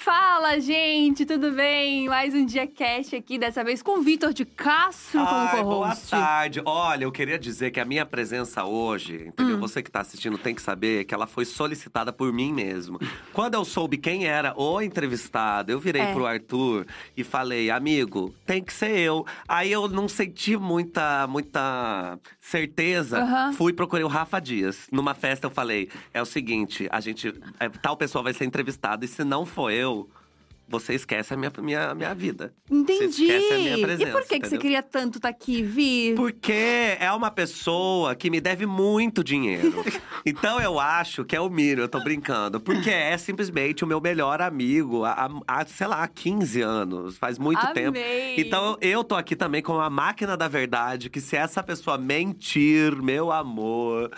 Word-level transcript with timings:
Fala, 0.00 0.60
gente, 0.60 1.26
tudo 1.26 1.50
bem? 1.50 2.08
Mais 2.08 2.32
um 2.32 2.46
dia 2.46 2.68
cast 2.68 3.16
aqui, 3.16 3.36
dessa 3.36 3.64
vez 3.64 3.82
com 3.82 3.98
o 3.98 4.00
Vitor 4.00 4.32
de 4.32 4.44
Castro 4.44 5.18
como 5.18 5.28
Ai, 5.28 5.62
boa 5.64 5.86
co-host. 5.88 6.10
tarde. 6.10 6.62
Olha, 6.64 7.02
eu 7.04 7.10
queria 7.10 7.36
dizer 7.36 7.72
que 7.72 7.80
a 7.80 7.84
minha 7.84 8.06
presença 8.06 8.64
hoje, 8.64 9.24
entendeu? 9.26 9.56
Hum. 9.56 9.60
Você 9.60 9.82
que 9.82 9.90
tá 9.90 10.00
assistindo 10.00 10.38
tem 10.38 10.54
que 10.54 10.62
saber 10.62 11.04
que 11.04 11.12
ela 11.12 11.26
foi 11.26 11.44
solicitada 11.44 12.12
por 12.12 12.32
mim 12.32 12.52
mesmo. 12.52 13.00
Quando 13.32 13.54
eu 13.54 13.64
soube 13.64 13.98
quem 13.98 14.24
era 14.24 14.54
o 14.56 14.80
entrevistado, 14.80 15.72
eu 15.72 15.80
virei 15.80 16.00
É. 16.02 16.12
pro 16.12 16.26
Arthur 16.26 16.86
e 17.16 17.24
falei, 17.24 17.68
amigo, 17.68 18.32
tem 18.46 18.62
que 18.62 18.72
ser 18.72 18.96
eu. 19.00 19.26
Aí 19.48 19.70
eu 19.72 19.88
não 19.88 20.06
senti 20.08 20.56
muita, 20.56 21.26
muita 21.26 22.16
certeza. 22.40 23.18
Aham. 23.20 23.52
Fui 23.52 23.72
procurei 23.72 24.04
o 24.04 24.08
Rafa 24.08 24.38
Dias. 24.38 24.86
Numa 24.92 25.12
festa 25.12 25.48
eu 25.48 25.50
falei, 25.50 25.88
é 26.14 26.22
o 26.22 26.26
seguinte, 26.26 26.86
a 26.92 27.00
gente, 27.00 27.34
é, 27.58 27.68
tal 27.68 27.96
pessoa 27.96 28.22
vai 28.22 28.32
ser 28.32 28.44
entrevistada 28.44 29.04
e 29.04 29.08
se 29.08 29.24
não 29.24 29.44
for 29.44 29.72
eu, 29.72 29.88
você 30.68 30.94
esquece 30.94 31.32
a 31.32 31.36
minha, 31.36 31.50
minha, 31.60 31.94
minha 31.94 32.14
vida. 32.14 32.52
Entendi. 32.70 33.14
Você 33.14 33.22
esquece 33.24 33.54
a 33.54 33.58
minha 33.58 33.78
e 33.78 33.80
presença, 33.80 34.12
por 34.12 34.26
que, 34.26 34.38
que 34.38 34.48
você 34.48 34.58
queria 34.58 34.82
tanto 34.82 35.16
estar 35.16 35.30
aqui, 35.30 35.62
Vi? 35.62 36.12
Porque 36.14 36.96
é 37.00 37.10
uma 37.12 37.30
pessoa 37.30 38.14
que 38.14 38.28
me 38.28 38.40
deve 38.40 38.66
muito 38.66 39.24
dinheiro. 39.24 39.82
Então 40.26 40.60
eu 40.60 40.78
acho 40.78 41.24
que 41.24 41.34
é 41.34 41.40
o 41.40 41.48
Miro, 41.48 41.80
eu 41.80 41.88
tô 41.88 42.00
brincando. 42.00 42.60
Porque 42.60 42.90
é 42.90 43.16
simplesmente 43.16 43.82
o 43.82 43.86
meu 43.86 43.98
melhor 43.98 44.42
amigo 44.42 45.04
há, 45.04 45.30
há, 45.46 45.64
sei 45.64 45.86
lá, 45.86 46.06
15 46.06 46.60
anos. 46.60 47.16
Faz 47.16 47.38
muito 47.38 47.64
Amei. 47.64 47.72
tempo. 47.72 47.98
Então 48.36 48.76
eu 48.80 49.02
tô 49.02 49.14
aqui 49.14 49.34
também 49.34 49.62
com 49.62 49.80
a 49.80 49.88
máquina 49.88 50.36
da 50.36 50.46
verdade, 50.46 51.08
que 51.08 51.20
se 51.20 51.36
essa 51.36 51.62
pessoa 51.62 51.96
mentir, 51.96 53.00
meu 53.00 53.32
amor, 53.32 54.10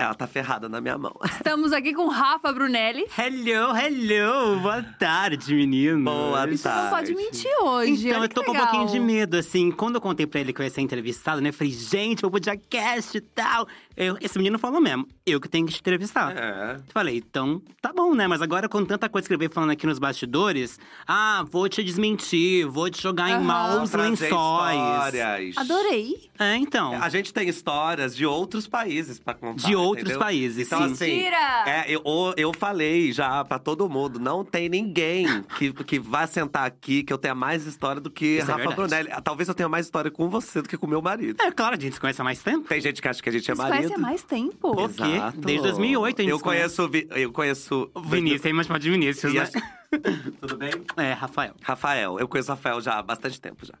ela 0.00 0.14
tá 0.14 0.26
ferrada 0.26 0.68
na 0.68 0.80
minha 0.80 0.96
mão. 0.96 1.14
Estamos 1.24 1.72
aqui 1.72 1.92
com 1.92 2.08
Rafa 2.08 2.50
Brunelli. 2.52 3.04
Hello, 3.18 3.76
hello! 3.76 4.60
Boa 4.60 4.82
tarde, 4.82 5.54
menino. 5.54 6.04
Boa 6.04 6.46
Você 6.46 6.68
não 6.68 6.88
pode 6.88 6.90
tarde. 6.90 7.14
mentir 7.14 7.50
hoje. 7.60 8.08
Então, 8.08 8.20
olha 8.20 8.24
eu 8.24 8.28
tô 8.30 8.40
que 8.40 8.46
com 8.46 8.52
um 8.52 8.56
pouquinho 8.56 8.86
de 8.86 8.98
medo, 8.98 9.36
assim. 9.36 9.70
Quando 9.70 9.96
eu 9.96 10.00
contei 10.00 10.26
pra 10.26 10.40
ele 10.40 10.52
que 10.52 10.60
eu 10.60 10.64
ia 10.64 10.70
ser 10.70 10.80
entrevistado, 10.80 11.40
né? 11.42 11.50
Eu 11.50 11.52
falei, 11.52 11.72
gente, 11.72 12.22
vou 12.22 12.30
pro 12.30 12.40
Diacast 12.40 13.18
e 13.18 13.20
tal. 13.20 13.66
Eu- 13.96 14.16
esse 14.20 14.38
menino 14.38 14.58
falou 14.58 14.80
mesmo, 14.80 15.06
eu 15.26 15.40
que 15.40 15.48
tenho 15.48 15.66
que 15.66 15.72
te 15.74 15.80
entrevistar. 15.80 16.34
É. 16.36 16.76
Falei, 16.92 17.18
então, 17.18 17.60
tá 17.82 17.92
bom, 17.92 18.14
né? 18.14 18.26
Mas 18.26 18.40
agora 18.40 18.68
com 18.68 18.84
tanta 18.84 19.08
coisa 19.08 19.26
que 19.26 19.32
ele 19.34 19.38
veio 19.38 19.50
falando 19.52 19.70
aqui 19.70 19.86
nos 19.86 19.98
bastidores… 19.98 20.78
Ah, 21.06 21.44
vou 21.50 21.68
te 21.68 21.82
desmentir, 21.82 22.66
vou 22.66 22.88
te 22.88 23.02
jogar 23.02 23.30
Aham. 23.30 23.40
em 23.40 23.44
maus 23.44 23.90
Trazer 23.90 24.10
lençóis. 24.10 24.30
histórias. 24.30 25.56
Adorei. 25.58 26.30
É, 26.38 26.56
então. 26.56 26.94
A 27.02 27.08
gente 27.08 27.32
tem 27.32 27.48
histórias 27.48 28.14
de 28.16 28.24
outros 28.24 28.66
países 28.66 29.18
pra 29.18 29.34
contar. 29.34 29.66
De 29.66 29.74
outros 29.76 30.02
entendeu? 30.04 30.18
países, 30.18 30.66
então, 30.66 30.86
sim. 30.88 30.92
Assim, 30.92 31.16
Mentira! 31.16 31.64
é, 31.66 31.84
eu, 31.88 32.02
eu 32.36 32.52
falei 32.54 33.12
já 33.12 33.44
pra 33.44 33.58
todo 33.58 33.88
mundo: 33.88 34.18
não 34.18 34.44
tem 34.44 34.68
ninguém 34.68 35.42
que, 35.58 35.72
que 35.72 35.98
vá 35.98 36.26
sentar 36.26 36.66
aqui 36.66 37.02
que 37.02 37.12
eu 37.12 37.18
tenha 37.18 37.34
mais 37.34 37.66
história 37.66 38.00
do 38.00 38.10
que 38.10 38.38
Isso 38.38 38.50
é 38.50 38.54
Rafa 38.54 38.56
verdade. 38.68 38.76
Brunelli. 39.04 39.22
Talvez 39.22 39.48
eu 39.48 39.54
tenha 39.54 39.68
mais 39.68 39.86
história 39.86 40.10
com 40.10 40.28
você 40.28 40.62
do 40.62 40.68
que 40.68 40.76
com 40.76 40.86
meu 40.86 41.02
marido. 41.02 41.42
É 41.42 41.50
claro, 41.50 41.76
a 41.76 41.78
gente 41.78 41.94
se 41.94 42.00
conhece 42.00 42.20
há 42.20 42.24
mais 42.24 42.42
tempo. 42.42 42.68
Tem 42.68 42.80
gente 42.80 43.02
que 43.02 43.08
acha 43.08 43.22
que 43.22 43.28
a 43.28 43.32
gente 43.32 43.50
é 43.50 43.54
marido. 43.54 43.89
Conhece 43.94 44.00
mais 44.02 44.22
tempo. 44.22 44.88
Quê? 44.88 45.38
Desde 45.38 45.62
2008 45.62 46.20
a 46.20 46.22
gente 46.22 46.30
eu 46.30 46.38
se 46.38 46.42
conhece. 46.44 46.76
conheço, 46.76 46.88
Vi- 46.92 47.08
eu 47.10 47.32
conheço 47.32 47.90
Vinícius, 48.04 48.40
tem 48.42 48.52
mais 48.52 48.66
chamar 48.66 48.78
de 48.78 48.90
Vinícius, 48.90 49.32
né? 49.34 49.48
Tudo 50.40 50.56
bem? 50.56 50.70
É, 50.96 51.12
Rafael. 51.12 51.54
Rafael, 51.62 52.18
eu 52.18 52.28
conheço 52.28 52.50
o 52.50 52.54
Rafael 52.54 52.80
já 52.80 52.98
há 52.98 53.02
bastante 53.02 53.40
tempo 53.40 53.66
já. 53.66 53.74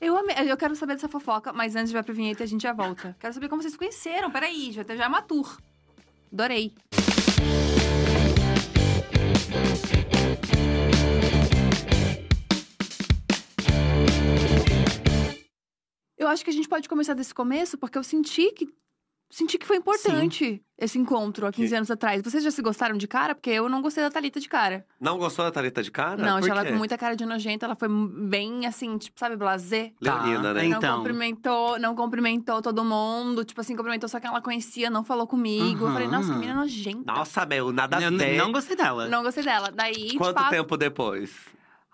Eu, 0.00 0.16
amei- 0.16 0.36
eu 0.50 0.56
quero 0.56 0.76
saber 0.76 0.94
dessa 0.94 1.08
fofoca, 1.08 1.52
mas 1.52 1.74
antes 1.74 1.88
de 1.88 1.94
vai 1.94 2.02
pra 2.04 2.14
vinheta 2.14 2.44
a 2.44 2.46
gente 2.46 2.62
já 2.62 2.72
volta. 2.72 3.16
Quero 3.18 3.34
saber 3.34 3.48
como 3.48 3.60
vocês 3.62 3.72
se 3.72 3.78
conheceram. 3.78 4.30
Peraí, 4.30 4.70
já, 4.72 4.82
já 4.84 5.04
é 5.04 5.08
uma 5.08 5.22
tour. 5.22 5.58
Adorei. 6.32 6.72
Eu 16.16 16.26
acho 16.28 16.42
que 16.44 16.50
a 16.50 16.52
gente 16.52 16.68
pode 16.68 16.88
começar 16.88 17.14
desse 17.14 17.32
começo, 17.34 17.78
porque 17.78 17.96
eu 17.96 18.02
senti 18.02 18.50
que. 18.52 18.68
Senti 19.30 19.58
que 19.58 19.66
foi 19.66 19.76
importante 19.76 20.62
esse 20.78 20.98
encontro 20.98 21.46
há 21.46 21.52
15 21.52 21.68
Que- 21.68 21.74
anos 21.76 21.90
atrás. 21.90 22.22
Vocês 22.22 22.42
já 22.42 22.50
se 22.50 22.62
gostaram 22.62 22.96
de 22.96 23.06
cara? 23.06 23.34
Porque 23.34 23.50
eu 23.50 23.68
não 23.68 23.82
gostei 23.82 24.02
da 24.02 24.10
Thalita 24.10 24.40
de 24.40 24.48
cara. 24.48 24.86
Não 24.98 25.18
gostou 25.18 25.44
da 25.44 25.50
Thalita 25.50 25.82
de 25.82 25.90
cara? 25.90 26.16
não, 26.22 26.38
achei 26.38 26.50
ela 26.50 26.64
com 26.64 26.72
muita 26.76 26.96
cara 26.96 27.14
de 27.14 27.26
nojenta. 27.26 27.66
Ela 27.66 27.76
foi 27.76 27.88
bem 27.90 28.64
assim, 28.66 28.96
tipo, 28.96 29.18
sabe, 29.20 29.36
blasé. 29.36 29.92
Leonina, 30.00 30.42
Tá, 30.42 30.54
né? 30.54 30.64
hein? 30.64 30.70
Não 30.70 30.78
Então. 30.78 30.96
cumprimentou, 30.98 31.78
não 31.78 31.94
cumprimentou 31.94 32.62
todo 32.62 32.82
mundo. 32.84 33.44
Tipo 33.44 33.60
assim, 33.60 33.76
cumprimentou 33.76 34.08
só 34.08 34.18
quem 34.18 34.30
ela 34.30 34.40
conhecia, 34.40 34.88
não 34.88 35.04
falou 35.04 35.26
comigo. 35.26 35.86
Eu 35.86 35.92
falei, 35.92 36.08
nossa, 36.08 36.32
que 36.32 36.38
menina 36.38 36.54
nojenta. 36.54 37.12
Nossa, 37.12 37.44
meu, 37.44 37.70
nada 37.72 37.98
a 37.98 38.10
não 38.10 38.50
gostei 38.52 38.76
dela. 38.76 39.08
Não 39.08 39.22
gostei 39.22 39.44
dela. 39.44 39.70
Daí, 39.74 40.16
Quanto 40.16 40.38
tipo. 40.38 40.50
tempo 40.50 40.76
depois 40.76 41.30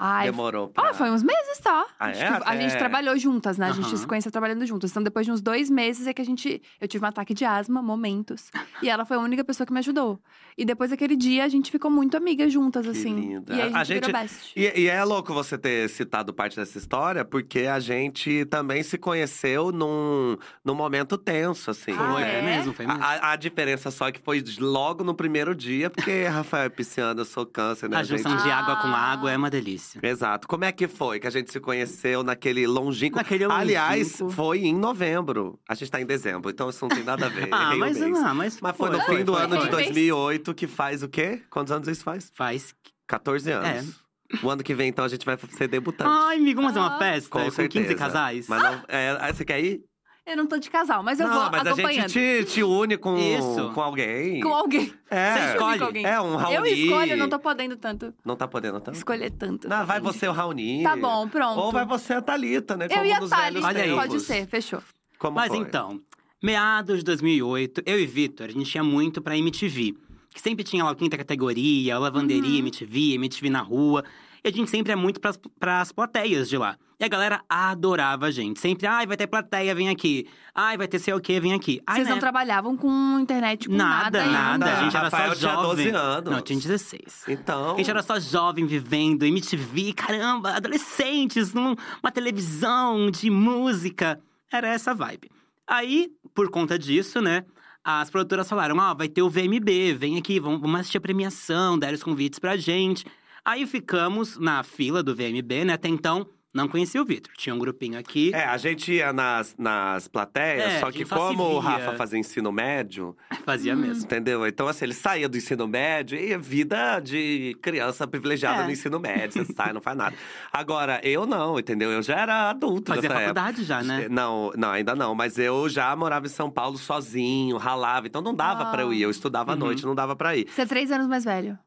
Ai, 0.07 0.27
demorou 0.27 0.69
pra… 0.69 0.91
Ah, 0.91 0.95
foi 0.95 1.11
uns 1.11 1.23
meses, 1.23 1.59
tá? 1.63 1.87
Ah, 1.99 2.07
Acho 2.09 2.21
é? 2.23 2.27
que 2.27 2.33
a 2.33 2.37
Até- 2.37 2.61
gente 2.61 2.79
trabalhou 2.79 3.17
juntas, 3.17 3.57
né? 3.57 3.69
A 3.69 3.73
gente 3.73 3.87
Aham. 3.89 3.97
se 3.97 4.07
conheceu 4.07 4.31
trabalhando 4.31 4.67
juntas. 4.67 4.91
Então, 4.91 5.03
depois 5.03 5.25
de 5.25 5.33
uns 5.33 5.41
dois 5.41 5.71
meses 5.71 6.07
é 6.07 6.13
que 6.13 6.21
a 6.21 6.25
gente. 6.25 6.61
Eu 6.81 6.87
tive 6.87 7.05
um 7.05 7.09
ataque 7.09 7.33
de 7.33 7.45
asma, 7.45 7.81
momentos. 7.83 8.51
e 8.83 8.89
ela 8.91 9.05
foi 9.05 9.17
a 9.17 9.21
única 9.21 9.43
pessoa 9.45 9.67
que 9.67 9.73
me 9.73 9.79
ajudou. 9.79 10.21
E 10.59 10.65
depois 10.65 10.91
daquele 10.91 11.17
dia, 11.17 11.45
a 11.45 11.49
gente 11.49 11.71
ficou 11.71 11.91
muito 11.91 12.17
amigas 12.17 12.53
juntas, 12.53 12.85
Que 12.85 12.91
assim. 12.93 13.15
linda. 13.15 13.55
E 13.55 13.61
aí 13.61 13.73
a 13.73 13.79
A 13.81 13.85
gente, 13.85 13.97
gente- 13.97 14.07
virou 14.07 14.21
best. 14.21 14.53
E, 14.55 14.81
e 14.83 14.87
é 14.89 15.03
louco 15.05 15.33
você 15.33 15.57
ter 15.59 15.89
citado 15.89 16.33
parte 16.33 16.57
dessa 16.57 16.77
história, 16.79 17.25
porque 17.25 17.61
a 17.61 17.81
gente 17.81 18.45
também 18.47 18.83
se 18.83 18.97
conheceu 18.99 19.73
num, 19.73 20.37
num 20.65 20.75
momento 20.75 21.17
tenso, 21.19 21.71
assim. 21.71 21.93
Ah, 21.93 22.13
Foi, 22.13 22.23
é? 22.23 22.33
foi 22.35 22.43
mesmo, 22.43 22.73
foi 22.75 22.87
mesmo. 22.87 23.03
A, 23.03 23.33
a 23.33 23.37
diferença 23.37 23.91
só 23.91 24.09
é 24.09 24.13
que 24.13 24.21
foi 24.21 24.45
logo 24.61 25.03
no 25.03 25.15
primeiro 25.15 25.55
dia, 25.55 25.89
porque 25.91 26.25
Rafael 26.29 26.67
é 26.67 26.69
pisciano, 26.69 27.21
eu 27.21 27.25
sou 27.25 27.45
câncer, 27.47 27.89
né, 27.89 27.97
A 27.97 28.03
junção 28.03 28.33
gente? 28.33 28.43
de 28.45 28.51
água 28.51 28.77
com 28.77 28.89
Ah. 28.89 29.13
água 29.13 29.33
é 29.33 29.37
uma 29.37 29.51
delícia. 29.51 29.94
Exato. 30.03 30.47
Como 30.49 30.65
é 30.65 30.73
que 30.73 30.87
foi 30.89 31.21
que 31.21 31.27
a 31.27 31.31
gente 31.31 31.51
se 31.53 31.61
conheceu 31.61 32.23
naquele 32.23 32.67
longínquo… 32.67 33.17
Naquele 33.17 33.45
Aliás, 33.45 34.21
longínquo. 34.21 34.31
foi 34.33 34.59
em 34.65 34.75
novembro. 34.75 35.59
A 35.69 35.75
gente 35.75 35.91
tá 35.91 36.01
em 36.01 36.07
dezembro, 36.07 36.51
então 36.51 36.69
isso 36.71 36.85
não 36.87 36.89
tem 36.95 37.05
nada 37.05 37.27
a 37.27 37.29
ver. 37.29 37.49
Ah, 37.53 37.75
mas, 37.77 37.99
mês. 37.99 38.19
ah, 38.19 38.35
mas, 38.35 38.61
Mas 38.61 38.77
foi 38.77 38.91
no 38.91 39.01
foi, 39.01 39.17
fim 39.19 39.25
do 39.25 39.33
foi, 39.35 39.43
ano 39.43 39.57
foi. 39.57 39.65
de 39.65 39.71
2008, 39.71 40.55
que 40.55 40.67
faz 40.67 41.03
o 41.03 41.09
quê? 41.09 41.43
Quantos 41.51 41.73
anos 41.73 41.87
isso 41.89 42.03
faz? 42.05 42.31
Faz. 42.35 42.75
14 43.07 43.51
anos. 43.51 44.01
O 44.43 44.51
ano 44.51 44.63
que 44.65 44.75
vem, 44.75 44.89
então, 44.89 45.05
a 45.05 45.09
gente 45.09 45.25
vai 45.25 45.37
ser 45.51 45.69
debutante. 45.69 46.09
Ai, 46.11 46.37
amigo, 46.39 46.61
vamos 46.61 46.75
fazer 46.77 46.87
uma 46.87 46.97
Ah. 46.97 46.99
festa 46.99 47.31
Com 47.31 47.45
com, 47.45 47.51
certeza. 47.51 47.85
15 47.89 47.95
casais? 47.99 48.49
Mas 48.49 48.63
não, 48.63 48.83
é, 48.89 49.33
você 49.33 49.45
quer 49.45 49.63
ir? 49.63 49.85
Eu 50.27 50.39
não 50.39 50.47
tô 50.47 50.57
de 50.57 50.71
casal, 50.71 51.03
mas 51.03 51.21
eu 51.21 51.29
não, 51.29 51.35
vou 51.35 51.51
mas 51.51 51.67
a 51.67 51.71
acompanhando. 51.73 52.09
gente 52.09 52.45
te, 52.47 52.55
te 52.55 52.63
une 52.63 52.97
com, 52.97 53.15
Isso. 53.19 53.71
com 53.75 53.81
alguém. 53.83 54.41
Com 54.41 54.55
alguém. 54.55 54.91
É, 55.11 55.35
Você 55.35 55.53
escolhe. 55.53 55.79
Com 55.79 55.85
alguém. 55.85 56.07
É, 56.07 56.19
um 56.21 56.37
Raoni. 56.37 56.57
Eu 56.57 56.67
escolho, 56.67 57.13
eu 57.13 57.17
não 57.19 57.29
tô 57.29 57.39
podendo 57.39 57.77
tanto 57.77 58.15
Não 58.25 58.35
tá 58.35 58.49
podendo 58.49 58.81
tanto? 58.81 58.95
escolher 58.97 59.31
tanto. 59.33 59.69
Não, 59.69 59.85
vai 59.85 60.01
você 60.01 60.27
o 60.27 60.33
Raoni. 60.33 60.83
Tá 60.83 60.97
bom, 60.97 61.29
pronto. 61.29 61.61
Ou 61.61 61.71
vai 61.73 61.85
você 61.85 62.15
a 62.15 62.23
Thalita, 62.23 62.75
né? 62.75 62.87
Eu 62.87 62.91
Como 62.91 63.05
e 63.05 63.13
a 63.13 63.21
nos 63.21 63.29
Thali, 63.31 63.43
velhos 63.61 63.65
Olha 63.67 63.83
aí. 63.83 63.95
pode 63.95 64.21
ser, 64.21 64.47
fechou. 64.47 64.83
Como 65.19 65.35
Mas 65.37 65.49
foi? 65.49 65.59
então, 65.59 66.01
meados 66.43 66.99
de 66.99 67.05
2008, 67.05 67.83
eu 67.85 68.01
e 68.01 68.07
Vitor, 68.07 68.47
a 68.49 68.53
gente 68.53 68.75
ia 68.75 68.83
muito 68.83 69.21
pra 69.21 69.37
MTV. 69.37 69.95
Que 70.33 70.41
sempre 70.41 70.65
tinha 70.65 70.83
lá 70.83 70.91
o 70.91 70.97
quinta 70.97 71.17
categoria, 71.19 71.95
a 71.95 71.99
lavanderia 71.99 72.51
Uhum. 72.51 72.59
MTV, 72.67 73.15
MTV 73.15 73.51
na 73.51 73.61
rua. 73.61 74.03
E 74.45 74.49
a 74.49 74.53
gente 74.53 74.71
sempre 74.71 74.93
ia 74.93 74.97
muito 74.97 75.21
pras, 75.21 75.41
pras 75.59 75.91
plateias 75.91 76.51
de 76.51 76.59
lá. 76.59 76.77
E 77.01 77.05
a 77.05 77.09
galera 77.09 77.43
adorava 77.49 78.27
a 78.27 78.31
gente. 78.31 78.61
Sempre, 78.61 78.87
ai, 78.87 79.07
vai 79.07 79.17
ter 79.17 79.27
plateia, 79.27 79.75
vem 79.75 79.89
aqui. 79.89 80.29
Ai, 80.55 80.77
vai 80.77 80.87
ter 80.87 80.99
sei 80.99 81.15
o 81.15 81.21
quê, 81.21 81.41
vem 81.41 81.55
aqui. 81.55 81.81
Ai, 81.87 81.97
Vocês 81.97 82.09
né? 82.09 82.13
não 82.13 82.21
trabalhavam 82.21 82.77
com 82.77 83.19
internet, 83.19 83.69
com 83.69 83.75
nada, 83.75 84.25
Nada, 84.27 84.59
nada. 84.59 84.79
A 84.79 84.83
gente 84.83 84.95
era 84.95 85.05
Rafael 85.05 85.31
só 85.31 85.39
tinha 85.39 85.53
jovem. 85.53 85.87
12 85.87 85.97
anos. 85.97 86.31
Não, 86.31 86.41
tinha 86.43 86.59
16. 86.59 87.25
Então. 87.29 87.75
A 87.75 87.77
gente 87.79 87.91
era 87.91 88.03
só 88.03 88.21
jovem 88.21 88.67
vivendo 88.67 89.25
MTV, 89.25 89.95
caramba, 89.95 90.51
adolescentes, 90.51 91.55
numa 91.55 92.11
televisão 92.13 93.11
de 93.11 93.31
música. 93.31 94.21
Era 94.53 94.69
essa 94.69 94.95
vibe. 94.95 95.31
Aí, 95.67 96.13
por 96.35 96.51
conta 96.51 96.79
disso, 96.79 97.21
né, 97.23 97.45
as 97.83 98.11
produtoras 98.11 98.47
falaram: 98.47 98.77
ó, 98.79 98.95
vai 98.95 99.09
ter 99.09 99.23
o 99.23 99.31
VMB, 99.31 99.95
vem 99.95 100.19
aqui, 100.19 100.39
vamos, 100.39 100.61
vamos 100.61 100.81
assistir 100.81 100.99
a 100.99 101.01
premiação, 101.01 101.79
deram 101.79 101.95
os 101.95 102.03
convites 102.03 102.39
pra 102.39 102.59
gente. 102.59 103.07
Aí 103.45 103.67
ficamos 103.67 104.39
na 104.39 104.63
fila 104.63 105.03
do 105.03 105.15
VMB, 105.15 105.65
né? 105.67 105.75
Até 105.75 105.89
então, 105.89 106.27
não 106.55 106.67
conhecia 106.69 107.03
o 107.03 107.05
Vitor. 107.05 107.33
Tinha 107.37 107.55
um 107.55 107.59
grupinho 107.59 107.99
aqui. 107.99 108.31
É, 108.33 108.45
a 108.45 108.57
gente 108.57 108.93
ia 108.93 109.13
nas, 109.13 109.55
nas 109.59 110.09
plateias, 110.09 110.75
É, 110.75 110.81
só 110.81 110.87
a 110.87 110.93
que 110.93 110.99
gente 110.99 111.09
só 111.09 111.17
se 111.31 111.37
como 111.37 111.45
o 111.57 111.61
via. 111.61 111.71
Rafa 111.71 111.93
fazia 111.97 112.19
ensino 112.19 112.51
médio, 112.53 113.15
Fazia 113.45 113.77
mesmo. 113.77 114.05
entendeu? 114.05 114.47
Então, 114.47 114.67
assim, 114.67 114.85
ele 114.87 114.95
saía 114.95 115.29
do 115.29 115.37
ensino 115.37 115.67
médio 115.69 116.17
e 116.19 116.39
vida 116.39 117.01
de 117.01 117.55
criança 117.61 118.07
privilegiada 118.07 118.63
É. 118.63 118.65
no 118.67 118.71
ensino 118.71 118.99
médio. 118.99 119.45
Você 119.45 119.53
sai, 119.53 119.73
não 119.75 119.81
faz 119.83 119.97
nada. 119.99 120.17
Agora, 120.51 121.01
eu 121.03 121.27
não, 121.27 121.59
entendeu? 121.59 121.91
Eu 121.93 122.03
já 122.03 122.17
era 122.21 122.49
adulto 122.51 122.95
Fazia 122.95 123.11
nessa 123.11 123.21
época. 123.21 123.41
faculdade 123.41 123.65
já, 123.65 123.83
né? 123.83 124.07
Não, 124.09 124.53
não, 124.57 124.71
ainda 124.71 124.95
não. 124.95 125.15
Mas 125.15 125.37
eu 125.37 125.69
já 125.69 125.95
morava 125.95 126.25
em 126.25 126.31
São 126.31 126.51
Paulo 126.51 126.79
sozinho, 126.79 127.59
ralava. 127.59 128.07
Então 128.07 128.23
não 128.23 128.35
dava 128.35 128.63
Ah. 128.63 128.71
pra 128.71 128.83
eu 128.83 128.93
ir. 128.95 129.03
Eu 129.03 129.11
estudava 129.11 129.51
à 129.51 129.55
Uhum. 129.55 129.59
noite, 129.61 129.85
não 129.85 129.95
dava 129.95 130.17
pra 130.17 130.35
ir. 130.35 130.47
Você 130.49 130.63
é 130.63 130.67
três 130.67 130.91
anos 130.91 131.07
mais 131.09 131.25
velho. 131.25 131.59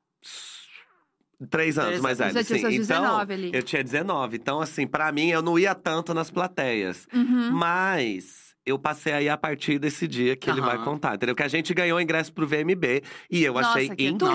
Três 1.50 1.78
anos 1.78 1.90
Três 1.90 2.02
mais 2.02 2.20
anos. 2.22 2.34
velho, 2.34 2.46
Você 2.46 2.56
tinha 2.58 2.70
sim. 2.72 2.76
seus 2.78 2.86
Então, 2.90 3.02
19 3.04 3.34
ali. 3.34 3.52
eu 3.54 3.62
tinha 3.64 3.84
19. 3.84 4.38
Então, 4.38 4.60
assim, 4.60 4.88
pra 4.88 5.12
mim, 5.12 5.30
eu 5.30 5.42
não 5.42 5.58
ia 5.60 5.76
tanto 5.76 6.14
nas 6.14 6.32
plateias. 6.32 7.08
Uhum. 7.14 7.52
Mas 7.52 8.48
eu 8.66 8.78
passei 8.78 9.14
aí 9.14 9.30
a 9.30 9.38
partir 9.38 9.80
desse 9.80 10.08
dia 10.08 10.36
que 10.36 10.50
ele 10.50 10.60
vai 10.60 10.78
contar, 10.84 11.16
entendeu? 11.16 11.34
Que 11.36 11.44
a 11.44 11.48
gente 11.48 11.74
ganhou 11.74 12.02
ingresso 12.02 12.34
pro 12.34 12.46
VMB 12.46 13.02
e 13.32 13.44
eu 13.44 13.54
Nossa, 13.54 13.70
achei 13.70 13.88
que 13.90 14.08
incrível. 14.08 14.28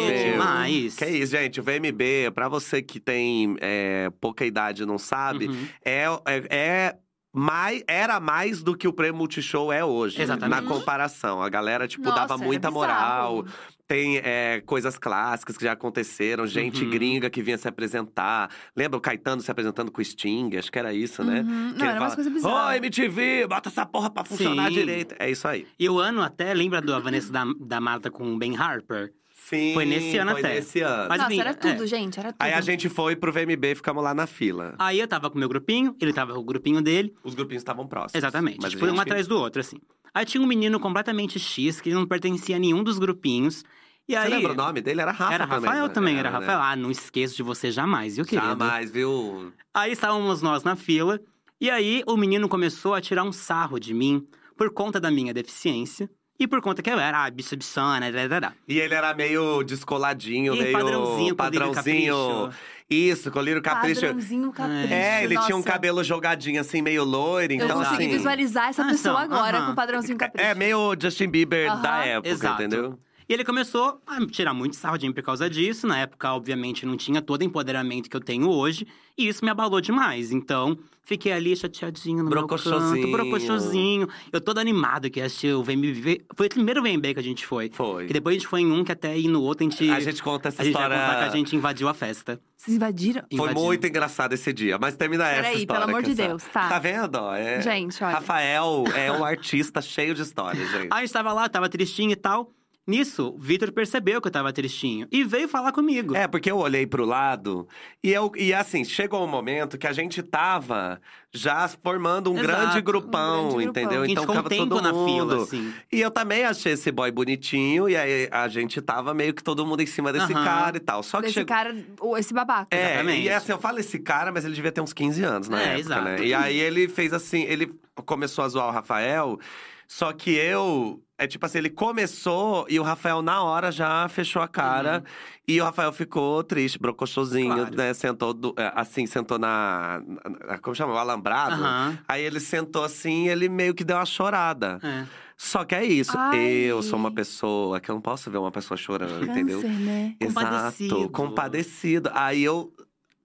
Nossa, 0.00 0.12
que 0.14 0.30
demais. 0.32 0.96
Que 0.96 1.04
é 1.04 1.10
isso, 1.10 1.32
gente. 1.32 1.60
O 1.60 1.62
VMB, 1.62 2.30
pra 2.34 2.48
você 2.48 2.80
que 2.80 2.98
tem 2.98 3.56
é, 3.60 4.10
pouca 4.20 4.46
idade 4.46 4.84
e 4.84 4.86
não 4.86 4.96
sabe, 4.98 5.48
Uhum. 5.48 5.66
é, 5.84 6.04
é, 6.26 6.46
é 6.56 6.96
mais, 7.36 7.84
era 7.86 8.18
mais 8.18 8.62
do 8.62 8.76
que 8.76 8.88
o 8.88 8.92
prêmio 8.92 9.16
Multishow 9.18 9.72
é 9.72 9.84
hoje. 9.84 10.20
Exatamente. 10.20 10.62
Na 10.62 10.66
comparação. 10.68 11.42
A 11.42 11.48
galera, 11.48 11.86
tipo, 11.86 12.04
Nossa, 12.04 12.20
dava 12.26 12.38
muita 12.38 12.70
moral. 12.70 13.44
Tem 13.86 14.16
é, 14.18 14.60
coisas 14.66 14.98
clássicas 14.98 15.56
que 15.56 15.62
já 15.62 15.70
aconteceram, 15.72 16.44
gente 16.44 16.82
Uhum. 16.82 16.90
gringa 16.90 17.30
que 17.30 17.40
vinha 17.40 17.56
se 17.56 17.68
apresentar. 17.68 18.50
Lembra 18.74 18.98
o 18.98 19.00
Caetano 19.00 19.40
se 19.40 19.48
apresentando 19.50 19.92
com 19.92 20.00
o 20.00 20.04
Sting? 20.04 20.56
Acho 20.56 20.72
que 20.72 20.78
era 20.78 20.92
isso, 20.92 21.22
né? 21.22 21.42
Uhum. 21.46 21.72
Que 21.74 21.78
Não, 21.78 21.86
era 21.86 22.00
umas 22.00 22.14
fala, 22.14 22.14
coisas 22.16 22.32
Ô, 22.32 22.34
bizarras. 22.34 22.76
MTV, 22.78 23.46
bota 23.46 23.68
essa 23.68 23.86
porra 23.86 24.10
pra 24.10 24.24
funcionar 24.24 24.68
Sim. 24.68 24.74
direito. 24.74 25.14
É 25.20 25.30
isso 25.30 25.46
aí. 25.46 25.66
E 25.78 25.88
o 25.88 26.00
ano 26.00 26.20
até, 26.20 26.52
lembra 26.52 26.80
do 26.80 27.00
Vanessa 27.00 27.30
da, 27.30 27.44
da 27.60 27.80
Marta 27.80 28.10
com 28.10 28.34
o 28.34 28.36
Ben 28.36 28.56
Harper? 28.56 29.12
Sim, 29.48 29.74
Foi 29.74 29.84
nesse 29.84 30.18
ano 30.18 30.32
foi 30.32 30.40
até. 30.40 30.54
nesse 30.56 30.80
ano. 30.80 31.06
Mas, 31.08 31.18
Nossa, 31.18 31.32
enfim, 31.32 31.40
era 31.40 31.50
é. 31.50 31.54
tudo, 31.54 31.86
gente, 31.86 32.18
era 32.18 32.32
tudo. 32.32 32.42
Aí 32.42 32.52
a 32.52 32.60
gente 32.60 32.88
foi 32.88 33.14
pro 33.14 33.32
VMB 33.32 33.64
e 33.70 33.74
ficamos 33.76 34.02
lá 34.02 34.12
na 34.12 34.26
fila. 34.26 34.74
Aí 34.76 34.98
eu 34.98 35.06
tava 35.06 35.30
com 35.30 35.36
o 35.36 35.38
meu 35.38 35.48
grupinho, 35.48 35.94
ele 36.00 36.12
tava 36.12 36.32
com 36.34 36.40
o 36.40 36.44
grupinho 36.44 36.82
dele. 36.82 37.14
Os 37.22 37.32
grupinhos 37.32 37.60
estavam 37.60 37.86
próximos. 37.86 38.16
Exatamente. 38.16 38.58
Mas 38.60 38.72
tipo, 38.72 38.84
um 38.84 38.88
gente- 38.88 39.00
atrás 39.02 39.28
do 39.28 39.38
outro, 39.38 39.60
assim. 39.60 39.76
Aí 40.12 40.24
tinha 40.24 40.42
um 40.42 40.46
menino 40.48 40.80
completamente 40.80 41.38
X, 41.38 41.80
que 41.80 41.90
não 41.94 42.04
pertencia 42.06 42.56
a 42.56 42.58
nenhum 42.58 42.82
dos 42.82 42.98
grupinhos. 42.98 43.62
E 44.08 44.14
Você 44.14 44.18
aí. 44.18 44.30
lembra 44.30 44.50
o 44.50 44.54
nome 44.56 44.80
dele? 44.80 45.00
Era 45.00 45.12
Rafa 45.12 45.34
Era 45.34 45.46
também. 45.46 45.64
Rafael 45.68 45.86
né? 45.86 45.92
também, 45.94 46.18
era 46.18 46.30
né? 46.30 46.38
Rafael. 46.38 46.58
Ah, 46.60 46.74
não 46.74 46.90
esqueço 46.90 47.36
de 47.36 47.44
você 47.44 47.70
jamais, 47.70 48.16
viu, 48.16 48.24
querido? 48.24 48.48
Jamais, 48.48 48.90
viu? 48.90 49.52
Aí 49.72 49.92
estávamos 49.92 50.42
nós 50.42 50.64
na 50.64 50.74
fila, 50.74 51.20
e 51.60 51.70
aí 51.70 52.02
o 52.04 52.16
menino 52.16 52.48
começou 52.48 52.94
a 52.94 53.00
tirar 53.00 53.22
um 53.22 53.30
sarro 53.32 53.78
de 53.78 53.94
mim 53.94 54.26
por 54.56 54.72
conta 54.72 54.98
da 54.98 55.10
minha 55.10 55.32
deficiência. 55.32 56.10
E 56.38 56.46
por 56.46 56.60
conta 56.60 56.82
que 56.82 56.90
eu 56.90 56.98
era 56.98 57.24
ah, 57.24 57.30
bicha 57.30 57.56
bichona, 57.56 58.12
da, 58.12 58.26
da, 58.28 58.40
da. 58.40 58.52
E 58.68 58.78
ele 58.78 58.94
era 58.94 59.14
meio 59.14 59.62
descoladinho, 59.62 60.54
E 60.54 60.60
meio 60.62 60.72
padrãozinho, 60.78 61.34
padrãozinho. 61.34 62.50
Isso, 62.88 63.30
colírio 63.32 63.60
capricho. 63.62 64.02
Padrãozinho 64.02 64.52
capricho. 64.52 64.92
É, 64.92 65.24
ele 65.24 65.34
tinha 65.40 65.56
um 65.56 65.58
Nossa. 65.60 65.72
cabelo 65.72 66.04
jogadinho 66.04 66.60
assim, 66.60 66.82
meio 66.82 67.02
loiro, 67.04 67.52
Eu 67.52 67.64
então 67.64 67.78
consegui 67.78 68.04
assim. 68.04 68.08
visualizar 68.10 68.68
essa 68.68 68.84
Ah, 68.84 68.88
pessoa 68.88 69.24
então, 69.24 69.36
agora 69.36 69.58
aham. 69.58 69.66
com 69.70 69.74
padrãozinho 69.74 70.16
capricho. 70.18 70.46
É 70.46 70.54
meio 70.54 70.94
Justin 71.00 71.28
Bieber 71.28 71.68
Aham. 71.70 71.82
da 71.82 72.04
época, 72.04 72.28
Exato. 72.28 72.62
entendeu? 72.62 72.98
E 73.28 73.34
ele 73.34 73.44
começou 73.44 74.00
a 74.06 74.24
tirar 74.26 74.54
muito 74.54 74.76
sarro 74.76 74.96
de 74.96 75.06
mim 75.06 75.12
por 75.12 75.22
causa 75.22 75.50
disso. 75.50 75.86
Na 75.86 75.98
época, 75.98 76.32
obviamente, 76.32 76.86
não 76.86 76.96
tinha 76.96 77.20
todo 77.20 77.40
o 77.40 77.44
empoderamento 77.44 78.08
que 78.08 78.16
eu 78.16 78.20
tenho 78.20 78.48
hoje. 78.48 78.86
E 79.18 79.26
isso 79.26 79.44
me 79.44 79.50
abalou 79.50 79.80
demais. 79.80 80.30
Então, 80.30 80.78
fiquei 81.02 81.32
ali 81.32 81.56
chateadinho 81.56 82.22
no 82.22 82.30
meu 82.30 82.46
canto, 82.46 83.10
brocochosinho. 83.10 84.08
Eu 84.32 84.40
todo 84.40 84.58
animado 84.58 85.10
que 85.10 85.18
ia 85.18 85.26
assistir 85.26 85.52
o 85.54 85.62
VMB. 85.62 86.24
Foi 86.36 86.46
o 86.46 86.50
primeiro 86.50 86.80
VMB 86.80 87.14
que 87.14 87.20
a 87.20 87.22
gente 87.22 87.44
foi. 87.44 87.68
Foi. 87.72 88.06
Que 88.06 88.12
depois 88.12 88.36
a 88.36 88.38
gente 88.38 88.48
foi 88.48 88.60
em 88.60 88.70
um, 88.70 88.84
que 88.84 88.92
até 88.92 89.18
ir 89.18 89.26
no 89.26 89.42
outro 89.42 89.66
a 89.66 89.70
gente… 89.70 89.90
A 89.90 89.98
gente 89.98 90.22
conta 90.22 90.48
essa 90.48 90.62
a 90.62 90.64
gente 90.64 90.74
vai 90.74 90.82
história. 90.84 91.06
contar 91.06 91.18
que 91.30 91.34
a 91.34 91.36
gente 91.36 91.56
invadiu 91.56 91.88
a 91.88 91.94
festa. 91.94 92.40
Vocês 92.56 92.76
invadiram? 92.76 93.22
Foi 93.28 93.50
Invadiu. 93.50 93.64
muito 93.64 93.86
engraçado 93.86 94.32
esse 94.34 94.52
dia, 94.52 94.78
mas 94.78 94.96
termina 94.96 95.28
essa 95.28 95.42
Peraí, 95.42 95.58
história. 95.58 95.82
pelo 95.82 95.96
amor 95.96 96.02
de 96.02 96.14
Deus, 96.14 96.42
tá. 96.44 96.68
Tá 96.68 96.78
vendo? 96.78 97.18
É... 97.32 97.60
Gente, 97.60 98.02
olha. 98.02 98.14
Rafael 98.14 98.84
é 98.94 99.12
um 99.12 99.24
artista 99.24 99.82
cheio 99.82 100.14
de 100.14 100.22
histórias, 100.22 100.70
gente. 100.70 100.88
Aí 100.90 100.98
a 100.98 101.00
gente 101.00 101.12
tava 101.12 101.32
lá, 101.32 101.48
tava 101.48 101.68
tristinho 101.68 102.12
e 102.12 102.16
tal. 102.16 102.50
Nisso, 102.86 103.34
o 103.34 103.38
Vitor 103.38 103.72
percebeu 103.72 104.20
que 104.20 104.28
eu 104.28 104.32
tava 104.32 104.52
tristinho 104.52 105.08
e 105.10 105.24
veio 105.24 105.48
falar 105.48 105.72
comigo. 105.72 106.14
É, 106.14 106.28
porque 106.28 106.48
eu 106.48 106.56
olhei 106.58 106.86
pro 106.86 107.04
lado 107.04 107.66
e 108.02 108.12
eu 108.12 108.30
e 108.36 108.54
assim, 108.54 108.84
chegou 108.84 109.24
um 109.24 109.26
momento 109.26 109.76
que 109.76 109.88
a 109.88 109.92
gente 109.92 110.22
tava 110.22 111.00
já 111.32 111.66
formando 111.66 112.32
um 112.32 112.38
Exato. 112.38 112.46
grande 112.60 112.80
grupão, 112.80 113.48
Um 113.48 113.48
grande 113.56 113.64
grupão. 113.64 113.82
entendeu? 113.82 114.02
a 114.02 114.06
gente 114.06 114.12
Então 114.12 114.22
um 114.24 114.26
ficava 114.28 114.48
todo 114.48 114.80
na 114.80 114.92
mundo. 114.92 115.04
fila, 115.10 115.42
assim. 115.42 115.74
E 115.92 116.00
eu 116.00 116.12
também 116.12 116.44
achei 116.44 116.74
esse 116.74 116.92
boy 116.92 117.10
bonitinho 117.10 117.88
e 117.88 117.96
aí 117.96 118.28
a 118.30 118.46
gente 118.46 118.80
tava 118.80 119.12
meio 119.12 119.34
que 119.34 119.42
todo 119.42 119.66
mundo 119.66 119.80
em 119.82 119.86
cima 119.86 120.12
desse 120.12 120.32
Aham. 120.32 120.44
cara 120.44 120.76
e 120.76 120.80
tal. 120.80 121.02
Só 121.02 121.16
que 121.18 121.24
Desse 121.24 121.34
chegou 121.34 121.48
cara, 121.48 121.74
esse 122.18 122.32
babaca. 122.32 122.68
é, 122.70 122.92
Exatamente. 122.94 123.22
e 123.26 123.30
assim, 123.30 123.50
eu 123.52 123.58
falo 123.58 123.80
esse 123.80 123.98
cara, 123.98 124.30
mas 124.30 124.44
ele 124.44 124.54
devia 124.54 124.70
ter 124.70 124.80
uns 124.80 124.92
15 124.92 125.24
anos 125.24 125.48
na 125.48 125.58
É, 125.60 125.64
época, 125.64 125.80
exato. 125.80 126.04
né? 126.04 126.20
E 126.24 126.32
aí 126.32 126.56
ele 126.56 126.86
fez 126.86 127.12
assim, 127.12 127.42
ele 127.42 127.74
começou 128.04 128.44
a 128.44 128.48
zoar 128.48 128.68
o 128.68 128.70
Rafael, 128.70 129.38
só 129.88 130.12
que 130.12 130.30
eu. 130.34 131.02
É 131.18 131.26
tipo 131.26 131.46
assim, 131.46 131.56
ele 131.58 131.70
começou 131.70 132.66
e 132.68 132.78
o 132.78 132.82
Rafael, 132.82 133.22
na 133.22 133.42
hora, 133.42 133.72
já 133.72 134.06
fechou 134.08 134.42
a 134.42 134.46
cara. 134.48 135.02
E 135.48 135.58
o 135.58 135.64
Rafael 135.64 135.90
ficou 135.90 136.44
triste, 136.44 136.78
brocochosinho, 136.78 137.48
Uhum. 137.52 137.56
Claro. 137.56 137.76
né? 137.76 137.94
Sentou, 137.94 138.34
do- 138.34 138.54
é, 138.58 138.70
assim, 138.74 139.06
sentou 139.06 139.38
na, 139.38 140.02
na- 140.46 140.58
Como 140.58 140.76
chama? 140.76 140.92
O 140.92 140.98
alambrado. 140.98 141.54
Aham. 141.54 141.98
Aí 142.06 142.22
ele 142.22 142.38
sentou 142.38 142.84
assim 142.84 143.24
e 143.24 143.28
ele 143.30 143.48
meio 143.48 143.74
que 143.74 143.82
deu 143.82 143.96
uma 143.96 144.04
chorada. 144.04 144.78
É. 144.82 145.06
Só 145.38 145.64
que 145.64 145.74
é 145.74 145.84
isso. 145.86 146.12
Ai. 146.18 146.38
Eu 146.38 146.82
sou 146.82 146.98
uma 146.98 147.10
pessoa 147.10 147.80
que 147.80 147.90
eu 147.90 147.94
não 147.94 148.02
posso 148.02 148.30
ver 148.30 148.36
uma 148.36 148.52
pessoa 148.52 148.76
chorando, 148.76 149.24
entendeu? 149.24 149.62
Câncer, 149.62 149.72
né? 149.80 150.14
Compadecido. 150.22 150.96
Exato, 150.96 151.10
compadecido. 151.12 152.10
Aí 152.12 152.42
eu, 152.44 152.72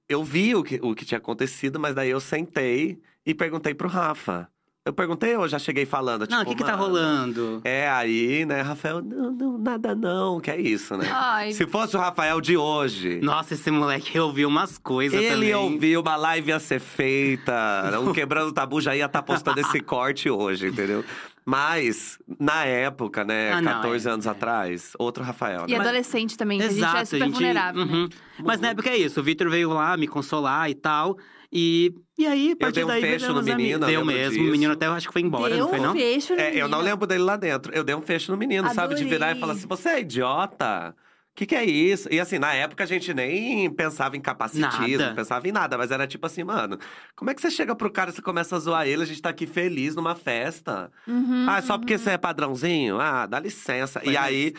eu 0.08 0.24
vi 0.24 0.56
o 0.56 0.64
que, 0.64 0.80
o 0.82 0.96
que 0.96 1.04
tinha 1.04 1.18
acontecido, 1.18 1.78
mas 1.78 1.94
daí 1.94 2.10
eu 2.10 2.22
sentei 2.22 3.02
e 3.26 3.34
perguntei 3.34 3.74
pro 3.74 3.90
Rafa. 3.90 4.48
Eu 4.84 4.94
perguntei 4.94 5.36
ou 5.38 5.44
eu 5.44 5.48
já 5.48 5.60
cheguei 5.60 5.86
falando? 5.86 6.28
Não, 6.28 6.38
o 6.38 6.46
tipo, 6.46 6.52
que 6.58 6.64
que 6.64 6.64
tá 6.64 6.76
"Mano, 6.76 6.84
rolando? 6.86 7.62
É, 7.64 7.88
aí, 7.88 8.44
né, 8.48 8.62
Rafael, 8.62 9.00
não, 9.00 9.32
não, 9.32 9.58
nada 9.60 9.94
não, 9.94 10.40
que 10.40 10.50
é 10.50 10.60
isso, 10.60 10.98
né? 10.98 11.08
Ai, 11.14 11.52
Se 11.52 11.68
fosse 11.68 11.96
o 11.96 12.00
Rafael 12.00 12.42
de 12.42 12.58
hoje, 12.58 13.20
Nossa, 13.22 13.54
esse 13.54 13.70
moleque 13.70 14.18
ouviu 14.20 14.50
umas 14.50 14.80
coisas 14.80 15.20
ele 15.22 15.30
também. 15.52 15.54
ouviu, 15.54 16.02
uma 16.02 16.16
live 16.16 16.50
ia 16.50 16.60
ser 16.60 16.80
feita, 16.80 18.00
um 18.04 18.12
Quebrando 18.12 18.52
Tabu 18.52 18.82
já 18.82 18.96
ia 18.96 19.06
estar 19.06 19.22
postando 19.22 19.60
esse 19.60 19.80
corte 19.86 20.32
hoje, 20.32 20.70
entendeu? 20.70 21.06
Mas, 21.46 22.18
na 22.40 22.66
época, 22.66 23.24
né, 23.24 23.52
Ah, 23.52 23.62
não, 23.62 23.72
14 23.74 24.08
é, 24.08 24.12
anos 24.12 24.26
é. 24.26 24.30
atrás, 24.30 24.94
outro 24.98 25.24
Rafael, 25.24 25.66
E 25.68 25.74
né? 25.74 25.80
adolescente 25.80 26.36
também, 26.36 26.58
que 26.60 26.66
a 26.66 26.70
gente 26.70 26.84
é 26.98 27.06
super 27.06 27.30
vulnerável. 27.30 27.86
né? 27.86 27.94
uhum. 27.94 28.10
Mas 28.44 28.60
na 28.60 28.70
época 28.70 28.90
é 28.90 28.98
isso, 28.98 29.20
o 29.20 29.24
Vitor 29.24 29.48
veio 29.48 29.70
lá 29.74 29.96
me 29.96 30.08
consolar 30.08 30.72
e 30.72 30.74
tal. 30.76 31.18
E, 31.52 31.94
e 32.18 32.26
aí, 32.26 32.52
a 32.54 32.56
partir 32.56 32.76
dei 32.76 32.84
um 32.86 32.88
daí, 32.88 33.02
fecho 33.02 33.34
no 33.34 33.44
menino, 33.44 33.86
eu 33.86 33.90
Deu 33.90 34.06
mesmo, 34.06 34.38
disso. 34.38 34.48
o 34.48 34.52
menino 34.52 34.74
até 34.74 34.88
eu 34.88 34.94
acho 34.94 35.08
que 35.08 35.14
foi 35.14 35.22
embora, 35.22 35.50
Deu 35.54 35.64
não 35.66 35.70
foi 35.70 35.80
um 35.80 35.84
não? 35.84 35.94
fecho 35.94 36.34
no 36.34 36.40
É, 36.40 36.56
eu 36.56 36.68
não 36.70 36.80
lembro 36.80 37.06
dele 37.06 37.24
lá 37.24 37.36
dentro. 37.36 37.74
Eu 37.74 37.84
dei 37.84 37.94
um 37.94 38.02
fecho 38.02 38.32
no 38.32 38.38
menino, 38.38 38.74
sabe? 38.74 38.96
De 38.96 39.04
virar 39.04 39.36
e 39.36 39.40
falar 39.40 39.54
assim: 39.54 39.68
você 39.68 39.90
é 39.90 40.00
idiota? 40.00 40.96
O 41.32 41.34
que, 41.34 41.46
que 41.46 41.56
é 41.56 41.64
isso? 41.64 42.10
E 42.12 42.20
assim, 42.20 42.38
na 42.38 42.54
época 42.54 42.84
a 42.84 42.88
gente 42.88 43.14
nem 43.14 43.70
pensava 43.74 44.18
em 44.18 44.22
capacitismo, 44.22 44.98
Nada. 44.98 45.16
pensava 45.16 45.48
em 45.48 45.52
nada, 45.52 45.78
mas 45.78 45.90
era 45.90 46.06
tipo 46.06 46.26
assim, 46.26 46.44
mano, 46.44 46.78
como 47.16 47.32
é 47.32 47.34
que 47.34 47.40
você 47.42 47.50
chega 47.50 47.74
pro 47.74 47.90
cara 47.90 48.12
e 48.12 48.14
você 48.14 48.22
começa 48.22 48.58
a 48.58 48.60
zoar 48.60 48.86
ele? 48.86 49.04
A 49.04 49.06
gente 49.06 49.22
tá 49.22 49.30
aqui 49.30 49.48
feliz 49.48 49.96
numa 49.96 50.14
festa. 50.14 50.92
Uhum, 51.08 51.46
ah, 51.50 51.62
só 51.62 51.78
porque 51.78 51.98
você 51.98 52.12
é 52.12 52.18
padrãozinho? 52.18 53.00
Ah, 53.00 53.26
dá 53.26 53.40
licença. 53.40 54.02
Foi 54.02 54.12
e 54.12 54.18
aí. 54.18 54.54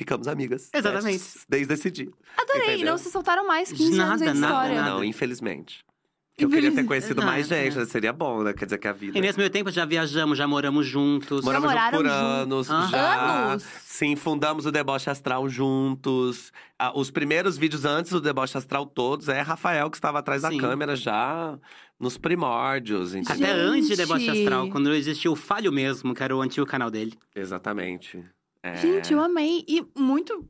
Ficamos 0.00 0.26
amigas. 0.26 0.70
Exatamente. 0.72 1.18
Besties, 1.18 1.46
Desde 1.46 1.74
esse 1.74 1.90
dia. 1.90 2.08
Adorei, 2.34 2.76
Entendeu? 2.76 2.92
não 2.92 2.96
se 2.96 3.10
soltaram 3.10 3.46
mais 3.46 3.70
15 3.70 3.82
anos 3.84 3.98
Nada, 3.98 4.32
de 4.32 4.38
nada, 4.40 4.52
história. 4.54 4.74
nada. 4.80 4.90
Não, 4.94 5.04
infelizmente. 5.04 5.84
Eu 6.38 6.48
queria 6.48 6.72
ter 6.72 6.84
conhecido 6.84 7.22
mais 7.22 7.48
gente, 7.48 7.76
né? 7.76 7.84
seria 7.84 8.14
bom, 8.14 8.42
né? 8.42 8.54
Quer 8.54 8.64
dizer 8.64 8.78
que 8.78 8.88
a 8.88 8.94
vida. 8.94 9.18
E 9.18 9.20
nesse 9.20 9.36
meio 9.36 9.50
tempo 9.50 9.70
já 9.70 9.84
viajamos, 9.84 10.38
já 10.38 10.46
moramos 10.48 10.86
juntos. 10.86 11.44
Moramos 11.44 11.70
juntos 11.70 11.90
por 11.90 11.96
juntos. 11.98 12.10
anos, 12.10 12.70
Aham. 12.70 12.88
já. 12.90 13.50
Anos? 13.50 13.62
Sim, 13.84 14.16
fundamos 14.16 14.64
o 14.64 14.72
Deboche 14.72 15.10
Astral 15.10 15.46
juntos. 15.50 16.50
Ah, 16.78 16.92
os 16.98 17.10
primeiros 17.10 17.58
vídeos 17.58 17.84
antes 17.84 18.10
do 18.10 18.22
Deboche 18.22 18.56
Astral 18.56 18.86
todos 18.86 19.28
é 19.28 19.42
Rafael 19.42 19.90
que 19.90 19.98
estava 19.98 20.20
atrás 20.20 20.40
da 20.40 20.48
Sim. 20.48 20.56
câmera 20.56 20.96
já 20.96 21.58
nos 21.98 22.16
primórdios, 22.16 23.14
entendeu? 23.14 23.44
Até 23.50 23.52
antes 23.60 23.88
de 23.88 23.96
Deboche. 23.96 24.30
Astral, 24.30 24.70
quando 24.70 24.94
existia 24.94 25.30
o 25.30 25.36
Falho 25.36 25.70
Mesmo, 25.70 26.14
que 26.14 26.22
era 26.22 26.34
o 26.34 26.40
antigo 26.40 26.64
canal 26.66 26.90
dele. 26.90 27.12
Exatamente. 27.36 28.24
É. 28.62 28.74
Gente, 28.76 29.12
eu 29.12 29.20
amei. 29.20 29.64
E 29.66 29.84
muito 29.98 30.48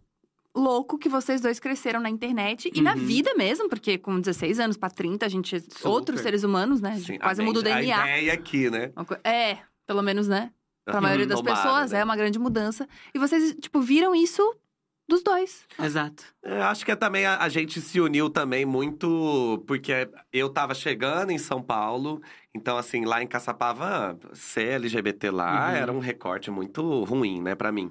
louco 0.54 0.98
que 0.98 1.08
vocês 1.08 1.40
dois 1.40 1.60
cresceram 1.60 2.00
na 2.00 2.10
internet 2.10 2.70
e 2.74 2.82
na 2.82 2.92
Uhum. 2.94 2.98
vida 2.98 3.34
mesmo, 3.34 3.68
porque 3.68 3.96
com 3.98 4.20
16 4.20 4.58
anos 4.58 4.76
pra 4.76 4.90
30, 4.90 5.24
a 5.26 5.28
gente 5.28 5.56
é 5.56 5.60
outros 5.84 6.20
seres 6.20 6.42
humanos, 6.42 6.80
né? 6.80 6.90
A 6.90 6.98
gente 6.98 7.06
Sim, 7.12 7.18
quase 7.18 7.40
a 7.40 7.44
muda 7.44 7.60
o 7.60 7.62
DNA. 7.62 8.02
A 8.02 8.06
ideia 8.18 8.32
aqui, 8.32 8.68
né? 8.70 8.92
É, 9.24 9.58
pelo 9.86 10.02
menos, 10.02 10.26
né? 10.26 10.52
Pra 10.84 10.96
Uhum, 10.96 11.02
maioria 11.02 11.26
das 11.26 11.40
tomara, 11.40 11.56
pessoas, 11.56 11.92
né? 11.92 12.00
é 12.00 12.04
uma 12.04 12.16
grande 12.16 12.38
mudança. 12.38 12.88
E 13.14 13.18
vocês, 13.18 13.54
tipo, 13.60 13.80
viram 13.80 14.12
isso 14.14 14.42
dos 15.10 15.22
dois. 15.22 15.66
Exato. 15.78 16.24
Eu 16.42 16.62
acho 16.62 16.84
que 16.84 16.90
é 16.92 16.96
também 16.96 17.26
a, 17.26 17.38
a 17.38 17.48
gente 17.50 17.80
se 17.80 18.00
uniu 18.00 18.30
também 18.30 18.64
muito 18.64 19.62
porque 19.66 20.08
eu 20.32 20.48
tava 20.48 20.74
chegando 20.74 21.30
em 21.30 21.38
São 21.38 21.60
Paulo, 21.62 22.22
então 22.54 22.78
assim, 22.78 23.04
lá 23.04 23.22
em 23.22 23.26
Caçapava, 23.26 24.18
ser 24.32 24.68
LGBT 24.76 25.30
lá 25.30 25.68
Uhum. 25.68 25.74
era 25.76 25.92
um 25.92 25.98
recorte 25.98 26.50
muito 26.50 27.04
ruim, 27.04 27.42
né, 27.42 27.54
pra 27.54 27.70
mim. 27.70 27.90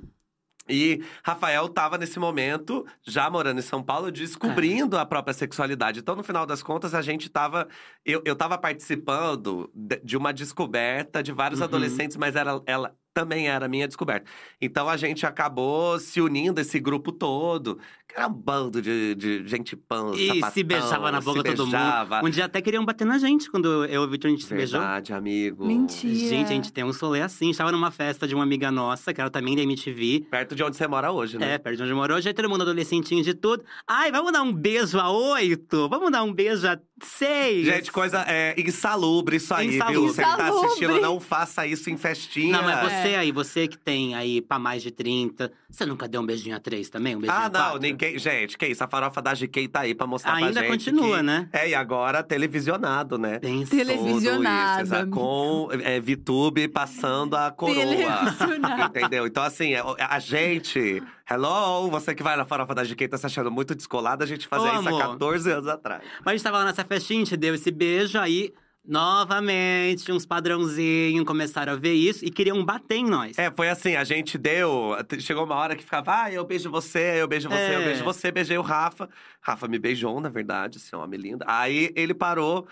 E 0.72 1.04
Rafael 1.24 1.68
tava 1.68 1.98
nesse 1.98 2.20
momento, 2.20 2.86
já 3.02 3.28
morando 3.28 3.58
em 3.58 3.64
São 3.64 3.82
Paulo, 3.82 4.12
descobrindo 4.12 4.98
É. 4.98 5.00
a 5.00 5.06
própria 5.06 5.34
sexualidade. 5.34 6.00
Então, 6.00 6.16
no 6.16 6.22
final 6.22 6.46
das 6.46 6.62
contas, 6.62 6.94
a 6.94 7.02
gente 7.02 7.28
tava. 7.28 7.68
Eu, 8.06 8.22
eu 8.24 8.36
tava 8.36 8.56
participando 8.56 9.68
de, 9.74 10.00
de 10.04 10.16
uma 10.16 10.32
descoberta 10.32 11.24
de 11.24 11.32
vários 11.32 11.60
Uhum. 11.60 11.66
adolescentes, 11.66 12.18
mas 12.18 12.36
era, 12.36 12.62
ela, 12.68 12.96
também 13.14 13.48
era 13.48 13.68
minha 13.68 13.88
descoberta. 13.88 14.30
Então 14.62 14.88
a 14.88 14.96
gente 14.98 15.26
acabou 15.26 16.00
se 16.00 16.22
unindo, 16.22 16.60
esse 16.62 16.80
grupo 16.80 17.12
todo. 17.12 17.80
Que 18.08 18.16
era 18.18 18.28
um 18.28 18.34
bando 18.34 18.82
de, 18.82 19.14
de 19.14 19.48
gente 19.48 19.76
pan, 19.76 20.14
E 20.16 20.28
sapatão, 20.28 20.52
se 20.52 20.64
beijava 20.64 21.12
na 21.12 21.22
boca 21.22 21.44
todo 21.44 21.64
beijava. 21.66 22.16
mundo. 22.18 22.28
Um 22.28 22.30
dia 22.32 22.46
até 22.46 22.60
queriam 22.60 22.84
bater 22.84 23.06
na 23.06 23.20
gente 23.20 23.52
quando 23.52 23.86
eu 23.86 24.02
e 24.02 24.06
o 24.06 24.10
Victor 24.10 24.30
a 24.30 24.32
gente 24.32 24.46
se 24.46 24.54
beijou. 24.54 24.80
Verdade, 24.80 25.14
amigo. 25.14 25.64
Mentira. 25.66 26.16
Gente, 26.16 26.48
a 26.48 26.56
gente 26.56 26.74
tem 26.74 26.84
um 26.84 26.92
solê 26.92 27.22
assim. 27.22 27.46
A 27.46 27.48
gente 27.50 27.58
tava 27.58 27.72
numa 27.72 27.92
festa 27.92 28.28
de 28.28 28.34
uma 28.34 28.44
amiga 28.44 28.72
nossa, 28.72 29.14
que 29.14 29.22
era 29.22 29.30
também 29.30 29.56
da 29.56 29.62
MTV. 29.62 30.26
Perto 30.32 30.56
de 30.56 30.64
onde 30.64 30.76
você 30.76 30.88
mora 30.88 31.12
hoje, 31.12 31.38
né? 31.38 31.54
É, 31.54 31.58
perto 31.60 31.78
de 31.78 31.84
onde 31.84 31.94
morou. 31.94 32.18
Hoje 32.18 32.30
é 32.30 32.34
todo 32.34 32.50
mundo 32.50 32.64
adolescentinho 32.64 33.24
de 33.24 33.36
tudo. 33.36 33.64
Ai, 33.88 34.12
vamos 34.12 34.32
dar 34.32 34.42
um 34.42 34.52
beijo 34.52 35.00
a 35.00 35.12
oito? 35.12 35.88
Vamos 35.88 36.12
dar 36.12 36.24
um 36.24 36.34
beijo 36.34 36.68
a 36.68 36.80
seis? 37.06 37.66
Gente, 37.66 37.92
coisa 37.92 38.24
é, 38.28 38.54
insalubre 38.58 39.38
isso 39.38 39.54
aí, 39.54 39.68
Insalubre. 39.76 40.00
viu? 40.02 40.08
Você 40.14 40.24
que 40.24 40.38
tá 40.38 40.48
assistindo, 40.50 41.02
não 41.02 41.20
faça 41.20 41.66
isso 41.68 41.90
em 41.90 41.98
festinha. 41.98 42.52
Não, 42.54 42.64
mas 42.64 42.78
É. 42.78 43.02
você 43.02 43.16
aí, 43.16 43.32
você 43.32 43.68
que 43.68 43.78
tem 43.78 44.16
aí 44.16 44.42
pra 44.42 44.58
mais 44.60 44.82
de 44.84 44.92
30, 44.92 45.52
você 45.70 45.86
nunca 45.86 46.08
deu 46.08 46.22
um 46.22 46.26
beijinho 46.26 46.56
a 46.56 46.60
três 46.60 46.90
também? 46.90 47.16
Um 47.16 47.20
beijinho 47.20 47.40
Ah, 47.42 47.46
a 47.46 47.50
não, 47.50 47.60
quatro? 47.62 47.80
ninguém. 47.80 48.18
Gente, 48.20 48.58
que 48.58 48.66
isso? 48.68 48.84
A 48.84 48.88
farofa 48.88 49.22
da 49.22 49.34
GK 49.34 49.68
tá 49.68 49.80
aí 49.82 49.94
pra 49.96 50.08
mostrar 50.08 50.34
Ainda 50.36 50.52
pra 50.54 50.62
gente. 50.64 50.70
continua, 50.72 51.18
que- 51.18 51.24
né? 51.24 51.50
É, 51.54 51.70
e 51.70 51.76
agora 51.76 52.24
televisionado, 52.24 53.18
né? 53.18 53.40
Pensa. 53.40 53.72
Tele- 53.76 53.94
Televisionado, 53.98 54.84
Tudo 54.90 54.96
isso, 54.98 55.10
com 55.10 55.70
é, 55.84 56.00
VTube 56.00 56.68
passando 56.68 57.36
a 57.36 57.52
coroa. 57.52 57.76
Televisionado. 57.76 58.98
Entendeu? 58.98 59.28
Então, 59.28 59.44
assim, 59.44 59.74
é, 59.74 59.84
a 60.00 60.20
gente. 60.20 61.02
Hello, 61.32 61.90
você 61.92 62.16
que 62.16 62.24
vai 62.24 62.36
na 62.36 62.44
farofa 62.44 62.74
da 62.74 62.84
GK 62.84 63.08
tá 63.08 63.18
se 63.18 63.26
achando 63.26 63.52
muito 63.52 63.76
descolada, 63.76 64.24
a 64.24 64.28
gente 64.28 64.48
fazia 64.48 64.72
Ô, 64.72 64.80
isso 64.80 64.88
há 64.88 64.90
amor. 64.90 65.12
14 65.12 65.52
anos 65.52 65.68
atrás. 65.68 66.02
Mas 66.26 66.28
a 66.28 66.32
gente 66.32 66.44
tava 66.44 66.58
lá 66.58 66.66
nessa 66.66 66.84
festinha, 66.84 67.22
a 67.22 67.26
gente 67.26 67.38
deu 67.38 67.54
esse 67.54 67.70
beijo, 67.70 68.18
aí, 68.18 68.52
novamente, 68.84 70.12
uns 70.12 70.26
padrãozinhos 70.26 71.24
começaram 71.26 71.74
a 71.74 71.76
ver 71.76 71.94
isso 71.94 72.26
e 72.26 72.32
queriam 72.32 72.66
bater 72.66 72.96
em 72.96 73.06
nós. 73.06 73.38
É, 73.38 73.52
foi 73.52 73.70
assim, 73.70 73.96
a 73.96 74.04
gente 74.04 74.40
deu. 74.40 74.96
Chegou 75.20 75.46
uma 75.46 75.56
hora 75.56 75.76
que 75.76 75.84
ficava, 75.84 76.24
ah, 76.24 76.32
eu 76.32 76.44
beijo 76.46 76.72
você, 76.72 77.22
eu 77.22 77.28
beijo 77.28 77.48
você, 77.48 77.76
eu 77.76 77.82
É. 77.82 77.86
beijo 77.86 78.04
você, 78.04 78.32
beijei 78.32 78.58
o 78.58 78.64
Rafa. 78.64 79.08
Rafa 79.40 79.68
me 79.68 79.78
beijou, 79.78 80.20
na 80.20 80.30
verdade, 80.30 80.78
assim, 80.80 80.96
é 80.96 80.98
homem 80.98 81.20
linda. 81.20 81.46
Aí 81.48 81.92
ele 81.96 82.16
parou. 82.16 82.68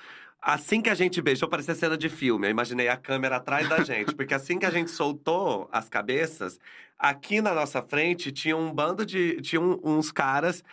Assim 0.50 0.82
que 0.82 0.90
a 0.90 0.96
gente 0.96 1.22
beijou, 1.22 1.50
parecia 1.50 1.76
cena 1.76 1.98
de 1.98 2.08
filme. 2.08 2.48
Eu 2.48 2.52
imaginei 2.52 2.88
a 2.88 2.96
câmera 2.96 3.36
atrás 3.36 3.68
da 3.68 3.84
gente. 3.84 4.16
Porque 4.16 4.34
assim 4.34 4.58
que 4.58 4.66
a 4.66 4.70
gente 4.70 4.90
soltou 4.92 5.68
as 5.74 5.90
cabeças, 5.90 6.58
aqui 6.98 7.42
na 7.42 7.54
nossa 7.54 7.82
frente 7.82 8.32
tinha 8.32 8.56
um 8.56 8.74
bando 8.74 9.06
de. 9.06 9.42
Tinha 9.42 9.60
um- 9.60 9.78
uns 9.84 10.10
caras 10.10 10.64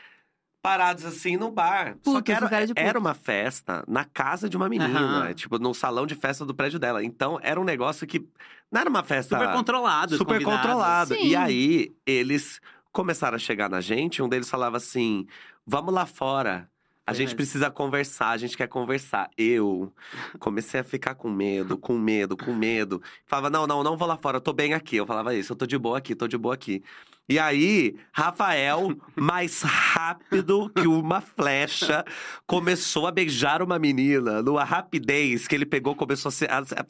parados 0.62 1.04
assim 1.04 1.36
no 1.36 1.50
bar. 1.50 1.96
Só 2.04 2.12
Putos, 2.12 2.22
que 2.22 2.32
era, 2.32 2.48
era 2.76 2.98
uma 2.98 3.14
festa 3.14 3.82
na 3.88 4.04
casa 4.04 4.48
de 4.48 4.56
uma 4.56 4.68
menina, 4.68 4.98
Aham. 5.24 5.34
tipo, 5.34 5.58
no 5.58 5.74
salão 5.74 6.06
de 6.06 6.14
festa 6.14 6.46
do 6.46 6.54
prédio 6.54 6.78
dela. 6.78 7.02
Então 7.04 7.40
era 7.42 7.60
um 7.60 7.64
negócio 7.64 8.06
que. 8.06 8.24
Não 8.70 8.80
era 8.80 8.88
uma 8.88 9.02
festa. 9.02 9.36
Super 9.36 9.52
controlado, 9.52 10.16
Super 10.16 10.34
convidados. 10.34 10.60
controlado. 10.62 11.14
Sim. 11.16 11.26
E 11.26 11.34
aí, 11.34 11.92
eles 12.06 12.60
começaram 12.92 13.34
a 13.34 13.40
chegar 13.40 13.68
na 13.68 13.80
gente. 13.80 14.22
Um 14.22 14.28
deles 14.28 14.48
falava 14.48 14.76
assim: 14.76 15.26
vamos 15.66 15.92
lá 15.92 16.06
fora. 16.06 16.70
A 17.06 17.10
Foi 17.12 17.18
gente 17.18 17.26
mesmo. 17.28 17.36
precisa 17.36 17.70
conversar, 17.70 18.30
a 18.30 18.36
gente 18.38 18.56
quer 18.56 18.66
conversar. 18.66 19.28
Eu 19.36 19.92
comecei 20.38 20.80
a 20.80 20.84
ficar 20.84 21.14
com 21.14 21.30
medo, 21.30 21.76
com 21.76 21.98
medo, 21.98 22.34
com 22.36 22.54
medo. 22.54 23.02
Falava, 23.26 23.50
não, 23.50 23.66
não, 23.66 23.82
não 23.82 23.96
vou 23.96 24.08
lá 24.08 24.16
fora, 24.16 24.38
eu 24.38 24.40
tô 24.40 24.52
bem 24.54 24.72
aqui. 24.72 24.96
Eu 24.96 25.06
falava 25.06 25.34
isso, 25.34 25.52
eu 25.52 25.56
tô 25.56 25.66
de 25.66 25.76
boa 25.76 25.98
aqui, 25.98 26.14
tô 26.14 26.26
de 26.26 26.38
boa 26.38 26.54
aqui. 26.54 26.82
E 27.28 27.38
aí, 27.38 27.94
Rafael, 28.12 28.94
mais 29.16 29.62
rápido 29.62 30.70
que 30.74 30.86
uma 30.86 31.20
flecha, 31.20 32.04
começou 32.46 33.06
a 33.06 33.10
beijar 33.10 33.62
uma 33.62 33.78
menina 33.78 34.42
numa 34.42 34.64
rapidez 34.64 35.46
que 35.46 35.54
ele 35.54 35.66
pegou, 35.66 35.94
começou 35.94 36.28
a 36.30 36.32
se. 36.32 36.44
a- 36.46 36.58
a- 36.60 36.86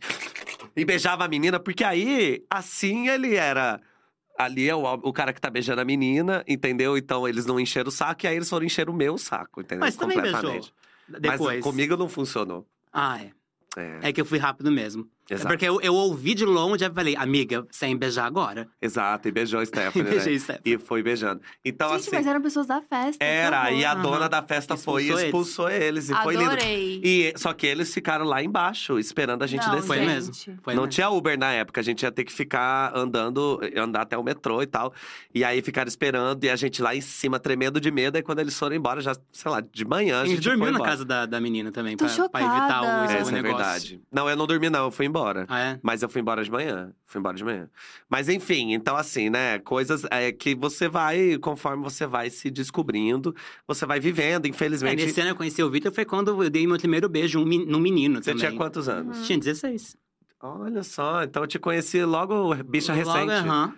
e 0.77 0.85
beijava 0.85 1.25
a 1.25 1.29
menina, 1.29 1.59
porque 1.61 1.83
aí, 1.85 2.45
assim 2.51 3.09
ele 3.09 3.35
era. 3.35 3.81
Ali 4.39 4.69
é 4.69 4.75
o, 4.75 4.83
o 4.83 5.13
cara 5.13 5.33
que 5.33 5.41
tá 5.41 5.49
beijando 5.49 5.81
a 5.81 5.85
menina, 5.85 6.45
entendeu? 6.47 6.97
Então 6.99 7.27
eles 7.29 7.47
não 7.47 7.61
encheram 7.61 7.89
o 7.89 7.93
saco 7.93 8.25
e 8.25 8.29
aí 8.29 8.37
eles 8.37 8.49
foram 8.49 8.67
encher 8.67 8.89
o 8.91 8.93
meu 8.93 9.17
saco, 9.17 9.61
entendeu? 9.61 9.81
Mas 9.81 9.97
também 9.97 10.21
beijou. 10.21 10.61
Depois. 11.09 11.57
Mas 11.57 11.65
comigo 11.65 11.97
não 11.97 12.09
funcionou. 12.09 12.67
Ah, 12.93 13.23
é. 13.23 13.31
É, 13.77 14.09
É 14.09 14.13
que 14.13 14.21
eu 14.21 14.25
fui 14.25 14.39
rápido 14.39 14.71
mesmo. 14.71 15.09
É 15.31 15.35
exato. 15.35 15.49
porque 15.49 15.65
eu, 15.67 15.81
eu 15.81 15.95
ouvi 15.95 16.35
de 16.35 16.45
longe 16.45 16.85
e 16.85 16.91
falei, 16.91 17.17
amiga, 17.17 17.67
sem 17.71 17.97
beijar 17.97 18.27
agora. 18.27 18.69
Exato, 18.81 19.27
e 19.27 19.33
beijou 19.33 19.61
a 19.61 19.65
Stephanie, 19.67 20.09
Beijei 20.11 20.35
né? 20.35 20.39
Stephanie. 20.39 20.75
E 20.75 20.79
foi 20.79 21.03
beijando. 21.03 21.41
Então, 21.65 21.89
Gente, 21.91 22.01
assim. 22.01 22.11
mas 22.17 22.27
eram 22.27 22.43
pessoas 22.43 22.67
da 22.67 22.83
festa. 22.83 23.25
Era, 23.25 23.71
e 23.73 23.85
a 23.85 23.95
dona 23.95 24.29
da 24.29 24.43
festa 24.43 24.77
foi 24.77 25.05
e 25.05 25.07
Expulsou 25.07 25.25
expulsou 25.25 25.71
eles. 25.71 26.11
E 26.11 26.15
foi 26.17 26.35
lindo. 26.37 26.51
Adorei. 26.51 27.01
E, 27.03 27.33
só 27.37 27.53
que 27.55 27.67
eles 27.67 27.93
ficaram 27.95 28.25
lá 28.27 28.43
embaixo, 28.43 28.99
esperando 28.99 29.43
a 29.43 29.47
gente 29.47 29.67
Não, 29.67 29.75
descer. 29.77 29.87
Foi 29.87 30.01
mesmo. 30.01 30.35
Foi 30.63 30.75
não 30.75 30.83
mesmo. 30.83 30.89
tinha 30.89 31.09
Uber 31.09 31.39
na 31.39 31.53
época, 31.53 31.81
a 31.81 31.85
gente 31.85 32.03
ia 32.03 32.13
ter 32.13 32.25
que 32.25 32.33
ficar 32.33 32.93
andando, 32.95 33.61
andar 33.77 34.03
até 34.03 34.19
o 34.19 34.23
metrô 34.23 34.61
e 34.63 34.67
tal. 34.67 34.93
E 35.35 35.43
aí 35.43 35.63
ficaram 35.63 35.89
esperando, 35.89 36.45
e 36.45 36.51
a 36.51 36.57
gente 36.57 36.83
lá 36.83 36.95
em 36.95 37.01
cima, 37.01 37.39
tremendo 37.39 37.81
de 37.81 37.91
medo. 37.91 38.19
E 38.19 38.23
quando 38.23 38.41
eles 38.41 38.59
foram 38.59 38.77
embora, 38.77 39.01
já, 39.01 39.17
sei 39.33 39.51
lá, 39.51 39.61
de 39.63 39.85
manhã, 39.87 40.19
a 40.19 40.23
A 40.23 40.27
gente 40.27 40.41
dormiu 40.43 40.65
foi 40.67 40.73
na 40.79 40.85
casa 40.85 41.05
da, 41.05 41.25
da 41.25 41.41
menina 41.41 41.73
também, 41.73 41.97
Tô 41.97 42.05
pra, 42.05 42.29
pra 42.29 42.41
evitar 42.43 42.83
o, 42.83 42.85
chocada. 42.85 43.25
o 43.25 43.29
é 43.29 43.33
negócio. 43.33 43.43
verdade. 43.43 44.01
Não, 44.13 44.29
eu 44.29 44.37
não 44.37 44.47
dormi, 44.47 44.69
não, 44.69 44.85
eu 44.85 44.91
fui 44.91 45.07
embora. 45.07 45.14
Ah, 45.49 45.61
é? 45.61 45.81
Mas 45.83 46.03
eu 46.03 46.09
fui 46.09 46.21
embora 46.21 46.43
de 46.43 46.51
manhã. 46.51 46.93
Fui 47.07 47.19
embora 47.21 47.37
de 47.37 47.45
manhã. 47.45 47.69
Mas 48.09 48.29
enfim, 48.29 48.73
então 48.73 48.97
assim, 48.97 49.31
né? 49.31 49.59
Coisas 49.61 50.05
é, 50.11 50.33
que 50.33 50.55
você 50.55 50.89
vai, 50.89 51.39
conforme 51.39 51.83
você 51.83 52.07
vai 52.07 52.31
se 52.31 52.51
descobrindo, 52.51 53.35
você 53.67 53.87
vai 53.87 54.01
vivendo. 54.01 54.47
É, 54.47 54.49
Infelizmente. 54.49 55.05
nesse 55.05 55.21
ano 55.21 55.31
eu 55.31 55.37
conheci 55.37 55.63
o 55.63 55.71
Vitor, 55.71 55.93
foi 55.93 56.05
quando 56.05 56.43
eu 56.43 56.51
dei 56.51 56.67
meu 56.67 56.79
primeiro 56.79 57.09
beijo 57.09 57.41
um, 57.41 57.45
num 57.45 57.81
menino 57.81 58.23
você 58.23 58.33
também. 58.33 58.49
tinha 58.49 58.57
quantos 58.57 58.89
anos? 58.89 59.27
Tinha 59.27 59.39
16. 59.39 59.97
Olha 60.41 60.83
só, 60.83 61.23
então 61.23 61.43
eu 61.43 61.47
te 61.47 61.59
conheci 61.59 62.05
logo, 62.05 62.55
bicha 62.65 62.93
recente. 62.93 63.19
Logo, 63.19 63.31
aham. 63.31 63.75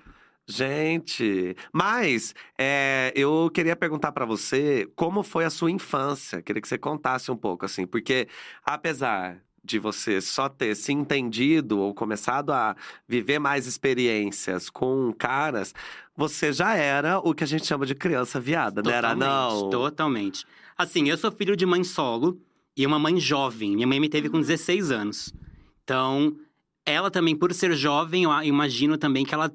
Gente, 0.48 1.56
mas 1.72 2.32
é, 2.56 3.12
eu 3.16 3.50
queria 3.52 3.74
perguntar 3.74 4.12
pra 4.12 4.24
você 4.24 4.88
como 4.94 5.24
foi 5.24 5.44
a 5.44 5.50
sua 5.50 5.72
infância. 5.72 6.40
Queria 6.40 6.62
que 6.62 6.68
você 6.68 6.78
contasse 6.78 7.32
um 7.32 7.36
pouco, 7.36 7.64
assim, 7.64 7.84
porque 7.84 8.28
apesar 8.64 9.42
de 9.66 9.78
você 9.78 10.20
só 10.20 10.48
ter 10.48 10.74
se 10.76 10.92
entendido 10.92 11.78
ou 11.80 11.92
começado 11.92 12.52
a 12.52 12.76
viver 13.06 13.38
mais 13.38 13.66
experiências 13.66 14.70
com 14.70 15.12
caras, 15.12 15.74
você 16.16 16.52
já 16.52 16.74
era 16.74 17.18
o 17.18 17.34
que 17.34 17.44
a 17.44 17.46
gente 17.46 17.66
chama 17.66 17.84
de 17.84 17.94
criança 17.94 18.40
viada, 18.40 18.80
não 18.80 18.90
era 18.90 19.14
não? 19.14 19.68
Totalmente. 19.68 20.46
Assim, 20.78 21.08
eu 21.08 21.18
sou 21.18 21.32
filho 21.32 21.56
de 21.56 21.66
mãe 21.66 21.82
solo 21.82 22.40
e 22.76 22.86
uma 22.86 22.98
mãe 22.98 23.18
jovem. 23.18 23.74
Minha 23.74 23.86
mãe 23.86 23.98
me 23.98 24.08
teve 24.08 24.28
com 24.28 24.40
16 24.40 24.90
anos. 24.90 25.34
Então, 25.82 26.36
ela 26.84 27.10
também, 27.10 27.34
por 27.34 27.52
ser 27.52 27.74
jovem, 27.74 28.24
eu 28.24 28.42
imagino 28.42 28.96
também 28.96 29.24
que 29.24 29.34
ela 29.34 29.52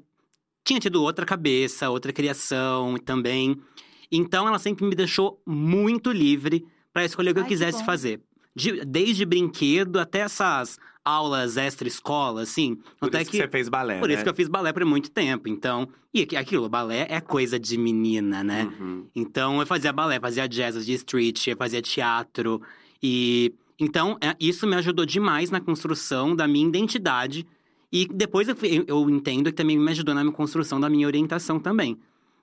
tinha 0.64 0.78
tido 0.78 1.02
outra 1.02 1.24
cabeça, 1.24 1.90
outra 1.90 2.12
criação 2.12 2.96
também. 2.98 3.56
Então, 4.10 4.46
ela 4.46 4.58
sempre 4.58 4.84
me 4.84 4.94
deixou 4.94 5.40
muito 5.46 6.12
livre 6.12 6.66
para 6.92 7.04
escolher 7.04 7.30
o 7.30 7.34
que 7.34 7.40
Ai, 7.40 7.44
eu 7.44 7.48
que 7.48 7.54
quisesse 7.54 7.78
bom. 7.78 7.84
fazer. 7.84 8.20
De- 8.54 8.84
desde 8.84 9.24
brinquedo 9.24 9.98
até 9.98 10.20
essas 10.20 10.78
aulas 11.04 11.56
extra-escola, 11.56 12.42
assim. 12.42 12.76
Por 13.00 13.08
Até 13.08 13.22
isso 13.22 13.30
que 13.30 13.36
você 13.38 13.48
fez 13.48 13.68
balé, 13.68 13.98
por 13.98 14.08
né? 14.08 14.14
isso 14.14 14.22
que 14.22 14.28
eu 14.28 14.34
fiz 14.34 14.46
balé 14.46 14.72
por 14.72 14.84
muito 14.84 15.10
tempo. 15.10 15.48
Então, 15.48 15.88
e 16.14 16.22
aqui- 16.22 16.36
aquilo, 16.36 16.68
balé 16.68 17.06
é 17.10 17.20
coisa 17.20 17.58
de 17.58 17.76
menina, 17.76 18.44
né? 18.44 18.70
Uhum. 18.78 19.06
Então 19.16 19.58
eu 19.60 19.66
fazia 19.66 19.92
balé, 19.92 20.20
fazia 20.20 20.46
jazz, 20.46 20.74
fazia 20.76 20.94
street, 20.94 21.46
eu 21.48 21.56
fazia 21.56 21.82
teatro. 21.82 22.62
E 23.02 23.52
então 23.80 24.16
é, 24.20 24.36
isso 24.38 24.64
me 24.66 24.76
ajudou 24.76 25.04
demais 25.04 25.50
na 25.50 25.60
construção 25.60 26.36
da 26.36 26.46
minha 26.46 26.68
identidade. 26.68 27.44
E 27.90 28.06
depois 28.06 28.46
eu, 28.48 28.56
eu 28.86 29.10
entendo 29.10 29.46
que 29.46 29.56
também 29.56 29.78
me 29.78 29.90
ajudou 29.90 30.14
na 30.14 30.30
construção 30.30 30.78
da 30.78 30.88
minha 30.88 31.06
orientação 31.06 31.58
também. 31.58 31.98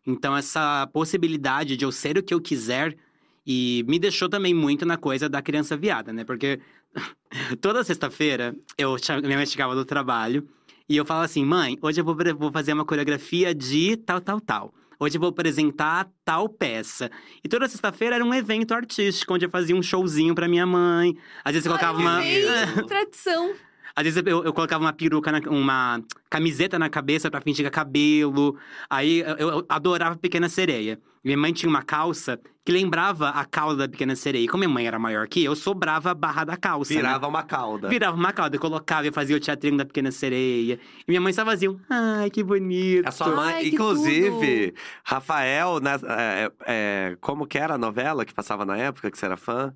Então 0.05 0.35
essa 0.35 0.85
possibilidade 0.91 1.77
de 1.77 1.85
eu 1.85 1.91
ser 1.91 2.17
o 2.17 2.23
que 2.23 2.33
eu 2.33 2.41
quiser 2.41 2.97
e 3.45 3.83
me 3.87 3.97
deixou 3.99 4.29
também 4.29 4.53
muito 4.53 4.85
na 4.85 4.97
coisa 4.97 5.27
da 5.29 5.41
criança 5.41 5.75
viada, 5.77 6.11
né? 6.13 6.23
Porque 6.23 6.59
toda 7.61 7.83
sexta-feira 7.83 8.55
eu 8.77 8.95
minha 9.23 9.37
mãe 9.37 9.45
chegava 9.45 9.75
do 9.75 9.85
trabalho 9.85 10.47
e 10.87 10.97
eu 10.97 11.05
falava 11.05 11.25
assim: 11.25 11.45
mãe, 11.45 11.77
hoje 11.81 12.01
eu 12.01 12.05
vou, 12.05 12.51
fazer 12.51 12.73
uma 12.73 12.85
coreografia 12.85 13.53
de 13.53 13.95
tal, 13.97 14.19
tal, 14.21 14.39
tal. 14.41 14.73
Hoje 14.99 15.15
eu 15.15 15.21
vou 15.21 15.29
apresentar 15.29 16.09
tal 16.25 16.49
peça. 16.49 17.09
E 17.41 17.47
toda 17.47 17.69
sexta-feira 17.69 18.15
era 18.15 18.25
um 18.25 18.33
evento 18.33 18.73
artístico, 18.73 19.33
onde 19.33 19.45
eu 19.45 19.49
fazia 19.49 19.73
um 19.75 19.81
showzinho 19.81 20.35
pra 20.35 20.45
minha 20.47 20.65
mãe. 20.65 21.15
Às 21.43 21.53
vezes 21.53 21.65
eu 21.65 21.71
colocava 21.71 21.97
Ai, 21.99 22.03
uma. 22.03 22.19
bem, 22.19 22.83
Tradição. 22.85 23.53
Às 23.95 24.03
vezes 24.03 24.21
eu, 24.25 24.43
eu 24.43 24.53
colocava 24.53 24.83
uma 24.83 24.91
peruca, 24.91 25.31
na- 25.31 25.49
uma 25.49 26.03
camiseta 26.29 26.77
na 26.77 26.89
cabeça 26.89 27.31
pra 27.31 27.39
fingir 27.39 27.63
que 27.63 27.67
é 27.67 27.71
cabelo. 27.71 28.57
Aí 28.89 29.19
eu, 29.21 29.49
eu 29.49 29.65
adorava 29.69 30.17
Pequena 30.17 30.49
Sereia. 30.49 30.99
Minha 31.23 31.37
mãe 31.37 31.51
tinha 31.51 31.69
uma 31.69 31.81
calça 31.83 32.39
que 32.63 32.71
lembrava 32.71 33.29
a 33.29 33.43
cauda 33.45 33.87
da 33.87 33.89
Pequena 33.89 34.15
Sereia. 34.15 34.43
E 34.43 34.47
como 34.47 34.59
minha 34.59 34.69
mãe 34.69 34.85
era 34.87 34.99
maior 34.99 35.27
que 35.27 35.43
eu, 35.43 35.55
sobrava 35.55 36.11
a 36.11 36.13
barra 36.13 36.43
da 36.43 36.55
calça. 36.55 36.93
né? 36.93 36.99
Virava 37.01 37.27
uma 37.27 37.43
cauda. 37.43 37.89
Virava 37.89 38.15
uma 38.15 38.31
cauda, 38.31 38.55
eu 38.55 38.59
colocava 38.59 39.07
e 39.07 39.11
fazia 39.11 39.35
o 39.35 39.39
teatrinho 39.39 39.77
da 39.77 39.85
Pequena 39.85 40.11
Sereia. 40.11 40.79
E 41.07 41.11
minha 41.11 41.19
mãe 41.19 41.33
só 41.33 41.43
fazia 41.43 41.71
um, 41.71 41.79
ai, 41.89 42.29
que 42.29 42.43
bonito. 42.43 43.07
A 43.07 43.11
sua 43.11 43.35
mãe, 43.35 43.55
Ai, 43.55 43.67
inclusive, 43.67 44.73
Rafael, 45.03 45.79
né, 45.79 45.91
é, 46.07 46.51
é, 46.67 47.17
como 47.19 47.47
que 47.47 47.57
era 47.57 47.73
a 47.73 47.77
novela 47.77 48.23
que 48.23 48.33
passava 48.33 48.63
na 48.65 48.77
época 48.77 49.09
que 49.09 49.17
você 49.17 49.25
era 49.25 49.37
fã? 49.37 49.73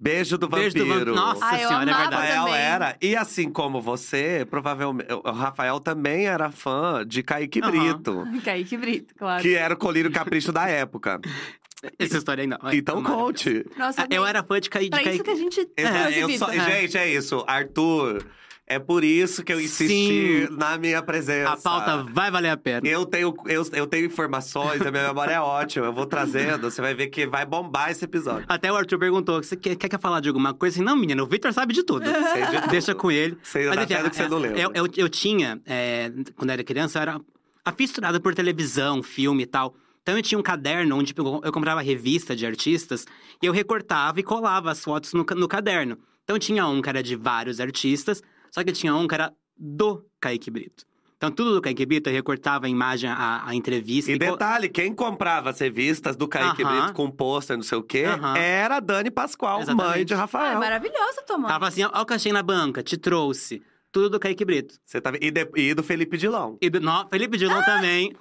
Beijo 0.00 0.38
do 0.38 0.48
Beijo 0.48 0.74
do 0.76 0.86
vampiro. 0.86 0.86
vampiro. 0.86 1.14
Nossa 1.14 1.44
Ah, 1.44 1.56
senhora, 1.56 1.74
é 1.82 1.84
verdade. 1.86 2.14
Rafael 2.14 2.44
também. 2.44 2.60
era. 2.60 2.96
E 3.02 3.16
assim 3.16 3.50
como 3.50 3.80
você, 3.82 4.46
provavelmente. 4.48 5.12
O 5.12 5.30
Rafael 5.32 5.80
também 5.80 6.26
era 6.26 6.50
fã 6.50 7.04
de 7.06 7.22
Kaique 7.22 7.60
Aham. 7.60 7.70
Brito. 7.70 8.24
Kaique 8.44 8.76
Brito, 8.76 9.14
claro. 9.16 9.42
Que 9.42 9.54
era 9.54 9.74
o 9.74 9.76
colírio 9.76 10.10
capricho 10.12 10.52
da 10.52 10.68
época. 10.68 11.20
Essa 11.98 12.18
história 12.18 12.42
ainda. 12.42 12.58
Ai, 12.62 12.76
Então 12.76 13.02
conte. 13.02 13.64
Nossa, 13.76 14.06
Eu 14.10 14.26
era 14.26 14.42
fã 14.42 14.60
de 14.60 14.68
Pra 14.68 14.80
de 14.80 14.90
cair. 14.90 15.14
isso 15.14 15.22
que 15.24 15.30
a 15.30 15.34
gente 15.36 15.60
Exa- 15.76 15.92
trouxe 15.92 16.18
eu 16.20 16.30
só- 16.38 16.52
Gente, 16.52 16.98
é 16.98 17.08
isso. 17.08 17.44
Arthur, 17.46 18.24
é 18.68 18.78
por 18.78 19.02
isso 19.02 19.42
que 19.42 19.50
eu 19.50 19.58
insisti 19.58 20.46
Sim. 20.46 20.48
na 20.50 20.76
minha 20.76 21.02
presença. 21.02 21.52
A 21.52 21.56
pauta 21.56 22.06
vai 22.12 22.30
valer 22.30 22.50
a 22.50 22.56
pena. 22.56 22.86
Eu 22.86 23.06
tenho, 23.06 23.34
eu, 23.46 23.66
eu 23.72 23.86
tenho 23.86 24.04
informações, 24.04 24.82
a 24.82 24.90
minha 24.90 25.08
memória 25.08 25.32
é 25.32 25.40
ótima. 25.40 25.86
Eu 25.86 25.92
vou 25.92 26.04
trazendo, 26.04 26.70
você 26.70 26.82
vai 26.82 26.94
ver 26.94 27.06
que 27.06 27.26
vai 27.26 27.46
bombar 27.46 27.90
esse 27.90 28.04
episódio. 28.04 28.44
Até 28.46 28.70
o 28.70 28.76
Arthur 28.76 28.98
perguntou: 28.98 29.42
você 29.42 29.56
quer, 29.56 29.74
quer, 29.74 29.88
quer 29.88 29.98
falar 29.98 30.20
de 30.20 30.28
alguma 30.28 30.52
coisa? 30.52 30.76
Assim, 30.76 30.84
não, 30.84 30.94
menino, 30.94 31.22
o 31.22 31.26
Victor 31.26 31.50
sabe 31.54 31.72
de 31.72 31.82
tudo. 31.82 32.04
Sei 32.04 32.44
de 32.44 32.60
tudo. 32.60 32.70
Deixa 32.70 32.94
com 32.94 33.10
ele. 33.10 33.38
Sei 33.42 33.66
Mas, 33.68 33.78
até 33.78 33.94
enfim, 33.94 34.04
do 34.04 34.10
que 34.10 34.16
você 34.16 34.22
é, 34.24 34.28
não 34.28 34.38
lembra. 34.38 34.60
Eu, 34.60 34.70
eu, 34.74 34.88
eu 34.96 35.08
tinha, 35.08 35.58
é, 35.64 36.12
quando 36.36 36.50
era 36.50 36.62
criança, 36.62 36.98
eu 36.98 37.02
era 37.02 37.20
afisturada 37.64 38.20
por 38.20 38.34
televisão, 38.34 39.02
filme 39.02 39.44
e 39.44 39.46
tal. 39.46 39.74
Então 40.02 40.14
eu 40.16 40.22
tinha 40.22 40.38
um 40.38 40.42
caderno 40.42 40.96
onde 40.96 41.14
eu 41.16 41.40
eu 41.42 41.52
comprava 41.52 41.80
revista 41.80 42.36
de 42.36 42.46
artistas 42.46 43.06
e 43.42 43.46
eu 43.46 43.52
recortava 43.52 44.20
e 44.20 44.22
colava 44.22 44.70
as 44.70 44.84
fotos 44.84 45.14
no, 45.14 45.24
no 45.36 45.48
caderno. 45.48 45.98
Então 46.24 46.38
tinha 46.38 46.66
um 46.66 46.82
que 46.82 46.88
era 46.90 47.02
de 47.02 47.16
vários 47.16 47.60
artistas, 47.60 48.22
só 48.50 48.62
que 48.64 48.72
tinha 48.72 48.94
um 48.94 49.06
que 49.06 49.14
era 49.14 49.32
do 49.56 50.04
Kaique 50.20 50.50
Brito. 50.50 50.84
Então 51.16 51.32
tudo 51.32 51.52
do 51.54 51.60
Kaique 51.60 51.84
Brito 51.84 52.08
eu 52.08 52.14
recortava 52.14 52.66
a 52.66 52.68
imagem, 52.68 53.10
a, 53.10 53.42
a 53.44 53.54
entrevista. 53.54 54.12
E 54.12 54.18
co- 54.18 54.24
detalhe, 54.32 54.68
quem 54.68 54.94
comprava 54.94 55.50
as 55.50 55.58
revistas 55.58 56.14
do 56.14 56.28
Kaique 56.28 56.62
Aham. 56.62 56.80
Brito 56.82 56.92
com 56.94 57.10
pôster, 57.10 57.56
não 57.56 57.64
sei 57.64 57.76
o 57.78 57.82
quê, 57.82 58.04
Aham. 58.04 58.36
era 58.36 58.76
a 58.76 58.80
Dani 58.80 59.10
Pascoal, 59.10 59.60
Exatamente. 59.62 59.96
mãe 59.96 60.04
de 60.04 60.14
Ah, 60.14 60.16
é 60.16 60.20
Rafael. 60.20 60.58
maravilhosa 60.60 61.22
tua 61.26 61.38
mãe. 61.38 61.48
Tava 61.50 61.66
assim, 61.66 61.82
ó, 61.82 61.88
o 61.88 62.12
achei 62.14 62.32
na 62.32 62.42
banca, 62.42 62.82
te 62.82 62.96
trouxe. 62.96 63.60
Tudo 63.90 64.10
do 64.10 64.20
Kaique 64.20 64.44
Brito. 64.44 64.76
Você 64.84 65.00
tá... 65.00 65.12
e, 65.20 65.30
de- 65.30 65.50
e 65.56 65.74
do 65.74 65.82
Felipe 65.82 66.16
Dilon. 66.16 66.56
E 66.60 66.70
do, 66.70 66.78
no, 66.80 67.08
Felipe 67.08 67.36
Dilon 67.36 67.62
também. 67.64 68.12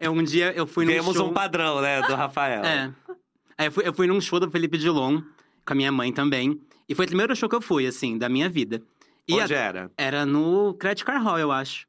É, 0.00 0.10
um 0.10 0.22
dia 0.22 0.52
eu 0.56 0.66
fui 0.66 0.84
num 0.84 0.92
Temos 0.92 1.16
show... 1.16 1.28
um 1.28 1.32
padrão, 1.32 1.80
né, 1.80 2.02
do 2.02 2.14
Rafael. 2.14 2.62
É. 2.64 2.92
É, 3.56 3.66
eu, 3.68 3.72
fui, 3.72 3.86
eu 3.88 3.94
fui 3.94 4.06
num 4.06 4.20
show 4.20 4.40
do 4.40 4.50
Felipe 4.50 4.76
Dilon, 4.76 5.20
com 5.64 5.72
a 5.72 5.76
minha 5.76 5.92
mãe 5.92 6.12
também. 6.12 6.60
E 6.88 6.94
foi 6.94 7.04
o 7.04 7.08
primeiro 7.08 7.34
show 7.36 7.48
que 7.48 7.54
eu 7.54 7.60
fui, 7.62 7.86
assim, 7.86 8.18
da 8.18 8.28
minha 8.28 8.48
vida. 8.50 8.82
E 9.28 9.34
Onde 9.34 9.54
a- 9.54 9.58
era? 9.58 9.90
Era 9.96 10.26
no 10.26 10.74
Credit 10.74 11.04
Car 11.04 11.22
Hall, 11.22 11.38
eu 11.38 11.50
acho. 11.52 11.86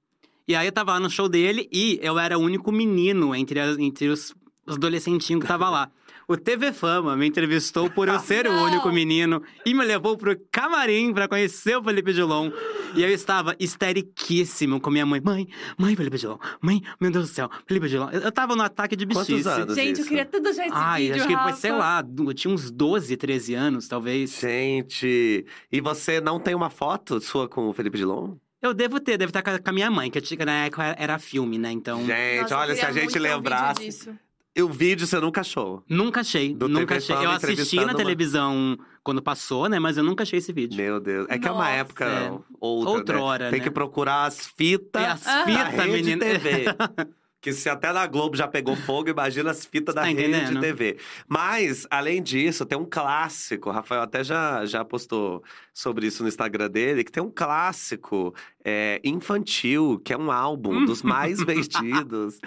E 0.48 0.56
aí 0.56 0.68
eu 0.68 0.72
tava 0.72 0.94
lá 0.94 1.00
no 1.00 1.10
show 1.10 1.28
dele 1.28 1.68
e 1.72 2.00
eu 2.02 2.18
era 2.20 2.38
o 2.38 2.42
único 2.42 2.72
menino 2.72 3.36
entre, 3.36 3.60
as- 3.60 3.78
entre 3.78 4.08
os, 4.08 4.34
os 4.66 4.76
adolescentinhos 4.76 5.42
que 5.42 5.48
tava 5.48 5.70
lá. 5.70 5.92
O 6.28 6.36
TV 6.36 6.74
Fama 6.74 7.16
me 7.16 7.28
entrevistou 7.28 7.90
por 7.90 8.08
eu 8.08 8.18
ser 8.20 8.48
o 8.48 8.54
Não. 8.54 8.66
único 8.66 8.92
menino 8.92 9.42
e 9.66 9.74
me 9.74 9.84
levou 9.86 10.18
pro 10.18 10.36
camarim 10.52 11.14
pra 11.14 11.28
conhecer 11.28 11.78
o 11.78 11.84
Felipe 11.84 12.14
Dilon. 12.14 12.52
E 12.96 13.04
eu 13.04 13.10
estava 13.10 13.56
histeriquíssimo 13.60 14.80
com 14.80 14.90
minha 14.90 15.06
mãe. 15.06 15.22
Mãe, 15.24 15.48
mãe, 15.78 15.96
Felipe 15.96 16.18
Dilon. 16.18 16.38
Mãe, 16.62 16.82
meu 17.00 17.12
Deus 17.12 17.30
do 17.30 17.34
céu, 17.34 17.50
Felipe 17.68 17.88
Dilon. 17.88 18.10
Eu, 18.12 18.22
eu 18.22 18.32
tava 18.32 18.56
no 18.56 18.64
ataque 18.64 18.96
de 18.96 19.06
Quantos 19.06 19.28
bichice. 19.28 19.48
anos? 19.50 19.76
Gente, 19.76 19.88
eu 19.88 20.02
isso. 20.02 20.08
queria 20.10 20.26
tudo 20.26 20.52
já 20.54 20.66
esse 20.66 20.74
Ai, 20.76 21.02
vídeo, 21.04 21.16
acho 21.18 21.28
que 21.28 21.34
foi, 21.34 21.44
Rafa. 21.44 21.58
sei 21.58 21.72
lá, 21.72 22.04
eu 22.18 22.34
tinha 22.34 22.54
uns 22.54 22.72
12, 22.72 23.16
13 23.18 23.54
anos, 23.54 23.88
talvez. 23.88 24.40
Gente, 24.40 25.46
e 25.72 25.82
você 25.82 26.20
não 26.22 26.40
tem 26.40 26.56
uma 26.56 26.70
foto 26.70 27.20
sua 27.22 27.48
com 27.48 27.68
o 27.70 27.74
Felipe 27.74 27.98
Dilon? 27.98 28.36
Eu 28.62 28.74
devo 28.74 29.00
ter, 29.00 29.18
deve 29.18 29.30
estar 29.30 29.44
com 29.44 29.70
a- 29.70 29.74
minha 29.74 29.92
mãe, 29.92 30.10
que 30.10 30.18
eu 30.18 30.46
na 30.46 30.66
época 30.66 30.96
era 30.98 31.20
filme, 31.20 31.58
né? 31.58 31.72
Então. 31.72 32.04
Gente, 32.06 32.42
Nossa, 32.42 32.54
eu 32.54 32.58
olha, 32.58 32.76
se 32.76 32.86
a 32.86 32.92
gente 32.92 33.18
um 33.20 33.22
lembrasse. 33.22 34.16
E 34.56 34.62
o 34.64 34.70
vídeo 34.70 35.06
você 35.06 35.20
nunca 35.20 35.42
achou. 35.42 35.84
Nunca 35.90 36.22
achei, 36.22 36.54
Do 36.54 36.70
nunca 36.70 36.96
TV 36.96 36.98
achei. 36.98 37.16
Fama 37.16 37.28
Eu 37.28 37.32
assisti 37.32 37.76
na 37.76 37.84
uma- 37.84 37.96
televisão 37.96 38.78
quando 39.04 39.22
passou, 39.22 39.68
né? 39.68 39.80
Mas 39.80 39.98
eu 39.98 40.04
nunca 40.04 40.24
achei 40.24 40.40
esse 40.40 40.54
vídeo. 40.54 40.78
Meu 40.78 41.00
Deus. 41.00 41.28
É 41.30 41.38
que 41.38 41.48
é 41.48 41.52
uma 41.52 41.70
época 41.70 42.06
É. 42.06 42.32
outra, 42.60 42.92
Outrora, 42.92 43.44
né? 43.46 43.50
Tem 43.52 43.60
né? 43.60 43.66
que 43.66 43.72
procurar 43.72 44.24
as 44.26 44.48
fitas 44.48 45.02
É, 45.04 45.08
as 45.08 45.22
da 45.24 45.46
fitas, 45.46 45.86
rede 45.86 45.92
menina. 45.92 46.26
TV. 46.26 46.66
que 47.42 47.52
se 47.54 47.70
até 47.70 47.92
na 47.94 48.08
Globo 48.08 48.36
já 48.36 48.48
pegou 48.48 48.76
fogo, 48.78 49.10
imagina 49.10 49.52
as 49.52 49.66
fitas 49.66 49.94
da 49.94 50.02
Tá 50.02 50.08
rede 50.08 50.22
entendendo? 50.24 50.62
TV. 50.62 50.98
Mas, 51.28 51.86
além 51.92 52.24
disso, 52.24 52.66
tem 52.66 52.76
um 52.78 52.88
clássico. 52.90 53.70
O 53.70 53.72
Rafael 53.74 54.02
até 54.02 54.24
já, 54.24 54.66
já 54.66 54.84
postou 54.86 55.44
sobre 55.74 56.08
isso 56.08 56.24
no 56.24 56.30
Instagram 56.30 56.70
dele, 56.72 57.04
que 57.04 57.12
tem 57.12 57.22
um 57.22 57.30
clássico 57.30 58.34
é, 58.68 59.00
infantil, 59.04 60.02
que 60.04 60.12
é 60.12 60.18
um 60.18 60.32
álbum 60.32 60.86
dos 60.86 61.04
mais 61.04 61.38
vendidos, 61.46 62.40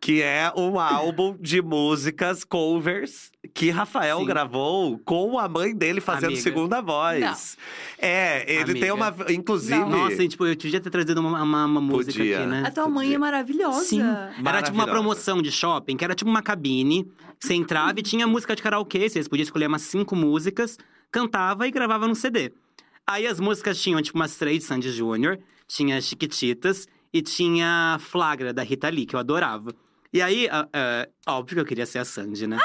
que 0.00 0.22
é 0.22 0.52
um 0.56 0.78
álbum 0.78 1.36
de 1.40 1.60
músicas 1.60 2.44
covers 2.44 3.32
que 3.52 3.70
Rafael 3.70 4.20
Sim. 4.20 4.26
gravou 4.26 4.98
com 5.00 5.38
a 5.38 5.48
mãe 5.48 5.74
dele 5.74 6.00
fazendo 6.00 6.26
Amiga. 6.26 6.42
segunda 6.42 6.80
voz. 6.80 7.58
É, 7.98 8.44
ele 8.50 8.74
tem 8.74 8.90
Amiga. 8.90 8.94
uma. 8.94 9.32
Inclusive. 9.32 9.78
Não. 9.80 9.88
Nossa, 9.88 10.28
tipo, 10.28 10.46
eu 10.46 10.56
podia 10.56 10.80
ter 10.80 10.90
trazido 10.90 11.20
uma, 11.20 11.42
uma, 11.42 11.64
uma 11.66 11.80
música 11.80 12.18
Podia. 12.18 12.38
aqui, 12.38 12.46
né? 12.46 12.62
A 12.64 12.70
tua 12.70 12.88
mãe 12.88 13.12
é 13.12 13.18
maravilhosa. 13.18 13.80
Sim. 13.84 14.00
Era 14.00 14.12
tipo 14.28 14.36
uma 14.38 14.42
Maravilhosa. 14.42 14.86
promoção 14.90 15.42
de 15.42 15.50
shopping, 15.50 15.96
que 15.96 16.04
era 16.04 16.14
tipo 16.14 16.30
uma 16.30 16.42
cabine. 16.42 17.10
Você 17.40 17.54
entrava 17.54 17.98
e 17.98 18.02
tinha 18.02 18.26
música 18.26 18.54
de 18.54 18.62
karaokê. 18.62 19.08
Vocês 19.08 19.26
podiam 19.26 19.42
escolher 19.44 19.66
umas 19.66 19.82
cinco 19.82 20.14
músicas, 20.14 20.78
cantava 21.10 21.66
e 21.66 21.70
gravava 21.72 22.06
no 22.06 22.14
CD. 22.14 22.52
Aí 23.06 23.26
as 23.26 23.38
músicas 23.38 23.80
tinham, 23.80 24.00
tipo, 24.02 24.18
umas 24.18 24.36
três 24.36 24.58
de 24.58 24.64
Sandy 24.64 24.90
Júnior, 24.90 25.38
tinha 25.66 26.00
Chiquititas 26.00 26.86
e 27.12 27.22
tinha 27.22 27.98
Flagra, 28.00 28.52
da 28.52 28.62
Rita 28.62 28.88
Lee, 28.88 29.06
que 29.06 29.14
eu 29.16 29.20
adorava. 29.20 29.72
E 30.12 30.22
aí, 30.22 30.48
ah, 30.50 30.68
ah, 30.72 31.08
óbvio 31.28 31.56
que 31.56 31.60
eu 31.60 31.66
queria 31.66 31.86
ser 31.86 31.98
a 31.98 32.04
Sandy, 32.04 32.46
né? 32.46 32.58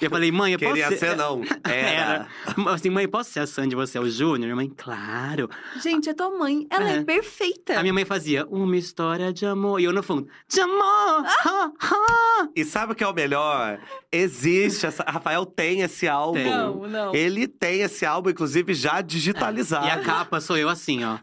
E 0.00 0.06
eu 0.06 0.10
falei, 0.10 0.32
mãe, 0.32 0.54
eu 0.54 0.58
posso 0.58 0.72
Queria 0.72 0.88
ser... 0.88 0.96
ser, 0.96 1.16
não. 1.16 1.42
Era. 1.62 2.26
Era. 2.56 2.72
Assim, 2.72 2.88
mãe, 2.88 3.06
posso 3.06 3.30
ser 3.30 3.40
a 3.40 3.46
Sandy, 3.46 3.76
você 3.76 3.98
é 3.98 4.00
o 4.00 4.08
Júnior? 4.08 4.44
Minha 4.44 4.56
mãe, 4.56 4.72
claro. 4.74 5.50
Gente, 5.82 6.08
a 6.08 6.14
tua 6.14 6.30
mãe, 6.30 6.66
ela 6.70 6.90
é, 6.90 6.96
É. 6.96 7.04
perfeita. 7.04 7.78
A 7.78 7.82
minha 7.82 7.92
mãe 7.92 8.06
fazia 8.06 8.46
uma 8.46 8.78
história 8.78 9.30
de 9.30 9.44
amor. 9.44 9.78
E 9.78 9.84
eu 9.84 9.92
no 9.92 10.02
fundo, 10.02 10.26
de 10.48 10.58
amor! 10.58 11.26
Ha, 11.44 11.72
ha. 11.80 12.48
E 12.56 12.64
sabe 12.64 12.92
o 12.92 12.96
que 12.96 13.04
é 13.04 13.06
o 13.06 13.12
melhor? 13.12 13.78
Existe. 14.10 14.86
Essa... 14.86 15.04
Rafael 15.06 15.44
tem 15.44 15.82
esse 15.82 16.08
álbum. 16.08 16.42
Tem. 16.42 16.50
Não, 16.50 16.88
não. 16.88 17.14
Ele 17.14 17.46
tem 17.46 17.82
esse 17.82 18.06
álbum, 18.06 18.30
inclusive, 18.30 18.72
já 18.72 19.02
digitalizado. 19.02 19.86
E 19.86 19.90
a 19.90 20.00
capa 20.00 20.40
sou 20.40 20.56
eu 20.56 20.70
assim, 20.70 21.04
ó. 21.04 21.18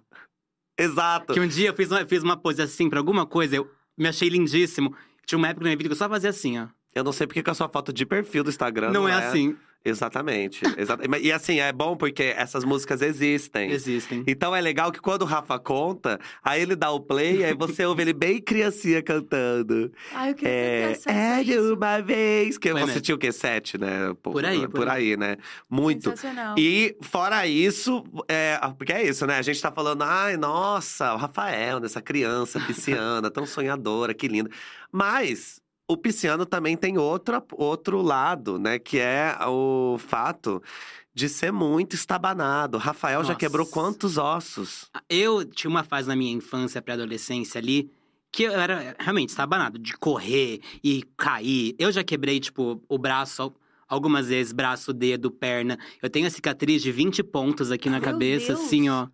Exato. 0.78 1.34
Que 1.34 1.40
um 1.40 1.48
dia 1.48 1.70
eu 1.70 1.74
fiz 1.74 1.90
uma, 1.92 2.06
fiz 2.06 2.24
uma 2.24 2.38
pose 2.38 2.62
assim 2.62 2.90
pra 2.90 3.00
alguma 3.00 3.26
coisa, 3.26 3.56
eu 3.56 3.70
me 3.98 4.08
achei 4.08 4.30
lindíssimo. 4.30 4.96
Tinha 5.26 5.38
uma 5.38 5.48
época 5.48 5.64
na 5.64 5.70
minha 5.70 5.78
vida 5.78 5.90
que 5.90 5.94
eu 5.94 5.98
só 5.98 6.08
fazia 6.08 6.30
assim, 6.30 6.60
ó. 6.60 6.68
Eu 6.94 7.04
não 7.04 7.12
sei 7.12 7.28
porque 7.28 7.44
que 7.44 7.50
a 7.50 7.54
sua 7.54 7.70
foto 7.70 7.94
de 7.94 8.06
perfil 8.06 8.44
do 8.44 8.50
Instagram 8.50 8.92
Não, 8.92 9.08
é, 9.08 9.14
assim. 9.14 9.56
Exatamente. 9.90 10.62
Exa- 10.78 10.98
E 11.22 11.32
assim, 11.32 11.60
é 11.60 11.72
bom 11.72 11.96
porque 11.96 12.34
essas 12.36 12.64
músicas 12.64 13.02
existem. 13.02 13.72
Existem. 13.72 14.24
Então 14.28 14.56
é 14.56 14.62
legal 14.62 14.92
que 14.92 15.00
quando 15.00 15.22
o 15.22 15.26
Rafa 15.26 15.58
conta, 15.60 16.20
aí 16.44 16.62
ele 16.62 16.76
dá 16.76 16.92
o 16.92 17.00
play, 17.00 17.44
aí 17.44 17.54
você 17.56 17.86
ouve 17.86 18.02
ele 18.02 18.14
bem 18.14 18.42
criancinha 18.42 19.02
cantando. 19.02 19.92
Ai, 20.14 20.32
eu 20.32 20.36
queria 20.36 20.52
É, 20.54 20.94
ter 20.94 21.10
é 21.12 21.44
de 21.44 21.58
uma 21.60 22.02
vez. 22.02 22.58
Que 22.58 22.70
Foi 22.72 22.82
você 22.82 22.86
mesmo. 22.88 23.02
tinha 23.02 23.16
o 23.16 23.18
quê? 23.18 23.32
Sete, 23.32 23.78
né? 23.78 24.14
Pô, 24.22 24.32
Por 24.32 24.46
aí, 24.46 24.62
Por, 24.62 24.70
por 24.72 24.90
aí, 24.90 25.16
né? 25.18 25.38
Muito. 25.70 26.10
Sensacional. 26.10 26.56
E 26.58 26.96
fora 27.02 27.46
isso, 27.48 28.04
é, 28.28 28.60
porque 28.78 28.92
é 28.94 29.04
isso, 29.08 29.26
né? 29.26 29.38
A 29.38 29.42
gente 29.42 29.62
tá 29.62 29.72
falando, 29.72 30.04
ai, 30.04 30.38
nossa, 30.38 31.14
o 31.14 31.18
Rafael, 31.18 31.80
dessa 31.80 32.02
criança 32.02 32.60
pisciana, 32.60 33.30
tão 33.32 33.46
sonhadora, 33.46 34.14
que 34.14 34.28
linda. 34.28 34.50
Mas 34.92 35.62
o 35.88 35.96
pisciano 35.98 36.46
também 36.46 36.76
tem 36.76 36.98
outra, 36.98 37.44
outro 37.54 38.02
lado, 38.02 38.60
né? 38.60 38.78
Que 38.80 39.00
é 39.00 39.36
o 39.48 39.98
fato 40.00 40.62
de 41.14 41.28
ser 41.30 41.52
muito 41.52 41.96
estabanado. 41.96 42.78
Rafael 42.78 43.22
já 43.24 43.30
Nossa. 43.30 43.40
quebrou 43.40 43.66
quantos 43.66 44.18
ossos? 44.18 44.90
Eu 45.10 45.44
tinha 45.46 45.70
uma 45.70 45.84
fase 45.84 46.08
na 46.08 46.16
minha 46.16 46.32
infância, 46.34 46.82
pré-adolescência 46.82 47.58
ali, 47.60 47.90
que 48.32 48.44
eu 48.44 48.52
era 48.52 48.96
realmente 49.00 49.30
estabanado, 49.30 49.80
de 49.80 49.94
correr 49.98 50.60
e 50.84 51.04
cair. 51.16 51.74
Eu 51.80 51.92
já 51.92 52.04
quebrei, 52.04 52.40
tipo, 52.40 52.84
o 52.88 52.98
braço 52.98 53.42
al- 53.42 53.56
algumas 53.88 54.28
vezes, 54.28 54.52
braço, 54.52 54.94
dedo, 54.94 55.32
perna. 55.32 55.80
Eu 56.02 56.10
tenho 56.10 56.28
a 56.28 56.30
cicatriz 56.30 56.84
de 56.84 56.92
20 56.92 57.24
pontos 57.24 57.72
aqui 57.72 57.90
na 57.90 58.00
Meu 58.00 58.12
cabeça, 58.12 58.54
Deus. 58.54 58.66
assim, 58.66 58.90
ó. 58.90 59.08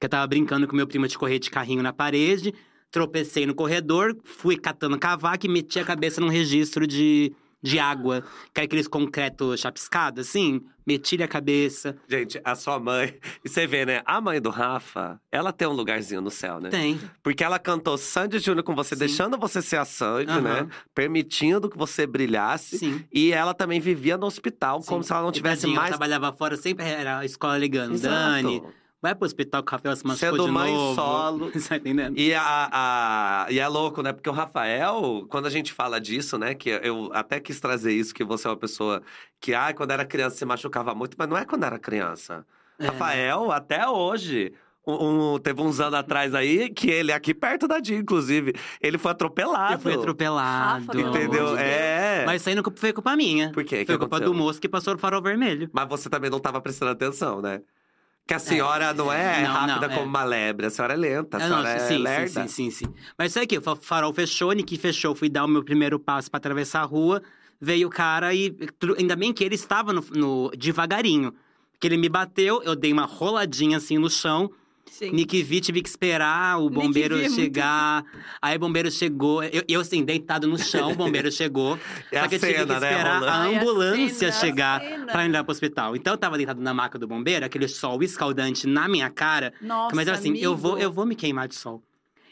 Que 0.00 0.06
eu 0.06 0.08
tava 0.08 0.26
brincando 0.26 0.66
com 0.68 0.76
meu 0.76 0.86
primo 0.86 1.06
de 1.08 1.18
correr 1.18 1.38
de 1.38 1.50
carrinho 1.50 1.82
na 1.82 1.92
parede, 1.92 2.54
tropecei 2.94 3.44
no 3.44 3.56
corredor, 3.56 4.16
fui 4.22 4.56
catando 4.56 4.96
cavaco 4.96 5.44
e 5.44 5.48
meti 5.48 5.80
a 5.80 5.84
cabeça 5.84 6.20
num 6.20 6.28
registro 6.28 6.86
de, 6.86 7.32
de 7.60 7.76
água. 7.76 8.22
Que 8.54 8.60
é 8.60 8.64
aqueles 8.64 8.86
concreto 8.86 9.58
chapiscado, 9.58 10.20
assim. 10.20 10.60
Meti 10.86 11.20
a 11.20 11.26
cabeça. 11.26 11.96
Gente, 12.08 12.40
a 12.44 12.54
sua 12.54 12.78
mãe. 12.78 13.18
E 13.44 13.48
você 13.48 13.66
vê, 13.66 13.84
né? 13.84 14.00
A 14.04 14.20
mãe 14.20 14.40
do 14.40 14.48
Rafa, 14.48 15.20
ela 15.32 15.52
tem 15.52 15.66
um 15.66 15.72
lugarzinho 15.72 16.20
no 16.20 16.30
céu, 16.30 16.60
né? 16.60 16.68
Tem. 16.68 17.00
Porque 17.20 17.42
ela 17.42 17.58
cantou 17.58 17.98
Sandy 17.98 18.38
Júnior 18.38 18.62
com 18.62 18.76
você, 18.76 18.94
Sim. 18.94 19.00
deixando 19.00 19.36
você 19.36 19.60
ser 19.60 19.78
a 19.78 19.84
Sandy, 19.84 20.30
Aham. 20.30 20.40
né? 20.42 20.68
Permitindo 20.94 21.68
que 21.68 21.76
você 21.76 22.06
brilhasse. 22.06 22.78
Sim. 22.78 23.04
E 23.12 23.32
ela 23.32 23.52
também 23.52 23.80
vivia 23.80 24.16
no 24.16 24.26
hospital, 24.26 24.80
como 24.86 25.02
Sim. 25.02 25.08
se 25.08 25.12
ela 25.12 25.22
não 25.22 25.32
tivesse 25.32 25.62
tadinha, 25.62 25.80
mais. 25.80 25.90
Ela 25.90 25.98
trabalhava 25.98 26.32
fora, 26.36 26.56
sempre 26.56 26.86
era 26.86 27.18
a 27.18 27.24
escola 27.24 27.58
ligando. 27.58 27.94
Exato. 27.94 28.14
Dani, 28.14 28.62
vai 29.04 29.14
pro 29.14 29.26
hospital 29.26 29.62
que 29.62 29.70
o 29.70 29.72
Rafael 29.72 29.94
se 29.96 30.06
machucou 30.06 30.30
Sendo 30.38 30.44
de 30.46 30.50
mãe 30.50 30.72
novo. 30.72 30.94
solo. 30.94 31.50
Você 31.54 31.68
tá 31.68 31.76
entendendo? 31.76 32.18
E, 32.18 32.32
a, 32.34 32.68
a- 32.72 33.46
e 33.50 33.58
é 33.60 33.68
louco, 33.68 34.02
né? 34.02 34.12
Porque 34.12 34.28
o 34.28 34.32
Rafael, 34.32 35.26
quando 35.28 35.46
a 35.46 35.50
gente 35.50 35.72
fala 35.72 36.00
disso, 36.00 36.38
né? 36.38 36.54
Que 36.54 36.70
eu 36.82 37.10
até 37.12 37.38
quis 37.38 37.60
trazer 37.60 37.92
isso, 37.92 38.14
que 38.14 38.24
você 38.24 38.46
é 38.46 38.50
uma 38.50 38.56
pessoa 38.56 39.02
que, 39.40 39.52
ah, 39.54 39.72
quando 39.74 39.90
era 39.90 40.04
criança 40.04 40.36
se 40.36 40.44
machucava 40.44 40.94
muito, 40.94 41.16
mas 41.18 41.28
não 41.28 41.36
é 41.36 41.44
quando 41.44 41.64
era 41.64 41.78
criança. 41.78 42.46
É. 42.78 42.86
Rafael, 42.86 43.52
até 43.52 43.86
hoje. 43.88 44.52
um- 44.86 45.34
um- 45.34 45.38
teve 45.38 45.62
uns 45.62 45.80
anos 45.80 45.94
atrás 45.98 46.34
aí, 46.34 46.68
que 46.68 46.90
ele, 46.90 47.10
aqui 47.10 47.32
perto 47.32 47.66
da 47.66 47.78
Dia, 47.80 47.96
inclusive, 47.96 48.52
ele 48.82 48.98
foi 48.98 49.12
atropelado. 49.12 49.72
Eu 49.74 49.78
fui 49.78 49.94
atropelado. 49.94 50.84
Rafa, 50.86 51.00
Entendeu? 51.00 51.56
de. 51.56 51.62
É. 51.62 52.22
Mas 52.26 52.42
isso 52.42 52.50
aí 52.50 52.54
não 52.54 52.62
foi 52.76 52.92
culpa 52.92 53.16
minha. 53.16 53.50
Por 53.50 53.64
quê? 53.64 53.76
O 53.76 53.78
que 53.78 53.86
Foi 53.86 53.96
culpa 53.98 54.16
aconteceu? 54.16 54.34
do 54.34 54.38
moço 54.38 54.60
que 54.60 54.68
passou 54.68 54.92
no 54.92 55.00
farol 55.00 55.22
vermelho. 55.22 55.70
Mas 55.72 55.88
você 55.88 56.10
também 56.10 56.28
não 56.28 56.36
estava 56.36 56.60
prestando 56.60 56.90
atenção, 56.92 57.40
né? 57.40 57.62
Que 58.26 58.32
a 58.34 58.38
senhora 58.38 58.94
não 58.94 59.12
é 59.12 59.42
Não, 59.42 59.52
rápida 59.52 59.86
não, 59.86 59.94
é. 59.94 59.98
como 59.98 60.06
uma 60.08 60.24
lebre, 60.24 60.64
a 60.66 60.70
senhora 60.70 60.94
é 60.94 60.96
lenta, 60.96 61.36
a 61.36 61.40
Ah, 61.44 61.48
não, 61.48 61.56
senhora 61.62 61.68
é 61.74 61.78
sim, 61.80 61.98
lerda. 61.98 62.28
sim, 62.28 62.48
sim, 62.48 62.70
sim, 62.70 62.86
sim. 62.86 62.94
Mas 63.18 63.32
isso 63.32 63.40
aqui, 63.40 63.58
o 63.58 63.76
farol 63.76 64.14
fechou, 64.14 64.50
Nick 64.52 64.78
fechou, 64.78 65.14
fui 65.14 65.28
dar 65.28 65.44
o 65.44 65.48
meu 65.48 65.62
primeiro 65.62 65.98
passo 65.98 66.30
pra 66.30 66.38
atravessar 66.38 66.80
a 66.80 66.84
rua, 66.84 67.22
veio 67.60 67.88
o 67.88 67.90
cara 67.90 68.32
e. 68.32 68.56
Ainda 68.98 69.14
bem 69.14 69.30
que 69.32 69.44
ele 69.44 69.54
estava 69.56 69.92
no, 69.92 70.02
no- 70.14 70.50
devagarinho. 70.56 71.34
Que 71.78 71.86
ele 71.88 71.98
me 71.98 72.08
bateu, 72.08 72.62
eu 72.62 72.74
dei 72.74 72.92
uma 72.94 73.04
roladinha 73.04 73.76
assim 73.76 73.98
no 73.98 74.08
chão. 74.08 74.50
Sim. 74.96 75.10
Nick 75.10 75.42
vi, 75.42 75.60
tive 75.60 75.82
que 75.82 75.88
esperar 75.88 76.60
o 76.60 76.70
bombeiro 76.70 77.16
é 77.18 77.22
muito- 77.22 77.34
chegar. 77.34 78.04
Aí 78.40 78.56
o 78.56 78.60
bombeiro 78.60 78.88
chegou. 78.92 79.42
Eu, 79.42 79.62
eu, 79.66 79.80
assim, 79.80 80.04
deitado 80.04 80.46
no 80.46 80.56
chão, 80.56 80.92
o 80.92 80.94
bombeiro 80.94 81.30
chegou. 81.32 81.76
É 82.12 82.20
só 82.20 82.24
a 82.26 82.28
que 82.28 82.36
eu 82.36 82.38
tive 82.38 82.52
cena, 82.52 82.64
que 82.74 82.80
né, 82.80 82.90
esperar 82.92 83.14
rolando. 83.18 83.26
a 83.26 83.42
ambulância 83.60 84.14
cena, 84.14 84.30
a 84.30 84.32
chegar 84.40 84.80
cena. 84.80 85.06
pra 85.06 85.22
me 85.22 85.28
levar 85.30 85.42
pro 85.44 85.50
hospital. 85.52 85.96
Então 85.96 86.12
eu 86.14 86.18
tava 86.18 86.36
deitado 86.36 86.60
na 86.60 86.72
maca 86.72 86.96
do 86.96 87.08
bombeiro, 87.08 87.44
aquele 87.44 87.66
sol 87.66 88.02
escaldante 88.04 88.66
na 88.68 88.86
minha 88.86 89.10
cara. 89.10 89.52
Nossa, 89.60 89.96
Mas 89.96 90.06
eu, 90.06 90.14
assim, 90.14 90.36
eu 90.38 90.56
vou, 90.56 90.72
amigo. 90.74 90.84
eu 90.86 90.92
vou 90.92 91.04
me 91.04 91.16
queimar 91.16 91.48
de 91.48 91.56
sol. 91.56 91.82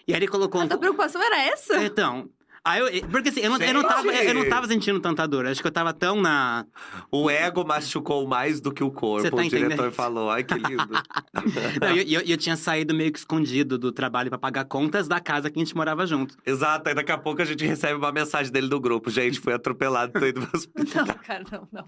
E 0.07 0.13
aí 0.13 0.19
ele 0.21 0.29
colocou 0.29 0.61
A 0.61 0.65
um. 0.65 0.69
tua 0.69 0.79
preocupação 0.79 1.21
era 1.23 1.41
essa? 1.43 1.83
Então. 1.83 2.29
Aí 2.65 2.81
eu, 2.81 3.09
porque 3.09 3.31
assim, 3.31 3.41
eu 3.41 3.51
não, 3.51 3.57
eu, 3.59 3.75
não 3.75 3.83
tava, 3.83 4.07
eu 4.13 4.35
não 4.35 4.49
tava 4.49 4.69
sentindo 4.69 5.01
tanta 5.01 5.27
dor. 5.27 5.47
Acho 5.47 5.61
que 5.61 5.67
eu 5.67 5.73
tava 5.73 5.93
tão 5.93 6.21
na. 6.21 6.65
O 7.11 7.29
ego 7.29 7.65
machucou 7.67 8.25
mais 8.27 8.61
do 8.61 8.71
que 8.73 8.85
o 8.85 8.91
corpo, 8.91 9.23
Você 9.23 9.31
tá 9.33 9.43
o 9.43 9.49
diretor 9.49 9.91
falou. 9.91 10.31
Ai, 10.31 10.45
que 10.45 10.55
lindo. 10.55 10.87
Não, 11.81 11.97
e 11.97 12.13
eu, 12.15 12.21
eu, 12.21 12.27
eu 12.29 12.37
tinha 12.37 12.55
saído 12.57 12.95
meio 12.95 13.11
que 13.13 13.19
escondido 13.19 13.77
do 13.77 13.91
trabalho 13.91 14.29
pra 14.31 14.39
pagar 14.39 14.65
contas 14.65 15.09
da 15.09 15.19
casa 15.19 15.51
que 15.51 15.59
a 15.59 15.65
gente 15.65 15.75
morava 15.75 16.07
junto. 16.07 16.37
Exato, 16.47 16.89
aí 16.89 16.95
daqui 16.95 17.11
a 17.11 17.19
pouco 17.19 17.43
a 17.43 17.45
gente 17.45 17.67
recebe 17.67 17.95
uma 17.95 18.13
mensagem 18.13 18.53
dele 18.53 18.69
do 18.69 18.79
grupo. 18.79 19.11
Gente, 19.11 19.41
fui 19.41 19.53
atropelado, 19.53 20.13
tô 20.13 20.25
indo 20.25 20.47
pro 20.47 20.57
hospital. 20.57 21.05
Não, 21.13 21.15
cara, 21.15 21.45
não, 21.51 21.69
não. 21.73 21.85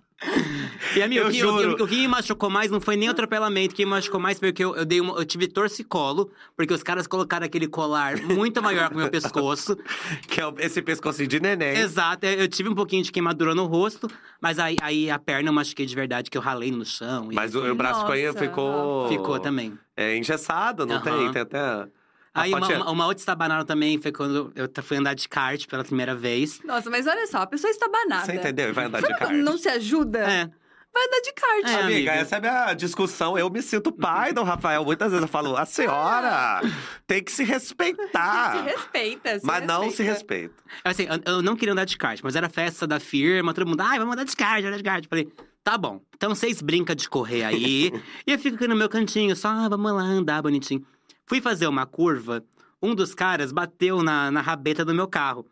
E 0.96 1.02
amigo, 1.02 1.22
Eu 1.22 1.28
o 1.28 1.30
que, 1.30 1.38
juro. 1.38 1.72
o, 1.72 1.76
que, 1.76 1.82
o 1.84 1.86
que 1.88 1.96
me 1.96 2.08
machucou 2.08 2.50
mais 2.50 2.70
não 2.70 2.80
foi 2.80 2.96
nem 2.96 3.08
o 3.08 3.12
atropelamento, 3.12 3.74
o 3.74 3.76
que 3.76 3.84
me 3.84 3.90
machucou 3.90 4.18
mais 4.18 4.38
foi 4.38 4.52
que 4.52 4.64
eu, 4.64 4.74
eu 4.74 4.84
dei 4.84 5.00
uma, 5.00 5.14
eu 5.18 5.24
tive 5.24 5.46
torcicolo, 5.46 6.30
porque 6.56 6.72
os 6.74 6.82
caras 6.82 7.06
colocaram 7.06 7.46
aquele 7.46 7.68
colar 7.68 8.16
muito 8.22 8.60
maior 8.62 8.88
que 8.88 8.94
o 8.94 8.98
meu 8.98 9.10
pescoço. 9.10 9.76
Que 10.28 10.40
é 10.40 10.46
o- 10.46 10.54
esse 10.64 10.82
pescocinho 10.82 11.28
de 11.28 11.40
neném. 11.40 11.76
Exato, 11.78 12.26
eu 12.26 12.48
tive 12.48 12.68
um 12.68 12.74
pouquinho 12.74 13.02
de 13.02 13.10
queimadura 13.12 13.54
no 13.54 13.66
rosto, 13.66 14.08
mas 14.40 14.58
aí, 14.58 14.76
aí 14.82 15.10
a 15.10 15.18
perna 15.18 15.48
eu 15.48 15.52
machuquei 15.52 15.86
de 15.86 15.94
verdade, 15.94 16.30
que 16.30 16.36
eu 16.38 16.42
ralei 16.42 16.70
no 16.70 16.84
chão. 16.84 17.30
e 17.30 17.34
Mas 17.34 17.54
o, 17.54 17.60
o 17.64 17.74
braço 17.74 18.00
Nossa, 18.02 18.38
ficou. 18.38 19.08
Ficou 19.08 19.38
também. 19.38 19.78
É 19.96 20.16
engessado, 20.16 20.84
não 20.86 20.96
Aham. 20.96 21.02
tem? 21.04 21.32
Tem 21.32 21.42
até. 21.42 21.58
a 21.58 21.88
Aí 22.34 22.52
uma, 22.52 22.66
uma, 22.66 22.90
uma 22.90 23.06
outra 23.06 23.20
estabanada 23.20 23.64
também 23.64 24.00
foi 24.00 24.10
quando 24.10 24.52
eu 24.56 24.68
fui 24.82 24.96
andar 24.96 25.14
de 25.14 25.28
kart 25.28 25.66
pela 25.68 25.84
primeira 25.84 26.16
vez. 26.16 26.60
Nossa, 26.64 26.90
mas 26.90 27.06
olha 27.06 27.26
só, 27.28 27.38
a 27.38 27.46
pessoa 27.46 27.70
está 27.70 27.88
banada. 27.88 28.26
Você 28.26 28.34
entendeu? 28.34 28.74
Vai 28.74 28.86
andar 28.86 29.00
de 29.00 29.08
Não- 29.08 29.18
kart. 29.18 29.32
Não 29.32 29.56
se 29.58 29.68
ajuda? 29.68 30.18
É. 30.18 30.50
Vai 30.94 31.04
andar 31.06 31.20
de 31.20 31.32
kart. 31.32 31.64
É, 31.64 31.74
Amiga, 31.82 31.86
amiga. 31.96 32.12
essa 32.12 32.36
é 32.36 32.38
a 32.38 32.40
minha 32.40 32.74
discussão. 32.74 33.36
Eu 33.36 33.50
me 33.50 33.60
sinto 33.60 33.90
pai 33.90 34.32
do 34.32 34.44
Rafael. 34.44 34.84
Muitas 34.84 35.10
vezes 35.10 35.22
eu 35.22 35.28
falo, 35.28 35.56
a 35.56 35.66
senhora 35.66 36.60
tem 37.06 37.22
que 37.22 37.32
se 37.32 37.42
respeitar. 37.42 38.56
Se 38.56 38.62
respeita, 38.62 39.40
se 39.40 39.44
Mas 39.46 39.66
não 39.66 39.90
se 39.90 40.02
respeita. 40.02 40.54
Assim, 40.84 41.04
eu- 41.04 41.34
eu 41.34 41.42
não 41.42 41.56
queria 41.56 41.72
andar 41.72 41.84
de 41.84 41.96
kart, 41.98 42.20
mas 42.22 42.36
era 42.36 42.48
festa 42.48 42.86
da 42.86 43.00
firma, 43.00 43.52
todo 43.52 43.66
mundo, 43.66 43.80
ai, 43.80 43.98
vamos 43.98 44.12
andar 44.14 44.24
de 44.24 44.36
kart, 44.36 44.64
andar 44.64 44.76
de 44.76 44.82
kart. 44.84 45.04
Falei, 45.08 45.28
tá 45.64 45.76
bom. 45.76 46.00
Então 46.14 46.32
vocês 46.34 46.62
brincam 46.62 46.94
de 46.94 47.08
correr 47.08 47.42
aí. 47.44 47.90
e 48.26 48.32
eu 48.32 48.38
fico 48.38 48.54
aqui 48.56 48.68
no 48.68 48.76
meu 48.76 48.88
cantinho, 48.88 49.34
só, 49.34 49.48
ah, 49.48 49.68
vamos 49.68 49.92
lá 49.92 50.02
andar 50.02 50.42
bonitinho. 50.42 50.86
Fui 51.26 51.40
fazer 51.40 51.66
uma 51.66 51.86
curva, 51.86 52.44
um 52.80 52.94
dos 52.94 53.14
caras 53.14 53.50
bateu 53.50 54.02
na, 54.02 54.30
na 54.30 54.40
rabeta 54.40 54.84
do 54.84 54.94
meu 54.94 55.08
carro. 55.08 55.44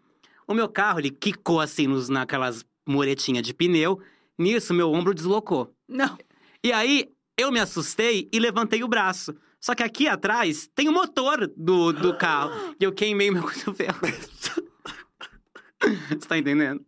O 0.47 0.55
meu 0.55 0.69
carro, 0.69 1.01
ele 1.01 1.11
quicou 1.11 1.61
assim 1.61 1.87
nos, 1.89 2.09
naquelas 2.09 2.65
muretinhas 2.87 3.43
de 3.43 3.53
pneu. 3.55 4.01
Nisso, 4.43 4.75
meu 4.75 4.93
ombro 4.93 5.15
deslocou. 5.15 5.75
Não. 5.89 6.19
E 6.63 6.73
aí, 6.73 7.09
eu 7.39 7.53
me 7.53 7.61
assustei 7.61 8.29
e 8.33 8.39
levantei 8.39 8.83
o 8.83 8.89
braço. 8.89 9.35
Só 9.61 9.75
que 9.75 9.83
aqui 9.83 10.09
atrás 10.09 10.69
tem 10.75 10.89
o 10.89 10.93
motor 10.93 11.47
do, 11.57 11.93
do 11.93 12.17
carro. 12.17 12.53
e 12.79 12.85
eu 12.85 12.93
queimei 12.93 13.31
meu 13.31 13.43
cotovelo. 13.47 13.99
Você 16.09 16.29
tá 16.29 16.39
entendendo? 16.39 16.85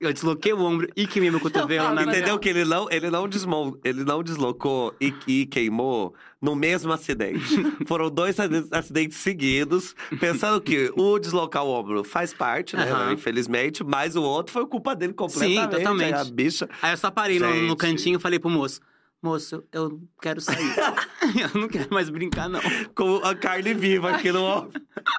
Eu 0.00 0.12
desloquei 0.12 0.52
o 0.52 0.60
ombro 0.60 0.88
e 0.94 1.06
queimei 1.06 1.30
meu 1.30 1.40
cotovelo 1.40 1.88
Não, 1.88 1.94
na 1.94 2.02
Entendeu 2.04 2.38
que 2.38 2.48
ele 2.48 2.64
não, 2.64 2.86
ele 2.90 3.10
não, 3.10 3.26
desmon, 3.28 3.72
ele 3.84 4.04
não 4.04 4.22
deslocou 4.22 4.94
e, 5.00 5.14
e 5.26 5.46
queimou 5.46 6.14
no 6.40 6.54
mesmo 6.54 6.92
acidente. 6.92 7.62
Foram 7.86 8.10
dois 8.10 8.38
ac- 8.38 8.68
acidentes 8.70 9.16
seguidos, 9.18 9.94
pensando 10.20 10.60
que 10.60 10.92
o 10.96 11.18
deslocar 11.18 11.64
o 11.64 11.68
ombro 11.70 12.04
faz 12.04 12.34
parte, 12.34 12.76
né? 12.76 12.90
Aham. 12.90 13.12
Infelizmente, 13.14 13.82
mas 13.82 14.16
o 14.16 14.22
outro 14.22 14.52
foi 14.52 14.66
culpa 14.66 14.94
dele 14.94 15.12
completamente. 15.14 15.70
totalmente. 15.78 16.14
A 16.14 16.24
bicha. 16.24 16.68
Aí 16.82 16.92
eu 16.92 16.96
só 16.96 17.10
parei 17.10 17.38
no, 17.38 17.62
no 17.62 17.76
cantinho 17.76 18.16
e 18.18 18.20
falei 18.20 18.38
pro 18.38 18.50
moço: 18.50 18.80
Moço, 19.22 19.64
eu 19.72 20.00
quero 20.20 20.40
sair. 20.40 20.56
eu 21.54 21.60
não 21.60 21.68
quero 21.68 21.92
mais 21.92 22.08
brincar, 22.10 22.48
não. 22.48 22.60
Com 22.94 23.16
a 23.24 23.34
carne 23.34 23.74
viva 23.74 24.10
aqui 24.10 24.30
no 24.30 24.68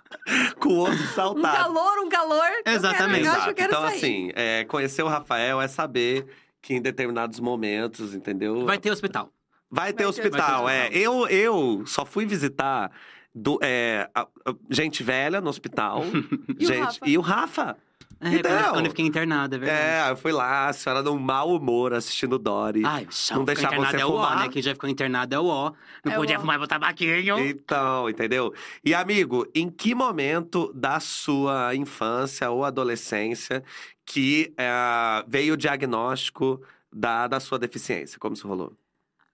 com 0.60 0.70
o 0.70 0.80
osso 0.84 1.04
Um 1.04 1.08
saltado. 1.08 1.58
calor, 1.58 2.00
um 2.00 2.10
calor. 2.10 2.48
Eu 2.66 2.74
Exatamente. 2.74 3.24
quero, 3.24 3.26
eu 3.26 3.32
acho 3.32 3.42
que 3.42 3.50
Exato. 3.50 3.50
eu 3.50 3.56
quero 3.56 3.72
Então, 3.74 3.82
sair. 3.88 3.98
assim, 3.98 4.32
é, 4.36 4.64
conhecer 4.66 5.04
o 5.04 5.08
Rafael 5.08 5.60
é 5.60 5.68
saber 5.68 6.26
que 6.62 6.74
em 6.76 6.82
determinados 6.82 7.40
momentos, 7.40 8.14
entendeu? 8.14 8.66
Vai 8.66 8.78
ter 8.78 8.92
hospital. 8.92 9.32
Vai 9.70 9.92
ter 9.92 10.04
Vai 10.04 10.14
ter 10.14 10.20
hospital, 10.22 10.64
hospital. 10.66 10.70
é. 10.70 10.90
Eu, 10.94 11.28
eu 11.28 11.84
só 11.86 12.06
fui 12.06 12.26
visitar 12.26 12.90
do, 13.36 13.60
é, 13.62 14.10
a- 14.16 14.22
a- 14.46 14.56
gente 14.70 15.04
velha 15.04 15.42
no 15.42 15.50
hospital. 15.50 16.04
E 16.60 16.64
o 16.64 16.68
gente, 16.68 16.80
Rafa? 16.82 17.00
e 17.10 17.18
o 17.18 17.22
Rafa. 17.22 17.78
É, 18.20 18.36
Então. 18.36 18.52
quando, 18.52 18.66
eu, 18.66 18.72
quando 18.74 18.86
eu 18.86 18.90
fiquei 18.92 19.06
internada, 19.06 19.56
é 19.56 19.60
verdade. 19.60 19.82
É, 20.08 20.12
eu 20.12 20.18
fui 20.18 20.32
lá, 20.32 20.70
a 20.70 20.74
senhora 20.74 21.04
num 21.04 21.18
mau 21.20 21.56
humor 21.56 21.94
assistindo 21.94 22.40
Dory. 22.40 22.84
Ai, 22.86 23.08
chão, 23.12 23.38
não 23.38 23.46
deixar 23.46 23.68
internado 23.68 23.92
você 23.98 24.02
é 24.02 24.06
o 24.06 24.10
ó, 24.12 24.24
fumar. 24.28 24.40
né? 24.44 24.50
Quem 24.50 24.62
já 24.62 24.74
ficou 24.74 24.90
internado 24.90 25.36
é 25.36 25.40
o 25.40 25.46
ó. 25.46 25.72
Não 26.04 26.12
É 26.12 26.16
o 26.16 26.20
podia 26.20 26.38
ó. 26.38 26.40
fumar 26.42 26.58
meu 26.58 26.68
tabaquinho. 26.68 27.40
Então, 27.40 28.10
entendeu? 28.10 28.54
E 28.84 28.94
amigo, 28.94 29.48
em 29.54 29.70
que 29.70 29.94
momento 29.94 30.72
da 30.74 31.00
sua 31.00 31.76
infância 31.76 32.50
ou 32.50 32.64
adolescência 32.66 33.64
que 34.06 34.54
é, 34.58 35.24
veio 35.28 35.54
o 35.54 35.58
diagnóstico 35.58 36.62
da, 36.92 37.28
da 37.28 37.40
sua 37.40 37.60
deficiência? 37.60 38.18
Como 38.20 38.34
isso 38.36 38.48
rolou? 38.48 38.74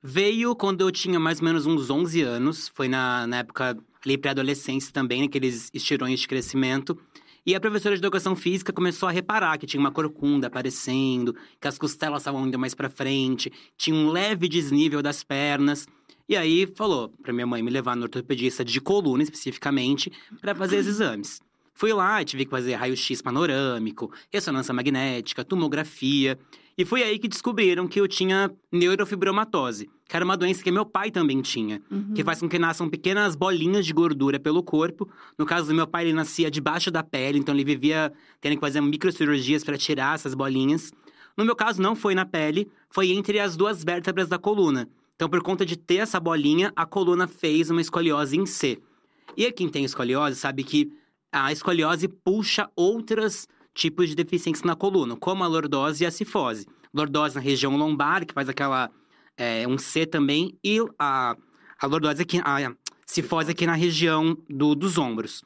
Veio 0.02 0.54
quando 0.56 0.82
eu 0.82 0.92
tinha 0.92 1.20
mais 1.20 1.40
ou 1.40 1.46
menos 1.46 1.66
uns 1.66 1.90
11 1.90 2.22
anos. 2.22 2.70
Foi 2.74 2.88
na, 2.90 3.26
na 3.28 3.38
época 3.38 3.78
ali 4.06 4.18
pré-adolescência 4.18 4.92
também, 4.92 5.22
naqueles 5.22 5.70
estirões 5.74 6.20
de 6.20 6.28
crescimento. 6.28 7.00
E 7.46 7.54
a 7.54 7.60
professora 7.60 7.96
de 7.96 8.00
educação 8.00 8.38
física 8.38 8.72
começou 8.72 9.10
a 9.10 9.12
reparar 9.12 9.58
que 9.58 9.68
tinha 9.68 9.80
uma 9.80 9.92
corcunda 9.92 10.48
aparecendo, 10.48 11.36
que 11.60 11.68
as 11.68 11.78
costelas 11.78 12.22
estavam 12.22 12.48
indo 12.48 12.58
mais 12.58 12.74
pra 12.74 12.90
frente, 12.90 13.52
tinha 13.78 13.96
um 13.96 14.10
leve 14.10 14.48
desnível 14.48 15.02
das 15.02 15.24
pernas. 15.26 15.86
E 16.28 16.38
aí 16.38 16.66
falou 16.66 17.10
pra 17.22 17.34
minha 17.34 17.46
mãe 17.46 17.62
me 17.62 17.70
levar 17.70 17.98
no 17.98 18.04
ortopedista 18.04 18.64
de 18.64 18.80
coluna 18.80 19.24
especificamente 19.24 20.10
para 20.40 20.56
fazer 20.56 20.78
os 20.78 20.88
exames. 20.88 21.42
Fui 21.74 21.92
lá 21.92 22.24
tive 22.24 22.46
que 22.46 22.52
fazer 22.52 22.76
raio-x 22.76 23.22
panorâmico, 23.22 24.10
ressonância 24.32 24.74
magnética, 24.74 25.44
tomografia. 25.44 26.40
E 26.78 26.84
foi 26.86 27.04
aí 27.04 27.20
que 27.20 27.28
descobriram 27.28 27.88
que 27.88 28.00
eu 28.02 28.08
tinha 28.08 28.52
neurofibromatose, 28.72 29.90
que 30.08 30.16
era 30.16 30.26
uma 30.26 30.36
doença 30.38 30.64
que 30.64 30.72
meu 30.72 30.86
pai 30.86 31.12
também 31.12 31.42
tinha, 31.42 31.82
Uhum. 31.92 32.14
que 32.14 32.24
faz 32.24 32.40
com 32.40 32.50
que 32.50 32.58
nasçam 32.58 32.90
pequenas 32.90 33.36
bolinhas 33.36 33.86
de 33.86 33.94
gordura 33.94 34.40
pelo 34.40 34.64
corpo. 34.64 35.08
No 35.38 35.46
caso 35.46 35.68
do 35.68 35.74
meu 35.76 35.86
pai, 35.88 36.06
ele 36.06 36.14
nascia 36.14 36.50
debaixo 36.50 36.90
da 36.90 37.04
pele, 37.04 37.38
então 37.40 37.54
ele 37.54 37.64
vivia 37.64 38.12
tendo 38.42 38.56
que 38.56 38.62
fazer 38.62 38.82
microcirurgias 38.82 39.64
para 39.64 39.78
tirar 39.78 40.16
essas 40.16 40.34
bolinhas. 40.34 40.92
No 41.38 41.46
meu 41.46 41.56
caso, 41.56 41.82
não 41.82 41.96
foi 41.96 42.16
na 42.16 42.26
pele, 42.26 42.68
foi 42.90 43.12
entre 43.12 43.40
as 43.40 43.56
duas 43.56 43.84
vértebras 43.84 44.28
da 44.28 44.38
coluna. 44.38 44.88
Então, 45.16 45.30
por 45.30 45.42
conta 45.42 45.66
de 45.66 45.76
ter 45.78 45.98
essa 45.98 46.20
bolinha, 46.20 46.72
a 46.76 46.86
coluna 46.86 47.28
fez 47.28 47.70
uma 47.70 47.82
escoliose 47.82 48.38
em 48.38 48.46
C. 48.46 48.80
E 49.38 49.52
quem 49.52 49.70
tem 49.70 49.84
escoliose 49.84 50.36
sabe 50.40 50.64
que 50.64 50.92
a 51.32 51.52
escoliose 51.52 52.08
puxa 52.08 52.70
outros 52.76 53.48
tipos 53.74 54.10
de 54.10 54.16
deficiências 54.16 54.64
na 54.64 54.76
coluna, 54.76 55.16
como 55.16 55.44
a 55.44 55.48
lordose 55.48 56.04
e 56.04 56.08
a 56.08 56.12
cifose. 56.12 56.66
Lordose 56.94 57.36
na 57.36 57.42
região 57.42 57.76
lombar, 57.76 58.26
que 58.26 58.34
faz 58.34 58.48
aquela 58.48 58.92
é, 59.36 59.68
um 59.68 59.78
C 59.78 60.06
também, 60.06 60.58
e 60.64 60.80
a, 61.00 61.36
a 61.82 61.88
lordose 61.88 62.22
aqui, 62.22 62.40
a 62.40 62.74
cifose 63.06 63.52
aqui 63.52 63.66
na 63.66 63.74
região 63.74 64.38
do- 64.50 64.76
dos 64.76 64.98
ombros. 64.98 65.44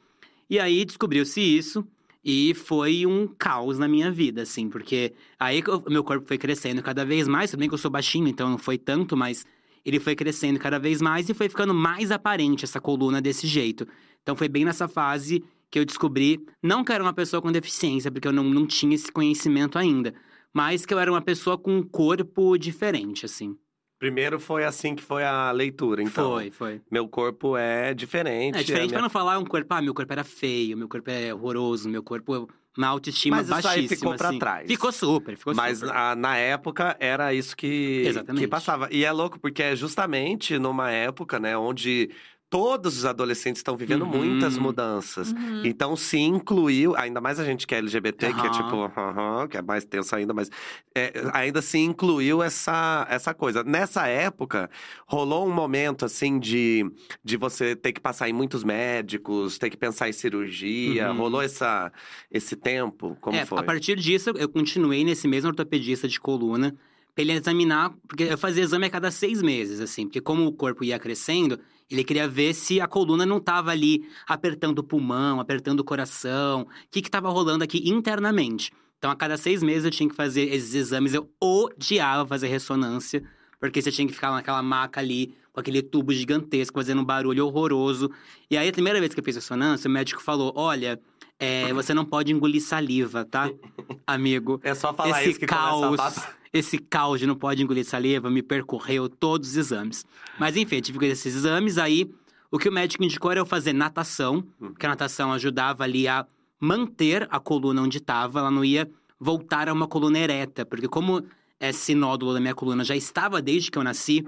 E 0.50 0.58
aí 0.58 0.84
descobriu-se 0.84 1.40
isso 1.40 1.86
e 2.24 2.52
foi 2.54 3.06
um 3.06 3.26
caos 3.26 3.78
na 3.78 3.88
minha 3.88 4.10
vida, 4.10 4.42
assim, 4.42 4.68
porque 4.68 5.14
aí 5.38 5.62
meu 5.88 6.04
corpo 6.04 6.26
foi 6.26 6.36
crescendo 6.36 6.82
cada 6.82 7.04
vez 7.04 7.26
mais, 7.26 7.54
bem 7.54 7.68
que 7.68 7.74
eu 7.74 7.78
sou 7.78 7.90
baixinho, 7.90 8.28
então 8.28 8.50
não 8.50 8.58
foi 8.58 8.76
tanto, 8.76 9.16
mas 9.16 9.46
ele 9.84 9.98
foi 9.98 10.14
crescendo 10.14 10.58
cada 10.58 10.78
vez 10.78 11.00
mais 11.00 11.28
e 11.28 11.34
foi 11.34 11.48
ficando 11.48 11.72
mais 11.72 12.10
aparente 12.10 12.64
essa 12.64 12.80
coluna 12.80 13.22
desse 13.22 13.46
jeito. 13.46 13.86
Então 14.22 14.36
foi 14.36 14.48
bem 14.48 14.64
nessa 14.64 14.86
fase 14.86 15.42
que 15.70 15.78
eu 15.78 15.84
descobri, 15.84 16.38
não 16.62 16.82
que 16.84 16.90
eu 16.90 16.94
era 16.94 17.04
uma 17.04 17.12
pessoa 17.12 17.42
com 17.42 17.52
deficiência, 17.52 18.10
porque 18.10 18.26
eu 18.28 18.32
não, 18.32 18.44
não 18.44 18.66
tinha 18.66 18.94
esse 18.94 19.10
conhecimento 19.12 19.78
ainda, 19.78 20.14
mas 20.52 20.86
que 20.86 20.94
eu 20.94 20.98
era 20.98 21.10
uma 21.10 21.20
pessoa 21.22 21.58
com 21.58 21.76
um 21.76 21.82
corpo 21.82 22.56
diferente, 22.56 23.26
assim. 23.26 23.56
Primeiro 23.98 24.38
foi 24.38 24.64
assim 24.64 24.94
que 24.94 25.02
foi 25.02 25.24
a 25.24 25.50
leitura, 25.50 26.00
então. 26.02 26.30
Foi, 26.32 26.50
foi. 26.52 26.80
Meu 26.88 27.08
corpo 27.08 27.56
é 27.56 27.92
diferente. 27.92 28.56
É 28.56 28.62
diferente 28.62 28.84
a 28.84 28.86
minha- 28.86 28.92
pra 28.92 29.02
não 29.02 29.10
falar 29.10 29.38
um 29.38 29.44
corpo, 29.44 29.66
ah, 29.74 29.82
meu 29.82 29.92
corpo 29.92 30.12
era 30.12 30.22
feio, 30.22 30.76
meu 30.78 30.88
corpo 30.88 31.10
é 31.10 31.34
horroroso, 31.34 31.88
meu 31.88 32.02
corpo 32.02 32.48
uma 32.76 32.86
autoestima 32.86 33.38
Mas 33.38 33.46
isso 33.46 33.54
aí 33.56 33.62
baixíssima. 33.62 33.96
ficou 33.96 34.14
pra 34.16 34.28
assim. 34.28 34.38
trás. 34.38 34.66
Ficou 34.68 34.92
super, 34.92 35.36
ficou 35.36 35.52
Mas 35.52 35.80
super. 35.80 35.92
a- 35.96 36.14
na 36.14 36.36
época 36.36 36.96
era 37.00 37.34
isso 37.34 37.56
que, 37.56 38.04
Exatamente. 38.06 38.44
que 38.44 38.48
passava. 38.48 38.88
E 38.92 39.04
é 39.04 39.10
louco, 39.10 39.36
porque 39.40 39.60
é 39.64 39.74
justamente 39.74 40.56
numa 40.60 40.92
época, 40.92 41.40
né, 41.40 41.58
onde 41.58 42.08
todos 42.50 42.96
os 42.96 43.04
adolescentes 43.04 43.60
estão 43.60 43.76
vivendo 43.76 44.02
Uhum. 44.02 44.08
muitas 44.24 44.56
mudanças. 44.56 45.32
Uhum. 45.32 45.62
Então 45.64 45.94
se 45.96 46.18
incluiu, 46.18 46.96
ainda 46.96 47.20
mais 47.20 47.38
a 47.38 47.44
gente 47.44 47.66
que 47.66 47.74
é 47.74 47.78
LGBT, 47.78 48.32
que 48.32 48.46
é 48.46 48.50
tipo, 48.50 48.90
aham, 48.96 49.46
que 49.48 49.56
é 49.56 49.62
mais 49.62 49.84
tenso 49.84 50.16
ainda, 50.16 50.32
mas 50.32 50.50
é, 50.94 51.12
ainda 51.34 51.60
se 51.60 51.78
incluiu 51.78 52.42
essa, 52.42 53.06
essa 53.10 53.34
coisa. 53.34 53.62
Nessa 53.62 54.06
época, 54.06 54.70
rolou 55.06 55.46
um 55.46 55.52
momento 55.52 56.04
assim 56.04 56.38
de, 56.38 56.90
de 57.22 57.36
você 57.36 57.76
ter 57.76 57.92
que 57.92 58.00
passar 58.00 58.28
em 58.28 58.32
muitos 58.32 58.64
médicos, 58.64 59.58
ter 59.58 59.68
que 59.68 59.76
pensar 59.76 60.08
em 60.08 60.12
cirurgia. 60.12 61.10
Uhum. 61.10 61.18
Rolou 61.18 61.42
essa, 61.42 61.92
esse 62.30 62.56
tempo? 62.56 63.16
Como 63.20 63.36
é, 63.36 63.44
foi? 63.44 63.58
a 63.58 63.62
partir 63.62 63.96
disso, 63.96 64.30
eu 64.36 64.48
continuei 64.48 65.04
nesse 65.04 65.28
mesmo 65.28 65.50
ortopedista 65.50 66.08
de 66.08 66.18
coluna 66.18 66.74
pra 67.14 67.22
ele 67.22 67.32
examinar, 67.32 67.92
porque 68.06 68.22
eu 68.24 68.38
fazia 68.38 68.62
exame 68.62 68.86
a 68.86 68.90
cada 68.90 69.10
seis 69.10 69.42
meses, 69.42 69.80
assim, 69.80 70.06
porque 70.06 70.20
como 70.20 70.46
o 70.46 70.52
corpo 70.52 70.84
ia 70.84 70.98
crescendo, 70.98 71.58
ele 71.90 72.04
queria 72.04 72.28
ver 72.28 72.54
se 72.54 72.80
a 72.80 72.86
coluna 72.86 73.24
não 73.24 73.40
tava 73.40 73.70
ali 73.70 74.06
apertando 74.26 74.80
o 74.80 74.82
pulmão, 74.82 75.40
apertando 75.40 75.80
o 75.80 75.84
coração, 75.84 76.62
o 76.62 76.66
que 76.90 77.00
que 77.02 77.10
tava 77.10 77.28
rolando 77.30 77.64
aqui 77.64 77.88
internamente. 77.88 78.72
Então, 78.98 79.10
a 79.10 79.16
cada 79.16 79.36
seis 79.36 79.62
meses 79.62 79.84
eu 79.84 79.90
tinha 79.90 80.08
que 80.08 80.14
fazer 80.14 80.42
esses 80.52 80.74
exames, 80.74 81.14
eu 81.14 81.30
odiava 81.40 82.26
fazer 82.26 82.48
ressonância, 82.48 83.22
porque 83.60 83.80
você 83.80 83.92
tinha 83.92 84.06
que 84.06 84.14
ficar 84.14 84.30
naquela 84.32 84.62
maca 84.62 85.00
ali, 85.00 85.34
com 85.52 85.60
aquele 85.60 85.82
tubo 85.82 86.12
gigantesco, 86.12 86.78
fazendo 86.78 87.00
um 87.00 87.04
barulho 87.04 87.46
horroroso. 87.46 88.10
E 88.50 88.56
aí, 88.56 88.68
a 88.68 88.72
primeira 88.72 88.98
vez 89.00 89.14
que 89.14 89.20
eu 89.20 89.24
fiz 89.24 89.36
ressonância, 89.36 89.88
o 89.88 89.90
médico 89.90 90.22
falou, 90.22 90.52
olha... 90.56 91.00
é, 91.38 91.72
você 91.72 91.94
não 91.94 92.04
pode 92.04 92.32
engolir 92.32 92.60
saliva, 92.60 93.24
tá? 93.24 93.48
Amigo, 94.06 94.60
É 94.62 94.74
só 94.74 94.92
falar 94.92 95.20
esse 95.20 95.30
isso 95.30 95.40
que 95.40 95.46
caos, 95.46 95.84
começa 95.84 96.02
a 96.02 96.06
passar. 96.06 96.37
Esse 96.52 96.78
caos 96.78 97.20
de 97.20 97.26
não 97.26 97.34
pode 97.36 97.62
engolir 97.62 97.84
saliva 97.84 98.30
me 98.30 98.42
percorreu 98.42 99.08
todos 99.08 99.50
os 99.50 99.56
exames. 99.56 100.04
Mas 100.38 100.56
enfim, 100.56 100.76
eu 100.76 100.82
tive 100.82 100.98
que 100.98 101.04
fazer 101.06 101.12
esses 101.12 101.34
exames, 101.36 101.78
aí 101.78 102.10
o 102.50 102.58
que 102.58 102.68
o 102.68 102.72
médico 102.72 103.04
indicou 103.04 103.30
era 103.30 103.40
eu 103.40 103.46
fazer 103.46 103.72
natação, 103.72 104.44
Hum. 104.60 104.68
porque 104.68 104.86
a 104.86 104.88
natação 104.90 105.32
ajudava 105.32 105.84
ali 105.84 106.08
a 106.08 106.26
manter 106.60 107.26
a 107.30 107.38
coluna 107.38 107.82
onde 107.82 107.98
estava, 107.98 108.40
ela 108.40 108.50
não 108.50 108.64
ia 108.64 108.90
voltar 109.20 109.68
a 109.68 109.72
uma 109.72 109.86
coluna 109.86 110.18
ereta, 110.18 110.64
porque 110.64 110.88
como 110.88 111.22
esse 111.60 111.94
nódulo 111.94 112.32
da 112.34 112.40
minha 112.40 112.54
coluna 112.54 112.84
já 112.84 112.96
estava 112.96 113.42
desde 113.42 113.70
que 113.70 113.78
eu 113.78 113.82
nasci, 113.84 114.26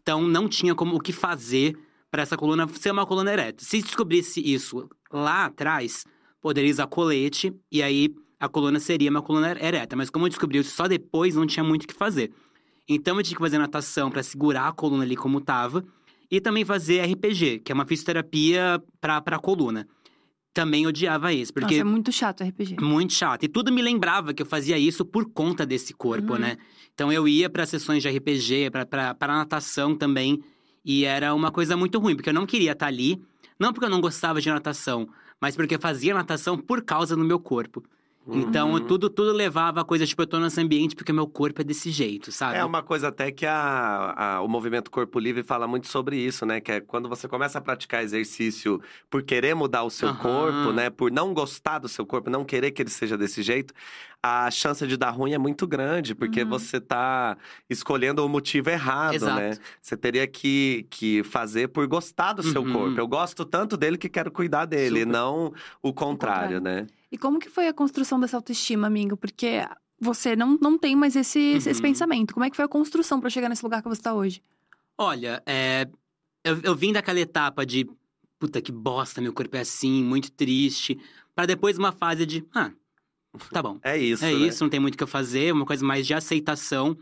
então 0.00 0.22
não 0.22 0.48
tinha 0.48 0.74
como 0.74 0.96
o 0.96 1.00
que 1.00 1.12
fazer 1.12 1.76
para 2.10 2.22
essa 2.22 2.36
coluna 2.36 2.68
ser 2.68 2.90
uma 2.90 3.06
coluna 3.06 3.32
ereta. 3.32 3.64
Se 3.64 3.80
descobrisse 3.80 4.40
isso 4.40 4.88
lá 5.10 5.46
atrás, 5.46 6.04
poderia 6.40 6.70
usar 6.70 6.86
colete 6.88 7.54
e 7.70 7.82
aí 7.82 8.14
a 8.42 8.48
coluna 8.48 8.80
seria 8.80 9.08
uma 9.10 9.22
coluna 9.22 9.50
ereta. 9.60 9.94
Mas 9.94 10.10
como 10.10 10.26
eu 10.26 10.28
descobri 10.28 10.58
isso 10.58 10.74
só 10.74 10.88
depois, 10.88 11.34
não 11.36 11.46
tinha 11.46 11.62
muito 11.62 11.84
o 11.84 11.86
que 11.86 11.94
fazer. 11.94 12.32
Então 12.88 13.16
eu 13.16 13.22
tinha 13.22 13.36
que 13.36 13.42
fazer 13.42 13.58
natação 13.58 14.10
para 14.10 14.22
segurar 14.22 14.66
a 14.68 14.72
coluna 14.72 15.04
ali 15.04 15.14
como 15.16 15.40
tava 15.40 15.84
e 16.30 16.40
também 16.40 16.64
fazer 16.64 17.00
RPG, 17.04 17.60
que 17.60 17.70
é 17.70 17.74
uma 17.74 17.86
fisioterapia 17.86 18.82
para 19.00 19.20
para 19.20 19.38
coluna. 19.38 19.86
Também 20.54 20.86
odiava 20.86 21.32
isso, 21.32 21.52
porque 21.54 21.76
Nossa, 21.76 21.80
é 21.80 21.84
muito 21.84 22.12
chato 22.12 22.42
RPG. 22.44 22.76
muito 22.82 23.12
chato. 23.14 23.44
E 23.44 23.48
tudo 23.48 23.72
me 23.72 23.80
lembrava 23.80 24.34
que 24.34 24.42
eu 24.42 24.46
fazia 24.46 24.76
isso 24.76 25.02
por 25.04 25.24
conta 25.32 25.64
desse 25.64 25.94
corpo, 25.94 26.34
Uhum. 26.34 26.38
né? 26.40 26.58
Então 26.92 27.10
eu 27.10 27.26
ia 27.26 27.48
para 27.48 27.64
sessões 27.64 28.02
de 28.02 28.08
RPG, 28.10 28.70
pra 28.70 29.28
natação 29.28 29.94
também. 29.96 30.42
E 30.84 31.04
era 31.04 31.32
uma 31.32 31.50
coisa 31.52 31.74
muito 31.76 31.98
ruim, 31.98 32.14
porque 32.16 32.28
eu 32.28 32.34
não 32.34 32.44
queria 32.44 32.72
estar 32.72 32.86
ali. 32.88 33.18
Não 33.58 33.72
porque 33.72 33.86
eu 33.86 33.90
não 33.90 34.00
gostava 34.00 34.40
de 34.42 34.48
natação, 34.50 35.08
mas 35.40 35.54
porque 35.56 35.76
eu 35.76 35.80
fazia 35.80 36.12
natação 36.12 36.58
por 36.58 36.82
causa 36.82 37.14
do 37.16 37.24
meu 37.24 37.38
corpo. 37.38 37.82
Então 38.34 38.72
Uhum. 38.74 38.80
tudo, 38.80 39.10
tudo 39.10 39.32
levava 39.32 39.80
a 39.80 39.84
coisa, 39.84 40.06
tipo, 40.06 40.22
eu 40.22 40.26
tô 40.26 40.38
nesse 40.38 40.60
ambiente 40.60 40.94
porque 40.94 41.12
meu 41.12 41.26
corpo 41.26 41.60
é 41.60 41.64
desse 41.64 41.90
jeito, 41.90 42.30
sabe? 42.30 42.56
É 42.56 42.64
uma 42.64 42.82
coisa 42.82 43.08
até 43.08 43.32
que 43.32 43.44
a, 43.44 44.14
a- 44.36 44.40
o 44.42 44.48
movimento 44.48 44.90
Corpo 44.92 45.18
Livre 45.18 45.42
fala 45.42 45.66
muito 45.66 45.88
sobre 45.88 46.16
isso, 46.16 46.46
né? 46.46 46.60
Que 46.60 46.72
é 46.72 46.80
quando 46.80 47.08
você 47.08 47.26
começa 47.26 47.58
a 47.58 47.60
praticar 47.60 48.02
exercício 48.04 48.80
por 49.10 49.22
querer 49.24 49.54
mudar 49.54 49.82
o 49.82 49.90
seu 49.90 50.08
Aham. 50.08 50.16
corpo, 50.18 50.72
né? 50.72 50.88
Por 50.88 51.10
não 51.10 51.34
gostar 51.34 51.78
do 51.80 51.88
seu 51.88 52.06
corpo, 52.06 52.30
não 52.30 52.44
querer 52.44 52.70
que 52.70 52.80
ele 52.80 52.90
seja 52.90 53.18
desse 53.18 53.42
jeito, 53.42 53.74
a 54.22 54.48
chance 54.52 54.86
de 54.86 54.96
dar 54.96 55.10
ruim 55.10 55.32
é 55.32 55.38
muito 55.38 55.66
grande, 55.66 56.14
porque 56.14 56.42
Uhum. 56.42 56.48
você 56.48 56.80
tá 56.80 57.36
escolhendo 57.68 58.24
o 58.24 58.28
motivo 58.28 58.70
errado, 58.70 59.14
Exato. 59.16 59.34
né? 59.40 59.50
Você 59.80 59.96
teria 59.96 60.28
que, 60.28 60.86
que 60.88 61.24
fazer 61.24 61.68
por 61.68 61.86
gostar 61.88 62.34
do 62.34 62.42
seu 62.42 62.62
Uhum. 62.62 62.72
corpo. 62.72 63.00
Eu 63.00 63.08
gosto 63.08 63.44
tanto 63.44 63.76
dele 63.76 63.98
que 63.98 64.08
quero 64.08 64.30
cuidar 64.30 64.64
dele, 64.64 65.00
Super. 65.00 65.06
não 65.12 65.52
o 65.82 65.92
contrário, 65.92 66.58
contrário. 66.58 66.60
né? 66.60 66.86
E 67.12 67.18
como 67.18 67.38
que 67.38 67.50
foi 67.50 67.68
a 67.68 67.74
construção 67.74 68.18
dessa 68.18 68.36
autoestima, 68.38 68.86
amigo? 68.86 69.16
Porque 69.16 69.60
você 70.00 70.34
não, 70.34 70.58
não 70.60 70.78
tem 70.78 70.96
mais 70.96 71.14
esse, 71.14 71.38
esse 71.38 71.70
Uhum. 71.70 71.80
pensamento. 71.82 72.32
Como 72.32 72.44
é 72.44 72.50
que 72.50 72.56
foi 72.56 72.64
a 72.64 72.68
construção 72.68 73.20
pra 73.20 73.28
chegar 73.30 73.48
nesse 73.50 73.62
lugar 73.62 73.82
que 73.82 73.88
você 73.88 74.00
tá 74.00 74.14
hoje? 74.14 74.42
Olha, 74.96 75.42
é, 75.46 75.86
eu, 76.42 76.58
eu 76.62 76.74
vim 76.74 76.92
daquela 76.92 77.20
etapa 77.20 77.66
de 77.66 77.86
puta 78.38 78.60
que 78.60 78.72
bosta, 78.72 79.20
meu 79.20 79.32
corpo 79.32 79.56
é 79.56 79.60
assim, 79.60 80.02
muito 80.02 80.32
triste, 80.32 80.98
Pra 81.34 81.46
depois 81.46 81.78
uma 81.78 81.92
fase 81.92 82.26
de 82.26 82.44
ah, 82.54 82.70
tá 83.50 83.62
bom. 83.62 83.78
É 83.82 83.96
isso. 83.96 84.22
É 84.24 84.32
né? 84.32 84.46
isso, 84.46 84.62
não 84.62 84.68
tem 84.68 84.78
muito 84.78 84.94
o 84.94 84.98
que 84.98 85.02
eu 85.02 85.08
fazer, 85.08 85.52
uma 85.52 85.64
coisa 85.64 85.84
mais 85.84 86.06
de 86.06 86.12
aceitação. 86.12 86.96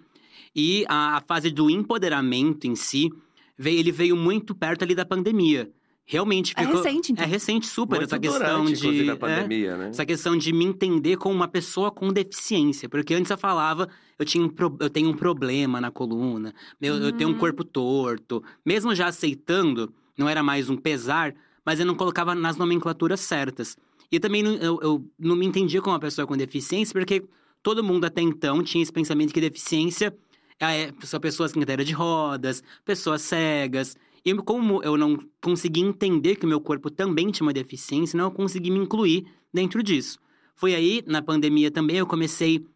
E 0.54 0.84
a, 0.88 1.16
a 1.16 1.20
fase 1.20 1.50
do 1.50 1.68
empoderamento 1.68 2.66
em 2.66 2.76
si, 2.76 3.10
veio, 3.58 3.78
ele 3.80 3.90
veio 3.90 4.16
muito 4.16 4.54
perto 4.54 4.82
ali 4.82 4.94
da 4.94 5.04
pandemia. 5.04 5.68
Realmente 6.12 6.52
É 6.56 6.62
ficou. 6.64 6.82
recente, 6.82 7.12
então. 7.12 7.24
É 7.24 7.28
recente, 7.28 7.68
super, 7.68 7.98
Muito 8.00 8.08
essa 8.08 8.18
questão 8.18 8.64
durante, 8.64 8.80
de. 8.80 9.10
é, 9.10 9.14
pandemia, 9.14 9.76
né? 9.76 9.88
essa 9.90 10.04
questão 10.04 10.36
de 10.36 10.52
me 10.52 10.64
entender 10.64 11.16
como 11.16 11.32
uma 11.32 11.46
pessoa 11.46 11.88
com 11.92 12.12
deficiência. 12.12 12.88
Porque 12.88 13.14
antes 13.14 13.30
eu 13.30 13.38
falava, 13.38 13.88
eu, 14.18 14.24
tinha 14.24 14.42
um 14.44 14.48
pro- 14.48 14.76
eu 14.80 14.90
tenho 14.90 15.08
um 15.08 15.14
problema 15.16 15.80
na 15.80 15.88
coluna, 15.88 16.52
meu, 16.80 16.96
eu 16.96 17.12
tenho 17.12 17.30
um 17.30 17.34
Uhum. 17.34 17.38
corpo 17.38 17.62
torto. 17.62 18.42
Mesmo 18.66 18.92
já 18.92 19.06
aceitando, 19.06 19.94
não 20.18 20.28
era 20.28 20.42
mais 20.42 20.68
um 20.68 20.76
pesar, 20.76 21.32
mas 21.64 21.78
eu 21.78 21.86
não 21.86 21.94
colocava 21.94 22.34
nas 22.34 22.56
nomenclaturas 22.56 23.20
certas. 23.20 23.76
E 24.10 24.18
também 24.18 24.42
não- 24.42 24.54
eu, 24.56 24.80
eu 24.82 25.04
não 25.16 25.36
me 25.36 25.46
entendia 25.46 25.80
como 25.80 25.94
uma 25.94 26.00
pessoa 26.00 26.26
com 26.26 26.36
deficiência, 26.36 26.92
porque 26.92 27.22
todo 27.62 27.84
mundo 27.84 28.04
até 28.06 28.20
então 28.20 28.64
tinha 28.64 28.82
esse 28.82 28.92
pensamento 28.92 29.32
que 29.32 29.40
deficiência 29.40 30.12
é, 30.58 30.92
são 31.04 31.20
pessoas 31.20 31.52
com 31.52 31.60
cadeira 31.60 31.84
de 31.84 31.92
rodas, 31.92 32.62
pessoas 32.84 33.22
cegas. 33.22 33.96
E 34.24 34.34
como 34.34 34.82
eu 34.82 34.96
não 34.96 35.18
consegui 35.40 35.80
entender 35.80 36.36
que 36.36 36.44
o 36.44 36.48
meu 36.48 36.60
corpo 36.60 36.90
também 36.90 37.30
tinha 37.30 37.46
uma 37.46 37.52
deficiência, 37.52 38.16
não 38.16 38.30
consegui 38.30 38.70
me 38.70 38.78
incluir 38.78 39.26
dentro 39.52 39.82
disso. 39.82 40.18
Foi 40.54 40.74
aí, 40.74 41.02
na 41.06 41.22
pandemia 41.22 41.70
também, 41.70 41.96
eu 41.96 42.06
comecei 42.06 42.66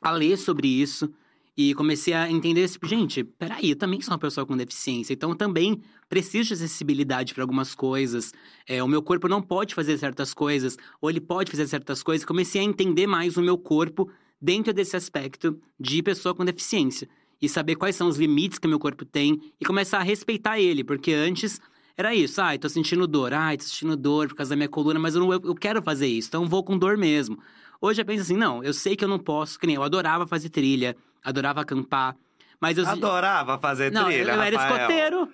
a 0.00 0.10
ler 0.10 0.36
sobre 0.36 0.68
isso 0.68 1.10
e 1.56 1.74
comecei 1.74 2.14
a 2.14 2.30
entender, 2.30 2.68
tipo, 2.68 2.86
gente, 2.86 3.24
peraí, 3.24 3.70
eu 3.70 3.76
também 3.76 4.00
sou 4.00 4.12
uma 4.12 4.18
pessoa 4.18 4.46
com 4.46 4.56
deficiência, 4.56 5.12
então 5.12 5.30
eu 5.30 5.36
também 5.36 5.80
preciso 6.08 6.48
de 6.48 6.54
acessibilidade 6.54 7.34
para 7.34 7.42
algumas 7.42 7.74
coisas. 7.74 8.32
É, 8.66 8.82
o 8.82 8.88
meu 8.88 9.02
corpo 9.02 9.28
não 9.28 9.40
pode 9.40 9.74
fazer 9.74 9.96
certas 9.98 10.34
coisas, 10.34 10.76
ou 11.00 11.08
ele 11.08 11.20
pode 11.20 11.50
fazer 11.50 11.66
certas 11.66 12.02
coisas. 12.02 12.24
Comecei 12.24 12.60
a 12.60 12.64
entender 12.64 13.06
mais 13.06 13.36
o 13.36 13.42
meu 13.42 13.56
corpo 13.56 14.10
dentro 14.40 14.72
desse 14.72 14.96
aspecto 14.96 15.58
de 15.78 16.02
pessoa 16.02 16.34
com 16.34 16.44
deficiência. 16.44 17.08
E 17.42 17.48
saber 17.48 17.74
quais 17.74 17.96
são 17.96 18.06
os 18.06 18.16
limites 18.16 18.58
que 18.58 18.68
meu 18.68 18.78
corpo 18.78 19.04
tem 19.04 19.52
e 19.60 19.64
começar 19.64 19.98
a 19.98 20.02
respeitar 20.02 20.60
ele, 20.60 20.84
porque 20.84 21.12
antes 21.12 21.60
era 21.96 22.14
isso, 22.14 22.40
ai, 22.40 22.56
tô 22.56 22.68
sentindo 22.68 23.04
dor, 23.06 23.34
ai, 23.34 23.56
tô 23.56 23.64
sentindo 23.64 23.96
dor 23.96 24.28
por 24.28 24.36
causa 24.36 24.50
da 24.50 24.56
minha 24.56 24.68
coluna, 24.68 24.98
mas 25.00 25.14
eu, 25.16 25.20
não, 25.20 25.32
eu, 25.32 25.40
eu 25.44 25.54
quero 25.56 25.82
fazer 25.82 26.06
isso, 26.06 26.28
então 26.28 26.48
vou 26.48 26.62
com 26.62 26.78
dor 26.78 26.96
mesmo. 26.96 27.36
Hoje 27.80 28.00
eu 28.00 28.06
penso 28.06 28.22
assim, 28.22 28.36
não, 28.36 28.62
eu 28.62 28.72
sei 28.72 28.94
que 28.94 29.04
eu 29.04 29.08
não 29.08 29.18
posso, 29.18 29.58
que 29.58 29.66
nem 29.66 29.74
eu 29.74 29.82
adorava 29.82 30.24
fazer 30.24 30.48
trilha, 30.50 30.96
adorava 31.22 31.60
acampar, 31.62 32.16
mas 32.60 32.78
eu... 32.78 32.86
Adorava 32.86 33.58
fazer 33.58 33.90
não, 33.90 34.04
trilha, 34.06 34.30
eu, 34.30 34.36
eu 34.36 34.42
era 34.42 34.54
escoteiro, 34.56 35.28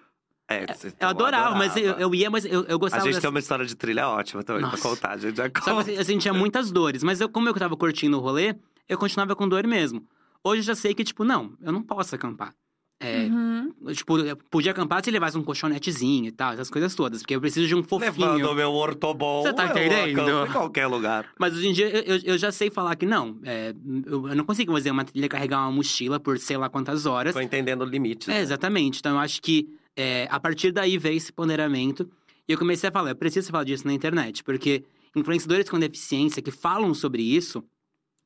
É, 0.48 0.66
você- 0.74 0.94
eu 0.98 1.08
adorava, 1.08 1.54
mas 1.54 1.76
eu, 1.76 1.82
adorava. 1.82 2.00
eu 2.00 2.14
ia, 2.14 2.30
mas 2.30 2.44
eu, 2.46 2.64
eu 2.64 2.76
A 2.76 2.78
gostava 2.78 3.02
gente 3.04 3.12
dessa- 3.16 3.20
tem 3.20 3.30
uma 3.30 3.38
história 3.38 3.66
de 3.66 3.76
trilha 3.76 4.08
ótima 4.08 4.42
também 4.42 4.62
pra 4.62 4.70
Nossa. 4.70 4.82
contar, 4.88 5.10
a 5.12 5.16
gente 5.18 5.36
já 5.36 5.44
Só 5.44 5.50
conta. 5.50 5.84
que 5.84 5.90
assim, 5.90 5.92
eu 5.92 6.04
sentia 6.06 6.32
muitas 6.32 6.70
dores, 6.72 7.02
mas 7.02 7.20
eu, 7.20 7.28
como 7.28 7.46
eu 7.50 7.52
tava 7.54 7.76
curtindo 7.76 8.16
o 8.16 8.20
rolê, 8.20 8.54
eu 8.88 8.96
continuava 8.96 9.36
com 9.36 9.46
dor 9.46 9.66
mesmo. 9.66 10.02
Hoje 10.44 10.60
eu 10.60 10.64
já 10.64 10.74
sei 10.74 10.94
que, 10.94 11.04
tipo, 11.04 11.24
não, 11.24 11.52
eu 11.60 11.72
não 11.72 11.82
posso 11.82 12.14
acampar. 12.14 12.54
É, 13.00 13.26
Uhum. 13.26 13.72
Tipo, 13.94 14.18
eu 14.18 14.36
podia 14.50 14.72
acampar 14.72 15.04
se 15.04 15.10
levasse 15.10 15.38
um 15.38 15.42
colchonetezinho 15.44 16.26
e 16.26 16.32
tal, 16.32 16.52
essas 16.54 16.68
coisas 16.68 16.94
todas. 16.96 17.20
Porque 17.22 17.36
eu 17.36 17.40
preciso 17.40 17.66
de 17.68 17.74
um 17.74 17.82
fofinho. 17.82 18.10
Levando 18.12 18.50
o 18.50 18.54
meu 18.54 18.72
ortobon, 18.72 19.42
Você 19.42 19.52
tá 19.52 19.66
eu 19.66 19.70
entendendo? 19.70 20.46
em 20.46 20.50
qualquer 20.52 20.86
lugar. 20.88 21.28
Mas 21.38 21.54
hoje 21.56 21.68
em 21.68 21.72
dia 21.72 21.88
eu, 21.88 22.16
eu- 22.24 22.38
já 22.38 22.50
sei 22.50 22.70
falar 22.70 22.96
que 22.96 23.06
não. 23.06 23.38
é, 23.44 23.72
eu, 24.04 24.28
eu 24.28 24.34
não 24.34 24.44
consigo 24.44 24.72
fazer 24.72 24.90
uma 24.90 25.04
trilha 25.04 25.28
carregar 25.28 25.60
uma 25.60 25.70
mochila 25.70 26.18
por 26.18 26.38
sei 26.38 26.56
lá 26.56 26.68
quantas 26.68 27.06
horas. 27.06 27.34
Tô 27.34 27.40
entendendo 27.40 27.84
limites. 27.84 28.28
É, 28.28 28.32
né? 28.32 28.40
exatamente. 28.40 28.98
Então 28.98 29.12
eu 29.12 29.18
acho 29.20 29.40
que 29.40 29.68
é, 29.96 30.26
a 30.28 30.40
partir 30.40 30.72
daí 30.72 30.98
veio 30.98 31.16
esse 31.16 31.32
ponderamento. 31.32 32.10
E 32.48 32.52
eu 32.52 32.58
comecei 32.58 32.88
a 32.88 32.92
falar, 32.92 33.10
eu 33.10 33.16
preciso 33.16 33.50
falar 33.52 33.62
disso 33.64 33.86
na 33.86 33.92
internet, 33.92 34.42
porque 34.42 34.82
influenciadores 35.14 35.68
com 35.70 35.78
deficiência 35.78 36.42
que 36.42 36.50
falam 36.50 36.92
sobre 36.94 37.22
isso 37.22 37.62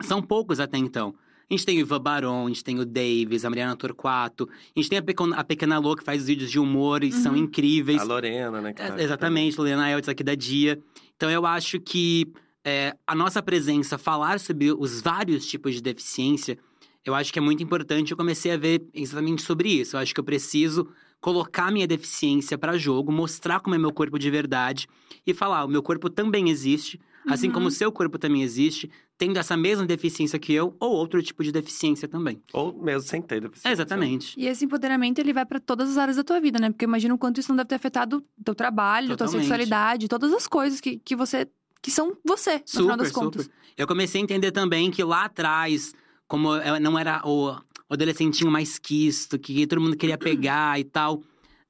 são 0.01 0.23
poucos 0.23 0.61
até 0.61 0.79
então. 0.79 1.15
A 1.53 1.55
gente 1.55 1.67
tem 1.67 1.77
o 1.77 1.81
Ivan 1.81 2.01
Baron, 2.01 2.47
a 2.47 2.49
gente 2.49 2.65
tem 2.65 2.81
o 2.81 2.85
Davis, 2.87 3.45
a 3.45 3.51
Mariana 3.51 3.77
Torquato, 3.77 4.49
a 4.75 4.81
gente 4.81 4.89
tem 4.89 4.99
a 4.99 5.03
Pequena, 5.03 5.37
a 5.37 5.45
Pequena 5.45 5.79
Lô, 5.79 5.95
que 5.95 6.03
faz 6.03 6.25
vídeos 6.27 6.51
de 6.51 6.59
humor 6.59 7.05
e 7.05 7.13
são 7.13 7.33
Uhum. 7.33 7.41
incríveis. 7.41 8.01
A 8.01 8.05
Lorena, 8.05 8.59
né? 8.63 8.73
que 8.73 8.81
É, 8.81 9.03
exatamente, 9.03 9.59
Lorena 9.59 9.91
Eltz 9.91 10.09
aqui 10.09 10.25
da 10.25 10.35
Dia. 10.35 10.81
Então 11.15 11.31
eu 11.31 11.45
acho 11.45 11.79
que 11.79 12.27
é, 12.65 12.97
a 13.07 13.15
nossa 13.15 13.43
presença, 13.43 13.99
falar 13.99 14.41
sobre 14.41 14.73
os 14.73 15.03
vários 15.03 15.47
tipos 15.47 15.75
de 15.75 15.83
deficiência, 15.83 16.57
eu 17.05 17.15
acho 17.15 17.31
que 17.31 17.39
é 17.39 17.43
muito 17.43 17.63
importante. 17.63 18.13
Eu 18.13 18.17
comecei 18.17 18.53
a 18.53 18.57
ver 18.57 18.83
exatamente 18.95 19.43
sobre 19.43 19.69
isso. 19.69 19.97
Eu 19.97 20.01
acho 20.01 20.15
que 20.15 20.21
eu 20.21 20.25
preciso 20.25 20.89
colocar 21.21 21.71
minha 21.71 21.87
deficiência 21.87 22.57
para 22.57 22.79
jogo, 22.79 23.13
mostrar 23.13 23.61
como 23.61 23.75
é 23.75 23.79
meu 23.79 23.93
corpo 23.93 24.19
de 24.19 24.31
verdade 24.31 24.89
e 25.27 25.35
falar: 25.35 25.67
o 25.67 25.69
meu 25.69 25.83
corpo 25.83 26.09
também 26.09 26.49
existe, 26.49 26.99
assim 27.29 27.49
Uhum. 27.49 27.53
como 27.55 27.67
o 27.69 27.71
seu 27.71 27.91
corpo 27.93 28.19
também 28.19 28.43
existe, 28.43 28.91
tendo 29.17 29.39
essa 29.39 29.57
mesma 29.57 29.87
deficiência 29.87 30.39
que 30.39 30.53
eu 30.53 30.77
ou 30.81 30.93
outro 30.93 31.23
tipo 31.23 31.43
de 31.45 31.53
deficiência 31.53 32.09
também. 32.09 32.43
Ou 32.53 32.73
mesmo 32.83 33.09
sem 33.09 33.23
ter 33.23 33.41
deficiência. 33.41 33.69
É, 33.69 33.73
exatamente. 33.73 34.35
E 34.39 34.47
esse 34.47 34.65
empoderamento, 34.65 35.19
ele 35.19 35.33
vai 35.33 35.45
pra 35.47 35.61
todas 35.61 35.91
as 35.91 35.99
áreas 35.99 36.17
da 36.17 36.25
tua 36.25 36.41
vida, 36.41 36.59
né? 36.59 36.71
Porque 36.71 36.85
imagina 36.85 37.15
o 37.15 37.19
quanto 37.19 37.39
isso 37.41 37.51
não 37.51 37.57
deve 37.57 37.69
ter 37.69 37.75
afetado 37.77 38.25
teu 38.45 38.55
trabalho, 38.55 39.09
tua 39.09 39.17
Totalmente. 39.19 39.43
sexualidade, 39.43 40.09
todas 40.09 40.33
as 40.33 40.47
coisas 40.47 40.81
que, 40.81 40.99
que 40.99 41.15
você... 41.15 41.49
Que 41.81 41.91
são 41.91 42.17
você, 42.25 42.63
no 42.75 42.83
final 42.83 42.97
das 42.97 43.11
contas. 43.11 43.51
Eu 43.77 43.89
comecei 43.89 44.21
a 44.21 44.25
entender 44.25 44.53
também 44.53 44.89
que 44.91 45.03
lá 45.03 45.25
atrás, 45.25 45.93
como 46.29 46.55
eu 46.55 46.79
não 46.81 46.97
era 46.97 47.21
o, 47.25 47.51
o 47.51 47.95
adolescentinho 47.95 48.53
mais 48.53 48.79
quisto, 48.79 49.37
que 49.37 49.67
todo 49.67 49.81
mundo 49.81 49.97
queria 49.97 50.17
pegar 50.17 50.79
e 50.79 50.85
tal, 50.85 51.23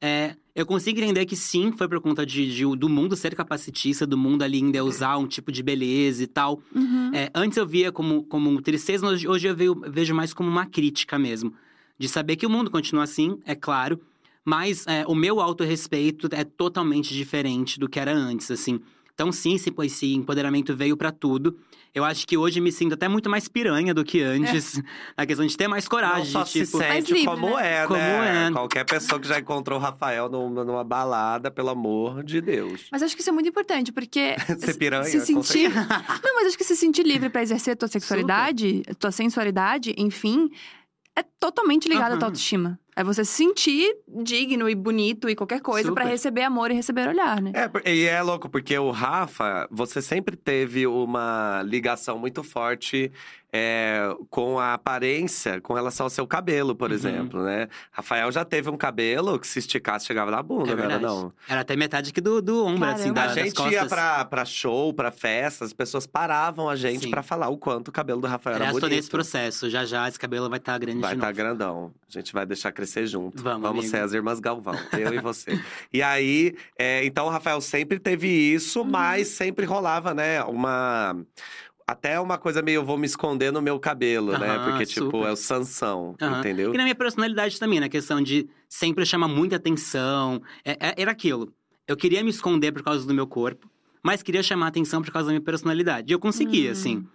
é, 0.02 0.34
eu 0.54 0.66
consigo 0.66 1.00
entender 1.00 1.24
que 1.24 1.36
sim, 1.36 1.72
foi 1.72 1.88
por 1.88 2.00
conta 2.00 2.26
de, 2.26 2.52
de- 2.54 2.76
do 2.76 2.88
mundo 2.88 3.16
ser 3.16 3.34
capacitista, 3.34 4.06
do 4.06 4.18
mundo 4.18 4.42
ali 4.42 4.58
ainda 4.58 4.84
usar 4.84 5.16
um 5.16 5.26
tipo 5.26 5.50
de 5.52 5.62
beleza 5.62 6.24
e 6.24 6.26
tal. 6.26 6.60
Uhum. 6.74 7.10
É, 7.14 7.30
antes 7.34 7.56
eu 7.56 7.66
via 7.66 7.92
como, 7.92 8.24
como 8.24 8.60
tristeza, 8.60 9.06
mas 9.06 9.14
hoje, 9.14 9.28
hoje 9.28 9.46
eu 9.48 9.54
vejo, 9.56 9.80
vejo 9.88 10.14
mais 10.14 10.34
como 10.34 10.50
uma 10.50 10.66
crítica 10.66 11.18
mesmo. 11.18 11.54
De 11.96 12.08
saber 12.08 12.34
que 12.36 12.44
o 12.44 12.50
mundo 12.50 12.70
continua 12.70 13.04
assim, 13.04 13.38
é 13.46 13.54
claro, 13.54 14.00
mas 14.44 14.84
é, 14.88 15.06
o 15.06 15.14
meu 15.14 15.40
autorrespeito 15.40 16.28
é 16.32 16.42
totalmente 16.42 17.14
diferente 17.14 17.78
do 17.78 17.88
que 17.88 18.00
era 18.00 18.12
antes, 18.12 18.50
assim. 18.50 18.80
Então, 19.14 19.30
sim, 19.30 19.54
esse, 19.54 19.72
esse 19.84 20.14
empoderamento 20.14 20.74
veio 20.74 20.96
pra 20.96 21.12
tudo. 21.12 21.56
Eu 21.94 22.04
acho 22.04 22.26
que 22.26 22.38
hoje 22.38 22.60
me 22.60 22.72
sinto 22.72 22.94
até 22.94 23.06
muito 23.06 23.28
mais 23.28 23.48
piranha 23.48 23.92
do 23.92 24.02
que 24.02 24.22
antes. 24.22 24.80
Na 25.16 25.26
questão 25.26 25.46
de 25.46 25.54
ter 25.54 25.68
mais 25.68 25.86
coragem. 25.86 26.24
Não 26.24 26.24
só 26.24 26.44
tipo, 26.44 26.64
se 26.64 26.78
sente 26.78 27.12
livre, 27.12 27.26
como 27.26 27.56
né? 27.56 27.82
é, 27.82 27.86
Como 27.86 27.98
né? 27.98 28.48
é. 28.48 28.50
Qualquer 28.50 28.84
pessoa 28.84 29.20
que 29.20 29.28
já 29.28 29.38
encontrou 29.38 29.78
o 29.78 29.82
Rafael 29.82 30.28
numa, 30.30 30.64
numa 30.64 30.82
balada, 30.82 31.50
pelo 31.50 31.68
amor 31.68 32.24
de 32.24 32.40
Deus. 32.40 32.86
Mas 32.90 33.02
acho 33.02 33.14
que 33.14 33.20
isso 33.20 33.28
é 33.28 33.32
muito 33.32 33.48
importante, 33.48 33.92
porque. 33.92 34.34
Ser 34.58 34.74
piranha, 34.78 35.04
Se 35.04 35.20
sentir. 35.20 35.68
Não, 36.24 36.34
mas 36.34 36.48
acho 36.48 36.56
que 36.56 36.64
se 36.64 36.74
sentir 36.74 37.02
livre 37.04 37.28
pra 37.28 37.42
exercer 37.42 37.76
tua 37.76 37.88
sexualidade, 37.88 38.82
tua 38.98 39.10
sensualidade, 39.10 39.94
enfim, 39.98 40.50
é 41.14 41.22
totalmente 41.22 41.88
ligado 41.88 42.12
à 42.12 42.16
tua 42.16 42.28
autoestima. 42.28 42.78
É 42.94 43.02
você 43.02 43.24
se 43.24 43.32
sentir 43.32 43.96
digno 44.06 44.68
e 44.68 44.74
bonito 44.74 45.28
e 45.28 45.34
qualquer 45.34 45.60
coisa 45.60 45.90
pra 45.92 46.02
Super. 46.02 46.12
receber 46.12 46.42
amor 46.42 46.70
e 46.70 46.74
receber 46.74 47.08
olhar, 47.08 47.40
né? 47.40 47.52
É, 47.84 47.90
e 47.94 48.04
é 48.04 48.20
louco, 48.20 48.48
porque 48.50 48.78
o 48.78 48.90
Rafa, 48.90 49.66
você 49.70 50.02
sempre 50.02 50.36
teve 50.36 50.86
uma 50.86 51.62
ligação 51.64 52.18
muito 52.18 52.42
forte 52.42 53.10
é, 53.54 54.08
com 54.30 54.58
a 54.58 54.72
aparência, 54.74 55.60
com 55.60 55.74
relação 55.74 56.06
ao 56.06 56.10
seu 56.10 56.26
cabelo, 56.26 56.74
por 56.74 56.88
Uhum. 56.88 56.96
exemplo, 56.96 57.42
né? 57.42 57.68
Rafael 57.90 58.32
já 58.32 58.46
teve 58.46 58.70
um 58.70 58.78
cabelo 58.78 59.38
que 59.38 59.46
se 59.46 59.58
esticasse 59.58 60.06
chegava 60.06 60.30
na 60.30 60.42
bunda, 60.42 60.72
É 60.72 60.74
não 60.76 60.84
era 60.84 60.98
não? 60.98 61.32
Era 61.46 61.60
até 61.60 61.76
metade 61.76 62.10
aqui 62.10 62.20
do, 62.20 62.40
do 62.40 62.64
ombro, 62.64 62.88
assim, 62.88 63.12
Caramba. 63.12 63.34
da, 63.34 63.40
A 63.42 63.44
gente 63.44 63.54
costas. 63.54 63.72
ia 63.74 63.84
pra, 63.86 64.24
pra 64.24 64.44
show, 64.46 64.94
pra 64.94 65.10
festa, 65.10 65.66
as 65.66 65.72
pessoas 65.74 66.06
paravam 66.06 66.66
a 66.68 66.76
gente 66.76 67.08
pra 67.10 67.22
falar 67.22 67.48
o 67.50 67.58
quanto 67.58 67.88
o 67.88 67.92
cabelo 67.92 68.22
do 68.22 68.26
Rafael 68.26 68.56
era 68.56 68.64
Aliás, 68.64 68.74
tô 68.76 68.80
bonito. 68.86 68.96
nesse 68.96 69.10
processo. 69.10 69.68
Já 69.68 69.84
já 69.84 70.08
esse 70.08 70.18
cabelo 70.18 70.48
vai 70.48 70.58
estar 70.58 70.78
grande 70.78 71.00
Vai 71.00 71.10
de 71.10 71.16
estar 71.16 71.26
novo. 71.26 71.36
grandão. 71.36 71.92
A 72.08 72.12
gente 72.12 72.32
vai 72.32 72.46
deixar 72.46 72.72
crescer 72.72 72.81
junto. 73.06 73.42
Vamos, 73.42 73.68
amigo. 73.68 73.86
ser 73.86 73.98
as 73.98 74.12
irmãs 74.12 74.40
Galvão, 74.40 74.74
eu 74.92 75.14
e 75.14 75.20
você. 75.20 75.58
E 75.92 76.02
aí, 76.02 76.54
é, 76.78 77.04
então 77.04 77.26
o 77.26 77.28
Rafael 77.30 77.60
sempre 77.60 77.98
teve 77.98 78.28
isso, 78.28 78.80
Uhum. 78.80 78.90
mas 78.90 79.28
sempre 79.28 79.64
rolava, 79.66 80.12
né, 80.14 80.42
uma. 80.44 81.16
Até 81.84 82.18
uma 82.20 82.38
coisa 82.38 82.62
meio, 82.62 82.76
eu 82.76 82.84
vou 82.84 82.96
me 82.96 83.06
esconder 83.06 83.52
no 83.52 83.60
meu 83.60 83.78
cabelo, 83.78 84.38
né? 84.38 84.50
Aham, 84.56 84.70
Porque, 84.70 84.86
tipo, 84.86 85.06
super. 85.06 85.26
é 85.28 85.32
o 85.32 85.36
Sansão, 85.36 86.14
Aham. 86.22 86.38
entendeu? 86.38 86.72
E 86.72 86.76
na 86.76 86.84
minha 86.84 86.94
personalidade 86.94 87.58
também, 87.58 87.80
na 87.80 87.88
questão 87.88 88.22
de 88.22 88.48
sempre 88.68 89.04
chamar 89.04 89.26
muita 89.28 89.56
atenção. 89.56 90.40
É- 90.64 90.78
é- 90.80 90.94
era 90.96 91.10
aquilo. 91.10 91.52
Eu 91.86 91.96
queria 91.96 92.22
me 92.22 92.30
esconder 92.30 92.70
por 92.72 92.82
causa 92.82 93.04
do 93.04 93.12
meu 93.12 93.26
corpo, 93.26 93.68
mas 94.02 94.22
queria 94.22 94.42
chamar 94.44 94.68
atenção 94.68 95.02
por 95.02 95.10
causa 95.10 95.26
da 95.26 95.32
minha 95.32 95.44
personalidade. 95.44 96.10
E 96.10 96.14
eu 96.14 96.20
conseguia, 96.20 96.68
Hum. 96.70 96.72
assim. 96.72 97.06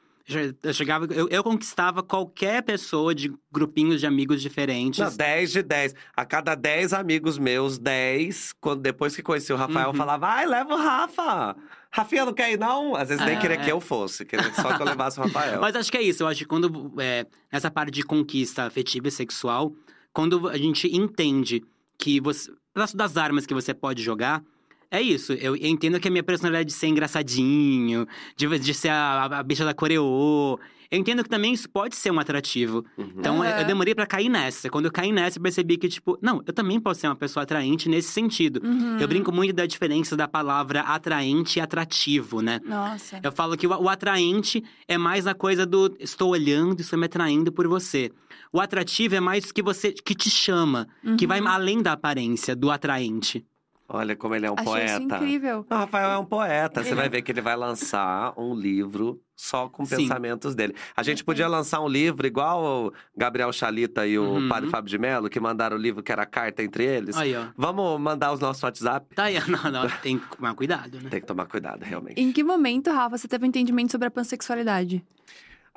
Eu 0.61 0.73
chegava, 0.73 1.05
eu, 1.13 1.29
eu 1.29 1.41
conquistava 1.41 2.03
qualquer 2.03 2.61
pessoa 2.61 3.15
de 3.15 3.33
grupinhos 3.49 4.01
de 4.01 4.05
amigos 4.05 4.41
diferentes. 4.41 4.99
Não, 4.99 5.15
10 5.15 5.51
de 5.53 5.63
10. 5.63 5.95
A 6.15 6.25
cada 6.25 6.53
10 6.53 6.91
amigos 6.91 7.37
meus, 7.37 7.77
10, 7.79 8.53
quando, 8.59 8.81
depois 8.81 9.15
que 9.15 9.23
conheci 9.23 9.53
o 9.53 9.55
Rafael, 9.55 9.87
Uhum. 9.89 9.93
falava: 9.95 10.27
ai, 10.27 10.45
leva 10.45 10.73
o 10.73 10.77
Rafa! 10.77 11.55
Rafinha 11.89 12.25
não 12.25 12.33
quer 12.33 12.51
ir, 12.51 12.59
não? 12.59 12.93
Às 12.95 13.07
vezes 13.07 13.25
nem 13.25 13.37
Ah, 13.37 13.39
queria 13.39 13.55
é. 13.55 13.63
que 13.63 13.71
eu 13.71 13.79
fosse, 13.79 14.25
queria 14.25 14.53
só 14.53 14.75
que 14.75 14.81
eu 14.81 14.85
levasse 14.85 15.17
o 15.17 15.23
Rafael. 15.23 15.59
Mas 15.61 15.75
acho 15.77 15.89
que 15.89 15.97
é 15.97 16.01
isso. 16.01 16.23
Eu 16.23 16.27
acho 16.27 16.39
que 16.39 16.45
quando. 16.45 16.93
é, 16.99 17.25
nessa 17.49 17.71
parte 17.71 17.91
de 17.91 18.03
conquista 18.03 18.65
afetiva 18.65 19.07
e 19.07 19.11
sexual, 19.11 19.73
quando 20.11 20.49
a 20.49 20.57
gente 20.57 20.93
entende 20.93 21.63
que 21.97 22.19
você. 22.19 22.51
Das 22.93 23.15
armas 23.17 23.45
que 23.45 23.53
você 23.53 23.73
pode 23.73 24.03
jogar. 24.03 24.43
É 24.89 25.01
isso, 25.01 25.33
eu 25.33 25.55
entendo 25.55 25.99
que 25.99 26.07
a 26.07 26.11
minha 26.11 26.23
personalidade 26.23 26.67
de 26.69 26.73
ser 26.73 26.87
engraçadinho, 26.87 28.07
de, 28.35 28.59
de 28.59 28.73
ser 28.73 28.89
a, 28.89 29.25
a 29.25 29.43
bicha 29.43 29.65
da 29.65 29.73
coreô. 29.73 30.59
Eu 30.89 30.97
entendo 30.97 31.21
que 31.21 31.29
também 31.29 31.51
isso 31.53 31.69
pode 31.69 31.97
ser 31.97 32.09
um 32.11 32.17
atrativo. 32.19 32.85
Uhum. 32.97 33.11
Então, 33.17 33.43
eu- 33.43 33.51
eu 33.59 33.65
demorei 33.65 33.93
pra 33.93 34.05
cair 34.07 34.29
nessa. 34.29 34.69
Quando 34.69 34.85
eu 34.85 34.91
caí 34.91 35.11
nessa, 35.11 35.37
eu 35.37 35.43
percebi 35.43 35.75
que, 35.77 35.89
tipo, 35.89 36.17
não, 36.21 36.41
eu 36.47 36.53
também 36.53 36.79
posso 36.79 37.01
ser 37.01 37.07
uma 37.07 37.15
pessoa 37.17 37.43
atraente 37.43 37.89
nesse 37.89 38.09
sentido. 38.09 38.61
Uhum. 38.63 38.97
Eu 38.97 39.05
brinco 39.05 39.29
muito 39.29 39.53
da 39.53 39.65
diferença 39.65 40.15
da 40.15 40.29
palavra 40.29 40.79
atraente 40.79 41.59
e 41.59 41.61
atrativo, 41.61 42.41
né? 42.41 42.61
Nossa. 42.63 43.19
Eu 43.21 43.33
falo 43.33 43.57
que 43.57 43.67
o, 43.67 43.71
o 43.71 43.89
atraente 43.89 44.63
é 44.87 44.97
mais 44.97 45.27
a 45.27 45.33
coisa 45.33 45.65
do 45.65 45.93
estou 45.99 46.29
olhando 46.29 46.79
e 46.79 46.81
estou 46.83 46.97
me 46.97 47.05
atraindo 47.05 47.51
por 47.51 47.67
você. 47.67 48.09
O 48.53 48.61
atrativo 48.61 49.13
é 49.15 49.19
mais 49.19 49.51
que 49.51 49.61
você 49.61 49.91
que 49.91 50.15
te 50.15 50.29
chama, 50.29 50.87
que 51.17 51.27
vai 51.27 51.41
Uhum. 51.41 51.47
além 51.49 51.81
da 51.81 51.91
aparência 51.91 52.55
do 52.55 52.71
atraente. 52.71 53.43
Olha 53.89 54.15
como 54.17 54.35
ele 54.35 54.45
é 54.45 54.51
um 54.51 54.55
Achei 54.57 54.83
isso 54.85 54.97
poeta. 54.97 55.15
incrível. 55.15 55.65
O 55.69 55.73
Rafael 55.73 56.09
é 56.11 56.17
um 56.17 56.25
poeta. 56.25 56.83
Você 56.83 56.89
Ele- 56.89 56.95
vai 56.97 57.07
ver 57.09 57.21
que 57.21 57.31
ele 57.31 57.39
vai 57.39 57.55
lançar 57.55 58.33
um 58.37 58.53
livro 58.53 59.21
só 59.33 59.69
com 59.69 59.85
Sim. 59.85 59.95
pensamentos 59.97 60.55
dele. 60.55 60.75
A 60.95 61.01
gente 61.03 61.23
podia 61.23 61.47
lançar 61.47 61.79
um 61.79 61.87
livro 61.87 62.27
igual 62.27 62.87
o 62.87 62.93
Gabriel 63.15 63.53
Chalita 63.53 64.05
e 64.05 64.19
o 64.19 64.23
Uhum. 64.23 64.49
Padre 64.49 64.69
Fábio 64.69 64.89
de 64.89 64.97
Mello, 64.97 65.29
que 65.29 65.39
mandaram 65.39 65.77
o 65.77 65.79
livro 65.79 66.03
que 66.03 66.11
era 66.11 66.25
carta 66.25 66.61
entre 66.63 66.83
eles. 66.83 67.15
Aí, 67.15 67.33
ó. 67.35 67.45
Vamos 67.55 67.97
mandar 68.01 68.33
os 68.33 68.39
nossos 68.41 68.61
WhatsApp? 68.61 69.15
Tá 69.15 69.23
aí, 69.25 69.35
não, 69.47 69.71
não, 69.71 69.89
tem 70.01 70.19
que 70.19 70.35
tomar 70.35 70.53
cuidado, 70.53 70.99
né? 70.99 71.09
Tem 71.09 71.21
que 71.21 71.27
tomar 71.27 71.45
cuidado, 71.45 71.83
realmente. 71.83 72.19
Em 72.19 72.31
que 72.33 72.43
momento, 72.43 72.91
Rafa, 72.91 73.17
você 73.17 73.27
teve 73.27 73.45
um 73.45 73.47
entendimento 73.47 73.91
sobre 73.91 74.07
a 74.07 74.11
pansexualidade? 74.11 75.01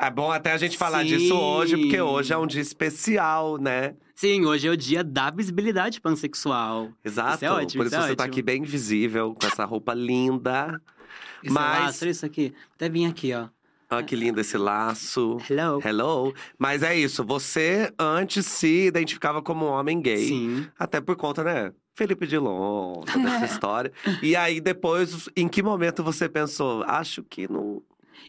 É 0.02 0.10
bom 0.10 0.30
até 0.32 0.52
a 0.52 0.56
gente 0.56 0.78
falar 0.78 1.00
Sim. 1.00 1.06
disso 1.08 1.34
hoje, 1.36 1.76
porque 1.76 2.00
hoje 2.00 2.32
é 2.32 2.38
um 2.38 2.46
dia 2.46 2.62
especial, 2.62 3.58
né? 3.58 3.94
Sim, 4.14 4.46
hoje 4.46 4.66
é 4.66 4.70
o 4.70 4.76
dia 4.76 5.04
da 5.04 5.30
visibilidade 5.30 6.00
pansexual. 6.00 6.88
Exato. 7.04 7.36
Isso 7.36 7.44
é 7.44 7.50
ótimo, 7.50 7.82
Por 7.82 7.86
isso 7.86 7.96
isso 7.96 8.04
é 8.04 8.08
você 8.08 8.16
tá 8.16 8.22
ótimo. 8.24 8.32
aqui 8.34 8.42
bem 8.42 8.62
visível, 8.62 9.34
com 9.38 9.46
essa 9.46 9.64
roupa 9.64 9.92
linda. 9.94 10.80
Isso 11.42 11.54
Mas- 11.54 11.76
é 11.78 11.80
lastro, 11.84 12.08
isso 12.10 12.26
aqui. 12.26 12.52
Até 12.74 12.86
vim 12.88 13.06
aqui, 13.06 13.32
ó. 13.32 13.48
Olha 13.90 14.04
que 14.04 14.14
lindo 14.14 14.40
esse 14.40 14.58
laço. 14.58 15.38
Hello. 15.48 15.80
Hello. 15.82 16.34
Mas 16.58 16.82
é 16.82 16.94
isso, 16.94 17.24
você 17.24 17.90
antes 17.98 18.46
se 18.46 18.86
identificava 18.86 19.40
como 19.42 19.64
um 19.66 19.70
homem 19.70 20.00
gay. 20.02 20.28
Sim. 20.28 20.66
Até 20.78 21.00
por 21.00 21.16
conta, 21.16 21.42
né? 21.42 21.72
Felipe 21.94 22.26
Dilon, 22.26 23.00
toda 23.10 23.28
essa 23.36 23.46
história. 23.52 23.90
E 24.22 24.36
aí, 24.36 24.60
depois, 24.60 25.28
em 25.34 25.48
que 25.48 25.62
momento 25.62 26.04
você 26.04 26.28
pensou? 26.28 26.84
Acho 26.86 27.22
que 27.24 27.50
não. 27.50 27.82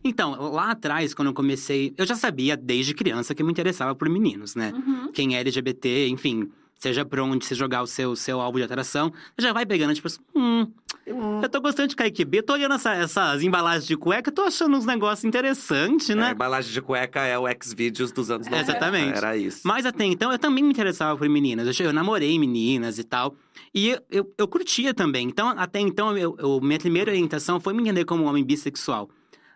Então, 0.03 0.51
lá 0.51 0.71
atrás, 0.71 1.13
quando 1.13 1.27
eu 1.29 1.33
comecei, 1.33 1.93
eu 1.97 2.05
já 2.05 2.15
sabia 2.15 2.57
desde 2.57 2.93
criança 2.93 3.35
que 3.35 3.41
eu 3.41 3.45
me 3.45 3.51
interessava 3.51 3.93
por 3.95 4.09
meninos, 4.09 4.55
né? 4.55 4.73
Uhum. 4.75 5.11
Quem 5.11 5.35
é 5.35 5.39
LGBT, 5.41 6.07
enfim, 6.09 6.49
seja 6.79 7.05
pra 7.05 7.23
onde 7.23 7.45
você 7.45 7.53
jogar 7.53 7.83
o 7.83 7.87
seu, 7.87 8.15
seu 8.15 8.41
alvo 8.41 8.57
de 8.57 8.63
atração, 8.63 9.11
você 9.37 9.45
já 9.47 9.53
vai 9.53 9.65
pegando, 9.65 9.93
tipo 9.93 10.07
assim, 10.07 10.19
hum, 10.35 10.67
Eu 11.43 11.49
tô 11.49 11.59
gostando 11.59 11.87
de 11.89 11.95
Kaique 11.95 12.23
B. 12.23 12.43
Tô 12.43 12.53
olhando 12.53 12.75
essa- 12.75 12.93
essas 12.93 13.41
embalagens 13.41 13.87
de 13.87 13.97
cueca, 13.97 14.31
tô 14.31 14.43
achando 14.43 14.77
uns 14.77 14.85
negócios 14.85 15.25
interessantes, 15.25 16.09
É, 16.11 16.15
né? 16.15 16.27
a 16.27 16.31
embalagem 16.31 16.71
de 16.71 16.79
cueca 16.81 17.21
é 17.21 17.37
o 17.37 17.47
X-Videos 17.47 18.11
dos 18.11 18.29
anos 18.29 18.47
90. 18.47 18.71
Exatamente. 18.71 19.17
Era 19.17 19.35
isso. 19.35 19.61
Mas 19.65 19.85
até 19.85 20.05
então, 20.05 20.31
eu 20.31 20.37
também 20.37 20.63
me 20.63 20.69
interessava 20.69 21.17
por 21.17 21.27
meninas. 21.27 21.79
Eu, 21.79 21.87
eu 21.87 21.91
namorei 21.93 22.37
meninas 22.37 22.99
e 22.99 23.03
tal. 23.03 23.35
E 23.73 23.89
eu, 23.89 23.99
eu, 24.11 24.33
eu 24.37 24.47
curtia 24.47 24.93
também. 24.93 25.27
Então, 25.27 25.49
até 25.49 25.79
então, 25.79 26.15
eu, 26.15 26.35
eu- 26.39 26.61
minha 26.61 26.79
primeira 26.79 27.09
orientação 27.11 27.59
foi 27.59 27.73
me 27.73 27.81
entender 27.81 28.05
como 28.05 28.23
um 28.23 28.27
homem 28.27 28.43
bissexual. 28.43 29.09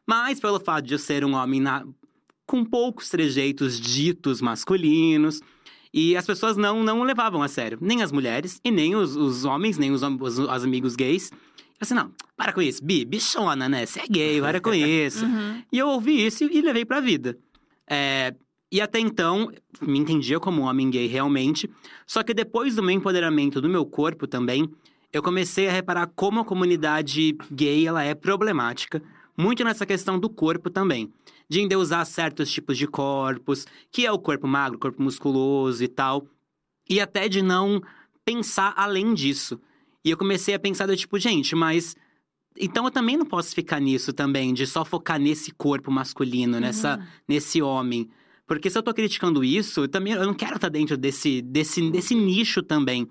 Mas 0.07 0.39
pelo 0.39 0.59
fato 0.59 0.85
de 0.85 0.93
eu 0.93 0.99
ser 0.99 1.23
um 1.25 1.33
homem 1.33 1.59
na- 1.59 1.85
com 2.45 2.63
poucos 2.63 3.09
trejeitos 3.09 3.79
ditos 3.79 4.41
masculinos. 4.41 5.41
E 5.93 6.15
as 6.15 6.25
pessoas 6.25 6.57
não, 6.57 6.83
não 6.83 7.03
levavam 7.03 7.41
a 7.41 7.47
sério. 7.47 7.77
Nem 7.81 8.03
as 8.03 8.11
mulheres, 8.11 8.59
e 8.63 8.69
nem 8.69 8.95
os, 8.95 9.15
os 9.15 9.45
homens, 9.45 9.77
nem 9.77 9.91
os, 9.91 10.03
os, 10.03 10.39
os 10.39 10.63
amigos 10.63 10.95
gays. 10.95 11.31
Eu 11.31 11.37
assim, 11.81 11.93
não, 11.93 12.11
para 12.37 12.51
com 12.53 12.61
isso. 12.61 12.83
Bi, 12.83 13.05
bichona, 13.05 13.67
né? 13.69 13.85
Você 13.85 14.01
é 14.01 14.07
gay, 14.07 14.41
para 14.41 14.59
com 14.59 14.73
isso. 14.75 15.25
Uhum. 15.25 15.63
E 15.71 15.77
eu 15.79 15.87
ouvi 15.87 16.25
isso 16.25 16.43
e 16.43 16.61
levei 16.61 16.85
pra 16.85 16.99
vida. 16.99 17.37
É, 17.89 18.35
e 18.71 18.81
até 18.81 18.99
então, 18.99 19.49
me 19.81 19.97
entendia 19.97 20.39
como 20.39 20.61
um 20.61 20.65
homem 20.65 20.89
gay 20.89 21.07
realmente. 21.07 21.69
Só 22.05 22.23
que 22.23 22.33
depois 22.33 22.75
do 22.75 22.83
meu 22.83 22.93
empoderamento 22.95 23.61
do 23.61 23.69
meu 23.69 23.85
corpo 23.85 24.27
também, 24.27 24.69
eu 25.13 25.23
comecei 25.23 25.69
a 25.69 25.71
reparar 25.71 26.07
como 26.15 26.41
a 26.41 26.45
comunidade 26.45 27.37
gay 27.51 27.87
ela 27.87 28.03
é 28.03 28.13
problemática. 28.13 29.01
Muito 29.37 29.63
nessa 29.63 29.85
questão 29.85 30.19
do 30.19 30.29
corpo 30.29 30.69
também. 30.69 31.11
De 31.47 31.61
endeusar 31.61 32.05
certos 32.05 32.51
tipos 32.51 32.77
de 32.77 32.87
corpos, 32.87 33.65
que 33.91 34.05
é 34.05 34.11
o 34.11 34.19
corpo 34.19 34.47
magro, 34.47 34.79
corpo 34.79 35.01
musculoso 35.01 35.83
e 35.83 35.87
tal. 35.87 36.27
E 36.89 36.99
até 36.99 37.27
de 37.27 37.41
não 37.41 37.81
pensar 38.23 38.73
além 38.75 39.13
disso. 39.13 39.59
E 40.03 40.09
eu 40.09 40.17
comecei 40.17 40.53
a 40.53 40.59
pensar 40.59 40.85
do 40.85 40.95
tipo, 40.95 41.17
gente, 41.19 41.55
mas 41.55 41.95
então 42.57 42.85
eu 42.85 42.91
também 42.91 43.17
não 43.17 43.25
posso 43.25 43.53
ficar 43.53 43.79
nisso 43.79 44.13
também, 44.13 44.53
de 44.53 44.65
só 44.65 44.85
focar 44.85 45.19
nesse 45.19 45.51
corpo 45.51 45.91
masculino, 45.91 46.59
nessa, 46.59 47.05
nesse 47.27 47.61
homem. 47.61 48.09
Porque 48.47 48.69
se 48.69 48.77
eu 48.77 48.83
tô 48.83 48.93
criticando 48.93 49.43
isso, 49.43 49.81
eu 49.81 49.87
também 49.87 50.13
eu 50.13 50.25
não 50.25 50.33
quero 50.33 50.55
estar 50.55 50.69
dentro 50.69 50.95
desse, 50.95 51.41
desse, 51.41 51.89
desse 51.89 52.15
nicho 52.15 52.61
também. 52.61 53.07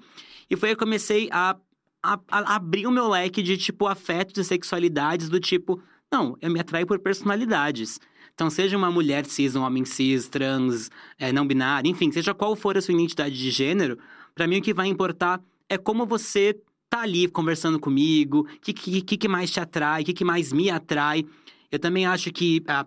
E 0.48 0.56
foi 0.56 0.70
aí 0.70 0.74
que 0.74 0.82
eu 0.82 0.86
comecei 0.86 1.28
a, 1.30 1.56
a, 2.02 2.20
a 2.30 2.54
abrir 2.54 2.86
o 2.86 2.90
meu 2.90 3.08
leque 3.08 3.42
de, 3.42 3.56
tipo, 3.56 3.86
afetos 3.86 4.38
e 4.38 4.44
sexualidades 4.44 5.28
do 5.28 5.40
tipo, 5.40 5.82
não, 6.12 6.36
eu 6.40 6.50
me 6.50 6.60
atraio 6.60 6.86
por 6.86 6.98
personalidades. 6.98 7.98
Então, 8.34 8.50
seja 8.50 8.76
uma 8.76 8.90
mulher 8.90 9.24
cis, 9.26 9.54
um 9.54 9.62
homem 9.62 9.84
cis, 9.84 10.28
trans, 10.28 10.90
é, 11.18 11.32
não 11.32 11.46
binário, 11.46 11.88
enfim, 11.90 12.10
seja 12.10 12.34
qual 12.34 12.56
for 12.56 12.76
a 12.76 12.80
sua 12.80 12.94
identidade 12.94 13.36
de 13.36 13.50
gênero, 13.50 13.96
pra 14.34 14.46
mim 14.46 14.58
o 14.58 14.62
que 14.62 14.74
vai 14.74 14.88
importar 14.88 15.40
é 15.68 15.78
como 15.78 16.04
você 16.04 16.56
tá 16.90 17.02
ali 17.02 17.28
conversando 17.28 17.78
comigo, 17.78 18.40
o 18.40 18.60
que, 18.60 18.72
que, 18.72 19.16
que 19.16 19.28
mais 19.28 19.50
te 19.50 19.60
atrai, 19.60 20.02
o 20.02 20.04
que, 20.04 20.12
que 20.12 20.24
mais 20.24 20.52
me 20.52 20.68
atrai. 20.68 21.24
Eu 21.70 21.78
também 21.78 22.06
acho 22.06 22.30
que 22.32 22.62
a, 22.68 22.80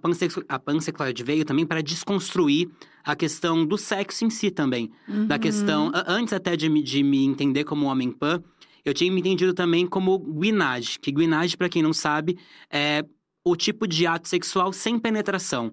a 0.49 0.59
pansexualidade 0.59 1.23
veio 1.23 1.43
também 1.43 1.65
para 1.65 1.81
desconstruir 1.81 2.69
a 3.03 3.15
questão 3.15 3.65
do 3.65 3.77
sexo 3.77 4.23
em 4.25 4.29
si 4.29 4.49
também. 4.51 4.91
Da 5.27 5.35
Uhum. 5.35 5.39
questão, 5.41 5.91
a- 5.93 6.05
antes 6.07 6.33
até 6.33 6.55
de, 6.55 6.69
me- 6.69 6.83
de 6.83 7.03
me 7.03 7.25
entender 7.25 7.63
como 7.65 7.85
homem 7.87 8.11
pan, 8.11 8.41
eu 8.89 8.93
tinha 8.93 9.11
me 9.11 9.19
entendido 9.19 9.53
também 9.53 9.85
como 9.85 10.17
guinage. 10.19 10.99
Que 10.99 11.11
guinage, 11.11 11.55
para 11.57 11.69
quem 11.69 11.81
não 11.81 11.93
sabe, 11.93 12.37
é 12.71 13.03
o 13.45 13.55
tipo 13.55 13.87
de 13.87 14.05
ato 14.05 14.27
sexual 14.27 14.71
sem 14.73 14.97
penetração. 14.99 15.71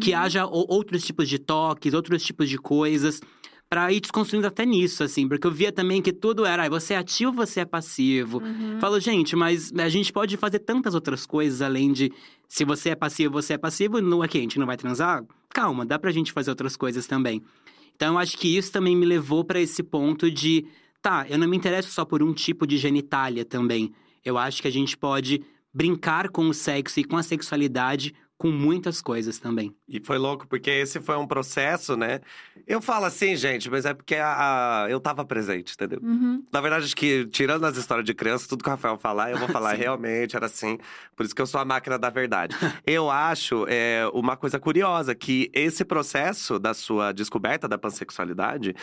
Que 0.00 0.12
Uhum. 0.12 0.18
haja 0.18 0.46
o- 0.46 0.66
outros 0.68 1.04
tipos 1.04 1.28
de 1.28 1.38
toques, 1.38 1.94
outros 1.94 2.22
tipos 2.24 2.48
de 2.48 2.58
coisas. 2.58 3.20
Pra 3.68 3.90
ir 3.92 3.98
desconstruindo 4.00 4.46
até 4.46 4.64
nisso, 4.64 5.02
assim. 5.02 5.26
Porque 5.28 5.44
eu 5.44 5.50
via 5.50 5.72
também 5.72 6.00
que 6.00 6.12
tudo 6.12 6.44
era, 6.46 6.62
"Ai, 6.62 6.70
você 6.70 6.94
é 6.94 6.98
ativo, 6.98 7.32
você 7.32 7.60
é 7.60 7.64
passivo. 7.64 8.38
Uhum. 8.38 8.78
Falo, 8.80 9.00
gente, 9.00 9.34
mas 9.34 9.72
a 9.76 9.88
gente 9.88 10.12
pode 10.12 10.36
fazer 10.36 10.60
tantas 10.60 10.94
outras 10.94 11.26
coisas 11.26 11.60
além 11.60 11.92
de 11.92 12.12
se 12.48 12.64
você 12.64 12.90
é 12.90 12.94
passivo, 12.94 13.32
você 13.32 13.54
é 13.54 13.58
passivo, 13.58 14.00
não 14.00 14.22
é 14.22 14.28
que 14.28 14.38
a 14.38 14.40
gente 14.40 14.56
não 14.58 14.66
vai 14.66 14.76
transar? 14.76 15.24
Calma, 15.50 15.84
dá 15.84 15.98
pra 15.98 16.12
gente 16.12 16.30
fazer 16.32 16.50
outras 16.50 16.76
coisas 16.76 17.08
também. 17.08 17.42
Então 17.96 18.14
eu 18.14 18.18
acho 18.18 18.36
que 18.38 18.56
isso 18.56 18.70
também 18.70 18.94
me 18.94 19.04
levou 19.06 19.44
pra 19.44 19.58
esse 19.60 19.82
ponto 19.82 20.30
de, 20.30 20.64
tá, 21.06 21.24
eu 21.28 21.38
não 21.38 21.46
me 21.46 21.56
interesso 21.56 21.88
só 21.88 22.04
por 22.04 22.20
um 22.20 22.34
tipo 22.34 22.66
de 22.66 22.76
genitália 22.76 23.44
também. 23.44 23.92
Eu 24.24 24.36
acho 24.36 24.60
que 24.60 24.66
a 24.66 24.72
gente 24.72 24.96
pode 24.96 25.40
brincar 25.72 26.30
com 26.30 26.48
o 26.48 26.52
sexo 26.52 26.98
e 26.98 27.04
com 27.04 27.16
a 27.16 27.22
sexualidade 27.22 28.12
com 28.38 28.50
muitas 28.50 29.00
coisas 29.00 29.38
também. 29.38 29.74
E 29.88 29.98
foi 30.04 30.18
louco, 30.18 30.46
porque 30.46 30.68
esse 30.70 31.00
foi 31.00 31.16
um 31.16 31.26
processo, 31.26 31.96
né? 31.96 32.20
Eu 32.66 32.82
falo 32.82 33.06
assim, 33.06 33.34
gente, 33.34 33.70
mas 33.70 33.86
é 33.86 33.94
porque 33.94 34.14
a, 34.16 34.84
a- 34.84 34.90
eu 34.90 35.00
tava 35.00 35.24
presente, 35.24 35.72
entendeu? 35.74 36.00
Uhum. 36.02 36.44
Na 36.52 36.60
verdade, 36.60 36.84
acho 36.84 36.96
que, 36.96 37.24
tirando 37.26 37.64
as 37.64 37.76
histórias 37.78 38.04
de 38.04 38.12
criança, 38.12 38.46
tudo 38.48 38.62
que 38.62 38.68
o 38.68 38.72
Rafael 38.72 38.98
falar, 38.98 39.30
eu 39.30 39.38
vou 39.38 39.48
falar 39.48 39.72
realmente, 39.72 40.36
era 40.36 40.46
assim. 40.46 40.76
Por 41.16 41.24
isso 41.24 41.34
que 41.34 41.40
eu 41.40 41.46
sou 41.46 41.60
a 41.60 41.64
máquina 41.64 41.98
da 41.98 42.10
verdade. 42.10 42.54
eu 42.86 43.10
acho 43.10 43.64
é, 43.68 44.06
uma 44.12 44.36
coisa 44.36 44.58
curiosa, 44.60 45.14
que 45.14 45.50
esse 45.54 45.84
processo 45.84 46.58
da 46.58 46.74
sua 46.74 47.12
descoberta 47.12 47.66
da 47.66 47.78
pansexualidade 47.78 48.74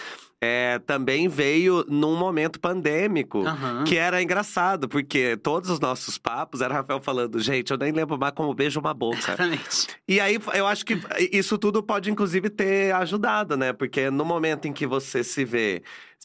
é, 0.42 0.80
também 0.80 1.28
veio 1.28 1.86
num 1.88 2.16
momento 2.18 2.60
pandêmico. 2.60 3.46
Aham. 3.46 3.84
Que 3.84 3.98
era 3.98 4.22
engraçado, 4.22 4.90
porque 4.90 5.38
todos 5.38 5.70
os 5.70 5.80
nossos 5.80 6.18
papos 6.18 6.62
era 6.62 6.74
o 6.74 6.78
Rafael 6.78 7.00
falando, 7.02 7.40
gente, 7.40 7.70
eu 7.72 7.78
nem 7.78 7.92
lembro 7.92 8.18
mais 8.18 8.34
como 8.34 8.54
beijo 8.54 8.80
uma 8.80 8.94
boca. 8.94 9.43
Exatamente. 9.44 9.88
E 10.08 10.20
aí, 10.20 10.38
eu 10.54 10.68
acho 10.68 10.86
que 10.86 11.00
isso 11.32 11.58
tudo 11.58 11.82
pode, 11.84 12.10
inclusive, 12.12 12.50
ter 12.50 12.94
ajudado, 12.96 13.56
né? 13.58 13.74
Porque 13.74 14.10
no 14.10 14.26
momento 14.26 14.68
em 14.68 14.74
que 14.74 14.86
você 14.88 15.24
se 15.24 15.44
vê 15.46 15.82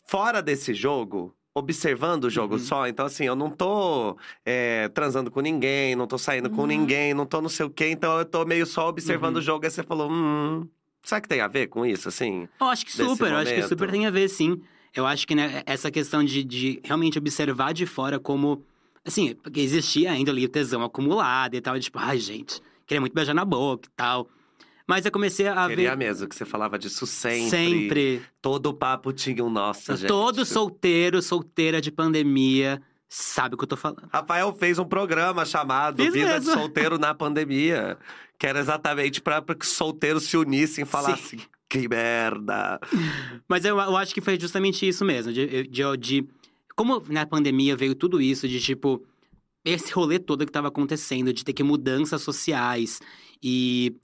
fora 0.06 0.40
desse 0.42 0.72
jogo, 0.74 1.34
observando 1.54 2.24
o 2.24 2.30
jogo 2.30 2.54
Uhum. 2.54 2.58
só, 2.60 2.86
então 2.86 3.06
assim, 3.06 3.24
eu 3.24 3.34
não 3.34 3.50
tô 3.50 4.16
é, 4.44 4.88
transando 4.88 5.30
com 5.30 5.40
ninguém, 5.40 5.96
não 5.96 6.06
tô 6.06 6.16
saindo 6.16 6.48
com 6.48 6.62
Uhum. 6.62 6.66
ninguém, 6.68 7.12
não 7.14 7.26
tô 7.26 7.40
não 7.40 7.48
sei 7.48 7.66
o 7.66 7.70
quê, 7.70 7.88
então 7.90 8.18
eu 8.18 8.24
tô 8.24 8.44
meio 8.44 8.64
só 8.66 8.88
observando 8.88 9.34
Uhum. 9.36 9.40
o 9.40 9.44
jogo. 9.44 9.64
Aí 9.64 9.70
você 9.70 9.82
falou, 9.82 10.10
hum. 10.10 10.68
Será 11.02 11.20
que 11.20 11.28
tem 11.28 11.40
a 11.40 11.48
ver 11.48 11.68
com 11.68 11.86
isso, 11.86 12.08
assim? 12.08 12.48
Eu 12.60 12.66
acho 12.66 12.84
que 12.84 12.92
super, 12.92 13.30
eu 13.32 13.38
acho 13.38 13.54
que 13.54 13.62
super 13.62 13.90
tem 13.90 14.06
a 14.06 14.10
ver, 14.10 14.28
sim. 14.28 14.60
Eu 14.94 15.06
acho 15.06 15.26
que 15.26 15.34
né, 15.34 15.62
essa 15.64 15.90
questão 15.90 16.22
de, 16.24 16.42
de 16.44 16.80
realmente 16.84 17.18
observar 17.18 17.72
de 17.72 17.86
fora 17.86 18.18
como. 18.18 18.62
Assim, 19.04 19.34
porque 19.36 19.60
existia 19.60 20.10
ainda 20.12 20.30
ali 20.30 20.44
o 20.44 20.48
tesão 20.48 20.82
acumulado 20.82 21.54
e 21.54 21.60
tal, 21.62 21.76
e 21.76 21.80
tipo, 21.80 21.98
ai, 21.98 22.18
gente, 22.18 22.60
queria 22.88 23.00
muito 23.00 23.12
beijar 23.14 23.34
na 23.34 23.44
boca 23.44 23.86
e 23.88 23.92
tal. 23.94 24.28
Mas 24.86 25.04
eu 25.04 25.12
comecei 25.12 25.46
a 25.46 25.68
Queria 25.68 25.90
ver. 25.90 25.96
mesmo 25.98 26.26
que 26.26 26.34
você 26.34 26.46
falava 26.46 26.78
disso 26.78 27.06
sempre. 27.06 27.50
Sempre. 27.50 28.22
Todo 28.40 28.72
papo 28.72 29.12
tinha 29.12 29.44
um 29.44 29.50
nossa, 29.50 29.94
gente. 29.96 30.08
Todo 30.08 30.44
solteiro, 30.46 31.20
solteira 31.20 31.78
de 31.78 31.92
pandemia, 31.92 32.80
sabe 33.06 33.54
o 33.54 33.58
que 33.58 33.64
eu 33.64 33.68
tô 33.68 33.76
falando. 33.76 34.08
Rafael 34.10 34.50
fez 34.54 34.78
um 34.78 34.86
programa 34.86 35.44
chamado 35.44 36.02
Fiz 36.02 36.14
Vida 36.14 36.32
mesmo. 36.32 36.52
de 36.54 36.58
Solteiro 36.58 36.98
na 36.98 37.14
Pandemia. 37.14 37.98
Que 38.38 38.46
era 38.46 38.60
exatamente 38.60 39.20
pra 39.20 39.42
pra 39.42 39.54
que 39.54 39.64
os 39.66 39.72
solteiros 39.72 40.22
se 40.22 40.36
unissem 40.38 40.84
e 40.84 40.86
falassem: 40.86 41.40
que 41.68 41.86
merda. 41.88 42.80
Mas 43.46 43.64
eu, 43.66 43.76
eu 43.78 43.96
acho 43.96 44.14
que 44.14 44.20
foi 44.22 44.40
justamente 44.40 44.88
isso 44.88 45.04
mesmo. 45.04 45.32
De, 45.32 45.66
de, 45.66 45.96
de- 45.98 46.28
como 46.76 47.02
na 47.08 47.26
pandemia 47.26 47.76
veio 47.76 47.94
tudo 47.96 48.20
isso, 48.22 48.46
de 48.48 48.60
tipo, 48.60 49.02
esse 49.70 49.92
rolê 49.92 50.18
todo 50.18 50.44
que 50.46 50.52
tava 50.52 50.68
acontecendo, 50.68 51.32
de 51.32 51.44
ter 51.44 51.52
que 51.52 51.62
mudanças 51.62 52.22
sociais. 52.22 53.00
E 53.42 53.94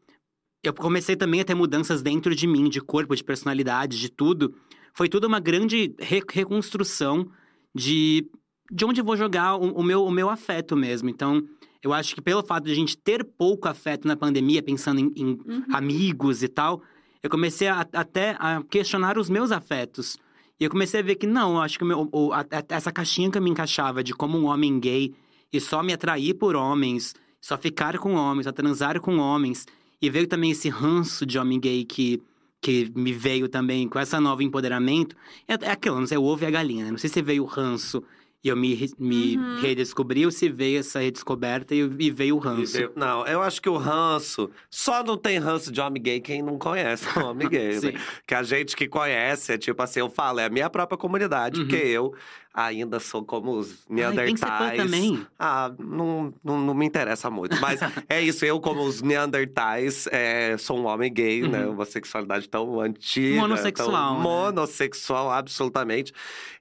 eu 0.62 0.72
comecei 0.74 1.16
também 1.16 1.40
a 1.40 1.44
ter 1.44 1.54
mudanças 1.54 2.02
dentro 2.02 2.34
de 2.34 2.46
mim, 2.46 2.68
de 2.68 2.80
corpo, 2.80 3.14
de 3.14 3.22
personalidade, 3.24 3.98
de 4.00 4.08
tudo. 4.10 4.54
Foi 4.94 5.08
tudo 5.08 5.26
uma 5.26 5.40
grande 5.40 5.94
re- 5.98 6.22
reconstrução 6.30 7.28
de, 7.74 8.26
de 8.70 8.84
onde 8.84 9.02
vou 9.02 9.16
jogar 9.16 9.56
o, 9.56 9.72
o 9.72 9.82
meu, 9.82 10.04
o 10.04 10.10
meu 10.10 10.30
afeto 10.30 10.76
mesmo. 10.76 11.08
Então, 11.10 11.42
eu 11.82 11.92
acho 11.92 12.14
que 12.14 12.22
pelo 12.22 12.42
fato 12.44 12.64
de 12.64 12.72
a 12.72 12.74
gente 12.74 12.96
ter 12.96 13.24
pouco 13.24 13.68
afeto 13.68 14.06
na 14.08 14.16
pandemia, 14.16 14.62
pensando 14.62 15.00
em- 15.00 15.12
em 15.16 15.26
Uhum. 15.26 15.64
amigos 15.72 16.42
e 16.42 16.48
tal, 16.48 16.82
eu 17.22 17.28
comecei 17.28 17.68
a- 17.68 17.86
até 17.92 18.36
a 18.38 18.62
questionar 18.70 19.18
os 19.18 19.28
meus 19.28 19.50
afetos. 19.52 20.16
E 20.60 20.64
eu 20.64 20.70
comecei 20.70 21.00
a 21.00 21.02
ver 21.02 21.16
que 21.16 21.26
não, 21.26 21.56
eu 21.56 21.60
acho 21.62 21.76
que 21.76 21.84
o 21.84 21.86
meu- 21.86 22.08
o- 22.12 22.32
a- 22.32 22.46
essa 22.68 22.92
caixinha 22.92 23.30
que 23.30 23.36
eu 23.36 23.42
me 23.42 23.50
encaixava 23.50 24.02
de 24.04 24.14
como 24.14 24.38
um 24.38 24.44
homem 24.46 24.78
gay 24.78 25.12
e 25.55 25.61
só 25.61 25.84
me 25.84 25.92
atrair 25.92 26.34
por 26.34 26.57
homens, 26.57 27.14
só 27.40 27.57
ficar 27.57 27.96
com 27.98 28.14
homens, 28.14 28.44
só 28.44 28.52
transar 28.52 29.00
com 29.00 29.18
homens. 29.18 29.66
E 30.02 30.11
veio 30.11 30.26
também 30.26 30.50
esse 30.50 30.68
ranço 30.68 31.24
de 31.24 31.38
homem 31.38 31.61
gay 31.61 31.84
que, 31.84 32.20
que 32.61 32.90
me 32.94 33.12
veio 33.12 33.48
também 33.48 33.88
com 33.88 34.00
esse 34.00 34.18
novo 34.18 34.42
empoderamento. 34.42 35.14
É, 35.46 35.55
é 35.66 35.70
aquilo, 35.70 36.00
não 36.00 36.07
sei, 36.09 36.18
o 36.18 36.24
ovo 36.24 36.42
e 36.42 36.46
a 36.46 36.50
galinha, 36.50 36.86
né? 36.86 36.90
Não 36.90 36.98
sei 36.98 37.09
se 37.09 37.22
veio 37.22 37.44
o 37.44 37.46
ranço 37.46 38.02
e 38.45 38.49
eu 38.51 38.57
me, 38.57 38.92
me 38.99 39.38
Uhum. 39.38 39.61
redescobri 39.62 40.24
ou 40.26 40.30
se 40.30 40.49
veio 40.51 40.80
essa 40.80 40.99
redescoberta 41.01 41.74
e, 41.74 41.78
e 41.80 42.11
veio 42.11 42.36
o 42.36 42.38
ranço. 42.38 42.76
Eu- 42.78 42.92
não, 42.95 43.26
eu 43.26 43.40
acho 43.42 43.61
que 43.62 43.68
o 43.70 43.76
ranço. 43.78 44.51
Só 44.70 45.03
não 45.03 45.16
tem 45.16 45.38
ranço 45.38 45.72
de 45.72 45.80
homem 45.80 46.03
gay 46.03 46.20
quem 46.20 46.42
não 46.42 46.59
conhece 46.59 47.07
um 47.18 47.24
homem 47.24 47.49
gay. 47.49 47.80
Né? 47.80 47.95
Que 48.26 48.34
a 48.34 48.42
gente 48.42 48.76
que 48.76 48.86
conhece, 48.86 49.53
é 49.53 49.59
tipo 49.59 49.82
assim, 49.82 50.01
eu 50.01 50.11
falo, 50.11 50.40
é 50.40 50.45
a 50.45 50.51
minha 50.51 50.68
própria 50.68 50.99
comunidade, 50.99 51.61
Uhum. 51.61 51.66
porque 51.68 51.82
eu 51.82 52.14
ainda 52.53 53.01
sou 53.01 53.24
como 53.24 53.53
os 53.59 53.84
Ai, 53.90 54.14
tem 54.14 54.34
que 54.34 54.40
ser 54.40 54.47
pan 54.47 54.59
Neandertais. 54.59 54.76
também. 54.82 55.26
Ah, 55.38 55.72
não, 55.78 56.32
não, 56.45 56.61
não 56.61 56.74
me 56.74 56.84
interessa 56.86 57.28
muito. 57.30 57.59
Mas 57.61 57.80
é 58.09 58.20
isso, 58.22 58.45
eu, 58.45 58.61
como 58.61 58.82
os 58.84 59.03
Neandertais, 59.03 60.07
é, 60.12 60.57
sou 60.59 60.78
um 60.78 60.86
homem 60.86 61.12
gay, 61.12 61.49
né? 61.49 61.66
Uma 61.66 61.84
sexualidade 61.84 62.49
tão 62.49 62.78
antiga. 62.80 63.40
Monossexual, 63.40 63.90
Tão 63.90 64.16
né? 64.18 64.22
monossexual, 64.22 65.30
absolutamente. 65.32 66.12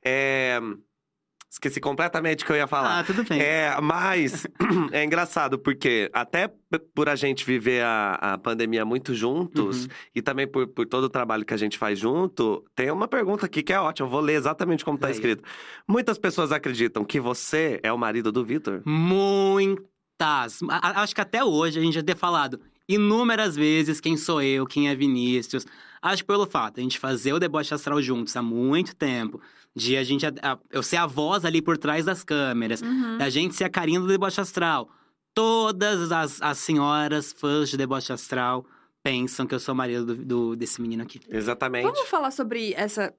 É, 0.03 0.59
Esqueci 1.53 1.79
completamente 1.79 2.43
o 2.43 2.47
que 2.47 2.51
eu 2.51 2.55
ia 2.55 2.65
falar. 2.65 3.01
Ah, 3.01 3.03
tudo 3.03 3.23
bem. 3.23 3.39
É, 3.39 3.79
mas 3.79 4.47
é 4.91 5.03
engraçado, 5.03 5.59
porque 5.59 6.09
até 6.11 6.51
por 6.95 7.07
a 7.07 7.15
gente 7.15 7.45
viver 7.45 7.83
a, 7.83 8.15
a 8.15 8.37
pandemia 8.39 8.83
muito 8.83 9.13
juntos 9.13 9.83
Uhum. 9.83 9.89
e 10.15 10.21
também 10.23 10.47
por, 10.47 10.65
por 10.67 10.87
todo 10.87 11.03
o 11.03 11.09
trabalho 11.09 11.45
que 11.45 11.53
a 11.53 11.57
gente 11.57 11.77
faz 11.77 11.99
junto, 11.99 12.65
tem 12.75 12.89
uma 12.89 13.07
pergunta 13.07 13.45
aqui 13.45 13.61
que 13.61 13.71
é 13.71 13.79
ótima. 13.79 14.07
Eu 14.07 14.11
vou 14.11 14.19
ler 14.19 14.33
exatamente 14.33 14.83
como 14.83 14.97
tá 14.97 15.05
Aí. 15.07 15.13
escrito. 15.13 15.43
Muitas 15.87 16.17
pessoas 16.17 16.51
acreditam 16.51 17.05
que 17.05 17.19
você 17.19 17.79
é 17.83 17.93
o 17.93 17.97
marido 17.99 18.31
do 18.31 18.43
Vitor. 18.43 18.81
Muitas. 18.83 20.59
A- 20.69 21.01
Acho 21.03 21.13
que 21.13 21.21
até 21.21 21.43
hoje 21.43 21.79
a 21.79 21.83
gente 21.83 21.93
já 21.93 22.03
ter 22.03 22.15
falado 22.17 22.59
inúmeras 22.89 23.55
vezes 23.55 24.01
quem 24.01 24.17
sou 24.17 24.41
eu, 24.41 24.65
quem 24.65 24.89
é 24.89 24.95
Vinícius. 24.95 25.65
Acho 26.01 26.23
que 26.23 26.27
pelo 26.27 26.45
fato 26.47 26.75
de 26.75 26.81
a 26.81 26.83
gente 26.83 26.99
fazer 26.99 27.31
o 27.33 27.39
deboche 27.39 27.73
astral 27.73 28.01
juntos 28.01 28.35
há 28.35 28.41
muito 28.41 28.95
tempo, 28.95 29.39
de 29.75 29.97
a 29.97 30.03
gente. 30.03 30.25
a- 30.25 30.33
a- 30.41 30.59
eu 30.71 30.83
ser 30.83 30.97
a 30.97 31.05
voz 31.07 31.43
ali 31.45 31.61
por 31.61 31.77
trás 31.77 32.05
das 32.05 32.23
câmeras, 32.23 32.81
Uhum. 32.81 33.17
da 33.17 33.29
gente 33.29 33.55
ser 33.55 33.63
a 33.63 33.69
carinha 33.69 33.99
do 33.99 34.07
deboche 34.07 34.39
astral. 34.39 34.89
Todas 35.33 36.11
as, 36.11 36.41
as 36.41 36.57
senhoras 36.59 37.33
fãs 37.33 37.69
de 37.69 37.77
deboche 37.77 38.13
astral 38.13 38.65
pensam 39.01 39.45
que 39.47 39.55
eu 39.55 39.59
sou 39.59 39.73
o 39.73 39.77
marido 39.77 40.05
do, 40.05 40.15
do- 40.25 40.55
desse 40.55 40.81
menino 40.81 41.01
aqui. 41.03 41.19
Exatamente. 41.27 41.83
Vamos 41.83 42.01
falar 42.07 42.29
sobre 42.31 42.73
essa 42.75 43.13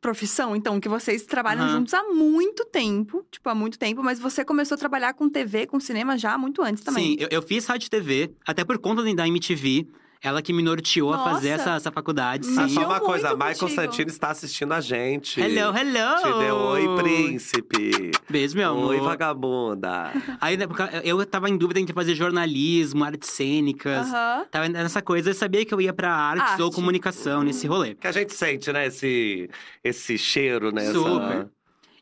profissão, 0.00 0.54
então, 0.54 0.78
que 0.80 0.88
vocês 0.88 1.24
trabalham 1.24 1.64
Aham. 1.64 1.78
juntos 1.78 1.94
há 1.94 2.02
muito 2.04 2.64
tempo. 2.66 3.24
Tipo, 3.30 3.48
há 3.48 3.54
muito 3.54 3.78
tempo. 3.78 4.02
Mas 4.02 4.18
você 4.18 4.44
começou 4.44 4.74
a 4.74 4.78
trabalhar 4.78 5.14
com 5.14 5.28
TV, 5.30 5.66
com 5.66 5.80
cinema 5.80 6.18
já 6.18 6.36
muito 6.36 6.62
antes 6.62 6.82
também. 6.84 7.12
Sim, 7.12 7.16
eu, 7.20 7.28
eu 7.30 7.40
fiz 7.42 7.66
rádio 7.66 7.86
e 7.86 7.90
TV, 7.90 8.34
até 8.46 8.64
por 8.64 8.78
conta 8.78 9.02
da 9.14 9.26
MTV. 9.26 9.86
Ela 10.26 10.42
que 10.42 10.52
me 10.52 10.60
norteou 10.60 11.14
a 11.14 11.22
fazer 11.22 11.50
Nossa. 11.50 11.62
essa, 11.62 11.76
essa 11.76 11.92
faculdade, 11.92 12.46
sim. 12.46 12.68
só 12.70 12.84
uma 12.84 12.98
coisa, 12.98 13.32
Michael 13.36 13.56
contigo. 13.56 13.80
Santini 13.80 14.10
está 14.10 14.30
assistindo 14.30 14.72
a 14.72 14.80
gente. 14.80 15.40
Hello, 15.40 15.72
hello! 15.72 16.16
Te 16.20 16.38
deu 16.44 16.56
oi, 16.56 16.96
príncipe. 17.00 18.10
Beijo, 18.28 18.56
meu 18.56 18.70
amor. 18.70 18.90
Oi, 18.90 19.00
vagabunda. 19.00 20.10
Aí, 20.40 20.56
época, 20.60 21.00
eu 21.04 21.24
tava 21.24 21.48
em 21.48 21.56
dúvida 21.56 21.78
entre 21.78 21.94
fazer 21.94 22.16
jornalismo, 22.16 23.04
artes 23.04 23.30
cênicas. 23.30 24.08
Aham. 24.08 24.46
Tava 24.50 24.68
nessa 24.68 25.00
coisa, 25.00 25.30
eu 25.30 25.34
sabia 25.34 25.64
que 25.64 25.72
eu 25.72 25.80
ia 25.80 25.92
pra 25.92 26.12
artes 26.12 26.50
Arte. 26.50 26.62
ou 26.62 26.72
comunicação, 26.72 27.44
nesse 27.44 27.68
rolê. 27.68 27.94
Que 27.94 28.08
a 28.08 28.12
gente 28.12 28.34
sente, 28.34 28.72
né? 28.72 28.88
Esse, 28.88 29.48
esse 29.84 30.18
cheiro, 30.18 30.72
né? 30.72 30.90
Super. 30.90 31.48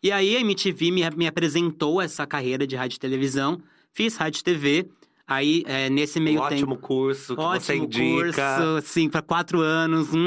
E 0.02 0.10
aí, 0.10 0.34
a 0.34 0.40
MTV 0.40 0.90
me, 0.90 1.10
me 1.10 1.26
apresentou 1.26 2.00
essa 2.00 2.26
carreira 2.26 2.66
de 2.66 2.74
rádio 2.74 2.96
e 2.96 3.00
televisão. 3.00 3.60
Fiz 3.92 4.16
rádio 4.16 4.40
e 4.40 4.44
TV. 4.44 4.88
Aí, 5.26 5.64
é, 5.66 5.88
nesse 5.88 6.20
meio 6.20 6.36
Um 6.40 6.48
tempo… 6.48 6.54
ótimo 6.54 6.76
curso 6.76 7.34
que 7.34 7.42
você 7.42 7.72
Ótimo 7.72 7.84
indica. 7.84 8.56
curso, 8.58 8.86
sim, 8.86 9.08
pra 9.08 9.22
quatro 9.22 9.60
anos. 9.60 10.08
Hum, 10.12 10.20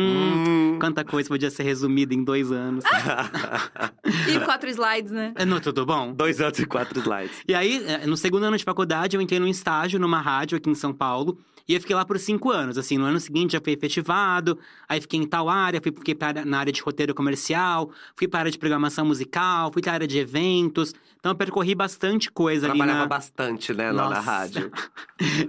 Hum. 0.47 0.77
Quanta 0.79 1.03
coisa 1.05 1.29
podia 1.29 1.49
ser 1.51 1.63
resumida 1.63 2.13
em 2.13 2.23
dois 2.23 2.51
anos. 2.51 2.83
E 4.27 4.39
quatro 4.39 4.69
slides, 4.69 5.11
né? 5.11 5.33
É, 5.35 5.45
Não, 5.45 5.59
tudo 5.59 5.85
bom? 5.85 6.13
Dois 6.13 6.39
anos 6.41 6.57
e 6.59 6.65
quatro 6.65 6.99
slides. 6.99 7.43
E 7.47 7.53
aí, 7.53 7.83
eh, 7.85 8.05
no 8.07 8.15
segundo 8.17 8.43
ano 8.43 8.57
de 8.57 8.63
faculdade, 8.63 9.15
eu 9.15 9.21
entrei 9.21 9.39
num 9.39 9.47
estágio 9.47 9.99
numa 9.99 10.19
rádio 10.21 10.57
aqui 10.57 10.69
em 10.69 10.75
São 10.75 10.93
Paulo. 10.93 11.37
E 11.67 11.73
eu 11.73 11.81
fiquei 11.81 11.95
lá 11.95 12.05
por 12.05 12.17
cinco 12.17 12.49
anos. 12.49 12.77
Assim, 12.77 12.97
no 12.97 13.05
ano 13.05 13.19
seguinte 13.19 13.53
já 13.53 13.61
fui 13.61 13.73
efetivado. 13.73 14.57
Aí 14.87 15.01
fiquei 15.01 15.19
em 15.19 15.27
tal 15.27 15.49
área, 15.49 15.81
fui 15.81 15.91
fiquei 15.91 16.15
pra, 16.15 16.45
na 16.45 16.59
área 16.59 16.71
de 16.71 16.81
roteiro 16.81 17.13
comercial. 17.13 17.91
Fui 18.15 18.27
para 18.27 18.39
a 18.39 18.41
área 18.41 18.51
de 18.51 18.57
programação 18.57 19.05
musical, 19.05 19.71
fui 19.73 19.81
para 19.81 19.91
a 19.91 19.93
área 19.95 20.07
de 20.07 20.17
eventos. 20.17 20.93
Então 21.19 21.31
eu 21.31 21.35
percorri 21.35 21.75
bastante 21.75 22.31
coisa 22.31 22.67
ali 22.67 22.77
Trabalhava 22.77 22.99
na… 23.01 23.07
bastante, 23.07 23.73
né? 23.73 23.91
Lá 23.91 24.09
na 24.09 24.19
rádio. 24.19 24.71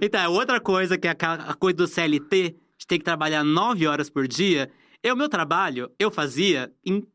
Então, 0.01 0.19
é 0.19 0.27
outra 0.27 0.59
coisa 0.59 0.97
que 0.97 1.07
é 1.07 1.11
a 1.11 1.53
coisa 1.53 1.77
do 1.77 1.87
CLT, 1.87 2.55
de 2.77 2.87
ter 2.87 2.97
que 2.97 3.03
trabalhar 3.03 3.43
nove 3.43 3.85
horas 3.85 4.09
por 4.09 4.27
dia. 4.27 4.69
Eu, 5.03 5.15
meu 5.15 5.29
trabalho, 5.29 5.91
eu 5.99 6.09
fazia 6.09 6.71
em 6.83 7.05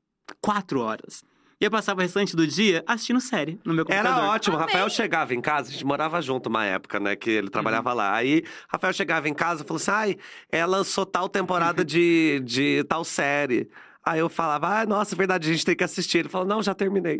quatro 0.40 0.80
horas. 0.80 1.24
E 1.64 1.66
eu 1.66 1.70
passava 1.70 2.00
o 2.00 2.02
restante 2.02 2.36
do 2.36 2.46
dia 2.46 2.84
assistindo 2.86 3.18
série 3.22 3.58
no 3.64 3.72
meu 3.72 3.86
computador. 3.86 4.22
Era 4.22 4.28
ótimo. 4.28 4.56
Amei. 4.56 4.66
Rafael 4.66 4.90
chegava 4.90 5.34
em 5.34 5.40
casa, 5.40 5.70
a 5.70 5.72
gente 5.72 5.86
morava 5.86 6.20
junto 6.20 6.50
uma 6.50 6.62
época, 6.62 7.00
né? 7.00 7.16
Que 7.16 7.30
ele 7.30 7.48
trabalhava 7.48 7.94
lá. 7.94 8.14
Aí, 8.14 8.44
Rafael 8.68 8.92
chegava 8.92 9.30
em 9.30 9.32
casa 9.32 9.62
e 9.62 9.66
falou 9.66 9.80
assim: 9.80 9.90
ai, 9.90 10.16
ela 10.52 10.76
lançou 10.76 11.06
tal 11.06 11.26
temporada 11.26 11.82
de, 11.82 12.42
de 12.44 12.84
tal 12.84 13.02
série. 13.02 13.70
Aí 14.04 14.20
eu 14.20 14.28
falava, 14.28 14.80
ah, 14.80 14.84
nossa, 14.84 15.14
é 15.14 15.16
verdade, 15.16 15.48
a 15.48 15.52
gente 15.54 15.64
tem 15.64 15.74
que 15.74 15.82
assistir. 15.82 16.18
Ele 16.18 16.28
falou, 16.28 16.46
não, 16.46 16.62
já 16.62 16.74
terminei. 16.74 17.16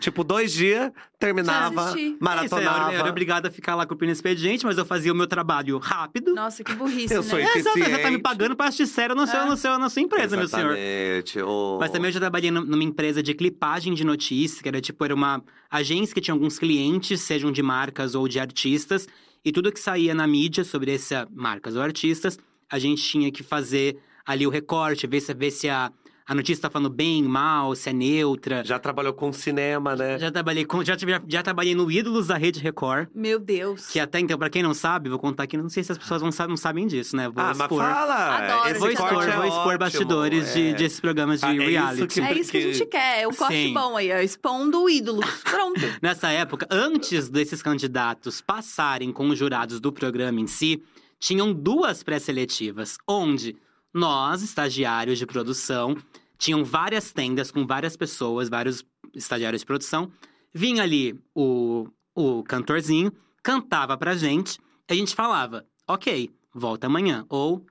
Tipo, 0.00 0.22
dois 0.22 0.52
dias, 0.52 0.90
terminava, 1.18 1.80
assisti. 1.82 2.00
Isso, 2.00 2.12
eu 2.14 2.18
maratonava. 2.20 2.84
era, 2.88 2.92
eu 2.94 3.00
era 3.00 3.08
obrigado 3.10 3.46
a 3.46 3.50
ficar 3.50 3.74
lá 3.74 3.86
cumprindo 3.86 4.12
expediente, 4.12 4.64
mas 4.66 4.76
eu 4.78 4.84
fazia 4.84 5.12
o 5.12 5.16
meu 5.16 5.26
trabalho 5.26 5.78
rápido. 5.78 6.34
Nossa, 6.34 6.62
que 6.62 6.74
burrice, 6.74 7.14
Eu 7.14 7.22
né? 7.22 7.28
sou 7.28 7.38
É, 7.38 7.42
exato, 7.42 7.62
você 7.62 7.68
tá 7.70 7.74
me 7.78 7.92
eficiente. 7.94 8.22
pagando 8.22 8.56
pra 8.56 8.66
assistir 8.66 8.86
série 8.86 9.14
no 9.14 9.26
seu, 9.26 9.40
É. 9.40 9.46
no 9.46 9.56
seu, 9.56 9.78
na 9.78 9.88
sua 9.88 10.02
empresa, 10.02 10.36
meu 10.36 10.48
senhor. 10.48 10.76
Exatamente. 10.76 11.40
ô. 11.40 11.78
Mas 11.80 11.90
também 11.90 12.08
eu 12.08 12.12
já 12.12 12.20
trabalhei 12.20 12.50
num- 12.50 12.64
numa 12.64 12.84
empresa 12.84 13.22
de 13.22 13.32
clipagem 13.34 13.94
de 13.94 14.04
notícias, 14.04 14.60
que 14.60 14.68
era 14.68 14.80
tipo, 14.80 15.04
era 15.04 15.14
uma 15.14 15.42
agência 15.70 16.14
que 16.14 16.20
tinha 16.20 16.34
alguns 16.34 16.58
clientes, 16.58 17.20
sejam 17.20 17.50
de 17.50 17.62
marcas 17.62 18.14
ou 18.14 18.28
de 18.28 18.38
artistas, 18.38 19.08
e 19.44 19.52
tudo 19.52 19.70
que 19.72 19.80
saía 19.80 20.14
na 20.14 20.26
mídia 20.26 20.64
sobre 20.64 20.92
essas 20.94 21.26
marcas 21.32 21.76
ou 21.76 21.82
artistas, 21.82 22.38
a 22.70 22.78
gente 22.78 23.02
tinha 23.02 23.30
que 23.30 23.42
fazer 23.42 23.96
ali 24.26 24.44
o 24.46 24.50
recorte, 24.50 25.06
ver 25.06 25.20
se, 25.20 25.32
ver 25.32 25.50
se 25.52 25.68
a, 25.68 25.90
a 26.28 26.34
notícia 26.34 26.62
tá 26.62 26.70
falando 26.70 26.90
bem, 26.90 27.22
mal, 27.22 27.74
se 27.76 27.88
é 27.88 27.92
neutra. 27.92 28.64
Já 28.64 28.78
trabalhou 28.78 29.12
com 29.12 29.32
cinema, 29.32 29.94
né? 29.94 30.18
Já 30.18 30.30
trabalhei 30.30 30.64
com, 30.64 30.82
já, 30.84 30.96
tive- 30.96 31.20
já 31.28 31.42
trabalhei 31.42 31.74
no 31.74 31.90
Ídolos 31.90 32.26
da 32.26 32.36
Rede 32.36 32.58
Record. 32.58 33.08
Meu 33.14 33.38
Deus. 33.38 33.86
Que 33.86 34.00
até 34.00 34.18
então, 34.18 34.36
pra 34.36 34.50
quem 34.50 34.62
não 34.62 34.74
sabe, 34.74 35.08
vou 35.08 35.18
contar 35.20 35.44
aqui, 35.44 35.56
não 35.56 35.68
sei 35.68 35.84
se 35.84 35.92
as 35.92 35.98
pessoas 35.98 36.20
não, 36.22 36.32
sa- 36.32 36.48
não 36.48 36.56
sabem 36.56 36.86
disso, 36.86 37.14
né? 37.16 37.28
Vou 37.28 37.42
ah, 37.42 37.48
mas 37.48 37.60
expor. 37.60 37.78
fala! 37.80 38.36
Adoro 38.38 38.70
Esse 38.70 38.78
Vou 38.80 38.90
expor, 38.90 39.08
é 39.28 39.36
vou 39.36 39.44
expor 39.44 39.58
ótimo, 39.66 39.78
bastidores 39.78 40.52
de, 40.52 40.68
é. 40.70 40.74
desses 40.74 40.98
programas 41.00 41.38
de 41.40 41.46
Ah, 41.46 41.50
é 41.50 41.54
isso 41.56 41.64
reality. 41.70 42.06
que- 42.08 42.20
É 42.20 42.32
isso 42.38 42.50
que 42.50 42.58
a 42.58 42.60
gente 42.60 42.86
quer, 42.86 43.22
é 43.22 43.28
o 43.28 43.34
corte 43.34 43.54
Sim. 43.54 43.72
bom 43.74 43.96
aí, 43.96 44.12
ó. 44.12 44.16
Expondo 44.18 44.82
o 44.82 44.90
ídolo. 44.90 45.20
Pronto. 45.44 45.80
Nessa 46.02 46.28
época, 46.30 46.66
antes 46.70 47.28
desses 47.28 47.62
candidatos 47.62 48.40
passarem 48.40 49.12
com 49.12 49.28
os 49.28 49.38
jurados 49.38 49.78
do 49.78 49.92
programa 49.92 50.40
em 50.40 50.46
si, 50.48 50.82
tinham 51.20 51.52
duas 51.52 52.02
pré-seletivas, 52.02 52.98
onde 53.06 53.56
nós, 53.96 54.42
estagiários 54.42 55.18
de 55.18 55.26
produção, 55.26 55.96
tinham 56.38 56.64
várias 56.64 57.12
tendas 57.12 57.50
com 57.50 57.66
várias 57.66 57.96
pessoas, 57.96 58.48
vários 58.48 58.84
estagiários 59.14 59.62
de 59.62 59.66
produção. 59.66 60.12
Vinha 60.52 60.82
ali 60.82 61.18
o, 61.34 61.88
o 62.14 62.42
cantorzinho, 62.44 63.10
cantava 63.42 63.96
pra 63.96 64.14
gente, 64.14 64.58
a 64.88 64.94
gente 64.94 65.14
falava, 65.14 65.66
ok, 65.88 66.30
volta 66.54 66.86
amanhã, 66.86 67.24
ou 67.28 67.64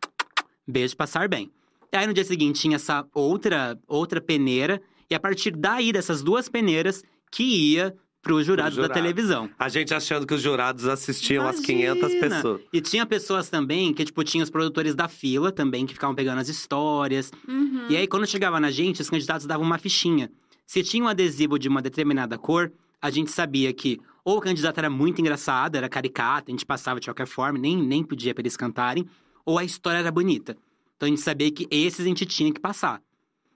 beijo, 0.67 0.97
passar 0.97 1.29
bem. 1.29 1.51
E 1.93 1.97
aí 1.97 2.07
no 2.07 2.13
dia 2.13 2.25
seguinte 2.25 2.59
tinha 2.59 2.75
essa 2.75 3.07
outra, 3.13 3.79
outra 3.87 4.19
peneira, 4.19 4.81
e 5.09 5.13
a 5.13 5.19
partir 5.19 5.51
daí, 5.51 5.93
dessas 5.93 6.23
duas 6.23 6.49
peneiras, 6.49 7.03
que 7.31 7.43
ia 7.43 7.95
pros 8.25 8.43
jurados 8.43 8.75
da 8.75 8.83
jurado. 8.83 8.93
televisão. 8.99 9.47
A 9.57 9.69
gente 9.69 9.93
achando 9.93 10.25
que 10.25 10.33
os 10.33 10.41
jurados 10.41 10.87
assistiam 10.87 11.47
as 11.47 11.59
500 11.59 11.99
Imagina! 11.99 12.19
pessoas. 12.19 12.61
E 12.73 12.81
tinha 12.81 13.05
pessoas 13.05 13.49
também 13.49 13.93
que, 13.93 14.03
tipo, 14.03 14.23
tinha 14.23 14.43
os 14.43 14.49
produtores 14.49 14.95
da 14.95 15.07
fila 15.07 15.51
também, 15.51 15.85
que 15.85 15.93
ficavam 15.93 16.15
pegando 16.15 16.39
as 16.41 16.49
histórias. 16.49 17.31
Uhum. 17.47 17.85
E 17.87 17.95
aí, 17.95 18.07
quando 18.07 18.25
chegava 18.25 18.59
na 18.59 18.71
gente, 18.71 18.99
os 18.99 19.11
candidatos 19.11 19.45
davam 19.45 19.63
uma 19.63 19.77
fichinha. 19.77 20.31
Se 20.65 20.81
tinha 20.81 21.03
um 21.03 21.07
adesivo 21.07 21.59
de 21.59 21.69
uma 21.69 21.83
determinada 21.83 22.35
cor, 22.35 22.71
a 22.99 23.11
gente 23.11 23.29
sabia 23.29 23.71
que 23.71 24.01
ou 24.23 24.37
o 24.37 24.41
candidato 24.41 24.79
era 24.79 24.89
muito 24.89 25.21
engraçado, 25.21 25.75
era 25.75 25.87
caricato, 25.87 26.49
a 26.49 26.51
gente 26.51 26.65
passava 26.65 26.99
de 26.99 27.05
qualquer 27.05 27.27
forma, 27.27 27.59
nem, 27.59 27.77
nem 27.77 28.03
pedia 28.03 28.33
pra 28.33 28.41
eles 28.41 28.57
cantarem, 28.57 29.05
ou 29.45 29.59
a 29.59 29.63
história 29.63 29.99
era 29.99 30.11
bonita. 30.11 30.57
Então 30.97 31.05
a 31.05 31.09
gente 31.11 31.21
sabia 31.21 31.51
que 31.51 31.67
esses 31.69 31.99
a 31.99 32.09
gente 32.09 32.25
tinha 32.25 32.51
que 32.51 32.59
passar. 32.59 32.99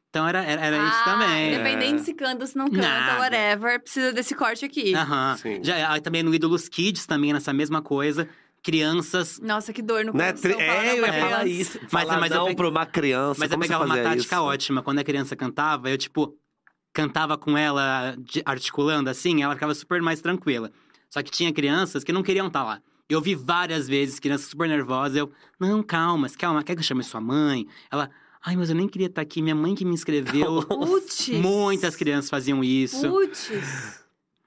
Então 0.09 0.27
era, 0.27 0.43
era, 0.43 0.59
era 0.65 0.77
isso 0.77 0.97
Ah, 1.01 1.03
também. 1.05 1.53
Independente 1.53 2.01
se 2.01 2.13
canta, 2.15 2.45
se 2.47 2.57
não 2.57 2.65
canta, 2.67 2.81
Nada. 2.87 3.19
whatever, 3.21 3.79
precisa 3.79 4.11
desse 4.11 4.33
corte 4.33 4.65
aqui. 4.65 4.95
Aham. 4.95 5.37
Sim. 5.37 5.59
Já, 5.63 5.91
aí 5.91 6.01
também 6.01 6.23
no 6.23 6.33
Ídolos 6.33 6.67
Kids, 6.67 7.05
também 7.05 7.31
nessa 7.31 7.53
mesma 7.53 7.81
coisa. 7.81 8.27
Crianças 8.63 9.39
Nossa, 9.39 9.71
que 9.71 9.81
dor 9.81 10.03
no 10.05 10.11
Né? 10.13 10.33
coração. 10.33 10.51
Falar 10.51 10.85
É, 10.85 10.99
eu 10.99 11.05
ia 11.05 11.13
falar 11.13 11.45
isso. 11.47 11.79
Mas- 11.91 12.03
falar 12.07 12.19
mas 12.19 12.31
eu 12.31 12.37
não 12.39 12.45
pe- 12.47 12.55
pra 12.55 12.69
uma 12.69 12.85
criança. 12.85 13.39
Mas 13.39 13.51
eu 13.51 13.59
pegava 13.59 13.85
uma 13.85 13.97
tática 13.97 14.35
isso? 14.35 14.43
ótima. 14.43 14.81
Quando 14.83 14.99
a 14.99 15.03
criança 15.03 15.35
cantava, 15.35 15.89
eu, 15.89 15.97
tipo, 15.97 16.35
cantava 16.93 17.37
com 17.37 17.57
ela, 17.57 18.15
de- 18.19 18.41
articulando 18.45 19.09
assim, 19.09 19.41
ela 19.43 19.53
ficava 19.53 19.73
super 19.73 20.01
mais 20.01 20.21
tranquila. 20.21 20.71
Só 21.09 21.23
que 21.23 21.31
tinha 21.31 21.53
crianças 21.53 22.03
que 22.03 22.11
não 22.11 22.21
queriam 22.21 22.47
estar 22.47 22.63
lá. 22.63 22.81
Eu 23.09 23.21
vi 23.21 23.33
várias 23.33 23.87
vezes 23.87 24.19
crianças 24.19 24.47
super 24.49 24.67
nervosas. 24.67 25.15
Eu, 25.17 25.31
não, 25.59 25.81
calma, 25.81 26.27
calma, 26.37 26.63
quer 26.63 26.73
que 26.75 26.79
eu 26.81 26.83
chame 26.83 27.03
sua 27.03 27.21
mãe? 27.21 27.65
Ela, 27.91 28.09
ai, 28.45 28.55
mas 28.55 28.69
eu 28.69 28.75
nem 28.75 28.87
queria 28.87 29.07
estar 29.07 29.21
aqui, 29.21 29.41
minha 29.41 29.55
mãe 29.55 29.75
que 29.75 29.85
me 29.85 29.93
inscreveu. 29.93 30.61
Putz. 30.67 31.29
Muitas 31.29 31.95
crianças 31.95 32.29
faziam 32.29 32.63
isso. 32.63 33.09
Putz. 33.09 33.49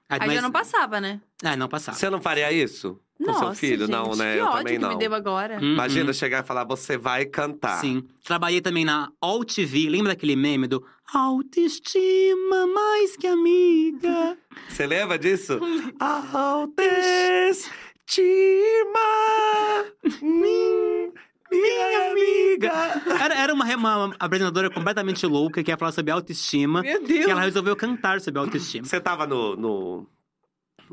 Aí, 0.09 0.19
Aí 0.21 0.27
mas- 0.27 0.35
já 0.35 0.41
não 0.41 0.51
passava, 0.51 1.01
né? 1.01 1.21
Ah, 1.43 1.55
não 1.57 1.67
passava. 1.67 1.97
Você 1.97 2.09
não 2.09 2.21
faria 2.21 2.51
isso? 2.51 2.99
Com 3.17 3.25
Nossa, 3.31 3.45
seu 3.45 3.53
filho? 3.55 3.85
gente, 3.85 3.91
não, 3.91 4.15
né? 4.15 4.33
Que 4.33 4.39
eu 4.39 4.45
ódio 4.45 4.57
também 4.57 4.73
que 4.73 4.79
não. 4.79 4.89
me 4.89 4.97
deu 4.97 5.13
agora. 5.13 5.57
Uhum. 5.59 5.73
Imagina 5.73 6.11
chegar 6.13 6.43
e 6.43 6.47
falar, 6.47 6.63
você 6.65 6.97
vai 6.97 7.25
cantar. 7.25 7.79
Sim. 7.79 8.03
Trabalhei 8.23 8.59
também 8.59 8.83
na 8.83 9.11
All 9.21 9.43
TV. 9.45 9.87
Lembra 9.89 10.09
daquele 10.13 10.35
meme 10.35 10.67
do 10.67 10.85
Autoestima 11.13 12.67
mais 12.67 13.15
que 13.15 13.27
amiga? 13.27 14.37
Você 14.69 14.87
lembra 14.87 15.17
disso? 15.19 15.59
Autoestima. 15.99 16.73
Minha 21.61 22.11
amiga! 22.11 22.71
Era, 23.23 23.35
era 23.35 23.53
uma, 23.53 23.65
uma 23.75 24.15
apresentadora 24.19 24.69
completamente 24.69 25.25
louca 25.25 25.63
que 25.63 25.71
ia 25.71 25.77
falar 25.77 25.91
sobre 25.91 26.11
autoestima. 26.11 26.81
Meu 26.81 27.03
Deus! 27.03 27.27
E 27.27 27.29
ela 27.29 27.41
resolveu 27.41 27.75
cantar 27.75 28.19
sobre 28.21 28.39
autoestima. 28.39 28.85
Você 28.85 28.99
tava 28.99 29.25
no, 29.27 29.55
no, 29.55 30.07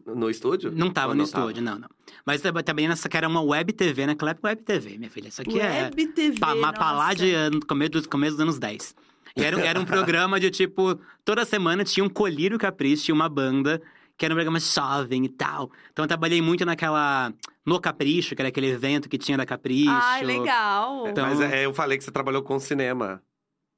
no 0.07 0.31
estúdio? 0.31 0.71
Não 0.71 0.91
tava 0.91 1.09
Ou 1.09 1.15
no 1.15 1.23
não 1.25 1.31
tava? 1.31 1.45
estúdio, 1.47 1.63
não, 1.63 1.79
não. 1.79 1.89
Mas 2.25 2.41
tam- 2.41 2.53
também 2.63 2.89
nessa 2.89 3.09
que 3.09 3.17
era 3.17 3.27
uma 3.29 3.41
web 3.43 3.73
TV, 3.73 4.07
naquela 4.07 4.33
época 4.33 4.49
web 4.49 4.63
TV, 4.63 4.99
minha 4.99 5.11
filha. 5.11 5.29
Isso 5.29 5.41
aqui 5.43 5.59
é. 5.61 5.85
Web 5.85 6.07
TV, 6.09 6.39
Pa, 6.39 6.55
ma- 6.55 6.73
pra 6.73 6.93
lá 6.93 7.05
nossa. 7.07 7.17
de 7.17 7.35
ano- 7.35 7.61
começo 7.67 7.91
dos, 7.93 8.07
começo 8.07 8.33
dos 8.33 8.41
anos 8.43 8.59
10. 8.59 8.95
E 9.37 9.45
era, 9.45 9.61
era 9.61 9.79
um 9.81 9.85
programa 9.85 10.41
de 10.41 10.51
tipo, 10.51 10.99
toda 11.25 11.45
semana 11.45 11.85
tinha 11.85 12.05
um 12.05 12.09
colírio 12.09 12.59
capricho, 12.59 13.05
tinha 13.05 13.15
uma 13.15 13.29
banda, 13.29 13.81
que 14.21 14.27
era 14.27 14.35
um 14.35 14.37
programa 14.37 14.61
jovem 14.61 15.25
e 15.25 15.29
tal. 15.31 15.71
Então 15.91 16.05
eu 16.05 16.07
trabalhei 16.07 16.43
muito 16.43 16.67
naquela. 16.67 17.33
No 17.65 17.81
Capricho, 17.81 18.35
que 18.37 18.43
era 18.43 18.51
aquele 18.51 18.69
evento 18.69 19.09
que 19.09 19.17
tinha 19.17 19.39
da 19.39 19.47
Capricho. 19.47 19.91
Ai, 19.91 20.23
legal. 20.23 21.09
Então- 21.09 21.27
Mas 21.27 21.41
é, 21.41 21.65
eu 21.65 21.73
falei 21.73 21.97
que 21.97 22.05
você 22.05 22.11
trabalhou 22.11 22.43
com 22.43 22.59
cinema. 22.61 23.23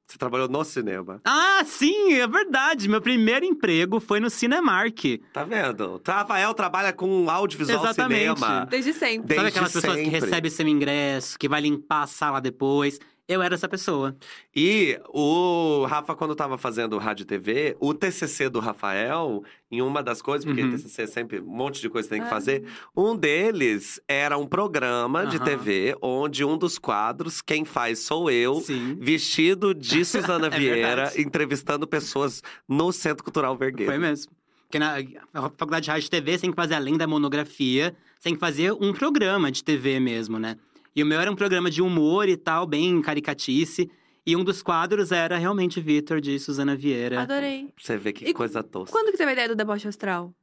Você 0.05 0.17
trabalhou 0.17 0.49
no 0.49 0.63
cinema. 0.65 1.21
Ah, 1.23 1.61
sim, 1.65 2.13
é 2.15 2.27
verdade. 2.27 2.89
Meu 2.89 2.99
primeiro 3.01 3.45
emprego 3.45 4.01
foi 4.01 4.19
no 4.19 4.29
Cinemark. 4.29 4.99
Tá 5.31 5.45
vendo? 5.45 6.01
Rafael 6.05 6.53
trabalha 6.53 6.91
com 6.91 7.29
audiovisual 7.29 7.81
Exatamente. 7.85 8.37
cinema. 8.37 8.65
Desde 8.65 8.91
sempre. 8.91 9.15
Sabe 9.15 9.27
Desde 9.27 9.47
aquelas 9.47 9.71
pessoas 9.73 9.95
que 9.95 10.09
recebem 10.09 10.51
seu 10.51 10.67
ingresso, 10.67 11.39
que 11.39 11.47
vai 11.47 11.61
limpar 11.61 12.03
a 12.03 12.07
sala 12.07 12.41
depois? 12.41 12.99
Eu 13.25 13.41
era 13.41 13.55
essa 13.55 13.69
pessoa. 13.69 14.15
E 14.53 14.99
o 15.07 15.85
Rafa, 15.85 16.13
quando 16.13 16.35
tava 16.35 16.57
fazendo 16.57 16.97
rádio 16.97 17.23
e 17.23 17.25
TV, 17.25 17.77
o 17.79 17.93
TCC 17.93 18.49
do 18.49 18.59
Rafael, 18.59 19.41
em 19.71 19.81
uma 19.81 20.03
das 20.03 20.21
coisas, 20.21 20.43
porque 20.43 20.61
Uhum. 20.61 20.71
TCC 20.71 21.03
é 21.03 21.07
sempre 21.07 21.39
um 21.39 21.45
monte 21.45 21.79
de 21.79 21.89
coisa 21.89 22.07
que 22.07 22.13
tem 22.15 22.21
que 22.21 22.27
Ah. 22.27 22.29
fazer, 22.29 22.65
um 22.95 23.15
deles 23.15 24.01
era 24.09 24.37
um 24.37 24.45
programa 24.45 25.25
de. 25.25 25.39
TV, 25.39 25.95
onde 26.01 26.43
um 26.43 26.57
dos 26.57 26.77
quadros, 26.77 27.41
quem 27.41 27.63
faz 27.63 27.99
sou 27.99 28.29
eu, 28.29 28.55
Sim. 28.55 28.97
vestido 28.99 29.73
de 29.73 30.03
Suzana 30.05 30.47
É 30.47 30.49
Vieira, 30.49 30.95
verdade. 31.05 31.21
entrevistando 31.21 31.87
pessoas 31.87 32.41
no 32.67 32.91
Centro 32.91 33.23
Cultural 33.23 33.55
Vergueiro. 33.57 33.89
Foi 33.91 33.99
mesmo. 33.99 34.31
Porque 34.67 34.79
na 34.79 34.95
na 35.33 35.41
faculdade 35.43 35.85
de 35.85 35.91
rádio 35.91 36.07
e 36.07 36.09
TV, 36.09 36.31
você 36.33 36.41
tem 36.41 36.49
que 36.49 36.55
fazer, 36.55 36.75
além 36.75 36.97
da 36.97 37.07
monografia, 37.07 37.95
você 38.19 38.23
tem 38.29 38.33
que 38.33 38.39
fazer 38.39 38.73
um 38.73 38.91
programa 38.91 39.49
de 39.51 39.63
TV 39.63 39.99
mesmo, 39.99 40.37
né? 40.39 40.57
E 40.95 41.01
o 41.01 41.05
meu 41.05 41.19
era 41.19 41.31
um 41.31 41.35
programa 41.35 41.69
de 41.71 41.81
humor 41.81 42.29
e 42.29 42.37
tal, 42.37 42.67
bem 42.67 43.01
caricatice. 43.01 43.89
E 44.25 44.35
um 44.35 44.43
dos 44.43 44.61
quadros 44.61 45.11
era 45.11 45.37
realmente 45.37 45.81
Vitor, 45.81 46.21
de 46.21 46.39
Suzana 46.39 46.75
Vieira. 46.75 47.21
Adorei. 47.21 47.69
Você 47.77 47.97
vê 47.97 48.13
que 48.13 48.25
E 48.25 48.33
coisa 48.33 48.63
tosca. 48.63 48.91
Quando 48.91 49.11
que 49.11 49.17
teve 49.17 49.31
a 49.31 49.33
ideia 49.33 49.49
do 49.49 49.55
deboche 49.55 49.87
astral? 49.87 50.33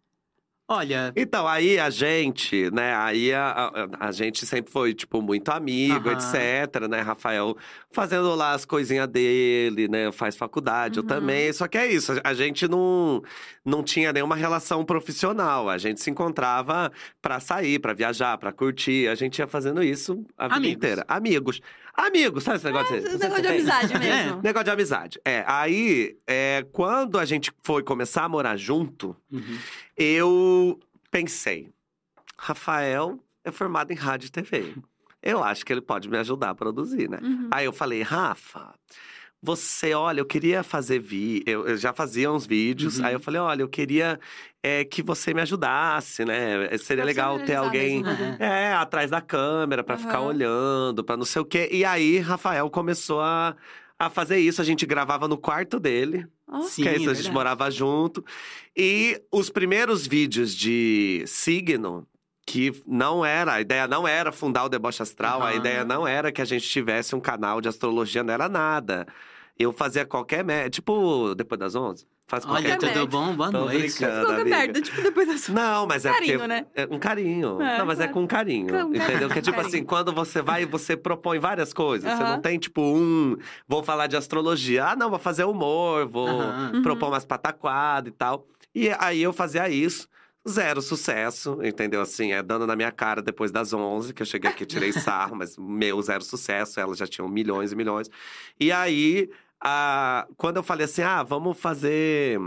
Olha, 0.73 1.13
Então, 1.17 1.49
aí 1.49 1.81
a 1.81 1.91
gente, 1.91 2.71
né, 2.71 2.95
aí 2.95 3.35
a, 3.35 3.73
a, 3.99 4.07
a 4.07 4.13
gente 4.13 4.47
sempre 4.47 4.71
foi, 4.71 4.95
tipo, 4.95 5.21
muito 5.21 5.49
amigo, 5.51 6.09
Aham. 6.09 6.13
etc, 6.13 6.87
né, 6.89 7.01
Rafael 7.01 7.57
fazendo 7.91 8.33
lá 8.37 8.53
as 8.53 8.65
coisinhas 8.65 9.09
dele, 9.09 9.89
né, 9.89 10.13
faz 10.13 10.37
faculdade, 10.37 10.99
eu 10.99 11.03
Uhum. 11.03 11.09
também, 11.09 11.53
só 11.53 11.67
que 11.67 11.77
é 11.77 11.89
isso, 11.91 12.13
a- 12.23 12.35
gente 12.35 12.69
não, 12.69 13.21
não 13.65 13.83
tinha 13.83 14.13
nenhuma 14.13 14.37
relação 14.37 14.85
profissional, 14.85 15.69
a 15.69 15.77
gente 15.77 16.01
se 16.01 16.09
encontrava 16.09 16.93
pra 17.21 17.41
sair, 17.41 17.81
pra 17.81 17.93
viajar, 17.93 18.39
pra 18.39 18.53
curtir, 18.53 19.09
a 19.09 19.17
gente 19.17 19.41
ia 19.41 19.49
fazendo 19.49 19.83
isso 19.83 20.25
a 20.39 20.45
vida 20.45 20.57
Amigos. 20.57 20.77
inteira. 20.77 21.05
Amigos. 21.09 21.61
Amigos, 22.07 22.45
sabe 22.45 22.57
esse 22.57 22.65
negócio? 22.67 22.97
Esse 22.97 23.11
Você- 23.11 23.19
negócio 23.19 23.43
de 23.43 23.49
amizade 23.49 23.99
mesmo. 23.99 24.43
Negócio 24.43 24.65
de 24.65 24.71
amizade. 24.71 25.21
É, 25.25 25.45
aí, 25.47 26.17
é, 26.27 26.67
quando 26.73 27.19
a 27.19 27.25
gente 27.25 27.53
foi 27.63 27.83
começar 27.83 28.25
a 28.25 28.29
morar 28.29 28.57
junto, 28.57 29.15
uhum. 29.31 29.59
eu 29.97 30.81
pensei, 31.11 31.69
Rafael 32.39 33.19
é 33.45 33.51
formado 33.51 33.93
em 33.93 33.97
rádio 33.97 34.29
e 34.29 34.31
TV. 34.31 34.75
Eu 35.23 35.45
acho 35.45 35.65
que 35.67 35.73
ele 35.73 35.83
pode 35.83 36.09
me 36.09 36.17
ajudar 36.17 36.51
a 36.51 36.55
produzir, 36.55 37.09
né? 37.09 37.19
Uhum. 37.23 37.49
Aí 37.51 37.67
eu 37.67 37.73
falei, 37.73 38.01
Rafa, 38.01 38.75
você, 39.43 39.95
olha, 39.95 40.21
eu 40.21 40.27
queria 40.27 40.63
fazer 40.63 40.99
vi, 40.99 41.43
eu, 41.47 41.67
eu 41.67 41.77
já 41.77 41.93
fazia 41.95 42.31
uns 42.31 42.47
vídeos. 42.47 42.99
Uhum. 42.99 43.07
Aí 43.07 43.15
eu 43.15 43.21
falei, 43.21 43.41
olha, 43.41 43.63
eu 43.63 43.69
queria 43.69 44.21
é, 44.63 44.85
que 44.85 45.03
você 45.03 45.33
me 45.33 45.41
ajudasse, 45.41 46.25
né? 46.25 46.77
Seria 46.79 47.05
legal 47.05 47.39
ter 47.41 47.55
alguém 47.55 48.03
mesmo, 48.03 48.23
né? 48.23 48.37
é, 48.39 48.73
atrás 48.75 49.11
da 49.11 49.21
câmera 49.21 49.83
pra 49.83 49.97
ficar 49.97 50.19
Aham. 50.19 50.27
olhando, 50.27 51.03
pra 51.03 51.17
não 51.17 51.25
sei 51.25 51.41
o 51.41 51.45
quê. 51.45 51.69
E 51.73 51.85
aí, 51.85 52.19
Rafael 52.19 52.69
começou 52.69 53.21
a, 53.23 53.57
a 53.99 54.11
fazer 54.11 54.39
isso. 54.39 54.61
A 54.61 54.65
gente 54.65 54.85
gravava 54.85 55.27
no 55.27 55.39
quarto 55.39 55.81
dele. 55.81 56.27
Ó, 56.47 56.61
Sim, 56.63 56.83
que 56.83 56.89
é 56.89 56.97
isso, 56.97 57.09
a 57.09 57.13
é 57.13 57.15
gente 57.15 57.25
verdade. 57.25 57.33
morava 57.33 57.71
junto. 57.71 58.23
E 58.77 59.23
os 59.33 59.49
primeiros 59.49 60.07
vídeos 60.07 60.55
de 60.55 61.25
signo, 61.27 62.07
que 62.51 62.83
não 62.85 63.25
era, 63.25 63.53
a 63.55 63.61
ideia 63.61 63.87
não 63.87 64.09
era 64.09 64.33
fundar 64.33 64.65
o 64.65 64.69
Deboche 64.69 65.01
Astral, 65.03 65.41
a 65.41 65.51
Aham. 65.51 65.55
ideia 65.55 65.85
não 65.85 66.05
era 66.07 66.33
que 66.33 66.43
a 66.43 66.45
gente 66.45 66.69
tivesse 66.69 67.15
um 67.15 67.21
canal 67.21 67.61
de 67.61 67.69
astrologia, 67.69 68.25
não 68.25 68.35
era 68.35 68.49
nada. 68.49 69.07
Eu 69.57 69.73
fazia 69.73 70.05
qualquer 70.05 70.43
merda, 70.45 70.69
tipo, 70.71 71.33
depois 71.37 71.59
das 71.61 71.77
11, 71.77 72.05
faz 72.27 72.45
qualquer 72.45 72.71
Olha, 72.71 72.77
Qualquer 72.79 72.89
tudo 72.89 72.99
merda. 72.99 73.07
bom? 73.07 73.37
Boa 73.37 73.53
Tô 73.53 73.59
noite. 73.61 73.79
brincando. 73.79 74.27
Qualquer 74.27 74.41
amiga. 74.41 74.57
merda, 74.57 74.81
tipo, 74.83 75.01
depois 75.03 75.29
da 75.29 75.39
sua. 75.39 75.55
Não, 75.55 75.87
mas 75.87 76.05
é 76.05 76.13
Carinho, 76.13 76.33
porque. 76.33 76.49
né? 76.49 76.67
É 76.75 76.89
um 76.91 76.99
carinho. 76.99 77.63
É, 77.63 77.79
não, 77.79 77.87
mas 77.87 78.01
é 78.01 78.09
claro. 78.09 78.13
com 78.15 78.27
carinho. 78.27 78.67
Com 78.67 78.73
carinho, 78.73 78.97
entendeu? 78.97 79.29
Que 79.29 79.39
é 79.39 79.43
tipo 79.43 79.57
carinho. 79.57 79.69
assim, 79.77 79.85
quando 79.85 80.13
você 80.13 80.43
vai, 80.43 80.67
você 80.67 80.97
propõe 80.97 81.39
várias 81.39 81.73
coisas. 81.73 82.11
Você 82.13 82.23
não 82.25 82.41
tem, 82.41 82.59
tipo, 82.59 82.83
um. 82.83 83.37
Vou 83.69 83.83
falar 83.85 84.09
de 84.09 84.17
astrologia. 84.17 84.87
Ah, 84.87 84.97
não, 84.97 85.09
vou 85.09 85.19
fazer 85.21 85.45
humor, 85.45 86.09
vou. 86.09 86.27
Uhum. 86.29 86.83
propor 86.83 87.11
umas 87.11 87.25
pataquadas 87.25 88.09
e 88.13 88.17
tal. 88.17 88.45
E 88.75 88.89
aí 88.99 89.23
eu 89.23 89.33
fazia 89.33 89.69
isso. 89.69 90.09
Zero 90.49 90.81
sucesso, 90.81 91.59
entendeu? 91.63 92.01
Assim, 92.01 92.33
é 92.33 92.43
dando 92.43 92.67
na 92.67 92.75
minha 92.75 92.91
cara 92.91 93.21
depois 93.21 93.51
das 93.51 93.73
11, 93.75 94.15
que 94.15 94.23
eu 94.23 94.27
cheguei 94.27 94.51
aqui, 94.51 94.65
tirei 94.65 94.91
sarro, 94.93 95.37
mas 95.37 95.57
meu 95.59 96.01
zero 96.01 96.25
sucesso, 96.25 96.81
elas 96.81 96.97
já 96.99 97.07
tinham 97.07 97.29
milhões 97.29 97.73
e 97.73 97.77
milhões. 97.77 98.09
E 98.59 98.73
aí, 98.73 99.31
a... 99.61 100.27
quando 100.37 100.57
eu 100.57 100.63
falei 100.63 100.87
assim, 100.87 101.03
ah, 101.03 101.23
vamos 101.23 101.59
fazer 101.59 102.41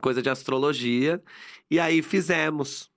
coisa 0.00 0.20
de 0.22 0.30
astrologia, 0.30 1.22
e 1.70 1.78
aí 1.80 2.02
fizemos. 2.02 2.91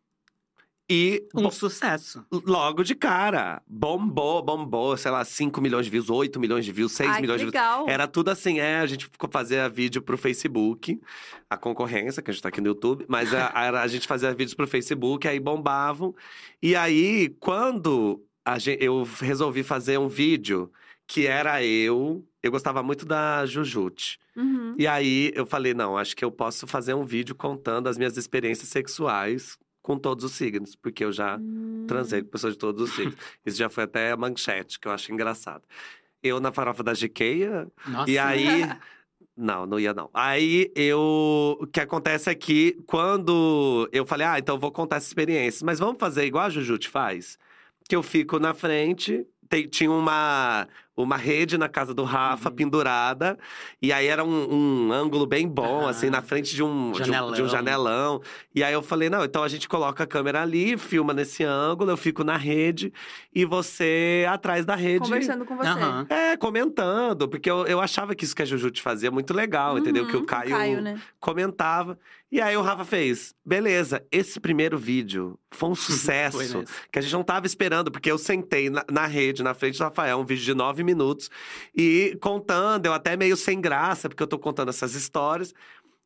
E 0.87 1.27
Um 1.33 1.43
bo- 1.43 1.51
sucesso. 1.51 2.23
logo 2.31 2.83
de 2.83 2.93
cara, 2.93 3.59
bombou, 3.67 4.43
bombou, 4.43 4.95
sei 4.95 5.09
lá, 5.09 5.25
5 5.25 5.59
milhões 5.59 5.85
de 5.85 5.91
views, 5.91 6.11
8 6.11 6.39
milhões 6.39 6.63
de 6.63 6.71
views, 6.71 6.91
6 6.91 7.09
Ai, 7.09 7.21
milhões 7.21 7.41
de 7.41 7.49
views. 7.49 7.87
Era 7.87 8.07
tudo 8.07 8.29
assim, 8.29 8.59
é, 8.59 8.77
a 8.77 8.85
gente 8.85 9.09
fazia 9.31 9.67
vídeo 9.67 9.99
pro 10.01 10.15
Facebook, 10.15 11.01
a 11.49 11.57
concorrência, 11.57 12.21
que 12.21 12.29
a 12.29 12.33
gente 12.33 12.43
tá 12.43 12.49
aqui 12.49 12.61
no 12.61 12.67
YouTube, 12.67 13.03
mas 13.07 13.33
a, 13.33 13.47
a, 13.55 13.81
a 13.81 13.87
gente 13.87 14.07
fazia 14.07 14.29
vídeos 14.31 14.53
pro 14.53 14.67
Facebook, 14.67 15.27
aí 15.27 15.39
bombavam. 15.39 16.13
E 16.61 16.75
aí, 16.75 17.29
quando 17.39 18.21
a 18.45 18.59
gen- 18.59 18.77
eu 18.79 19.07
resolvi 19.19 19.63
fazer 19.63 19.97
um 19.97 20.07
vídeo 20.07 20.71
que 21.07 21.25
era 21.25 21.63
eu, 21.63 22.23
eu 22.43 22.51
gostava 22.51 22.83
muito 22.83 23.07
da 23.07 23.43
Jujute. 23.47 24.19
Uhum. 24.35 24.75
E 24.77 24.85
aí 24.85 25.31
eu 25.33 25.45
falei, 25.47 25.73
não, 25.73 25.97
acho 25.97 26.15
que 26.15 26.23
eu 26.25 26.31
posso 26.31 26.67
fazer 26.67 26.93
um 26.93 27.03
vídeo 27.03 27.33
contando 27.33 27.87
as 27.87 27.97
minhas 27.97 28.17
experiências 28.17 28.67
sexuais 28.69 29.57
com 29.85 29.97
todos 29.99 30.25
os 30.25 30.31
signos, 30.31 30.75
porque 30.75 31.05
eu 31.05 31.11
já 31.11 31.37
Hum. 31.37 31.85
transei 31.87 32.21
com 32.23 32.29
pessoas 32.29 32.53
de 32.53 32.59
todos 32.59 32.81
os 32.89 32.95
signos. 32.95 33.15
Isso 33.45 33.57
já 33.57 33.69
foi 33.69 33.83
até 33.83 34.11
a 34.11 34.17
manchete, 34.17 34.79
que 34.79 34.87
eu 34.87 34.91
acho 34.91 35.11
engraçado. 35.13 35.63
Eu 36.23 36.39
na 36.39 36.51
farofa 36.51 36.81
da 36.83 36.93
Giqueia, 36.93 37.67
Nossa. 37.87 38.09
e 38.09 38.17
aí. 38.17 38.45
Não, 39.37 39.65
não 39.65 39.77
ia 39.77 39.93
não. 39.93 40.09
Aí 40.13 40.71
eu. 40.73 41.57
O 41.59 41.67
que 41.67 41.81
acontece 41.81 42.29
é 42.29 42.35
que 42.35 42.77
quando 42.87 43.85
eu 43.91 44.05
falei, 44.05 44.25
ah, 44.25 44.39
então 44.39 44.55
eu 44.55 44.59
vou 44.61 44.71
contar 44.71 44.95
essa 44.95 45.07
experiência, 45.07 45.65
mas 45.65 45.77
vamos 45.77 45.97
fazer 45.99 46.23
igual 46.25 46.45
a 46.45 46.49
Jujute 46.49 46.87
faz? 46.87 47.37
Que 47.89 47.97
eu 47.97 48.01
fico 48.01 48.39
na 48.39 48.53
frente, 48.53 49.27
tem- 49.49 49.67
tinha 49.67 49.91
uma, 49.91 50.69
uma 50.97 51.17
rede 51.17 51.57
na 51.57 51.67
casa 51.67 51.93
do 51.93 52.03
Rafa 52.03 52.49
Uhum. 52.49 52.55
pendurada, 52.55 53.37
e 53.81 53.91
aí 53.91 54.07
era 54.07 54.23
um, 54.23 54.87
um 54.87 54.91
ângulo 54.93 55.25
bem 55.25 55.47
bom, 55.47 55.81
Aham. 55.81 55.89
assim, 55.89 56.09
na 56.09 56.21
frente 56.21 56.55
de 56.55 56.63
um, 56.63 56.91
de 56.93 57.01
um- 57.11 57.31
de 57.33 57.41
um 57.43 57.47
Janelão. 57.47 58.21
E 58.53 58.63
aí 58.63 58.73
eu 58.73 58.81
falei, 58.81 59.09
não, 59.09 59.23
então 59.25 59.43
a 59.43 59.47
gente 59.47 59.67
coloca 59.67 60.03
a 60.03 60.07
câmera 60.07 60.41
ali, 60.41 60.77
filma 60.77 61.13
nesse 61.13 61.43
ângulo, 61.43 61.91
eu 61.91 61.97
fico 61.97 62.23
na 62.23 62.37
rede, 62.37 62.93
e 63.33 63.43
você 63.43 64.25
atrás 64.29 64.65
da 64.65 64.75
rede. 64.75 64.99
Conversando 64.99 65.43
com 65.45 65.55
você. 65.57 65.67
Aham. 65.67 66.05
É, 66.09 66.37
comentando, 66.37 67.27
porque 67.27 67.49
eu, 67.51 67.65
eu 67.67 67.81
achava 67.81 68.15
que 68.15 68.23
isso 68.23 68.35
que 68.35 68.41
a 68.41 68.45
Jujute 68.45 68.81
fazia 68.81 69.11
muito 69.11 69.33
legal, 69.33 69.77
entendeu? 69.77 70.07
Que 70.07 70.15
Uhum, 70.15 70.21
o 70.23 70.25
Caio, 70.25 70.49
Caio, 70.51 70.81
né? 70.81 70.99
comentava. 71.19 71.97
E 72.31 72.41
aí 72.41 72.57
o 72.57 72.61
Rafa 72.61 72.83
fez, 72.83 73.33
beleza, 73.45 74.03
esse 74.11 74.39
primeiro 74.39 74.77
vídeo 74.77 75.37
foi 75.51 75.69
um 75.69 75.75
sucesso. 75.75 76.37
Foi 76.37 76.65
que 76.91 76.99
a 76.99 77.01
gente 77.01 77.13
não 77.13 77.23
tava 77.23 77.45
esperando, 77.45 77.91
porque 77.91 78.11
eu 78.11 78.17
sentei 78.17 78.69
na, 78.69 78.83
na 78.91 79.05
rede, 79.05 79.43
na 79.43 79.53
frente 79.53 79.77
do 79.77 79.83
Rafael, 79.83 80.17
um 80.19 80.25
vídeo 80.25 80.43
de 80.43 80.53
nove 80.53 80.83
minutos, 80.85 81.29
e 81.75 82.17
contando, 82.21 82.85
eu 82.85 82.93
até 82.93 83.17
meio 83.17 83.35
sem 83.35 83.59
graça, 83.59 84.07
porque 84.07 84.23
eu 84.23 84.27
tô 84.27 84.39
contando 84.39 84.69
essas 84.69 84.95
histórias. 84.95 85.53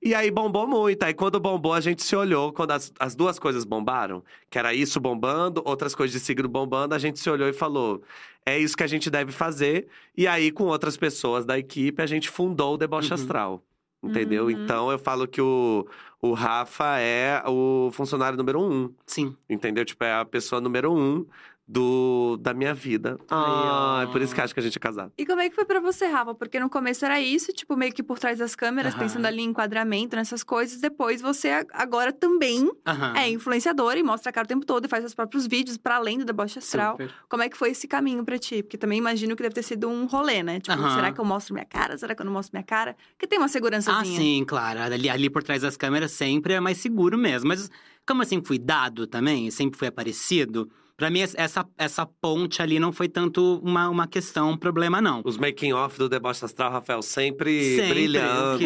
E 0.01 0.15
aí 0.15 0.31
bombou 0.31 0.65
muito. 0.65 1.03
Aí 1.03 1.13
quando 1.13 1.39
bombou, 1.39 1.73
a 1.73 1.81
gente 1.81 2.01
se 2.03 2.15
olhou. 2.15 2.53
Quando 2.53 2.71
as, 2.71 2.91
as 2.97 3.15
duas 3.15 3.37
coisas 3.37 3.65
bombaram, 3.65 4.23
que 4.49 4.57
era 4.57 4.73
isso 4.73 4.99
bombando, 4.99 5.61
outras 5.65 5.93
coisas 5.93 6.13
de 6.13 6.25
signo 6.25 6.47
bombando, 6.47 6.95
a 6.95 6.97
gente 6.97 7.19
se 7.19 7.29
olhou 7.29 7.49
e 7.49 7.53
falou: 7.53 8.01
é 8.45 8.57
isso 8.57 8.77
que 8.77 8.83
a 8.83 8.87
gente 8.87 9.09
deve 9.09 9.31
fazer. 9.31 9.87
E 10.15 10.25
aí, 10.25 10.51
com 10.51 10.65
outras 10.65 10.95
pessoas 10.95 11.45
da 11.45 11.59
equipe, 11.59 12.01
a 12.01 12.05
gente 12.05 12.29
fundou 12.29 12.75
o 12.75 12.77
Deboche 12.77 13.09
Uhum. 13.09 13.15
Astral. 13.15 13.63
Entendeu? 14.01 14.45
Uhum. 14.45 14.51
Então 14.51 14.89
eu 14.89 14.97
falo 14.97 15.27
que 15.27 15.41
o, 15.41 15.85
o 16.21 16.31
Rafa 16.31 16.97
é 16.99 17.43
o 17.45 17.89
funcionário 17.91 18.37
número 18.37 18.61
um. 18.61 18.93
Sim. 19.05 19.35
Entendeu? 19.49 19.83
Tipo, 19.83 20.05
é 20.05 20.13
a 20.13 20.23
pessoa 20.23 20.61
número 20.61 20.93
um 20.93 21.25
do, 21.71 22.35
da 22.41 22.51
minha 22.51 22.73
vida. 22.73 23.15
Ah, 23.29 24.01
é 24.03 24.11
por 24.11 24.19
isso 24.21 24.33
que 24.33 24.41
acho 24.41 24.55
que 24.55 24.59
a 24.59 24.63
gente 24.63 24.75
é 24.75 24.79
casado. 24.79 25.13
E 25.15 25.23
como 25.23 25.39
é 25.39 25.47
que 25.49 25.55
foi 25.55 25.65
pra 25.65 25.79
você, 25.79 26.07
Rafa? 26.07 26.33
Porque 26.33 26.59
no 26.59 26.67
começo 26.67 27.05
era 27.05 27.21
isso, 27.21 27.53
tipo, 27.53 27.77
meio 27.77 27.93
que 27.93 28.01
por 28.01 28.17
trás 28.17 28.39
das 28.39 28.55
câmeras, 28.55 28.95
pensando 28.95 29.27
ali 29.27 29.43
em 29.43 29.49
enquadramento, 29.49 30.15
nessas 30.15 30.43
coisas. 30.43 30.81
Depois 30.81 31.21
você 31.21 31.63
agora 31.71 32.11
também 32.11 32.71
é 33.15 33.29
influenciadora 33.29 33.99
e 33.99 34.03
mostra 34.03 34.31
a 34.31 34.33
cara 34.33 34.45
o 34.45 34.47
tempo 34.47 34.65
todo 34.65 34.85
e 34.85 34.87
faz 34.87 35.03
seus 35.03 35.13
próprios 35.13 35.45
vídeos 35.45 35.77
pra 35.77 35.97
além 35.97 36.17
do 36.17 36.25
deboche 36.25 36.57
astral. 36.57 36.93
Super. 36.93 37.13
Como 37.29 37.43
é 37.43 37.49
que 37.49 37.55
foi 37.55 37.69
esse 37.69 37.87
caminho 37.87 38.25
pra 38.25 38.39
ti? 38.39 38.63
Porque 38.63 38.77
também 38.77 38.97
imagino 38.97 39.35
que 39.35 39.43
deve 39.43 39.53
ter 39.53 39.63
sido 39.63 39.87
um 39.87 40.07
rolê, 40.07 40.41
né? 40.41 40.59
Tipo, 40.59 40.75
será 40.91 41.11
que 41.11 41.21
eu 41.21 41.25
mostro 41.25 41.53
minha 41.53 41.65
cara? 41.65 41.95
Será 41.99 42.15
que 42.15 42.21
eu 42.21 42.25
não 42.25 42.33
mostro 42.33 42.55
minha 42.55 42.63
cara? 42.63 42.95
Porque 43.11 43.27
tem 43.27 43.37
uma 43.37 43.45
Ah, 43.45 43.49
segurançazinha. 43.49 44.17
sim, 44.19 44.43
claro. 44.43 44.79
Ali, 44.81 45.07
ali 45.07 45.29
por 45.29 45.43
trás 45.43 45.61
das 45.61 45.77
câmeras 45.77 46.11
sempre 46.11 46.53
é 46.53 46.59
mais 46.59 46.77
seguro 46.79 47.15
mesmo. 47.15 47.47
Mas 47.49 47.69
como 48.07 48.23
eu 48.23 48.25
sempre 48.25 48.47
fui 48.47 48.57
dado 48.57 49.05
também, 49.05 49.51
sempre 49.51 49.77
fui 49.77 49.87
aparecido, 49.87 50.67
pra 50.99 51.09
mim 51.09 51.21
essa, 51.21 51.65
essa 51.77 52.05
ponte 52.05 52.61
ali 52.61 52.77
não 52.79 52.91
foi 52.91 53.07
tanto 53.09 53.59
uma, 53.63 53.89
uma 53.89 54.05
questão, 54.07 54.51
um 54.51 54.57
problema, 54.57 55.01
não. 55.01 55.21
Os 55.25 55.37
making 55.37 55.73
off 55.73 55.97
do 55.97 56.07
deboche 56.07 56.45
astral, 56.45 56.71
Rafael, 56.71 57.01
sempre, 57.01 57.75
Sempre, 57.77 57.89
brilhando. 57.93 58.59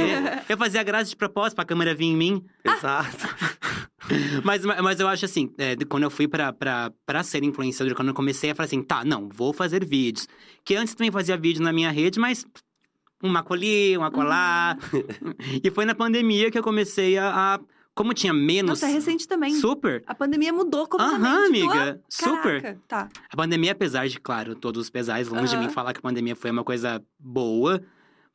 Eu 0.49 0.57
fazia 0.57 0.83
graça 0.83 1.09
de 1.11 1.15
propósito 1.15 1.55
pra 1.55 1.63
câmera 1.63 1.93
vir 1.95 2.07
em 2.07 2.15
mim. 2.17 2.45
Exato. 2.65 3.27
Mas, 4.43 4.65
mas 4.65 4.99
eu 4.99 5.07
acho 5.07 5.23
assim, 5.23 5.49
é, 5.57 5.77
quando 5.87 6.03
eu 6.03 6.11
fui 6.11 6.27
pra, 6.27 6.51
pra, 6.51 6.91
pra 7.05 7.23
ser 7.23 7.41
influenciador, 7.41 7.95
quando 7.95 8.09
eu 8.09 8.13
comecei 8.13 8.49
a 8.51 8.55
falar 8.55 8.65
assim, 8.65 8.83
tá, 8.83 9.05
não, 9.05 9.29
vou 9.29 9.53
fazer 9.53 9.85
vídeos. 9.85 10.27
Que 10.65 10.75
antes 10.75 10.93
também 10.93 11.09
fazia 11.09 11.37
vídeo 11.37 11.63
na 11.63 11.71
minha 11.71 11.89
rede, 11.89 12.19
mas 12.19 12.45
uma 13.23 13.41
colir, 13.41 13.97
uma 13.97 14.11
colar. 14.11 14.77
e 15.63 15.71
foi 15.71 15.85
na 15.85 15.95
pandemia 15.95 16.51
que 16.51 16.59
eu 16.59 16.63
comecei 16.63 17.17
a. 17.17 17.55
a- 17.55 17.59
como 17.95 18.13
tinha 18.13 18.33
menos. 18.33 18.69
Nossa, 18.81 18.87
é 18.87 18.91
recente 18.93 19.27
também. 19.27 19.53
Super. 19.55 20.03
A 20.07 20.15
pandemia 20.15 20.51
mudou 20.51 20.87
completamente. 20.87 21.25
Aham, 21.27 21.51
tipo, 21.53 21.71
amiga. 21.71 22.01
ah, 22.01 22.05
Super. 22.09 22.77
Tá. 22.87 23.09
A 23.31 23.35
pandemia, 23.37 23.71
apesar 23.73 24.07
de, 24.07 24.19
claro, 24.19 24.55
todos 24.55 24.81
os 24.81 24.89
pesares, 24.89 25.27
longe 25.27 25.49
de 25.49 25.55
Aham. 25.55 25.67
mim 25.67 25.69
falar 25.71 25.93
que 25.93 25.99
a 25.99 26.01
pandemia 26.01 26.35
foi 26.35 26.49
uma 26.51 26.63
coisa 26.63 27.03
boa, 27.19 27.81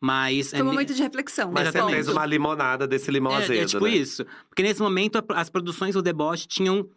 mas. 0.00 0.50
Foi 0.50 0.62
um 0.62 0.66
momento 0.66 0.94
de 0.94 1.02
reflexão. 1.02 1.50
Mas 1.52 1.64
né? 1.64 1.70
você 1.72 1.78
Exatamente. 1.78 1.94
fez 2.04 2.08
uma 2.08 2.24
limonada 2.26 2.86
desse 2.86 3.10
limão 3.10 3.32
É, 3.32 3.36
azedo, 3.42 3.62
é 3.62 3.66
tipo 3.66 3.84
né? 3.84 3.90
isso. 3.96 4.24
Porque 4.48 4.62
nesse 4.62 4.80
momento 4.80 5.22
as 5.30 5.50
produções 5.50 5.94
do 5.94 6.02
deboche 6.02 6.46
tinham 6.46 6.88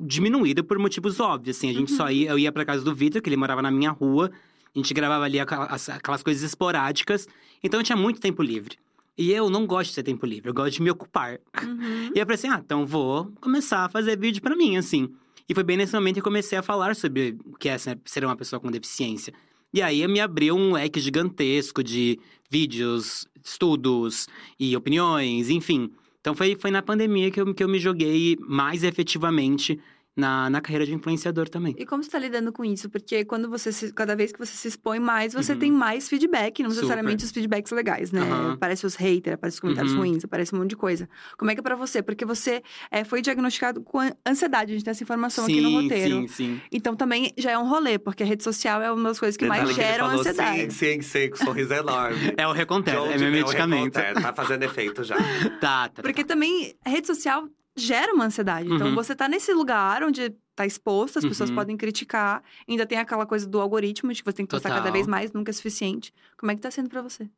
diminuído 0.00 0.62
por 0.64 0.78
motivos 0.78 1.20
óbvios. 1.20 1.56
Assim, 1.56 1.70
a 1.70 1.72
gente 1.72 1.90
Uhum. 1.92 1.96
só 1.96 2.10
ia, 2.10 2.30
eu 2.30 2.38
ia 2.38 2.52
pra 2.52 2.64
casa 2.64 2.82
do 2.84 2.94
Vitor, 2.94 3.20
que 3.22 3.28
ele 3.28 3.36
morava 3.36 3.62
na 3.62 3.70
minha 3.70 3.90
rua. 3.90 4.30
A 4.74 4.78
gente 4.78 4.92
gravava 4.94 5.24
ali 5.24 5.40
aquela- 5.40 5.66
as- 5.66 5.88
aquelas 5.88 6.22
coisas 6.22 6.42
esporádicas. 6.42 7.26
Então 7.62 7.80
eu 7.80 7.84
tinha 7.84 7.96
muito 7.96 8.20
tempo 8.20 8.42
livre. 8.42 8.76
E 9.18 9.32
eu 9.32 9.50
não 9.50 9.66
gosto 9.66 9.90
de 9.90 9.96
ter 9.96 10.04
tempo 10.04 10.24
livre, 10.24 10.48
eu 10.48 10.54
gosto 10.54 10.74
de 10.74 10.82
me 10.82 10.90
ocupar. 10.90 11.40
Uhum. 11.62 12.12
E 12.14 12.18
eu 12.18 12.24
pensei, 12.24 12.48
ah, 12.48 12.62
então 12.64 12.86
vou 12.86 13.32
começar 13.40 13.84
a 13.84 13.88
fazer 13.88 14.16
vídeo 14.16 14.40
pra 14.40 14.54
mim, 14.54 14.76
assim. 14.76 15.08
E 15.48 15.54
foi 15.54 15.64
bem 15.64 15.76
nesse 15.76 15.92
momento 15.92 16.14
que 16.14 16.20
eu 16.20 16.24
comecei 16.24 16.56
a 16.56 16.62
falar 16.62 16.94
sobre 16.94 17.36
o 17.44 17.56
que 17.56 17.68
é 17.68 17.76
ser 17.76 17.98
ser 18.04 18.24
uma 18.24 18.36
pessoa 18.36 18.60
com 18.60 18.70
deficiência. 18.70 19.34
E 19.74 19.82
aí 19.82 20.06
me 20.06 20.20
abriu 20.20 20.54
um 20.54 20.72
leque 20.72 21.00
gigantesco 21.00 21.82
de 21.82 22.18
vídeos, 22.48 23.26
estudos 23.44 24.28
e 24.58 24.76
opiniões, 24.76 25.50
enfim. 25.50 25.90
Então 26.20 26.34
foi, 26.34 26.56
foi 26.56 26.70
na 26.70 26.82
pandemia 26.82 27.30
que 27.30 27.40
eu, 27.40 27.54
que 27.54 27.64
eu 27.64 27.68
me 27.68 27.78
joguei 27.78 28.36
mais 28.40 28.84
efetivamente 28.84 29.80
na, 30.18 30.50
na 30.50 30.60
carreira 30.60 30.84
de 30.84 30.92
influenciador 30.92 31.48
também. 31.48 31.74
E 31.78 31.86
como 31.86 32.02
você 32.02 32.10
tá 32.10 32.18
lidando 32.18 32.52
com 32.52 32.64
isso? 32.64 32.90
Porque 32.90 33.24
quando 33.24 33.48
você 33.48 33.70
se- 33.72 33.92
cada 33.92 34.16
vez 34.16 34.32
que 34.32 34.38
você 34.38 34.52
se 34.52 34.66
expõe 34.68 34.98
mais, 34.98 35.32
você 35.32 35.52
Uhum. 35.52 35.58
tem 35.58 35.70
mais 35.72 36.08
feedback, 36.08 36.62
não 36.62 36.70
Super. 36.70 36.82
necessariamente 36.82 37.24
os 37.24 37.30
feedbacks 37.30 37.70
legais, 37.72 38.10
né? 38.10 38.20
Aham. 38.22 38.52
Aparece 38.54 38.84
os 38.84 38.96
haters, 38.96 39.34
aparece 39.34 39.54
os 39.56 39.60
comentários 39.60 39.92
Uhum. 39.92 40.00
ruins, 40.00 40.24
aparece 40.24 40.54
um 40.54 40.58
monte 40.58 40.70
de 40.70 40.76
coisa. 40.76 41.08
Como 41.38 41.50
é 41.50 41.54
que 41.54 41.60
é 41.60 41.62
pra 41.62 41.76
você? 41.76 42.02
Porque 42.02 42.24
você 42.24 42.62
é, 42.90 43.04
foi 43.04 43.22
diagnosticado 43.22 43.80
com 43.82 44.00
an- 44.00 44.12
ansiedade, 44.26 44.72
a 44.72 44.74
gente 44.74 44.84
tem 44.84 44.90
essa 44.90 45.02
informação 45.02 45.44
aqui 45.44 45.60
no 45.60 45.70
roteiro. 45.82 46.20
Sim, 46.22 46.26
sim. 46.28 46.60
Então 46.72 46.96
também 46.96 47.32
já 47.38 47.52
é 47.52 47.58
um 47.58 47.68
rolê, 47.68 47.98
porque 47.98 48.24
a 48.24 48.26
rede 48.26 48.42
social 48.42 48.82
é 48.82 48.90
uma 48.90 49.10
das 49.10 49.20
coisas 49.20 49.36
que 49.36 49.46
mais 49.46 49.60
Detalhe 49.62 49.74
que 49.76 49.80
ele 49.80 49.88
geram 49.92 50.04
falou 50.06 50.20
ansiedade. 50.20 50.72
Sim, 50.74 51.00
sim, 51.00 51.02
sim, 51.02 51.30
com 51.30 51.36
sorriso 51.36 51.72
enorme. 51.72 52.18
É 52.36 52.46
o 52.46 52.52
Recontero, 52.52 53.04
é 53.06 53.16
meu 53.18 53.28
o 53.28 53.32
medicamento. 53.32 53.96
Reconter? 53.96 54.22
Tá 54.22 54.32
fazendo 54.34 54.62
efeito 54.64 55.04
já. 55.04 55.16
Tá, 55.60 55.88
tá. 55.88 56.02
Porque 56.02 56.24
também 56.24 56.74
a 56.84 56.90
rede 56.90 57.06
social 57.06 57.48
gera 57.78 58.12
uma 58.12 58.24
ansiedade. 58.26 58.70
Então 58.72 58.88
Uhum. 58.88 58.94
você 58.94 59.14
tá 59.14 59.28
nesse 59.28 59.52
lugar 59.52 60.02
onde 60.02 60.34
tá 60.54 60.66
exposto, 60.66 61.18
as 61.18 61.24
pessoas 61.24 61.50
Uhum. 61.50 61.56
podem 61.56 61.76
criticar. 61.76 62.42
Ainda 62.68 62.84
tem 62.84 62.98
aquela 62.98 63.24
coisa 63.24 63.46
do 63.46 63.60
algoritmo, 63.60 64.12
de 64.12 64.22
que 64.22 64.28
você 64.30 64.36
tem 64.36 64.46
que 64.46 64.50
postar 64.50 64.68
Total. 64.70 64.82
cada 64.82 64.92
vez 64.92 65.06
mais, 65.06 65.32
nunca 65.32 65.50
é 65.50 65.52
suficiente. 65.54 66.12
Como 66.36 66.50
é 66.50 66.54
que 66.54 66.60
tá 66.60 66.70
sendo 66.70 66.88
pra 66.88 67.00
você? 67.02 67.28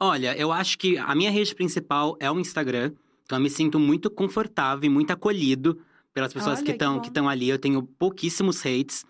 Olha, 0.00 0.36
eu 0.36 0.50
acho 0.52 0.78
que 0.78 0.98
a 0.98 1.14
minha 1.14 1.30
rede 1.30 1.54
principal 1.54 2.16
é 2.20 2.30
o 2.30 2.38
Instagram. 2.38 2.92
Então 3.24 3.38
eu 3.38 3.42
me 3.42 3.50
sinto 3.50 3.78
muito 3.78 4.10
confortável 4.10 4.84
e 4.84 4.88
muito 4.92 5.10
acolhido 5.12 5.78
pelas 6.12 6.32
pessoas 6.32 6.58
Olha, 6.58 6.66
que 6.66 6.72
estão 6.72 7.00
que 7.00 7.08
estão 7.08 7.28
ali. 7.28 7.48
Eu 7.48 7.58
tenho 7.58 7.82
pouquíssimos 7.82 8.64
hates. 8.66 9.04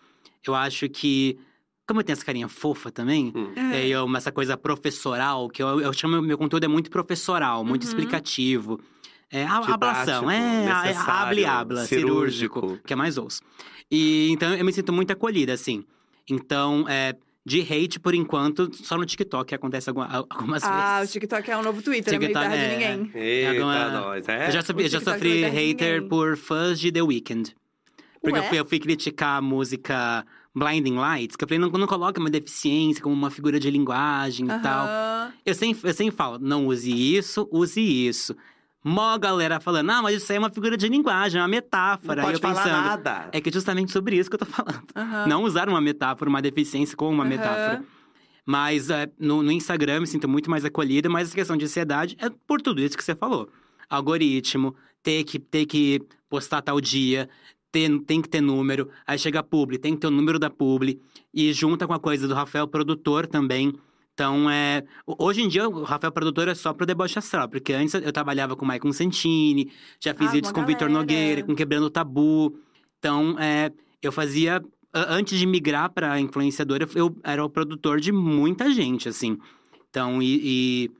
Eu 0.47 0.55
acho 0.55 0.89
que. 0.89 1.39
Como 1.87 1.99
eu 2.01 2.05
tenho 2.05 2.15
essa 2.15 2.25
carinha 2.25 2.49
fofa 2.49 2.91
também, 2.93 3.33
Hum. 3.35 3.53
é, 3.73 3.87
eu, 3.89 4.07
essa 4.17 4.31
coisa 4.31 4.57
professoral, 4.57 5.49
que 5.49 5.61
eu, 5.63 5.81
eu 5.81 5.93
chamo 5.93 6.23
meu 6.23 6.39
conteúdo 6.39 6.65
é 6.65 6.69
muito 6.69 6.89
professoral, 6.91 7.65
muito 7.65 7.83
Uhum. 7.83 7.89
explicativo. 7.89 8.81
É, 9.33 9.45
a, 9.45 9.47
Didático, 9.47 9.73
ablação, 9.73 10.31
é, 10.31 10.37
é 10.37 10.65
necessário, 10.85 11.11
habla 11.11 11.41
e 11.41 11.45
habla, 11.47 11.87
cirúrgico, 11.87 12.61
cirúrgico. 12.61 12.87
que 12.87 12.93
é 12.93 12.97
mais 12.97 13.17
ouço. 13.17 13.41
E 13.91 14.29
então 14.31 14.55
eu 14.55 14.65
me 14.65 14.73
sinto 14.73 14.93
muito 14.93 15.11
acolhida, 15.11 15.53
assim. 15.55 15.85
Então, 16.29 16.85
é, 16.89 17.15
de 17.45 17.61
hate, 17.63 17.99
por 17.99 18.15
enquanto, 18.15 18.71
só 18.85 18.97
no 18.97 19.05
TikTok 19.07 19.55
acontece 19.55 19.89
alguma- 19.89 20.27
algumas 20.31 20.63
Ah, 20.65 20.97
o 20.97 20.99
vezes. 21.01 21.13
TikTok 21.15 21.51
é 21.51 21.57
um 21.57 21.63
novo 21.63 21.83
Twitter, 21.83 22.13
TikTok 22.19 22.47
não 22.47 22.53
é 22.55 22.57
é- 22.57 22.69
de 22.69 22.75
ninguém. 22.75 23.11
Eita, 23.15 23.51
Alguma- 23.53 23.89
nós. 23.91 24.29
É? 24.29 24.49
Eu 24.49 24.53
já, 24.53 24.63
sofri, 24.63 24.83
o 24.83 24.87
eu 24.87 24.91
já 24.91 25.01
sofri 25.01 25.45
hater 25.45 26.07
por 26.09 26.37
fãs 26.37 26.79
de 26.79 26.93
The 26.93 27.03
Weeknd. 27.03 27.55
Porque 28.23 28.39
eu 28.39 28.43
fui, 28.45 28.61
eu 28.61 28.65
fui 28.65 28.79
criticar 28.79 29.39
a 29.39 29.43
música 29.43 30.25
Blinding 30.55 30.95
Lights, 30.97 31.35
que 31.35 31.43
eu 31.43 31.49
falei, 31.49 31.59
não, 31.59 31.71
não 31.71 31.87
coloca 31.89 32.21
uma 32.21 32.31
deficiência 32.31 33.03
como 33.03 33.15
uma 33.15 33.31
figura 33.31 33.59
de 33.59 33.69
linguagem 33.71 34.47
e 34.47 34.59
tal. 34.61 34.87
Eu 35.45 35.55
sempre, 35.55 35.89
eu 35.91 35.95
sempre 35.95 36.15
falo, 36.15 36.39
não 36.39 36.67
use 36.67 36.93
isso, 36.93 37.49
use 37.51 37.81
isso. 37.81 38.37
Mó 38.85 39.17
galera 39.17 39.61
falando, 39.61 39.91
ah, 39.91 40.03
mas 40.03 40.17
isso 40.17 40.33
aí 40.33 40.37
é 40.37 40.39
uma 40.39 40.51
figura 40.51 40.77
de 40.77 40.89
linguagem, 40.89 41.39
é 41.39 41.43
uma 41.43 41.47
Não 41.47 41.55
metáfora. 41.55 42.23
Aí 42.23 42.27
pode 42.27 42.41
falar 42.41 42.55
pensando, 42.65 42.83
nada. 42.85 43.29
é 43.33 43.41
que 43.41 43.49
é 43.49 43.53
justamente 43.53 43.93
sobre 43.93 44.17
isso 44.17 44.29
que 44.29 44.35
eu 44.35 44.41
tô 44.41 44.47
falando. 44.47 44.83
Aham. 44.97 45.27
Não 45.29 45.45
usar 45.45 45.69
uma 45.69 45.81
metáfora, 45.81 46.29
uma 46.29 46.43
deficiência 46.43 46.97
como 46.97 47.13
uma 47.13 47.23
Aham. 47.23 47.29
metáfora. 47.31 47.85
Mas 48.45 48.91
é, 48.91 49.09
no, 49.19 49.43
no 49.43 49.53
Instagram 49.53 50.01
me 50.01 50.07
sinto 50.07 50.29
muito 50.29 50.51
mais 50.51 50.65
acolhida, 50.65 51.09
mas 51.09 51.29
essa 51.29 51.37
questão 51.37 51.57
de 51.57 51.65
ansiedade 51.65 52.17
é 52.19 52.29
por 52.47 52.61
tudo 52.61 52.81
isso 52.81 52.97
que 52.97 53.05
você 53.05 53.15
falou. 53.15 53.49
Algoritmo, 53.89 54.75
ter 55.03 55.23
que, 55.23 55.39
ter 55.39 55.65
que 55.67 56.03
postar 56.29 56.61
tal 56.61 56.81
dia, 56.81 57.29
ter, 57.71 57.89
tem 58.01 58.21
que 58.21 58.29
ter 58.29 58.41
número, 58.41 58.89
aí 59.07 59.19
chega 59.19 59.41
a 59.41 59.43
publi, 59.43 59.79
tem 59.79 59.95
que 59.95 60.01
ter 60.01 60.07
o 60.09 60.11
número 60.11 60.39
da 60.39 60.51
publi, 60.51 61.01
e 61.33 61.53
junta 61.53 61.87
com 61.87 61.95
a 61.95 62.01
coisa 62.01 62.27
do 62.27 62.35
Rafael 62.35 62.67
produtor 62.67 63.27
também. 63.27 63.73
Então, 64.15 64.51
é. 64.51 64.83
Hoje 65.07 65.43
em 65.43 65.49
dia, 65.49 65.69
o 65.69 65.83
Rafael 65.85 66.13
produtor 66.13 66.49
é 66.49 66.55
só 66.55 66.73
pro 66.73 66.85
deboche 66.87 67.19
astral, 67.19 67.49
porque 67.49 67.73
antes 67.73 67.95
eu 67.95 68.13
trabalhava 68.13 68.55
com 68.55 68.65
o 68.65 68.69
Maicon 68.69 68.93
Santini, 68.93 69.73
já 69.99 70.15
fiz 70.15 70.29
Ah, 70.29 70.33
vídeos 70.33 70.53
com 70.53 70.61
o 70.61 70.67
Vitor. 70.67 70.91
Nogueira, 70.91 71.43
com 71.43 71.55
Quebrando 71.55 71.87
o 71.87 71.91
Tabu. 71.91 72.55
Então, 72.99 73.37
é, 73.39 73.73
eu 74.03 74.13
fazia. 74.13 74.63
Antes 74.95 75.39
de 75.39 75.47
migrar 75.47 75.91
pra 75.91 76.21
influenciadora, 76.21 76.87
eu 76.95 77.17
era 77.25 77.43
o 77.43 77.49
produtor 77.49 77.99
de 77.99 78.13
muita 78.13 78.71
gente, 78.71 79.09
assim. 79.09 79.39
Então, 79.89 80.23
e. 80.23 80.41
E 80.45 80.91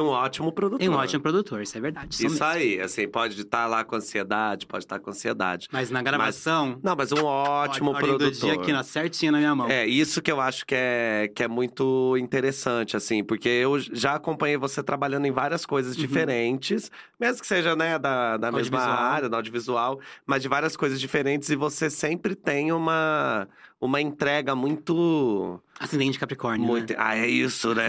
um 0.00 0.06
ótimo 0.06 0.48
e 0.48 0.52
produtor. 0.52 0.78
tem 0.78 0.88
um 0.88 0.94
ótimo 0.94 1.20
produtor, 1.22 1.62
isso 1.62 1.76
é 1.76 1.80
verdade. 1.80 2.24
Isso 2.24 2.42
aí, 2.44 2.80
assim, 2.80 3.06
pode 3.08 3.40
estar 3.40 3.66
lá 3.66 3.84
com 3.84 3.96
ansiedade, 3.96 4.66
pode 4.66 4.84
estar 4.84 4.98
com 4.98 5.10
ansiedade. 5.10 5.68
Mas 5.70 5.90
na 5.90 6.02
gravação. 6.02 6.78
Não, 6.82 6.94
mas 6.96 7.12
um 7.12 7.24
ótimo 7.24 7.90
ordem 7.90 8.08
produtor. 8.16 8.30
do 8.30 8.36
dia 8.38 8.54
aqui, 8.54 8.72
ó, 8.72 8.82
certinho 8.82 9.32
na 9.32 9.38
minha 9.38 9.54
mão. 9.54 9.68
É, 9.68 9.86
isso 9.86 10.22
que 10.22 10.30
eu 10.32 10.40
acho 10.40 10.64
que 10.64 10.74
é, 10.74 11.30
que 11.34 11.42
é 11.42 11.48
muito 11.48 12.16
interessante, 12.18 12.96
assim, 12.96 13.22
porque 13.22 13.48
eu 13.48 13.78
já 13.78 14.14
acompanhei 14.14 14.56
você 14.56 14.82
trabalhando 14.82 15.26
em 15.26 15.32
várias 15.32 15.66
coisas 15.66 15.94
Uhum. 15.96 16.00
diferentes, 16.00 16.90
mesmo 17.20 17.40
que 17.40 17.46
seja, 17.46 17.76
né, 17.76 17.98
da, 17.98 18.36
da 18.36 18.50
mesma 18.52 18.80
área, 18.80 19.28
da 19.28 19.36
audiovisual, 19.36 20.00
mas 20.26 20.42
de 20.42 20.48
várias 20.48 20.76
coisas 20.76 21.00
diferentes, 21.00 21.48
e 21.50 21.56
você 21.56 21.90
sempre 21.90 22.34
tem 22.34 22.72
uma, 22.72 23.48
uma 23.80 24.00
entrega 24.00 24.54
muito. 24.54 25.60
Acidente 25.80 26.12
de 26.12 26.18
Capricórnio. 26.18 26.60
né? 26.64 26.66
Muito... 26.72 26.94
Ah, 26.96 27.16
é 27.16 27.26
isso, 27.26 27.74
né? 27.74 27.88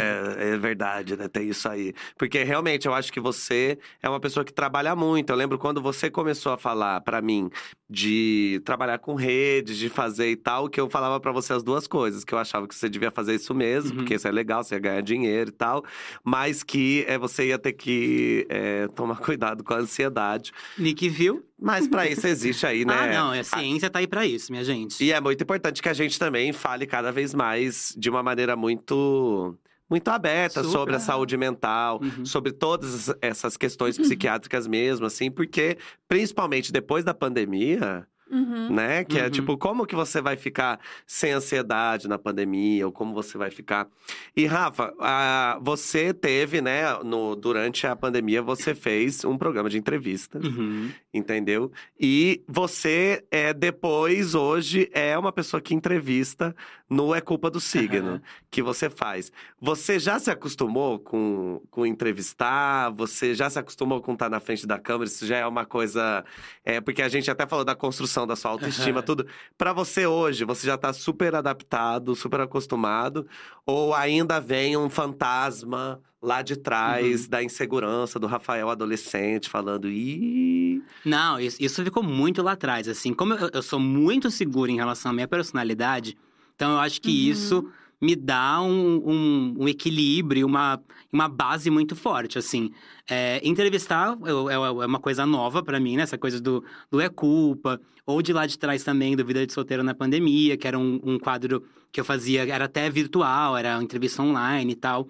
É 0.53 0.57
verdade, 0.57 1.15
né? 1.15 1.27
Tem 1.27 1.49
isso 1.49 1.67
aí. 1.69 1.93
Porque 2.17 2.43
realmente 2.43 2.87
eu 2.87 2.93
acho 2.93 3.13
que 3.13 3.19
você 3.19 3.77
é 4.01 4.09
uma 4.09 4.19
pessoa 4.19 4.43
que 4.43 4.51
trabalha 4.53 4.95
muito. 4.95 5.29
Eu 5.29 5.35
lembro 5.35 5.57
quando 5.59 5.81
você 5.81 6.09
começou 6.09 6.53
a 6.53 6.57
falar 6.57 7.01
pra 7.01 7.21
mim 7.21 7.49
de 7.89 8.59
trabalhar 8.65 8.97
com 8.97 9.13
redes, 9.13 9.77
de 9.77 9.89
fazer 9.89 10.31
e 10.31 10.35
tal, 10.35 10.67
que 10.67 10.79
eu 10.81 10.89
falava 10.89 11.19
pra 11.19 11.31
você 11.31 11.53
as 11.53 11.61
duas 11.61 11.85
coisas, 11.85 12.23
que 12.23 12.33
eu 12.33 12.39
achava 12.39 12.67
que 12.67 12.73
você 12.73 12.89
devia 12.89 13.11
fazer 13.11 13.35
isso 13.35 13.53
mesmo, 13.53 13.91
Uhum. 13.91 13.95
porque 13.97 14.15
isso 14.15 14.27
é 14.27 14.31
legal, 14.31 14.63
você 14.63 14.73
ia 14.75 14.79
ganhar 14.79 15.01
dinheiro 15.01 15.49
e 15.49 15.53
tal, 15.53 15.83
mas 16.23 16.63
que 16.63 17.05
é, 17.07 17.17
você 17.17 17.47
ia 17.47 17.59
ter 17.59 17.73
que 17.73 18.47
é, 18.49 18.87
tomar 18.95 19.17
cuidado 19.21 19.63
com 19.63 19.73
a 19.73 19.77
ansiedade. 19.77 20.51
Nick 20.77 21.07
viu? 21.09 21.45
Mas 21.61 21.87
pra 21.87 22.07
isso 22.09 22.25
existe 22.25 22.65
aí, 22.65 22.83
né? 22.83 22.93
Ah, 22.97 23.07
não, 23.13 23.31
a 23.39 23.43
ciência 23.43 23.89
tá 23.89 23.99
aí 23.99 24.07
pra 24.07 24.25
isso, 24.25 24.51
minha 24.51 24.63
gente. 24.63 25.03
E 25.03 25.11
é 25.11 25.21
muito 25.21 25.43
importante 25.43 25.81
que 25.81 25.87
a 25.89 25.93
gente 25.93 26.17
também 26.17 26.51
fale 26.51 26.87
cada 26.87 27.11
vez 27.11 27.33
mais 27.33 27.72
de 27.97 28.09
uma 28.09 28.23
maneira 28.23 28.55
muito 28.55 29.57
muito 29.89 30.07
aberta 30.09 30.63
Super. 30.63 30.71
sobre 30.77 30.95
a 30.95 30.99
saúde 30.99 31.37
mental, 31.37 31.99
Uhum. 32.01 32.25
sobre 32.25 32.51
todas 32.51 33.13
essas 33.21 33.55
questões 33.55 33.95
psiquiátricas 33.97 34.65
mesmo, 34.65 35.05
assim, 35.05 35.29
porque 35.29 35.77
principalmente 36.07 36.71
depois 36.71 37.03
da 37.03 37.13
pandemia, 37.13 38.07
Uhum. 38.33 38.73
né? 38.73 39.03
Que 39.03 39.19
é 39.19 39.25
Uhum. 39.25 39.29
tipo, 39.29 39.57
como 39.57 39.85
que 39.85 39.95
você 39.95 40.19
vai 40.21 40.35
ficar 40.35 40.79
sem 41.05 41.31
ansiedade 41.31 42.07
na 42.07 42.17
pandemia, 42.17 42.85
ou 42.85 42.91
como 42.91 43.13
você 43.13 43.37
vai 43.37 43.51
ficar. 43.51 43.87
E, 44.35 44.45
Rafa, 44.45 44.93
ah, 44.99 45.59
você 45.61 46.13
teve, 46.13 46.59
né, 46.61 46.93
no, 47.03 47.35
durante 47.35 47.85
a 47.85 47.95
pandemia, 47.95 48.41
você 48.41 48.73
fez 48.73 49.23
um 49.23 49.37
programa 49.37 49.69
de 49.69 49.77
entrevista, 49.77 50.39
Uhum. 50.39 50.89
entendeu? 51.13 51.71
E 51.99 52.41
você, 52.47 53.23
é, 53.29 53.53
depois, 53.53 54.33
hoje, 54.35 54.89
é 54.93 55.17
uma 55.17 55.31
pessoa 55.31 55.61
que 55.61 55.75
entrevista 55.75 56.55
no 56.89 57.13
É 57.15 57.21
Culpa 57.21 57.49
do 57.49 57.59
Signo, 57.59 58.21
que 58.51 58.61
você 58.61 58.87
faz. 58.89 59.31
Você 59.59 59.97
já 59.97 60.19
se 60.19 60.29
acostumou 60.29 60.99
com, 60.99 61.59
com 61.71 61.85
entrevistar? 61.85 62.89
Você 62.91 63.33
já 63.33 63.49
se 63.49 63.57
acostumou 63.57 63.99
com 64.01 64.13
estar 64.13 64.29
na 64.29 64.39
frente 64.39 64.67
da 64.67 64.77
câmera? 64.77 65.05
Isso 65.09 65.25
já 65.25 65.37
é 65.37 65.45
uma 65.47 65.65
coisa. 65.65 66.23
É, 66.63 66.79
porque 66.79 67.01
a 67.01 67.09
gente 67.09 67.29
até 67.31 67.47
falou 67.47 67.65
da 67.65 67.73
construção 67.75 68.22
da 68.27 68.35
sua 68.35 68.51
autoestima, 68.51 69.01
tudo. 69.03 69.25
Pra 69.57 69.73
você 69.73 70.05
hoje, 70.07 70.43
você 70.45 70.65
já 70.67 70.77
tá 70.77 70.91
super 70.93 71.35
adaptado, 71.35 72.15
super 72.15 72.41
acostumado? 72.41 73.27
Ou 73.65 73.93
ainda 73.93 74.39
vem 74.39 74.75
um 74.77 74.89
fantasma 74.89 75.99
lá 76.21 76.41
de 76.41 76.53
Uhum. 76.53 76.61
trás 76.61 77.27
da 77.27 77.43
insegurança 77.43 78.17
do 78.19 78.27
Rafael 78.27 78.69
adolescente 78.69 79.49
falando, 79.49 79.89
ih. 79.89 80.81
Não, 81.03 81.39
isso, 81.39 81.57
isso 81.59 81.83
ficou 81.83 82.01
muito 82.03 82.41
lá 82.41 82.53
atrás, 82.53 82.87
assim. 82.87 83.13
Como 83.13 83.33
eu, 83.33 83.49
eu 83.53 83.61
sou 83.61 83.79
muito 83.79 84.31
seguro 84.31 84.71
em 84.71 84.77
relação 84.77 85.11
à 85.11 85.13
minha 85.13 85.27
personalidade, 85.27 86.17
então 86.55 86.71
eu 86.73 86.79
acho 86.79 87.01
que 87.01 87.09
Uhum. 87.09 87.31
isso 87.31 87.69
me 88.03 88.15
dá 88.15 88.61
um, 88.61 89.01
um, 89.05 89.55
um 89.59 89.67
equilíbrio, 89.67 90.45
uma, 90.45 90.79
uma 91.11 91.29
base 91.29 91.69
muito 91.69 91.95
forte, 91.95 92.37
assim. 92.37 92.69
É, 93.09 93.39
entrevistar 93.43 94.17
é, 94.25 94.53
é 94.53 94.85
uma 94.85 94.99
coisa 94.99 95.25
nova 95.25 95.63
pra 95.63 95.79
mim, 95.79 95.95
né? 95.95 96.03
Essa 96.03 96.17
coisa 96.17 96.41
do, 96.41 96.63
do 96.91 96.99
É 96.99 97.07
Culpa. 97.09 97.79
Ou 98.05 98.21
de 98.21 98.33
lá 98.33 98.45
de 98.45 98.59
trás 98.59 98.83
também, 98.83 99.15
do 99.15 99.23
Vida 99.25 99.47
de 99.47 99.53
Solteiro 99.53 99.81
na 99.83 99.93
Pandemia, 99.95 100.57
que 100.57 100.67
era 100.67 100.77
um, 100.77 100.99
um 101.03 101.17
quadro 101.17 101.63
que 101.91 101.99
eu 102.01 102.03
fazia, 102.03 102.45
era 102.45 102.65
até 102.65 102.89
virtual, 102.89 103.55
era 103.55 103.75
uma 103.77 103.83
entrevista 103.83 104.21
online 104.21 104.73
e 104.73 104.75
tal. 104.75 105.07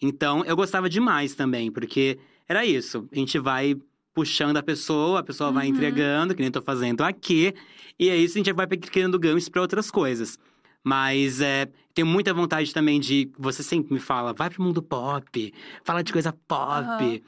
Então, 0.00 0.44
eu 0.44 0.56
gostava 0.56 0.88
demais 0.88 1.34
também, 1.36 1.70
porque 1.70 2.18
era 2.48 2.66
isso. 2.66 3.06
A 3.12 3.14
gente 3.16 3.38
vai 3.38 3.76
puxando 4.12 4.56
a 4.56 4.62
pessoa, 4.62 5.20
a 5.20 5.22
pessoa 5.22 5.52
vai 5.52 5.68
Uhum. 5.68 5.74
entregando, 5.74 6.34
que 6.34 6.40
nem 6.40 6.48
eu 6.48 6.52
tô 6.52 6.62
fazendo 6.62 7.02
aqui. 7.02 7.54
E 7.98 8.08
é 8.10 8.16
isso, 8.16 8.36
a 8.36 8.38
gente 8.40 8.52
vai 8.52 8.66
criando 8.66 9.18
ganchos 9.18 9.48
pra 9.48 9.62
outras 9.62 9.90
coisas. 9.90 10.38
Mas 10.84 11.40
é, 11.40 11.68
tenho 11.94 12.06
muita 12.06 12.34
vontade 12.34 12.72
também 12.72 12.98
de. 12.98 13.30
Você 13.38 13.62
sempre 13.62 13.94
me 13.94 14.00
fala, 14.00 14.32
vai 14.32 14.50
pro 14.50 14.62
mundo 14.62 14.82
pop, 14.82 15.52
fala 15.84 16.02
de 16.02 16.12
coisa 16.12 16.32
pop. 16.48 16.64
Aham. 16.84 17.20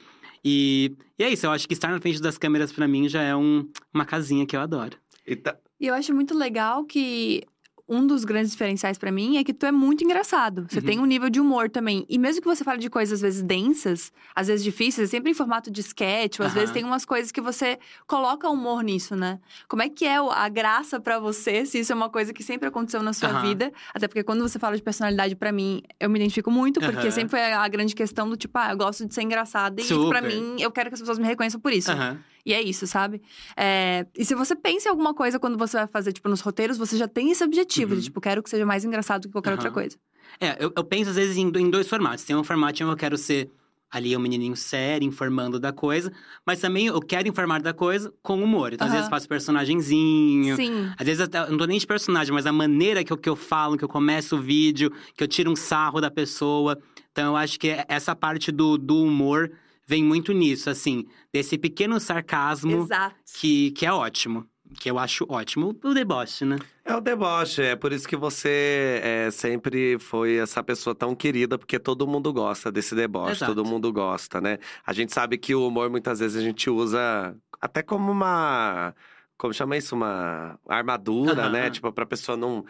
E, 0.43 0.91
e 1.17 1.23
é 1.23 1.29
isso, 1.29 1.45
eu 1.45 1.51
acho 1.51 1.67
que 1.67 1.73
estar 1.73 1.89
na 1.89 1.99
frente 1.99 2.21
das 2.21 2.37
câmeras 2.37 2.71
pra 2.71 2.87
mim 2.87 3.09
já 3.09 3.21
é 3.21 3.35
um- 3.35 3.67
uma 3.93 4.05
casinha 4.05 4.45
que 4.45 4.55
eu 4.55 4.59
adoro. 4.61 4.95
E 5.25 5.35
tá- 5.35 5.57
E 5.79 5.87
eu 5.87 5.93
acho 5.95 6.13
muito 6.13 6.37
legal 6.37 6.83
que 6.85 7.43
um 7.87 8.05
dos 8.07 8.25
grandes 8.25 8.51
diferenciais 8.51 8.97
pra 8.97 9.11
mim 9.11 9.37
é 9.37 9.43
que 9.43 9.53
tu 9.53 9.65
é 9.65 9.71
muito 9.71 10.03
engraçado. 10.03 10.65
Você 10.69 10.79
Uhum. 10.79 10.85
tem 10.85 10.99
um 10.99 11.05
nível 11.05 11.29
de 11.29 11.39
humor 11.39 11.69
também. 11.69 12.05
E 12.09 12.17
mesmo 12.17 12.41
que 12.41 12.47
você 12.47 12.63
fale 12.63 12.79
de 12.79 12.89
coisas 12.89 13.13
às 13.17 13.21
vezes 13.21 13.43
densas, 13.43 14.11
às 14.35 14.47
vezes 14.47 14.63
difíceis, 14.63 15.09
é 15.09 15.11
sempre 15.11 15.31
em 15.31 15.33
formato 15.33 15.69
de 15.69 15.81
sketch, 15.81 16.39
ou 16.39 16.45
às 16.45 16.51
Aham. 16.51 16.59
vezes 16.61 16.73
tem 16.73 16.83
umas 16.83 17.05
coisas 17.05 17.31
que 17.31 17.39
você 17.39 17.77
coloca 18.07 18.49
humor 18.49 18.83
nisso, 18.83 19.15
né? 19.15 19.39
Como 19.67 19.83
é 19.83 19.89
que 19.89 20.05
é 20.05 20.15
a 20.17 20.49
graça 20.49 20.99
pra 20.99 21.19
você, 21.19 21.65
se 21.65 21.79
isso 21.79 21.91
é 21.91 21.95
uma 21.95 22.09
coisa 22.09 22.33
que 22.33 22.41
sempre 22.43 22.67
aconteceu 22.67 23.03
na 23.03 23.13
sua 23.13 23.29
Aham. 23.29 23.41
vida? 23.41 23.71
Até 23.93 24.07
porque 24.07 24.23
quando 24.23 24.41
você 24.41 24.57
fala 24.57 24.75
de 24.75 24.81
personalidade 24.81 25.35
pra 25.35 25.51
mim, 25.51 25.83
eu 25.99 26.09
me 26.09 26.17
identifico 26.17 26.49
muito, 26.49 26.79
porque 26.81 27.11
sempre 27.11 27.29
foi 27.31 27.41
a 27.53 27.67
grande 27.67 27.93
questão 27.93 28.27
do 28.27 28.35
tipo, 28.35 28.57
ah, 28.57 28.71
eu 28.71 28.77
gosto 28.77 29.05
de 29.05 29.13
ser 29.13 29.21
engraçada 29.21 29.79
e 29.81 29.85
Super. 29.85 30.23
mim, 30.23 30.55
eu 30.59 30.71
quero 30.71 30.89
que 30.89 30.95
as 30.95 30.99
pessoas 31.01 31.19
me 31.19 31.25
reconheçam 31.25 31.59
por 31.59 31.71
isso. 31.71 31.91
E 32.45 32.53
é 32.53 32.61
isso, 32.61 32.85
sabe? 32.85 33.21
É, 33.57 34.05
E 34.15 34.23
se 34.23 34.35
você 34.35 34.55
pensa 34.55 34.87
em 34.87 34.91
alguma 34.91 35.13
coisa 35.13 35.39
quando 35.39 35.57
você 35.57 35.77
vai 35.77 35.87
fazer, 35.87 36.13
tipo, 36.13 36.29
nos 36.29 36.41
roteiros, 36.41 36.77
você 36.77 36.95
já 36.97 37.07
tem 37.07 37.31
esse 37.31 37.43
objetivo 37.43 37.93
Uhum. 37.93 37.99
de, 37.99 38.03
tipo, 38.05 38.21
quero 38.21 38.43
que 38.43 38.49
seja 38.49 38.65
mais 38.65 38.85
engraçado 38.85 39.23
que 39.27 39.31
qualquer 39.31 39.51
outra 39.51 39.69
Aham. 39.69 39.73
coisa. 39.73 39.97
É, 40.39 40.63
eu, 40.63 40.71
eu 40.75 40.83
penso 40.83 41.09
às 41.09 41.15
vezes 41.15 41.37
em, 41.37 41.47
em 41.47 41.69
dois 41.69 41.87
formatos. 41.87 42.23
Tem 42.23 42.35
um 42.35 42.43
formato 42.43 42.73
em 42.81 42.85
que 42.85 42.91
eu 42.91 42.95
quero 42.97 43.17
ser 43.17 43.49
ali 43.89 44.15
um 44.17 44.19
menininho 44.19 44.55
sério, 44.55 45.07
informando 45.07 45.59
da 45.59 45.71
coisa, 45.71 46.11
mas 46.45 46.59
também 46.59 46.87
eu 46.87 46.99
quero 46.99 47.27
informar 47.29 47.61
da 47.61 47.73
coisa 47.73 48.13
com 48.21 48.43
humor. 48.43 48.73
Então, 48.73 48.85
às 48.85 48.91
Aham. 48.91 48.97
vezes, 48.99 49.09
faço 49.09 49.27
personagemzinho. 49.29 50.55
Sim. 50.55 50.91
Às 50.97 51.05
vezes, 51.05 51.27
eu 51.31 51.49
não 51.51 51.57
tô 51.57 51.65
nem 51.65 51.77
de 51.79 51.87
personagem, 51.87 52.33
mas 52.33 52.45
a 52.45 52.51
maneira 52.51 53.03
que 53.03 53.13
eu, 53.13 53.17
que 53.17 53.29
eu 53.29 53.35
falo, 53.35 53.77
que 53.77 53.83
eu 53.83 53.89
começo 53.89 54.35
o 54.35 54.41
vídeo, 54.41 54.91
que 55.15 55.23
eu 55.23 55.27
tiro 55.27 55.51
um 55.51 55.55
sarro 55.55 56.01
da 56.01 56.11
pessoa. 56.11 56.77
Então, 57.11 57.27
eu 57.33 57.37
acho 57.37 57.59
que 57.59 57.75
essa 57.87 58.15
parte 58.15 58.51
do, 58.51 58.77
do 58.77 59.01
humor 59.01 59.51
vem 59.87 60.03
muito 60.03 60.33
nisso, 60.33 60.69
assim, 60.69 61.05
desse 61.33 61.57
pequeno 61.57 61.99
sarcasmo 61.99 62.83
Exato. 62.83 63.15
que, 63.39 63.71
que 63.71 63.85
é 63.85 63.91
ótimo. 63.93 64.45
Que 64.79 64.89
eu 64.89 64.97
acho 64.97 65.25
ótimo. 65.29 65.77
O 65.83 65.93
deboche, 65.93 66.43
né? 66.43 66.57
É 66.83 66.95
o 66.95 66.99
deboche, 66.99 67.61
é 67.61 67.75
por 67.75 67.93
isso 67.93 68.07
que 68.07 68.15
você 68.15 68.99
é, 69.03 69.29
sempre 69.31 69.97
foi 69.99 70.37
essa 70.37 70.63
pessoa 70.63 70.95
tão 70.95 71.15
querida, 71.15 71.57
porque 71.57 71.77
todo 71.77 72.07
mundo 72.07 72.33
gosta 72.33 72.71
desse 72.71 72.95
deboche, 72.95 73.33
Exato. 73.33 73.53
todo 73.53 73.63
mundo 73.63 73.93
gosta, 73.93 74.41
né? 74.41 74.57
A 74.85 74.91
gente 74.91 75.13
sabe 75.13 75.37
que 75.37 75.53
o 75.53 75.67
humor 75.67 75.89
muitas 75.89 76.19
vezes 76.19 76.35
a 76.35 76.43
gente 76.43 76.67
usa 76.69 77.35
até 77.61 77.83
como 77.83 78.11
uma. 78.11 78.93
Como 79.37 79.53
chama 79.53 79.77
isso? 79.77 79.95
Uma 79.95 80.57
armadura, 80.67 81.43
Aham. 81.43 81.51
né? 81.51 81.69
Tipo, 81.69 81.91
pra 81.93 82.05
pessoa 82.05 82.35
não, 82.35 82.65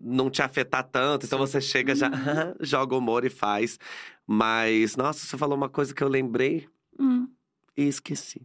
não 0.00 0.30
te 0.30 0.40
afetar 0.42 0.82
tanto. 0.84 1.26
Então 1.26 1.38
você 1.38 1.60
chega 1.60 1.94
já, 1.94 2.08
joga 2.60 2.96
humor 2.96 3.24
e 3.24 3.30
faz. 3.30 3.78
Mas, 4.26 4.96
nossa, 4.96 5.26
você 5.26 5.36
falou 5.36 5.56
uma 5.56 5.68
coisa 5.68 5.94
que 5.94 6.02
eu 6.02 6.08
lembrei 6.08 6.68
Hum. 6.98 7.28
e 7.76 7.84
esqueci. 7.88 8.42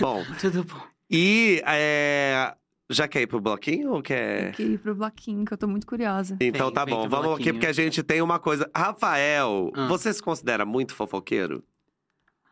Bom, 0.00 0.24
Tudo 0.40 0.64
bom. 0.64 0.80
e 1.10 1.62
é, 1.66 2.54
já 2.90 3.08
quer 3.08 3.22
ir 3.22 3.26
pro 3.26 3.40
bloquinho 3.40 3.92
ou 3.92 4.02
quer. 4.02 4.44
Tem 4.44 4.52
que 4.52 4.62
ir 4.74 4.78
pro 4.78 4.94
bloquinho, 4.94 5.44
que 5.44 5.52
eu 5.52 5.58
tô 5.58 5.66
muito 5.66 5.86
curiosa. 5.86 6.36
Então 6.40 6.66
Vem, 6.66 6.74
tá 6.74 6.86
bom, 6.86 7.08
vamos 7.08 7.14
aqui 7.14 7.20
bloquinho. 7.26 7.54
porque 7.54 7.66
a 7.66 7.72
gente 7.72 8.02
tem 8.02 8.22
uma 8.22 8.38
coisa. 8.38 8.70
Rafael, 8.74 9.70
Ah. 9.74 9.86
você 9.88 10.12
se 10.12 10.22
considera 10.22 10.64
muito 10.64 10.94
fofoqueiro? 10.94 11.64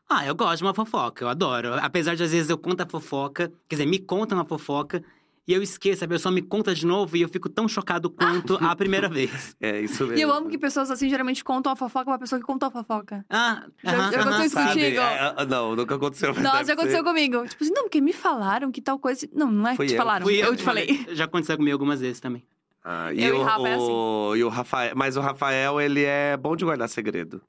Ah, 0.09 0.27
eu 0.27 0.35
gosto 0.35 0.59
de 0.59 0.65
uma 0.65 0.75
fofoca, 0.75 1.25
eu 1.25 1.29
adoro. 1.29 1.75
Apesar 1.75 2.15
de 2.15 2.23
às 2.23 2.31
vezes 2.33 2.51
eu 2.51 2.59
conto 2.59 2.83
a 2.83 2.87
fofoca, 2.87 3.51
quer 3.69 3.77
dizer, 3.77 3.87
me 3.87 3.99
conta 3.99 4.35
uma 4.35 4.45
fofoca 4.45 5.03
e 5.47 5.53
eu 5.53 5.63
esqueço, 5.63 6.05
a 6.05 6.09
pessoa 6.09 6.33
me 6.33 6.41
conta 6.43 6.75
de 6.75 6.87
novo 6.87 7.17
e 7.17 7.23
eu 7.23 7.29
fico 7.29 7.49
tão 7.49 7.69
chocado 7.69 8.09
quanto 8.11 8.57
a 8.65 8.75
primeira 8.77 9.09
vez. 9.09 9.55
É 9.61 9.81
isso 9.81 10.05
mesmo. 10.05 10.19
E 10.19 10.23
eu 10.23 10.33
amo 10.33 10.49
que 10.49 10.57
pessoas 10.59 10.91
assim 10.91 11.09
geralmente 11.09 11.45
contam 11.45 11.71
a 11.73 11.77
fofoca 11.77 12.07
pra 12.07 12.19
pessoa 12.19 12.41
que 12.41 12.47
contou 12.47 12.69
a 12.69 12.71
fofoca. 12.71 13.25
Ah, 13.29 13.65
Já- 13.83 13.91
aham, 13.91 13.99
já 14.13 14.19
aham, 14.21 14.21
aconteceu 14.31 14.45
isso 14.47 14.55
sabe? 14.55 14.69
contigo? 14.69 15.01
É, 15.01 15.35
é, 15.39 15.47
não, 15.47 15.77
nunca 15.77 15.95
aconteceu. 15.97 16.33
mas 16.35 16.43
Nossa, 16.43 16.65
já 16.65 16.73
aconteceu 16.73 16.99
ser. 16.99 17.05
comigo. 17.05 17.47
Tipo 17.49 17.65
assim, 17.65 17.73
não, 17.75 17.83
porque 17.85 18.01
me 18.01 18.13
falaram 18.13 18.73
que 18.73 18.81
tal 18.81 18.99
coisa. 18.99 19.29
Não, 19.33 19.51
não 19.51 19.69
é 19.69 19.77
que 19.77 19.87
te 19.87 19.93
eu. 19.93 19.97
falaram. 19.99 20.25
Fui 20.25 20.37
eu, 20.43 20.57
te 20.57 20.63
falei. 20.63 21.05
Já 21.11 21.25
aconteceu 21.25 21.57
comigo 21.57 21.75
algumas 21.75 22.01
vezes 22.01 22.21
também. 22.21 22.43
Ah, 22.83 23.13
e, 23.13 23.23
Eu 23.25 23.37
e 23.37 23.39
o, 23.39 23.43
Rafa 23.43 23.69
é 23.69 23.77
o- 23.79 24.37
e 24.37 24.45
o 24.45 24.49
Rafael. 24.49 24.93
Mas 24.97 25.17
o 25.17 25.21
Rafael, 25.21 25.81
ele 25.81 26.03
é 26.05 26.37
bom 26.37 26.55
de 26.57 26.65
guardar 26.65 26.89
segredo. 26.89 27.41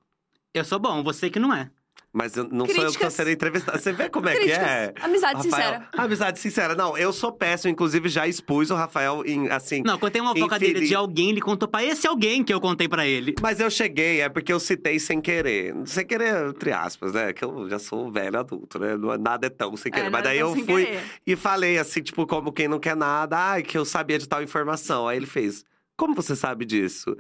Eu 0.53 0.63
sou 0.63 0.79
bom, 0.79 1.03
você 1.03 1.29
que 1.29 1.39
não 1.39 1.53
é. 1.53 1.69
Mas 2.17 2.37
eu- 2.37 2.45
não 2.49 2.65
sou 2.65 2.67
eu 2.67 2.67
que 2.67 2.75
tô 2.75 2.81
Críticas. 2.85 3.13
sendo 3.13 3.29
entrevistado. 3.29 3.77
Você 3.77 3.91
vê 3.91 4.07
como 4.09 4.29
é 4.29 4.33
que 4.33 4.39
Críticas. 4.39 4.65
é? 4.67 4.93
Amizade 5.01 5.33
Rafael, 5.35 5.43
sincera. 5.43 5.89
Amizade 5.97 6.39
sincera. 6.39 6.75
Não, 6.75 6.97
eu 6.97 7.11
sou 7.11 7.31
péssimo. 7.33 7.71
Inclusive, 7.71 8.07
já 8.07 8.25
expus 8.25 8.69
o 8.71 8.75
Rafael 8.75 9.21
em, 9.25 9.49
assim… 9.49 9.83
Não, 9.85 9.99
contei 9.99 10.21
uma 10.21 10.33
fofoca 10.33 10.57
dele 10.57 10.87
de 10.87 10.95
alguém, 10.95 11.31
ele 11.31 11.41
contou 11.41 11.67
pra 11.67 11.83
esse 11.83 12.07
alguém 12.07 12.41
que 12.43 12.53
eu 12.53 12.61
contei 12.61 12.87
pra 12.87 13.05
ele. 13.05 13.35
Mas 13.41 13.59
eu 13.59 13.69
cheguei, 13.69 14.21
é 14.21 14.29
porque 14.29 14.53
eu 14.53 14.59
citei 14.59 14.97
sem 14.97 15.19
querer. 15.19 15.75
Sem 15.85 16.05
querer, 16.07 16.47
entre 16.47 16.71
aspas, 16.71 17.11
né? 17.13 17.33
Que 17.33 17.43
eu 17.43 17.69
já 17.69 17.77
sou 17.79 18.09
velho 18.09 18.39
adulto, 18.39 18.79
né? 18.79 18.95
Não 18.95 19.11
é- 19.11 19.17
Nada 19.17 19.47
é 19.47 19.49
tão 19.49 19.75
sem 19.75 19.91
querer. 19.91 20.05
É, 20.07 20.09
Mas 20.09 20.23
daí 20.23 20.39
tão 20.39 20.49
eu 20.55 20.65
fui 20.65 20.85
querer. 20.85 21.03
e 21.27 21.35
falei 21.35 21.77
assim, 21.77 22.01
tipo, 22.01 22.25
como 22.25 22.53
quem 22.53 22.67
não 22.69 22.79
quer 22.79 22.95
nada. 22.95 23.37
Ai, 23.37 23.61
que 23.63 23.77
eu 23.77 23.83
sabia 23.83 24.17
de 24.17 24.27
tal 24.29 24.41
informação. 24.41 25.07
Aí 25.07 25.17
ele 25.17 25.25
fez, 25.25 25.65
como 25.97 26.13
você 26.15 26.33
sabe 26.35 26.63
disso? 26.63 27.15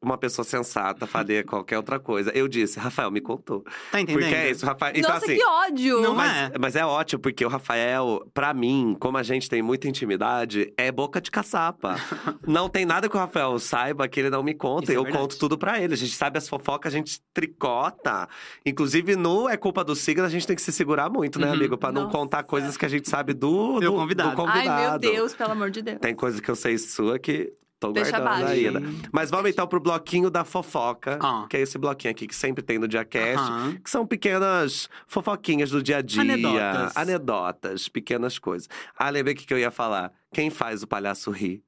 Uma 0.00 0.16
pessoa 0.16 0.44
sensata 0.44 1.06
faria 1.06 1.42
qualquer 1.44 1.76
outra 1.76 1.98
coisa. 1.98 2.30
Eu 2.32 2.46
disse, 2.46 2.78
Rafael, 2.78 3.10
me 3.10 3.20
contou. 3.20 3.64
Tá 3.90 4.00
entendendo? 4.00 4.22
Porque 4.22 4.34
é 4.36 4.50
isso, 4.50 4.64
Rafael. 4.64 4.92
Então, 4.96 5.10
Nossa, 5.12 5.24
assim, 5.26 5.36
que 5.36 5.44
ódio! 5.44 6.00
Não 6.00 6.14
mas 6.14 6.36
é. 6.36 6.52
mas 6.58 6.76
é 6.76 6.86
ótimo, 6.86 7.20
porque 7.20 7.44
o 7.44 7.48
Rafael, 7.48 8.24
pra 8.32 8.54
mim, 8.54 8.96
como 9.00 9.18
a 9.18 9.22
gente 9.24 9.48
tem 9.48 9.60
muita 9.60 9.88
intimidade, 9.88 10.72
é 10.76 10.92
boca 10.92 11.20
de 11.20 11.30
caçapa. 11.30 11.96
não 12.46 12.68
tem 12.68 12.86
nada 12.86 13.08
que 13.08 13.16
o 13.16 13.18
Rafael 13.18 13.58
saiba 13.58 14.06
que 14.06 14.20
ele 14.20 14.30
não 14.30 14.42
me 14.42 14.54
conta. 14.54 14.84
Isso 14.84 14.92
é 14.92 14.96
eu 14.96 15.02
verdade. 15.02 15.22
conto 15.22 15.38
tudo 15.38 15.58
pra 15.58 15.80
ele. 15.80 15.94
A 15.94 15.96
gente 15.96 16.14
sabe 16.14 16.38
as 16.38 16.48
fofocas, 16.48 16.92
a 16.94 16.96
gente 16.96 17.20
tricota. 17.34 18.28
Inclusive, 18.64 19.16
no 19.16 19.48
É 19.48 19.56
Culpa 19.56 19.82
do 19.82 19.96
Signo, 19.96 20.24
a 20.24 20.28
gente 20.28 20.46
tem 20.46 20.54
que 20.54 20.62
se 20.62 20.70
segurar 20.72 21.10
muito, 21.10 21.38
né, 21.40 21.50
Uhum. 21.50 21.58
meu? 21.58 21.76
Pra 21.78 21.90
não 21.90 22.02
Nossa. 22.04 22.16
contar 22.16 22.42
coisas 22.44 22.76
que 22.76 22.84
a 22.86 22.88
gente 22.88 23.08
sabe 23.08 23.34
do, 23.34 23.74
Do 23.74 23.80
do, 23.80 23.92
convidado. 23.94 24.30
do 24.30 24.36
convidado. 24.36 24.70
Ai, 24.70 24.90
meu 24.90 24.98
Deus, 24.98 25.34
pelo 25.34 25.52
amor 25.52 25.70
de 25.70 25.82
Deus. 25.82 25.98
Tem 25.98 26.14
coisa 26.14 26.40
que 26.40 26.48
eu 26.50 26.54
sei 26.56 26.78
sua 26.78 27.18
que 27.18 27.52
tô 27.80 27.92
Deixa 27.92 28.10
guardando 28.18 28.42
abaixo. 28.44 28.52
ainda. 28.52 28.82
Mas 29.12 29.30
vamos 29.30 29.50
então 29.50 29.66
pro 29.66 29.78
bloquinho 29.80 30.30
da 30.30 30.44
fofoca, 30.44 31.18
Ah. 31.22 31.46
que 31.48 31.56
é 31.56 31.60
esse 31.60 31.78
bloquinho 31.78 32.10
aqui 32.12 32.26
que 32.26 32.34
sempre 32.34 32.62
tem 32.62 32.78
no 32.78 32.88
Diacast. 32.88 33.36
Aham. 33.38 33.76
Que 33.82 33.88
são 33.90 34.06
pequenas 34.06 34.88
fofoquinhas 35.06 35.70
do 35.70 35.82
dia 35.82 35.98
a 35.98 36.02
dia. 36.02 36.22
Anedotas. 36.22 36.96
Anedotas, 36.96 37.88
pequenas 37.88 38.38
coisas. 38.38 38.68
Ah, 38.96 39.10
lembrei 39.10 39.34
o 39.34 39.36
que 39.36 39.46
que 39.46 39.54
eu 39.54 39.58
ia 39.58 39.70
falar. 39.70 40.12
Quem 40.32 40.50
faz 40.50 40.82
o 40.82 40.86
palhaço 40.86 41.30
rir? 41.30 41.62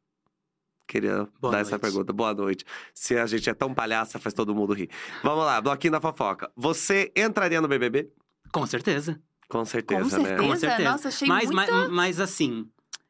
Queria 0.87 1.29
Boa 1.41 1.53
dar 1.53 1.61
essa 1.61 1.71
noite. 1.73 1.83
pergunta. 1.83 2.13
Boa 2.13 2.35
noite. 2.35 2.65
Se 2.93 3.17
a 3.17 3.25
gente 3.27 3.49
é 3.49 3.55
tão 3.55 3.73
palhaça, 3.73 4.19
faz 4.19 4.35
todo 4.35 4.53
mundo 4.55 4.73
rir. 4.73 4.91
Vamos 5.23 5.45
lá, 5.45 5.61
bloquinho 5.61 5.93
da 5.93 6.01
fofoca. 6.01 6.51
Você 6.57 7.13
entraria 7.15 7.61
no 7.61 7.69
BBB? 7.69 8.11
Com 8.53 8.67
certeza. 8.67 9.21
Com 9.49 9.65
certeza, 9.65 10.01
Com 10.17 10.23
né? 10.23 10.29
certeza. 10.29 10.49
Com 10.49 10.57
certeza. 10.57 10.91
Nossa, 10.91 11.09
achei 11.09 11.29
mas, 11.29 11.51
muita- 11.51 11.73
mas, 11.73 11.89
mas 11.91 12.21
assim, 12.21 12.67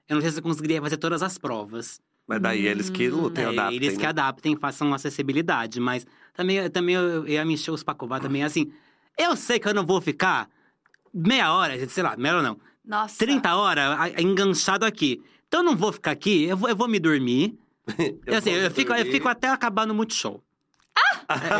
Eu 0.09 0.17
não 0.17 0.23
sei 0.23 0.31
se 0.33 0.39
eu 0.39 0.43
conseguiria 0.43 0.83
fazer 0.83 0.97
todas 0.97 1.23
as 1.23 1.39
provas. 1.39 2.01
Mas 2.31 2.41
daí 2.41 2.65
eles 2.65 2.89
que 2.89 3.09
lutem, 3.09 3.43
É, 3.45 3.49
adaptem. 3.49 3.77
eles 3.77 3.97
que 3.97 4.03
né? 4.05 4.09
adaptem, 4.09 4.55
façam 4.55 4.95
acessibilidade. 4.95 5.81
Mas 5.81 6.07
também, 6.33 6.71
também 6.71 6.95
eu, 6.95 7.03
eu 7.03 7.29
ia 7.29 7.45
me 7.45 7.55
encher 7.55 7.73
os 7.73 7.83
pacovar 7.83 8.21
também, 8.23 8.45
assim… 8.45 8.71
Eu 9.19 9.35
sei 9.35 9.59
que 9.59 9.67
eu 9.67 9.75
não 9.75 9.85
vou 9.85 10.01
ficar 10.01 10.49
meia 11.13 11.53
hora, 11.53 11.89
sei 11.89 12.05
lá, 12.05 12.17
meia 12.17 12.35
hora 12.37 12.43
não. 12.45 12.57
Nossa. 12.85 13.19
30 13.19 13.53
horas 13.57 14.13
enganchado 14.17 14.87
aqui. 14.87 15.21
Então 15.49 15.61
eu 15.61 15.65
não 15.65 15.77
vou 15.77 15.93
ficar 15.93 16.13
aqui, 16.13 16.45
eu 16.45 16.57
vou, 16.57 16.69
eu 16.69 16.77
vou 16.77 16.87
me 16.87 17.01
dormir. 17.01 17.59
Eu 18.25 18.39
assim, 18.39 18.51
vou 18.53 18.61
eu 18.61 18.71
fico, 18.71 18.93
eu 18.95 19.07
fico 19.07 19.27
até 19.27 19.49
acabar 19.49 19.85
no 19.85 19.93
Multishow. 19.93 20.41
Eu, 20.97 21.10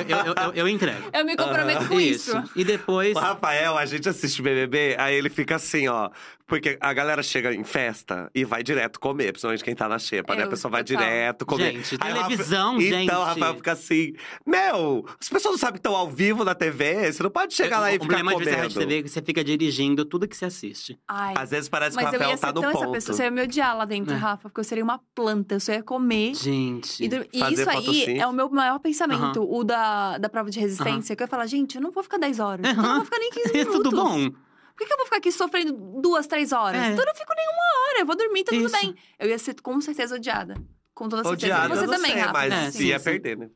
eu, 0.09 0.17
eu, 0.17 0.35
eu, 0.35 0.53
eu 0.55 0.69
entrego. 0.69 1.09
Eu 1.13 1.25
me 1.25 1.37
comprometo 1.37 1.87
com 1.89 2.01
isso. 2.01 2.33
E 2.57 2.65
depois. 2.65 3.17
O 3.17 3.21
Rafael, 3.21 3.77
a 3.77 3.87
gente 3.87 4.09
assiste 4.09 4.43
BBB, 4.43 4.97
aí 4.99 5.15
ele 5.15 5.31
fica 5.31 5.57
assim, 5.57 5.89
ó. 5.89 6.11
Porque 6.47 6.77
a 6.81 6.93
galera 6.93 7.23
chega 7.23 7.55
em 7.55 7.63
festa 7.63 8.29
e 8.35 8.45
vai 8.45 8.61
direto 8.61 8.99
comer, 8.99 9.31
principalmente 9.31 9.63
quem 9.63 9.73
tá 9.73 9.89
na 9.89 10.01
xepa, 10.01 10.35
né? 10.35 10.43
A 10.43 10.47
pessoa 10.49 10.69
vai 10.69 10.83
total. 10.83 11.01
direto 11.05 11.47
comer. 11.47 11.75
Gente, 11.75 11.97
Aí 12.01 12.11
o 12.11 12.15
Rafa- 12.17 12.27
televisão, 12.27 12.81
gente. 12.81 12.95
Então 13.05 13.21
o 13.21 13.25
Rafael 13.25 13.55
fica 13.55 13.71
assim: 13.71 14.15
Meu, 14.45 15.07
as 15.21 15.29
pessoas 15.29 15.53
não 15.53 15.59
sabem 15.61 15.75
que 15.75 15.79
estão 15.79 15.95
ao 15.95 16.11
vivo 16.11 16.43
na 16.45 16.53
TV, 16.53 17.13
você 17.13 17.23
não 17.23 17.31
pode 17.31 17.55
chegar 17.55 17.79
lá 17.79 17.93
e 17.93 17.99
o 17.99 18.03
ficar 18.03 18.17
problema 18.17 18.33
de 18.33 18.39
ver 18.39 18.45
comendo. 18.51 18.63
rádio 18.63 18.81
TV 18.81 18.99
é 18.99 19.03
que 19.05 19.09
você 19.09 19.23
fica 19.23 19.45
dirigindo 19.45 20.05
tudo 20.05 20.27
que 20.27 20.37
você 20.37 20.47
assiste. 20.47 20.99
Ai. 21.07 21.35
Às 21.37 21.51
vezes 21.51 21.69
parece 21.69 21.95
Mas 21.95 22.07
que 22.07 22.11
o 22.11 22.15
eu 22.17 22.21
Rafael 22.21 22.39
tá 22.39 22.53
no 22.53 22.63
ponto. 22.63 22.93
pessoa, 22.95 23.17
você 23.17 23.23
ia 23.23 23.31
me 23.31 23.43
odiar 23.43 23.77
lá 23.77 23.85
dentro, 23.85 24.13
É. 24.13 24.17
Rafa, 24.17 24.49
porque 24.49 24.59
eu 24.59 24.65
seria 24.65 24.83
uma 24.83 25.01
planta, 25.15 25.55
eu 25.55 25.61
só 25.61 25.71
ia 25.73 25.85
comer. 25.85 26.35
Gente. 26.35 27.05
E, 27.05 27.07
e 27.33 27.39
Fazer 27.39 27.55
isso 27.61 27.71
aí 27.71 28.19
é 28.19 28.27
o 28.27 28.33
meu 28.33 28.51
maior 28.51 28.81
pensamento, 28.81 29.41
o 29.61 29.65
da, 29.65 30.19
da 30.19 30.29
prova 30.29 30.51
de 30.51 30.59
resistência. 30.61 31.15
Que 31.17 31.23
eu 31.23 31.25
ia 31.25 31.29
falar, 31.29 31.47
gente, 31.47 31.77
eu 31.77 31.81
não 31.83 31.91
vou 31.91 32.03
ficar 32.03 32.19
10 32.19 32.39
horas. 32.41 32.67
Eu 32.67 32.83
não 32.83 32.97
vou 32.97 33.05
ficar 33.05 33.19
nem 33.19 33.31
15 33.31 33.49
É 33.51 33.53
minutos. 33.59 33.75
tudo 33.77 33.91
bom. 33.91 34.31
Por 34.31 34.77
que, 34.79 34.87
que 34.87 34.93
eu 34.93 34.97
vou 34.97 35.05
ficar 35.07 35.19
aqui 35.19 35.31
sofrendo 35.31 35.73
duas, 36.01 36.27
três 36.27 36.53
horas? 36.53 36.81
É. 36.83 36.87
Então 36.93 37.01
eu 37.05 37.07
não 37.07 37.15
fico 37.15 37.33
nenhuma 37.37 37.63
hora, 37.89 38.01
eu 38.01 38.07
vou 38.07 38.17
dormir, 38.17 38.45
tá 38.45 38.53
tudo 38.53 38.65
Isso. 38.67 38.77
bem. 38.81 38.95
Eu 39.19 39.29
ia 39.29 39.39
ser 39.39 39.55
com 39.61 39.81
certeza 39.81 40.15
odiada. 40.17 40.55
Com 40.95 41.09
toda 41.09 41.23
certeza. 41.23 41.55
Odiado, 41.55 41.75
Você 41.77 41.87
também, 41.87 42.13
sei, 42.13 42.21
Rafa. 42.21 42.33
mas 42.33 42.53
É, 42.53 42.71
se 42.71 42.87
ia 42.87 42.99
sim, 42.99 43.05
sim. 43.05 43.11
perder, 43.11 43.37
né? 43.39 43.51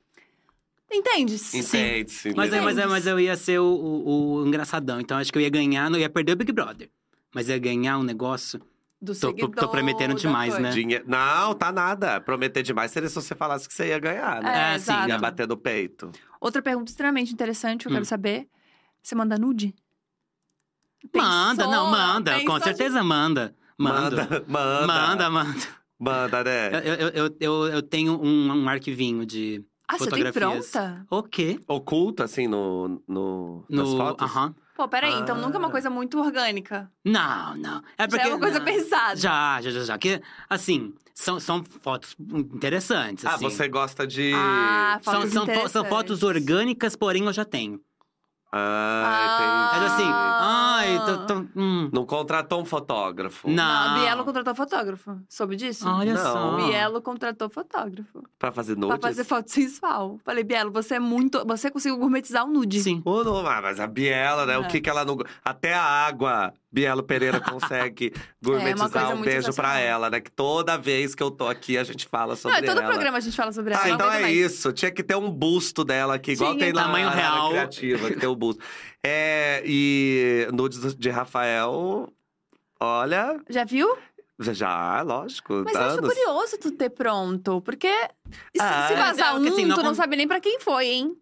Entende? 0.92 1.34
Entende, 1.55 2.11
sim. 2.12 2.32
Mas, 2.36 2.52
é, 2.52 2.61
mas, 2.61 2.78
é, 2.78 2.86
mas 2.86 3.07
eu 3.07 3.18
ia 3.18 3.36
ser 3.36 3.59
o, 3.59 3.64
o- 3.64 4.34
o 4.42 4.46
engraçadão. 4.46 5.00
Então 5.00 5.16
acho 5.18 5.32
que 5.32 5.38
eu 5.38 5.42
ia 5.42 5.50
ganhar, 5.50 5.90
não 5.90 5.98
ia 5.98 6.09
perder 6.09 6.32
o 6.32 6.36
Big 6.36 6.52
Brother. 6.52 6.88
Mas 7.34 7.48
ia 7.48 7.59
ganhar 7.59 7.98
um 7.98 8.02
negócio. 8.02 8.61
Do 9.05 9.14
Tô- 9.14 9.20
tô- 9.28 9.32
tô 9.34 9.40
seguidor, 9.42 9.68
prometendo 9.70 10.14
demais, 10.14 10.59
né? 10.59 10.70
Dinhe- 10.70 11.02
Não, 11.07 11.55
tá 11.55 11.70
nada. 11.70 12.20
Prometer 12.20 12.62
demais 12.62 12.90
seria 12.90 13.09
se 13.09 13.14
você 13.14 13.34
falasse 13.34 13.68
que 13.68 13.74
você 13.74 13.88
ia 13.88 13.98
ganhar, 13.98 14.42
né? 14.42 14.72
É, 14.72 14.74
É, 14.74 14.78
sim. 14.78 14.92
Ia 15.09 15.18
bater 15.18 15.46
no 15.46 15.57
peito. 15.57 16.11
Outra 16.40 16.61
pergunta 16.62 16.90
extremamente 16.90 17.32
interessante, 17.32 17.82
que 17.82 17.88
eu 17.88 17.90
Hum. 17.92 17.94
quero 17.96 18.05
saber. 18.07 18.48
Você 19.02 19.14
manda 19.14 19.36
nude? 19.38 19.74
Manda, 21.14 21.64
não, 21.66 21.70
Pensou? 21.70 21.90
manda. 21.90 22.32
Com 22.32 22.38
Pensou 22.40 22.59
de- 22.59 22.64
certeza 22.64 23.02
manda. 23.05 23.55
Manda. 23.78 24.16
Manda, 24.16 24.44
manda. 24.48 24.86
Manda, 24.86 25.30
manda. 25.30 25.66
Manda, 25.98 26.44
né? 26.44 26.70
Eu, 26.84 26.94
eu, 26.94 27.09
eu, 27.09 27.36
eu, 27.40 27.66
eu 27.74 27.82
tenho 27.82 28.20
um, 28.20 28.52
um 28.64 28.68
arquivinho 28.68 29.24
de 29.26 29.64
Ah, 29.88 29.98
você 29.98 30.11
tem 30.11 30.24
fotografias. 30.24 30.70
pronta? 30.70 31.07
O 31.11 31.22
quê? 31.22 31.61
Oculto, 31.68 32.22
assim, 32.22 32.46
no, 32.48 33.02
no, 33.07 33.64
nas 33.68 33.88
No. 33.88 33.96
fotos? 33.96 34.30
Aham. 34.30 34.55
Pô, 34.74 34.88
peraí, 34.88 35.14
então 35.14 35.36
nunca 35.36 35.56
é 35.56 35.58
uma 35.58 35.68
Ah. 35.68 35.70
coisa 35.70 35.88
muito 35.88 36.18
orgânica. 36.20 36.90
Não, 37.04 37.56
não. 37.56 37.82
É 37.96 38.06
porque. 38.08 38.24
Já 38.24 38.30
é 38.30 38.34
uma 38.34 38.40
coisa 38.40 38.58
não. 38.58 38.66
pensada. 38.66 39.16
Já, 39.16 39.60
já, 39.60 39.70
já, 39.70 39.84
já. 39.84 39.98
Que, 39.98 40.20
assim, 40.50 40.92
são, 41.14 41.38
são 41.38 41.62
fotos 41.80 42.16
interessantes. 42.18 43.24
Ah, 43.24 43.34
assim. 43.34 43.44
você 43.44 43.68
gosta 43.68 44.06
de. 44.06 44.32
Ah, 44.34 44.98
São, 45.02 45.14
fotos 45.14 45.32
são, 45.32 45.46
fo- 45.46 45.68
são 45.68 45.84
fotos 45.84 46.22
orgânicas, 46.24 46.96
porém 46.96 47.24
eu 47.24 47.32
já 47.32 47.44
tenho. 47.44 47.80
Ah, 48.57 49.70
Mas 49.72 49.82
entendi. 49.82 49.92
assim, 50.05 50.12
Ah. 50.12 50.76
ai, 50.76 50.98
tô, 51.05 51.26
tô, 51.26 51.34
hum. 51.57 51.90
Não 51.92 52.07
contratou 52.07 52.61
um 52.61 52.64
fotógrafo 52.64 53.48
Não. 53.48 53.55
Não, 53.57 53.96
a 53.96 53.98
Bielo 53.98 54.24
contratou 54.24 54.55
fotógrafo. 54.55 55.18
Soube 55.28 55.57
disso? 55.57 55.88
Olha 55.88 56.14
Não. 56.14 56.22
só. 56.22 56.57
Bielo 56.57 57.02
contratou 57.02 57.50
fotógrafo. 57.50 58.22
pra 58.38 58.52
fazer 58.52 58.76
nudes? 58.76 58.98
Pra 58.98 59.09
fazer 59.09 59.24
foto 59.24 59.50
sensual. 59.50 60.18
Falei, 60.24 60.44
Bielo, 60.44 60.70
você 60.70 60.94
é 60.94 61.00
muito. 61.00 61.44
Você 61.46 61.68
conseguiu 61.70 61.98
gourmetizar 61.98 62.44
o 62.44 62.48
nude. 62.48 62.80
Sim. 62.80 63.02
Ô, 63.05 63.24
não, 63.24 63.44
ah, 63.46 63.61
mas 63.61 63.80
a 63.80 63.86
Biela, 63.88 64.46
né? 64.46 64.57
O 64.57 64.62
É. 64.64 64.68
que 64.68 64.80
que 64.80 64.88
ela 64.88 65.05
não. 65.05 65.16
Até 65.44 65.74
a 65.74 65.82
água, 65.82 66.52
Bielo 66.74 67.04
Pereira 67.04 67.38
consegue 67.40 68.12
gourmetizar. 68.42 68.90
coisa 68.90 69.14
um 69.14 69.20
beijo 69.22 69.52
pra 69.54 69.68
sensacional. 69.68 69.76
ela, 69.78 70.10
né? 70.10 70.20
Que 70.20 70.30
toda 70.30 70.76
vez 70.76 71.14
que 71.14 71.22
eu 71.22 71.30
tô 71.30 71.46
aqui, 71.46 71.78
a 71.78 71.84
gente 71.84 72.04
fala 72.08 72.34
sobre 72.34 72.56
Não, 72.58 72.64
em 72.64 72.66
todo 72.66 72.78
ela. 72.80 72.88
programa 72.92 73.18
a 73.18 73.20
gente 73.20 73.36
fala 73.36 73.52
sobre 73.52 73.72
ela. 73.74 73.82
Ah, 73.82 73.86
não 73.86 73.94
então 73.94 74.12
é 74.12 74.20
mais. 74.22 74.36
isso. 74.36 74.72
Tinha 74.72 74.90
que 74.90 75.04
ter 75.04 75.14
um 75.14 75.30
busto 75.30 75.84
dela 75.84 76.16
aqui, 76.16 76.32
igual 76.32 76.50
Tinha. 76.54 76.64
tem 76.64 76.72
lá 76.74 76.82
Tamanho 76.82 77.06
na 77.06 77.12
real. 77.14 77.50
Criativa, 77.50 78.08
que 78.10 78.16
tem 78.18 78.28
o 78.28 78.34
busto. 78.34 78.60
É, 79.06 79.62
e 79.66 80.48
nudes 80.50 80.94
de 80.96 81.10
Rafael, 81.10 82.08
olha, 82.80 83.38
Já 83.50 83.62
viu? 83.64 83.94
já, 84.40 85.02
lógico, 85.02 85.62
Mas 85.64 85.74
eu 85.74 85.80
acho 85.82 85.98
anos. 85.98 86.08
curioso 86.14 86.58
tu 86.58 86.70
ter 86.72 86.88
pronto. 86.90 87.60
Porque 87.60 87.86
se, 87.92 88.60
Ah, 88.60 88.86
se 88.88 88.94
é. 88.94 88.96
vazar 88.96 89.28
É, 89.28 89.32
um, 89.32 89.34
porque, 89.36 89.48
assim, 89.50 89.64
não 89.66 89.76
tu 89.76 89.82
não 89.82 89.94
sabe 89.94 90.16
nem 90.16 90.26
pra 90.26 90.40
quem 90.40 90.58
foi, 90.58 90.86
hein? 90.86 91.16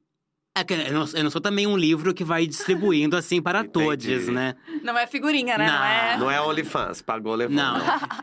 É 0.55 0.63
que 0.65 0.75
eu 0.75 0.93
não, 0.93 1.07
eu 1.15 1.25
não 1.25 1.31
sou 1.31 1.41
também 1.41 1.67
um 1.67 1.77
livro 1.77 2.13
que 2.13 2.23
vai 2.23 2.47
distribuindo 2.47 3.17
assim 3.17 3.41
para 3.41 3.61
Entendi. 3.65 3.73
todos, 3.73 4.29
né? 4.29 4.55
Não 4.83 4.97
é 4.99 5.07
figurinha, 5.07 5.57
né? 5.57 5.67
Não, 5.67 5.73
Não. 5.79 5.85
é. 5.85 6.17
Não 6.19 6.31
é 6.31 6.41
OnlyFans, 6.43 7.01
pagou, 7.01 7.35
levou. 7.35 7.57
Não. 7.57 7.77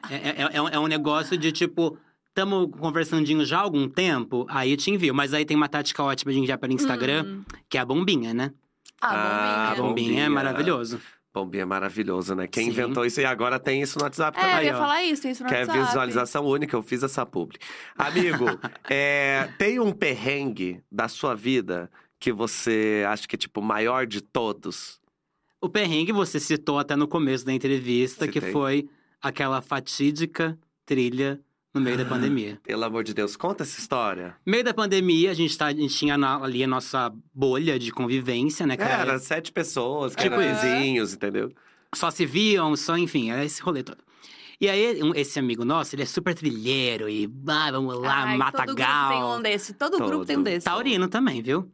é, 0.10 0.16
é- 0.16 0.50
é 0.54 0.62
um- 0.62 0.70
é 0.70 0.80
um 0.80 0.88
negócio 0.88 1.38
de 1.38 1.52
tipo. 1.52 1.98
Tamo 2.32 2.70
conversandinho 2.70 3.44
já 3.44 3.58
há 3.58 3.62
algum 3.62 3.90
tempo, 3.90 4.46
aí 4.48 4.78
te 4.78 4.92
envio. 4.92 5.14
Mas 5.14 5.34
aí 5.34 5.44
tem 5.44 5.58
uma 5.58 5.68
tática 5.68 6.04
ótima 6.04 6.32
de 6.32 6.38
enviar 6.40 6.58
pelo 6.60 6.72
Instagram, 6.72 7.26
Hum. 7.26 7.44
que 7.68 7.78
é 7.78 7.82
a 7.82 7.86
bombinha, 7.86 8.34
né? 8.34 8.52
Ah, 9.02 9.10
Ah, 9.10 9.72
A 9.72 9.76
bombinha. 9.76 9.84
bombinha, 9.88 10.10
é 10.10 10.14
bombinha. 10.26 10.30
maravilhoso. 10.30 11.02
Bombinha 11.34 11.64
é 11.64 11.66
maravilhoso, 11.66 12.36
né? 12.36 12.48
Quem 12.48 12.66
Sim. 12.66 12.70
inventou 12.70 13.04
isso 13.06 13.20
e 13.20 13.26
agora 13.26 13.60
tem 13.60 13.82
isso 13.82 13.98
no 13.98 14.04
WhatsApp 14.06 14.38
É, 14.38 14.42
também. 14.42 14.58
eu 14.58 14.64
ia 14.66 14.74
falar 14.78 15.04
isso, 15.04 15.22
tem 15.24 15.32
isso 15.32 15.44
no 15.44 15.50
Que 15.50 15.56
é 15.56 15.60
WhatsApp. 15.62 15.80
visualização 15.86 16.46
única, 16.46 16.76
eu 16.76 16.82
fiz 16.84 17.02
essa 17.04 17.26
publi. 17.26 17.58
Amigo, 17.98 18.46
é, 18.90 19.50
tem 19.58 19.80
um 19.80 19.92
perrengue 19.92 20.82
da 20.92 21.08
sua 21.08 21.36
vida 21.36 21.90
que 22.20 22.32
você 22.32 23.04
acha 23.08 23.28
que 23.28 23.36
é, 23.36 23.40
tipo, 23.40 23.60
o 23.60 23.64
maior 23.64 24.06
de 24.06 24.22
todos? 24.22 25.00
O 25.62 25.70
perrengue 25.70 26.12
você 26.12 26.40
citou 26.40 26.80
até 26.80 26.96
no 26.96 27.08
começo 27.08 27.46
da 27.46 27.54
entrevista, 27.54 28.28
que 28.28 28.34
Citei. 28.40 28.52
foi 28.52 28.90
aquela 29.22 29.62
fatídica 29.62 30.58
trilha 30.86 31.40
no 31.74 31.82
meio 31.82 31.98
da 31.98 32.06
pandemia. 32.06 32.60
Pelo 32.64 32.84
amor 32.86 33.04
de 33.04 33.14
Deus, 33.14 33.36
conta 33.36 33.64
essa 33.64 33.80
história. 33.80 34.36
No 34.46 34.52
meio 34.52 34.64
da 34.64 34.74
pandemia, 34.74 35.32
a 35.32 35.34
gente, 35.34 35.58
tá, 35.58 35.68
a 35.68 35.74
gente 35.74 35.96
tinha 35.96 36.18
na- 36.18 36.42
ali 36.44 36.64
a 36.64 36.68
nossa 36.68 37.14
bolha 37.34 37.78
de 37.78 37.92
convivência, 37.92 38.66
né? 38.66 38.76
que 38.78 38.84
era- 38.84 39.02
Era 39.02 39.20
sete 39.20 39.52
pessoas, 39.52 40.16
que 40.16 40.24
Tipo 40.24 40.36
eram 40.40 40.54
vizinhos, 40.56 41.14
entendeu? 41.14 41.52
só 41.96 42.10
se 42.12 42.26
viam, 42.26 42.76
só, 42.76 42.98
enfim, 42.98 43.30
era 43.32 43.44
esse 43.44 43.62
rolê 43.62 43.84
todo. 43.84 43.98
E 44.62 44.68
aí, 44.70 45.02
um- 45.02 45.16
esse 45.16 45.40
amigo 45.40 45.64
nosso, 45.64 45.96
ele 45.96 46.04
é 46.04 46.06
super 46.06 46.34
trilheiro 46.36 47.08
e 47.10 47.30
ah, 47.48 47.72
vamos 47.72 47.98
lá, 47.98 48.24
Ai, 48.26 48.38
mata 48.38 48.58
todo 48.66 48.76
grupo 48.76 49.10
tem 49.10 49.24
um 49.24 49.42
desse. 49.42 49.74
Todo, 49.74 49.98
grupo 49.98 50.26
tem 50.26 50.36
um 50.36 50.40
Todo. 50.44 50.52
desse. 50.52 50.66
Taurino 50.66 51.08
também, 51.08 51.42
viu? 51.42 51.72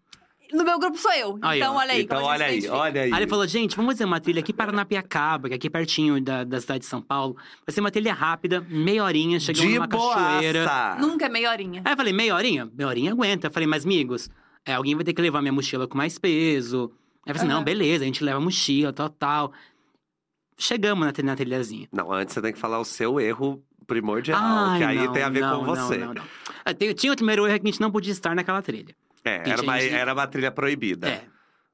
No 0.53 0.63
meu 0.63 0.79
grupo 0.79 0.97
sou 0.97 1.11
eu. 1.13 1.37
Aí, 1.41 1.59
então, 1.59 1.73
ó. 1.75 1.79
olha 1.79 1.91
aí. 1.93 2.01
então, 2.03 2.23
olha 2.23 2.45
aí, 2.45 2.67
olha 2.67 3.01
aí. 3.01 3.11
Aí 3.13 3.19
ele 3.19 3.27
falou, 3.29 3.47
gente, 3.47 3.75
vamos 3.75 3.93
fazer 3.93 4.05
uma 4.05 4.19
trilha 4.19 4.39
aqui 4.39 4.53
para 4.53 4.71
Napiacaba, 4.71 5.47
que 5.47 5.53
é 5.53 5.57
aqui 5.57 5.69
pertinho 5.69 6.21
da, 6.21 6.43
da 6.43 6.59
cidade 6.61 6.79
de 6.81 6.85
São 6.85 7.01
Paulo. 7.01 7.35
Vai 7.65 7.73
ser 7.73 7.81
uma 7.81 7.91
trilha 7.91 8.13
rápida, 8.13 8.61
meia 8.69 9.03
horinha, 9.03 9.39
chegamos 9.39 9.67
de 9.71 9.75
numa 9.75 9.87
cachoeira. 9.87 10.63
boaça! 10.65 10.95
Nunca 10.99 11.25
é 11.25 11.29
meia 11.29 11.49
horinha. 11.49 11.81
Aí 11.83 11.93
eu 11.93 11.97
falei, 11.97 12.13
meia 12.13 12.35
horinha? 12.35 12.69
Meia 12.73 12.87
horinha 12.87 13.11
aguenta. 13.11 13.47
Eu 13.47 13.51
falei, 13.51 13.67
mas 13.67 13.85
amigos, 13.85 14.29
é, 14.65 14.73
alguém 14.73 14.95
vai 14.95 15.03
ter 15.03 15.13
que 15.13 15.21
levar 15.21 15.41
minha 15.41 15.53
mochila 15.53 15.87
com 15.87 15.97
mais 15.97 16.17
peso. 16.17 16.91
Aí 17.25 17.31
eu 17.31 17.35
falei, 17.35 17.37
assim, 17.37 17.45
Aham. 17.47 17.55
não, 17.57 17.63
beleza, 17.63 18.03
a 18.03 18.07
gente 18.07 18.23
leva 18.23 18.37
a 18.37 18.41
mochila, 18.41 18.93
tal, 18.93 19.09
tal. 19.09 19.53
Chegamos 20.57 21.05
na, 21.05 21.11
tri- 21.11 21.25
na 21.25 21.35
trilhazinha. 21.35 21.87
Não, 21.91 22.11
antes 22.13 22.33
você 22.33 22.41
tem 22.41 22.53
que 22.53 22.59
falar 22.59 22.79
o 22.79 22.85
seu 22.85 23.19
erro 23.19 23.61
primordial, 23.85 24.39
Ai, 24.41 24.77
que 24.79 24.83
aí 24.85 25.05
não, 25.05 25.11
tem 25.13 25.23
a 25.23 25.29
ver 25.29 25.41
não, 25.41 25.59
com 25.59 25.65
não, 25.65 25.75
você. 25.75 25.97
não, 25.97 26.13
não. 26.13 26.23
Ah, 26.63 26.73
tem- 26.73 26.93
Tinha 26.93 27.11
o 27.13 27.15
primeiro 27.15 27.45
erro 27.45 27.59
que 27.59 27.67
a 27.67 27.71
gente 27.71 27.81
não 27.81 27.91
podia 27.91 28.11
estar 28.11 28.33
naquela 28.35 28.61
trilha. 28.61 28.95
É, 29.26 29.49
era 29.49 29.61
uma, 29.61 29.80
era 29.82 30.13
uma 30.13 30.28
trilha 30.28 30.51
proibida. 30.51 31.09
É. 31.09 31.23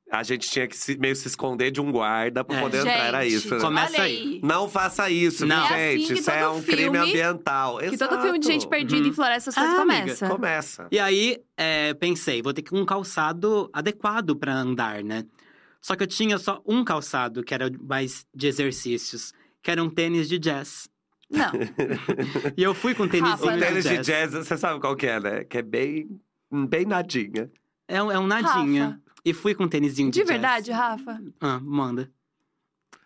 A 0.10 0.24
gente 0.24 0.50
tinha 0.50 0.68
que 0.68 0.76
se- 0.76 0.98
meio 0.98 1.16
se 1.16 1.26
esconder 1.28 1.72
de 1.72 1.80
um 1.80 1.90
guarda 1.90 2.44
pra 2.44 2.58
É. 2.58 2.62
poder 2.62 2.80
entrar, 2.80 2.92
era 3.08 3.24
Gente, 3.24 3.34
isso. 3.36 3.56
né? 3.56 3.62
Começa 3.62 3.94
olha 3.94 4.04
aí. 4.04 4.42
Não 4.44 4.70
faça 4.70 5.10
isso, 5.10 5.46
Não. 5.46 5.68
viu, 5.68 5.76
É 5.76 5.88
assim 5.90 5.98
gente? 6.00 6.08
que 6.14 6.20
isso 6.20 6.32
é 6.32 6.42
todo 6.44 6.58
um 6.58 6.62
crime 6.64 6.82
filme- 6.82 6.98
ambiental. 6.98 7.78
Que 7.78 7.98
todo 7.98 8.22
filme 8.22 8.40
de 8.40 8.46
gente 8.48 8.68
perdida 8.68 9.02
Uhum. 9.04 9.08
em 9.08 9.14
floresta, 9.14 9.50
essas 9.52 9.56
coisas 9.56 9.80
Ah, 9.80 9.82
amiga, 9.82 10.02
começam. 10.02 10.30
Começa. 10.30 10.88
E 10.92 11.00
aí, 11.00 11.38
é, 11.56 11.94
pensei, 11.94 12.42
vou 12.42 12.54
ter 12.54 12.62
que 12.62 12.76
um 12.76 12.86
calçado 12.86 13.70
adequado 13.72 14.36
pra 14.36 14.54
andar, 14.54 15.02
né? 15.04 15.24
Só 15.82 15.96
que 15.96 16.04
eu 16.04 16.08
tinha 16.08 16.38
só 16.38 16.62
um 16.68 16.84
calçado, 16.84 17.42
que 17.42 17.54
era 17.54 17.72
mais 17.82 18.26
de 18.36 18.48
exercícios, 18.48 19.32
que 19.64 19.72
era 19.72 19.82
um 19.82 19.90
tênis 19.90 20.28
de 20.28 20.38
jazz. 20.38 20.90
Não. 21.30 21.52
E 22.58 22.62
eu 22.64 22.74
fui 22.74 22.94
com 22.94 23.08
tênis 23.08 23.30
Rafa, 23.30 23.46
O 23.46 23.48
Olha, 23.48 23.66
tênis 23.66 23.86
de 23.86 23.98
jazz, 24.00 24.34
você 24.34 24.58
sabe 24.58 24.80
qual 24.82 24.96
que 24.96 25.08
é, 25.08 25.20
né? 25.22 25.44
Que 25.46 25.60
é 25.60 25.62
bem, 25.62 26.08
bem 26.52 26.86
nadinha. 26.86 27.50
É, 27.88 28.02
um- 28.02 28.12
é 28.12 28.20
um 28.20 28.28
nadinha. 28.28 28.86
Rafa. 28.86 29.02
E 29.24 29.34
fui 29.34 29.54
com 29.54 29.66
um 29.66 29.68
tênisinho 29.68 30.10
de, 30.10 30.20
De 30.20 30.20
jazz. 30.26 30.30
verdade, 30.30 30.72
Rafa? 30.72 31.22
Ah, 31.40 31.60
manda. 31.62 32.12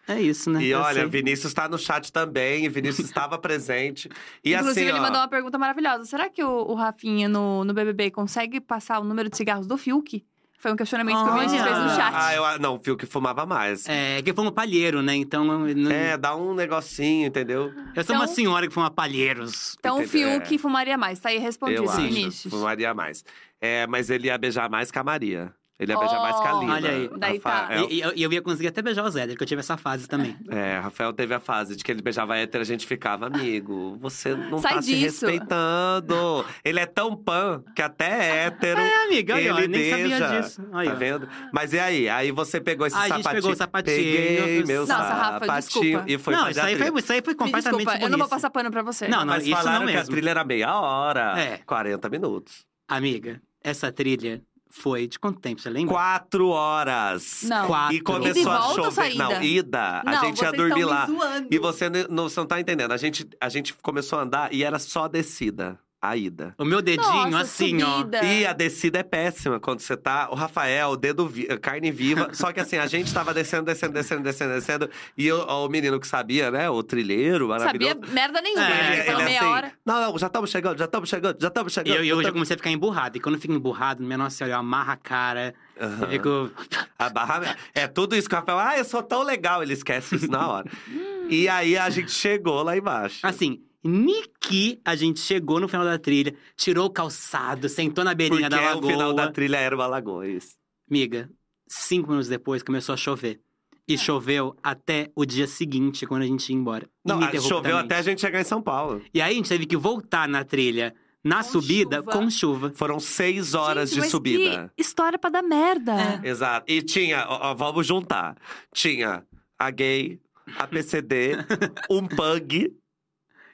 É 0.07 0.21
isso, 0.21 0.51
né? 0.51 0.61
E 0.63 0.69
Eu 0.69 0.79
olha, 0.79 1.01
sei. 1.01 1.09
Vinícius 1.09 1.51
tá 1.53 1.67
no 1.67 1.79
chat 1.79 2.13
também, 2.13 2.63
e 2.65 2.69
Vinícius 2.69 3.07
estava 3.07 3.37
presente. 3.39 4.07
E 4.43 4.53
Inclusive, 4.53 4.81
assim, 4.81 4.89
ele 4.89 4.99
ó, 4.99 5.01
mandou 5.01 5.19
uma 5.19 5.27
pergunta 5.27 5.57
maravilhosa. 5.57 6.05
Será 6.05 6.29
que 6.29 6.43
o, 6.43 6.47
o 6.67 6.75
Rafinha 6.75 7.27
no, 7.27 7.63
no 7.65 7.73
BBB 7.73 8.11
consegue 8.11 8.61
passar 8.61 8.99
o 8.99 9.03
número 9.03 9.29
de 9.29 9.35
cigarros 9.35 9.65
do 9.65 9.77
Fiuk? 9.77 10.23
Foi 10.65 10.73
um 10.73 10.75
questionamento 10.75 11.15
que 11.23 11.29
o 11.29 11.33
Vinícius 11.35 11.61
fez 11.61 11.77
no 11.77 11.89
chat. 11.89 12.11
Ah, 12.15 12.33
eu, 12.33 12.59
não, 12.59 12.73
o 12.73 12.79
Fiuk 12.79 13.05
fumava 13.05 13.45
mais. 13.45 13.87
É, 13.87 14.19
que 14.23 14.33
foi 14.33 14.43
um 14.47 14.51
palheiro, 14.51 15.03
né? 15.03 15.15
Então. 15.15 15.45
não- 15.45 15.91
É, 15.91 16.17
dá 16.17 16.35
um 16.35 16.55
negocinho, 16.55 17.27
entendeu? 17.27 17.71
Eu 17.95 18.03
sou 18.03 18.15
uma 18.15 18.23
Então- 18.23 18.33
senhora 18.33 18.67
que 18.67 18.73
fuma 18.73 18.89
palheiros. 18.89 19.75
Então 19.79 20.01
o? 20.01 20.07
Fiuk 20.07 20.57
fumaria 20.57 20.97
mais. 20.97 21.19
Tá 21.19 21.29
aí 21.29 21.37
respondido, 21.37 21.83
Eu 21.83 21.89
acho. 21.91 22.01
Vinícius. 22.01 22.51
Fumaria 22.51 22.95
mais. 22.95 23.23
É, 23.61 23.85
mas 23.85 24.09
ele 24.09 24.25
ia 24.25 24.39
beijar 24.39 24.67
mais 24.67 24.89
que 24.89 24.97
a 24.97 25.03
Maria. 25.03 25.53
Ele 25.77 25.91
ia 25.91 25.99
beijar 25.99 26.19
mais 26.21 26.39
que 26.39 26.47
a 26.47 26.55
Oh, 26.55 26.59
Lina. 26.61 26.73
olha 26.73 26.89
aí. 26.89 27.09
Daí 27.17 27.39
tá. 27.39 27.49
Rafael, 27.63 27.87
E, 27.89 27.95
e 27.95 28.01
eu, 28.01 28.13
e 28.15 28.23
eu 28.23 28.31
ia 28.33 28.41
conseguir 28.41 28.69
até 28.69 28.81
beijar 28.81 29.03
o 29.03 29.09
Zé, 29.09 29.27
porque 29.27 29.43
eu 29.43 29.47
tive 29.47 29.59
essa 29.59 29.75
fase 29.75 30.07
também. 30.07 30.37
É, 30.49 30.79
Rafael 30.79 31.11
teve 31.11 31.33
a 31.33 31.39
fase 31.39 31.75
de 31.75 31.83
que 31.83 31.91
ele 31.91 32.01
beijava 32.01 32.37
hétero, 32.37 32.61
a 32.61 32.65
gente 32.65 32.87
ficava, 32.87 33.27
amigo, 33.27 33.97
você 33.99 34.33
não 34.33 34.57
Sai 34.59 34.75
tá 34.75 34.79
disso." 34.79 34.91
se 35.19 35.25
respeitando. 35.65 36.45
Ele 36.63 36.79
é 36.79 36.85
tão 36.85 37.15
pan 37.15 37.63
que 37.75 37.81
até 37.81 38.45
hétero. 38.45 38.79
É, 38.79 39.05
amiga, 39.05 39.33
olha, 39.35 39.41
ele 39.41 39.49
eu 39.49 39.55
nem 39.55 39.69
beija. 39.69 40.17
sabia 40.19 40.41
disso. 40.41 40.61
Aí, 40.73 40.87
tá 40.87 40.93
ó. 40.93 40.95
vendo? 40.95 41.29
Mas 41.53 41.73
e 41.73 41.79
aí? 41.79 42.09
Aí 42.09 42.31
você 42.31 42.61
pegou 42.61 42.87
esse 42.87 42.95
Aí 42.95 43.01
a 43.11 43.15
gente 43.15 43.23
sapatinho. 43.23 43.41
pegou 43.41 43.51
o 43.51 43.55
sapatinho, 43.55 43.95
Peguei 43.97 44.61
eu- 44.61 44.67
meu 44.67 44.81
Nossa, 44.81 44.95
Rafa, 45.03 45.45
sapatinho 45.45 45.83
desculpa. 45.83 46.03
e 46.11 46.17
foi 46.17 46.33
não, 46.35 46.49
isso 46.49 46.61
aí, 46.61 46.77
foi, 46.77 46.99
isso 46.99 47.13
aí 47.13 47.21
foi 47.21 47.33
Me 47.33 47.37
completamente 47.37 47.79
desculpa, 47.85 48.05
eu 48.05 48.09
não 48.09 48.17
vou 48.17 48.27
passar 48.29 48.49
pano 48.49 48.71
pra 48.71 48.81
você. 48.81 49.07
Não, 49.07 49.19
não, 49.19 49.25
Mas 49.25 49.43
isso 49.43 49.51
não 49.51 49.57
falaram 49.57 49.85
que 49.87 49.91
a 49.91 49.95
mesmo. 49.97 50.11
trilha 50.11 50.29
era 50.29 50.43
meia 50.43 50.79
hora. 50.79 51.33
É. 51.39 51.57
40 51.65 52.09
minutos. 52.09 52.65
Amiga, 52.87 53.41
essa 53.63 53.91
trilha 53.91 54.41
foi 54.77 55.07
de 55.07 55.17
quanto 55.17 55.39
tempo, 55.39 55.61
você 55.61 55.69
lembra? 55.69 55.93
Quatro 55.93 56.49
horas. 56.49 57.43
Não. 57.43 57.65
Quatro. 57.67 57.95
E 57.95 58.01
começou 58.01 58.41
Ida 58.41 58.49
e 58.49 58.53
a 58.53 58.57
volta 58.59 58.81
ou 58.81 58.91
chover. 58.91 59.15
Não, 59.15 59.41
ida. 59.41 60.01
A 60.05 60.11
Não, 60.11 60.21
gente 60.21 60.41
ia 60.43 60.51
dormir 60.51 60.83
lá. 60.83 61.05
zoando. 61.05 61.47
E 61.49 61.57
você 61.57 61.89
não, 62.09 62.23
você 62.29 62.39
não 62.39 62.47
tá 62.47 62.59
entendendo. 62.59 62.91
A 62.91 62.97
gente, 62.97 63.27
a 63.39 63.47
gente 63.49 63.73
começou 63.75 64.19
a 64.19 64.23
andar 64.23 64.53
e 64.53 64.63
era 64.63 64.77
só 64.77 65.07
descida. 65.07 65.79
A 66.09 66.15
ida. 66.17 66.53
O 66.57 66.65
meu 66.65 66.81
dedinho, 66.81 67.07
Nossa, 67.29 67.41
assim, 67.41 67.79
subida. 67.79 68.23
E 68.23 68.45
a 68.45 68.53
descida 68.53 68.99
é 68.99 69.03
péssima 69.03 69.59
quando 69.59 69.79
você 69.79 69.97
tá. 69.97 70.29
O 70.31 70.35
Rafael, 70.35 70.95
dedo 70.95 71.27
vi- 71.27 71.45
carne 71.59 71.91
viva. 71.91 72.29
Só 72.33 72.51
que 72.53 72.59
assim, 72.59 72.77
a 72.77 72.85
gente 72.87 73.13
tava 73.13 73.33
descendo, 73.33 73.63
descendo, 73.63 73.93
descendo, 73.93 74.21
descendo, 74.23 74.53
descendo. 74.53 74.89
E 75.17 75.25
eu- 75.25 75.41
o 75.41 75.67
menino 75.69 75.99
que 75.99 76.07
sabia, 76.07 76.51
né? 76.51 76.69
O 76.69 76.83
trilheiro 76.83 77.47
maravilhoso. 77.47 77.93
Sabia 77.93 78.13
merda 78.13 78.41
nenhuma. 78.41 78.65
É, 78.65 78.69
né? 78.69 78.93
Ele, 78.93 79.01
Ele 79.01 79.09
ele 79.11 79.23
meia 79.23 79.39
assim, 79.39 79.47
hora. 79.49 79.71
Não, 79.85 80.01
não, 80.01 80.17
já 80.17 80.27
estamos 80.27 80.49
chegando, 80.49 80.77
já 80.77 80.85
estamos 80.85 81.09
chegando, 81.09 81.37
já 81.41 81.47
estamos 81.47 81.73
ó. 81.73 81.81
chegando. 81.81 81.93
E 81.95 81.97
eu, 81.97 82.03
eu 82.05 82.15
já 82.17 82.21
já 82.23 82.27
tamo- 82.29 82.33
comecei 82.33 82.53
a 82.53 82.57
ficar 82.57 82.69
emburrado. 82.71 83.17
E 83.17 83.19
quando 83.19 83.35
eu 83.35 83.41
fico 83.41 83.53
emburrado, 83.53 84.03
minha 84.03 84.17
nossa 84.17 84.35
senhora, 84.37 84.53
eu 84.55 84.59
amarro 84.59 84.91
a 84.91 84.97
cara. 84.97 85.53
Aham. 85.79 86.03
Eu 86.03 86.09
fico. 86.09 86.51
A 86.97 87.09
barra... 87.09 87.55
É 87.73 87.87
tudo 87.87 88.15
isso 88.15 88.29
que 88.29 88.35
o 88.35 88.37
Rafael. 88.37 88.59
Ah, 88.59 88.77
eu 88.77 88.85
sou 88.85 89.01
tão 89.03 89.23
legal. 89.23 89.61
Ele 89.61 89.73
esquece 89.73 90.15
isso 90.15 90.29
na 90.31 90.47
hora. 90.47 90.69
e 91.29 91.49
aí 91.49 91.77
a 91.77 91.89
gente 91.89 92.11
chegou 92.11 92.61
lá 92.63 92.77
embaixo. 92.77 93.19
Assim, 93.23 93.61
Niki, 93.85 94.81
a 94.83 94.95
gente 94.95 95.19
chegou 95.19 95.59
no 95.59 95.67
final 95.67 95.85
da 95.85 95.99
trilha, 95.99 96.35
tirou 96.57 96.87
o 96.87 96.89
calçado, 96.89 97.69
sentou 97.69 98.03
na 98.03 98.15
beirinha 98.15 98.49
Porque 98.49 98.55
da 98.61 98.69
lagoa. 98.69 98.83
o 98.83 98.87
final 98.91 99.13
da 99.13 99.31
trilha 99.31 99.57
era 99.57 99.75
uma 99.75 99.85
lagoa, 99.85 100.27
isso. 100.27 100.55
Miga, 100.89 101.29
cinco 101.67 102.09
minutos 102.09 102.27
depois 102.27 102.63
começou 102.63 102.93
a 102.93 102.97
chover. 102.97 103.39
E 103.87 103.95
choveu 103.99 104.55
até 104.63 105.11
o 105.15 105.23
dia 105.23 105.45
seguinte, 105.45 106.07
quando 106.07 106.23
a 106.23 106.25
gente 106.25 106.49
ia 106.49 106.55
embora. 106.55 106.89
Não, 107.05 107.21
choveu 107.39 107.77
até 107.77 107.97
a 107.97 108.01
gente 108.01 108.19
chegar 108.19 108.41
em 108.41 108.43
São 108.43 108.59
Paulo. 108.59 109.03
E 109.13 109.21
aí 109.21 109.33
a 109.33 109.35
gente 109.35 109.47
teve 109.47 109.67
que 109.67 109.77
voltar 109.77 110.27
na 110.27 110.43
trilha, 110.43 110.95
na 111.23 111.43
Com 111.43 111.51
subida, 111.51 111.97
chuva. 111.97 112.11
com 112.11 112.29
chuva. 112.31 112.71
Foram 112.75 112.99
seis 112.99 113.53
horas 113.53 113.89
Gente, 113.89 113.95
de 113.97 114.01
mas 114.01 114.09
subida. 114.11 114.73
Que 114.75 114.81
história 114.81 115.19
pra 115.19 115.29
dar 115.29 115.43
merda. 115.43 115.93
É. 116.23 116.27
Exato. 116.27 116.65
E 116.71 116.81
tinha, 116.81 117.27
ó, 117.29 117.51
ó, 117.51 117.53
vamos 117.53 117.85
juntar. 117.85 118.35
Tinha 118.73 119.23
a 119.59 119.69
gay, 119.69 120.19
a 120.57 120.65
PCD, 120.65 121.33
um 121.87 122.07
pug. 122.07 122.73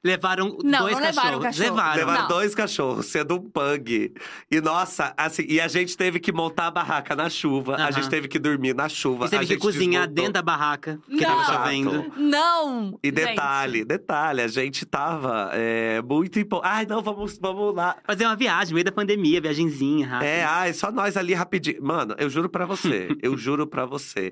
Levaram 0.04 0.58
Não, 0.64 0.80
dois 0.80 0.95
não 0.95 1.02
levaram 1.04 1.39
cachorros. 1.39 1.43
cachorro. 1.43 1.70
Levaram. 1.76 1.95
Levaram 1.99 2.22
Não. 2.22 2.28
dois 2.28 2.56
cachorros, 2.56 3.06
sendo 3.06 3.36
um 3.36 3.39
pug. 3.41 4.14
E 4.49 4.60
nossa, 4.62 5.14
assim, 5.16 5.45
e 5.47 5.62
a 5.62 5.68
gente 5.68 5.95
teve 5.95 6.20
que 6.20 6.32
montar 6.32 6.68
a 6.68 6.72
barraca 6.72 7.16
na 7.16 7.30
chuva. 7.30 7.76
A 7.76 7.91
gente 7.91 8.10
teve 8.10 8.28
que 8.28 8.39
dormir 8.39 8.74
na 8.74 8.89
chuva. 8.89 9.28
E 9.28 9.30
teve 9.30 9.43
a 9.43 9.47
que 9.47 9.54
gente 9.54 9.62
cozinhar 9.62 10.08
desmontou. 10.08 10.16
dentro 10.16 10.34
da 10.34 10.41
barraca, 10.41 10.99
porque 11.08 11.24
Não. 11.24 11.36
tava 11.38 11.64
chovendo. 11.66 12.12
Não! 12.18 12.99
E 13.04 13.08
gente. 13.10 13.16
detalhe, 13.16 13.86
detalhe, 13.86 14.41
a 14.41 14.47
gente 14.47 14.86
tava 14.88 15.52
é, 15.54 16.02
muito 16.02 16.39
empolgado. 16.39 16.74
Ai, 16.76 16.86
não, 16.88 17.02
vamos, 17.04 17.38
vamos 17.39 17.76
lá. 17.76 17.95
Fazer 18.04 18.26
uma 18.26 18.36
viagem, 18.36 18.70
no 18.72 18.76
meio 18.76 18.86
da 18.86 18.91
pandemia, 18.91 19.39
viagenzinha, 19.39 20.08
rápida. 20.08 20.30
É, 20.32 20.43
ai, 20.43 20.74
só 20.74 20.91
nós 20.91 21.16
ali 21.16 21.34
rapidinho. 21.36 21.82
Mano, 21.84 22.16
eu 22.18 22.28
juro 22.30 22.49
pra 22.49 22.66
você, 22.66 23.10
eu 23.22 23.38
juro 23.38 23.68
pra 23.68 23.86
você. 23.86 24.32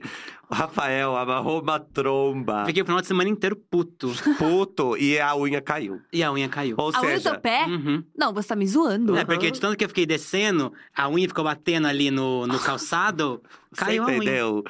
O 0.49 0.55
Rafael 0.55 1.15
amarrou 1.15 1.61
uma 1.61 1.79
tromba, 1.79 2.65
Fiquei 2.65 2.81
o 2.81 2.85
final 2.85 3.01
de 3.01 3.07
semana 3.07 3.29
inteiro 3.29 3.55
puto. 3.55 4.11
puto, 4.39 4.97
e 4.97 5.19
a 5.19 5.35
unha 5.35 5.58
caiu. 5.61 6.01
E 6.11 6.23
a 6.23 6.31
unha 6.31 6.47
caiu. 6.49 6.75
Ou 6.77 6.87
A 6.93 7.01
unha 7.01 7.15
do 7.15 7.17
seja, 7.17 7.29
seu 7.31 7.39
pé? 7.39 7.65
Uhum. 7.65 8.03
Não, 8.17 8.33
você 8.33 8.47
tá 8.49 8.55
me 8.55 8.67
zoando. 8.67 9.17
É, 9.17 9.23
porque 9.25 9.51
de 9.51 9.59
tanto 9.59 9.77
que 9.77 9.83
eu 9.83 9.89
fiquei 9.89 10.05
descendo, 10.05 10.71
a 10.95 11.07
unha 11.09 11.27
ficou 11.27 11.43
batendo 11.43 11.87
ali 11.87 12.09
no, 12.11 12.45
no 12.47 12.59
calçado, 12.63 13.41
você 13.71 13.85
caiu 13.85 14.03
a 14.03 14.07
unha. 14.07 14.15
entendeu? 14.17 14.63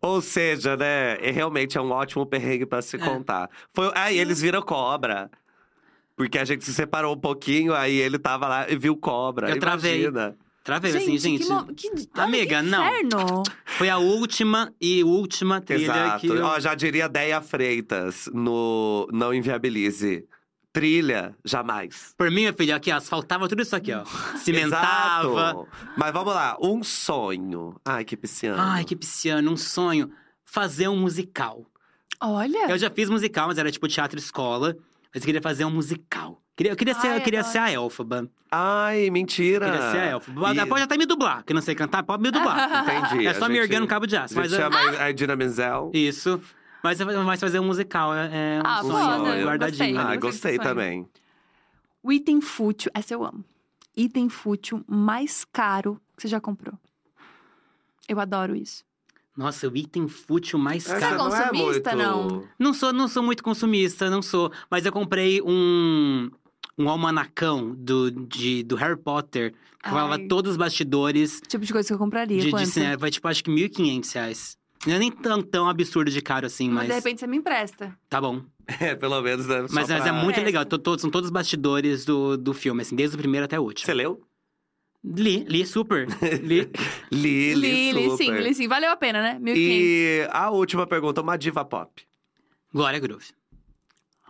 Ou 0.00 0.20
seja, 0.20 0.76
né, 0.76 1.16
é, 1.20 1.30
realmente 1.30 1.76
é 1.76 1.80
um 1.80 1.90
ótimo 1.90 2.24
perrengue 2.26 2.66
pra 2.66 2.80
se 2.82 2.96
É. 2.96 2.98
contar. 2.98 3.50
Foi, 3.72 3.90
aí 3.94 4.18
eles 4.18 4.40
viram 4.40 4.62
cobra. 4.62 5.30
Porque 6.16 6.36
a 6.36 6.44
gente 6.44 6.64
se 6.64 6.74
separou 6.74 7.14
um 7.14 7.20
pouquinho, 7.20 7.72
aí 7.72 7.96
ele 7.96 8.18
tava 8.18 8.48
lá 8.48 8.68
e 8.68 8.76
viu 8.76 8.96
cobra. 8.96 9.50
Eu 9.50 9.60
travei. 9.60 10.10
Travei 10.68 10.94
assim, 10.96 11.16
gente. 11.16 11.44
Que, 11.44 11.48
mo- 11.50 11.74
que... 11.74 11.90
Ai, 12.14 12.24
Amiga, 12.26 12.60
não. 12.62 12.86
inferno. 12.86 13.42
Foi 13.64 13.88
a 13.88 13.96
última 13.96 14.70
e 14.78 15.02
última 15.02 15.62
trilha 15.62 15.84
Exato. 15.84 16.20
que. 16.20 16.26
eu- 16.28 16.44
Ó, 16.44 16.60
já 16.60 16.74
diria 16.74 17.08
Deia 17.08 17.40
Freitas 17.40 18.28
no 18.34 19.08
Não 19.10 19.32
Inviabilize. 19.32 20.26
Trilha, 20.70 21.34
jamais. 21.42 22.14
Por 22.16 22.30
mim, 22.30 22.42
meu 22.44 22.52
filho, 22.54 22.76
aqui, 22.76 22.92
ó, 22.92 22.96
asfaltava 22.96 23.48
tudo 23.48 23.62
isso 23.62 23.74
aqui, 23.74 23.92
ó. 23.92 24.04
Cimentava. 24.36 25.28
Exato. 25.30 25.68
Mas 25.96 26.12
vamos 26.12 26.34
lá, 26.34 26.56
um 26.60 26.84
sonho. 26.84 27.74
Ai, 27.84 28.04
que 28.04 28.16
pisciano. 28.16 28.60
Ai, 28.60 28.84
que 28.84 28.94
pisciano, 28.94 29.50
um 29.50 29.56
sonho. 29.56 30.10
Fazer 30.44 30.88
um 30.88 30.96
musical. 31.00 31.64
Olha. 32.20 32.70
Eu 32.70 32.76
já 32.78 32.90
fiz 32.90 33.08
musical, 33.08 33.48
mas 33.48 33.56
era 33.56 33.70
tipo 33.72 33.88
teatro 33.88 34.18
escola. 34.18 34.76
Mas 35.14 35.22
eu 35.22 35.26
queria 35.26 35.40
fazer 35.40 35.64
um 35.64 35.70
musical. 35.70 36.42
Queria, 36.58 36.72
eu 36.72 36.76
queria, 36.76 36.94
ser, 36.94 37.06
Ai, 37.06 37.16
eu 37.18 37.20
queria 37.22 37.44
ser 37.44 37.58
a 37.58 37.70
Elfaba. 37.70 38.28
Ai, 38.50 39.10
mentira. 39.10 39.66
Queria 39.70 39.90
ser 39.92 39.98
a 39.98 40.06
Elfaba. 40.10 40.52
E- 40.54 40.66
Pode 40.66 40.82
até 40.82 40.96
me 40.98 41.06
dublar, 41.06 41.44
que 41.44 41.54
não 41.54 41.62
sei 41.62 41.72
cantar, 41.76 42.02
pode 42.02 42.20
me 42.20 42.32
dublar. 42.32 42.58
Entendi. 43.08 43.28
é 43.28 43.32
só 43.34 43.46
me 43.48 43.54
gente- 43.54 43.62
erguer 43.62 43.78
no 43.80 43.86
cabo 43.86 44.06
de 44.08 44.16
aço. 44.16 44.34
A 44.36 44.42
Mas 44.42 44.50
gente 44.50 44.60
eu- 44.60 44.72
chama 44.72 45.00
a 45.04 45.12
Dina 45.12 45.36
Menzel. 45.36 45.92
Isso. 45.94 46.40
Mas, 46.82 46.98
mas 47.00 47.38
fazer 47.40 47.60
um 47.60 47.64
musical 47.64 48.12
é, 48.12 48.26
é 48.26 48.58
um 48.58 48.62
Ah, 48.68 48.82
sonho 48.82 48.92
foda, 48.92 49.44
guardadinho. 49.44 49.94
gostei. 49.94 49.96
Ah, 49.96 50.16
gostei 50.16 50.58
também. 50.58 51.08
O 52.02 52.12
item 52.12 52.40
fútil, 52.40 52.90
essa 52.92 53.14
eu 53.14 53.24
amo. 53.24 53.44
Item 53.96 54.28
fútil 54.28 54.84
mais 54.88 55.44
caro 55.44 56.00
que 56.16 56.22
você 56.22 56.28
já 56.28 56.40
comprou. 56.40 56.74
Eu 58.08 58.18
adoro 58.18 58.56
isso. 58.56 58.84
Nossa, 59.36 59.68
o 59.68 59.76
item 59.76 60.08
fútil 60.08 60.58
mais 60.58 60.82
Você 60.82 60.96
é 60.96 61.00
caro. 61.00 61.18
consumista, 61.18 61.94
não? 61.94 62.44
Não 62.58 62.74
sou, 62.74 62.92
não 62.92 63.06
sou 63.06 63.22
muito 63.22 63.44
consumista, 63.44 64.10
não 64.10 64.20
sou. 64.22 64.50
Mas 64.68 64.84
eu 64.84 64.90
comprei 64.92 65.40
um, 65.42 66.28
um 66.78 66.88
almanacão 66.88 67.74
do, 67.74 68.10
de, 68.10 68.62
do 68.62 68.76
Harry 68.76 68.96
Potter. 68.96 69.52
Que 69.82 69.90
falava 69.90 70.18
todos 70.28 70.52
os 70.52 70.56
bastidores 70.56 71.40
Tipo 71.46 71.64
de 71.64 71.72
coisa 71.72 71.86
que 71.88 71.94
eu 71.94 71.98
compraria. 71.98 72.40
de, 72.40 72.50
de 72.52 72.66
cinema. 72.66 72.96
Vai, 72.96 73.10
tipo, 73.10 73.26
acho 73.28 73.44
que 73.44 73.50
1.500 73.50 74.12
reais. 74.14 74.56
Não 74.86 74.94
é 74.94 74.98
nem 74.98 75.10
tão, 75.10 75.40
tão 75.42 75.68
absurdo 75.68 76.10
de 76.10 76.20
caro 76.20 76.46
assim, 76.46 76.68
Mas 76.68 76.76
mas 76.76 76.88
de 76.88 76.94
repente 76.94 77.20
você 77.20 77.26
me 77.26 77.36
empresta. 77.36 77.96
tá 78.08 78.20
bom. 78.20 78.42
É, 78.80 78.94
pelo 78.94 79.20
menos, 79.22 79.46
né? 79.46 79.66
só 79.66 79.74
Mas, 79.74 79.88
mas 79.88 80.02
pra- 80.02 80.08
é 80.08 80.12
muito 80.12 80.38
legal. 80.42 80.62
To- 80.66 80.78
todos- 80.78 81.00
são 81.00 81.10
todos 81.10 81.28
os 81.28 81.32
bastidores 81.32 82.04
do, 82.04 82.36
do 82.36 82.52
filme, 82.52 82.82
assim, 82.82 82.94
desde 82.94 83.16
o 83.16 83.18
primeiro 83.18 83.46
até 83.46 83.58
o 83.58 83.62
último. 83.62 83.86
Você 83.86 83.94
leu? 83.94 84.20
Li, 85.02 85.44
li 85.48 85.64
super. 85.64 86.06
li. 86.42 86.68
Li, 87.10 87.54
li, 87.54 87.54
Li, 87.54 87.92
li 87.92 88.16
sim, 88.18 88.30
li 88.32 88.54
sim. 88.54 88.68
Valeu 88.68 88.90
a 88.90 88.96
pena, 88.96 89.22
né? 89.22 89.38
1.500. 89.40 89.54
E 89.56 90.28
a 90.30 90.50
última 90.50 90.86
pergunta, 90.86 91.22
uma 91.22 91.36
diva 91.38 91.64
pop. 91.64 92.02
Glória 92.74 92.98
Groove. 92.98 93.24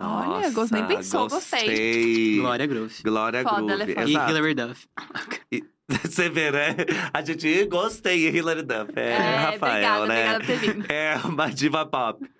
Olha, 0.01 0.51
gosto- 0.51 0.73
nem 0.75 0.87
pensou, 0.87 1.29
gostei. 1.29 1.61
gostei. 1.61 2.37
Glória 2.39 2.67
Groove. 2.67 3.03
Glória 3.03 3.43
Foda, 3.43 3.57
Groove. 3.57 3.73
ela 3.73 3.83
é 3.83 3.95
foda. 3.95 4.09
E. 4.09 4.13
Hilary 4.13 4.55
Duff. 4.55 4.89
Você 5.89 6.29
vê, 6.29 6.51
né? 6.51 6.77
A 7.15 7.23
gente 7.23 7.65
gostei, 7.67 8.29
Hilary 8.29 8.63
Duff. 8.63 8.93
É, 8.95 9.17
Rafael, 9.17 9.57
obrigada, 9.57 10.07
né? 10.07 10.35
obrigada 10.37 10.39
por 10.41 10.47
ter 10.47 10.57
vindo. 10.75 10.93
É 10.93 11.17
uma 11.25 11.51
diva 11.51 11.87
pop. 11.87 12.31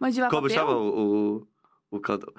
Uma 0.00 0.10
diva 0.12 0.28
Como 0.28 0.42
pop, 0.42 0.54
chama 0.54 0.72
eu? 0.72 0.78
o, 0.78 1.36
o, 1.90 1.96
o 1.96 2.00
cantor? 2.00 2.32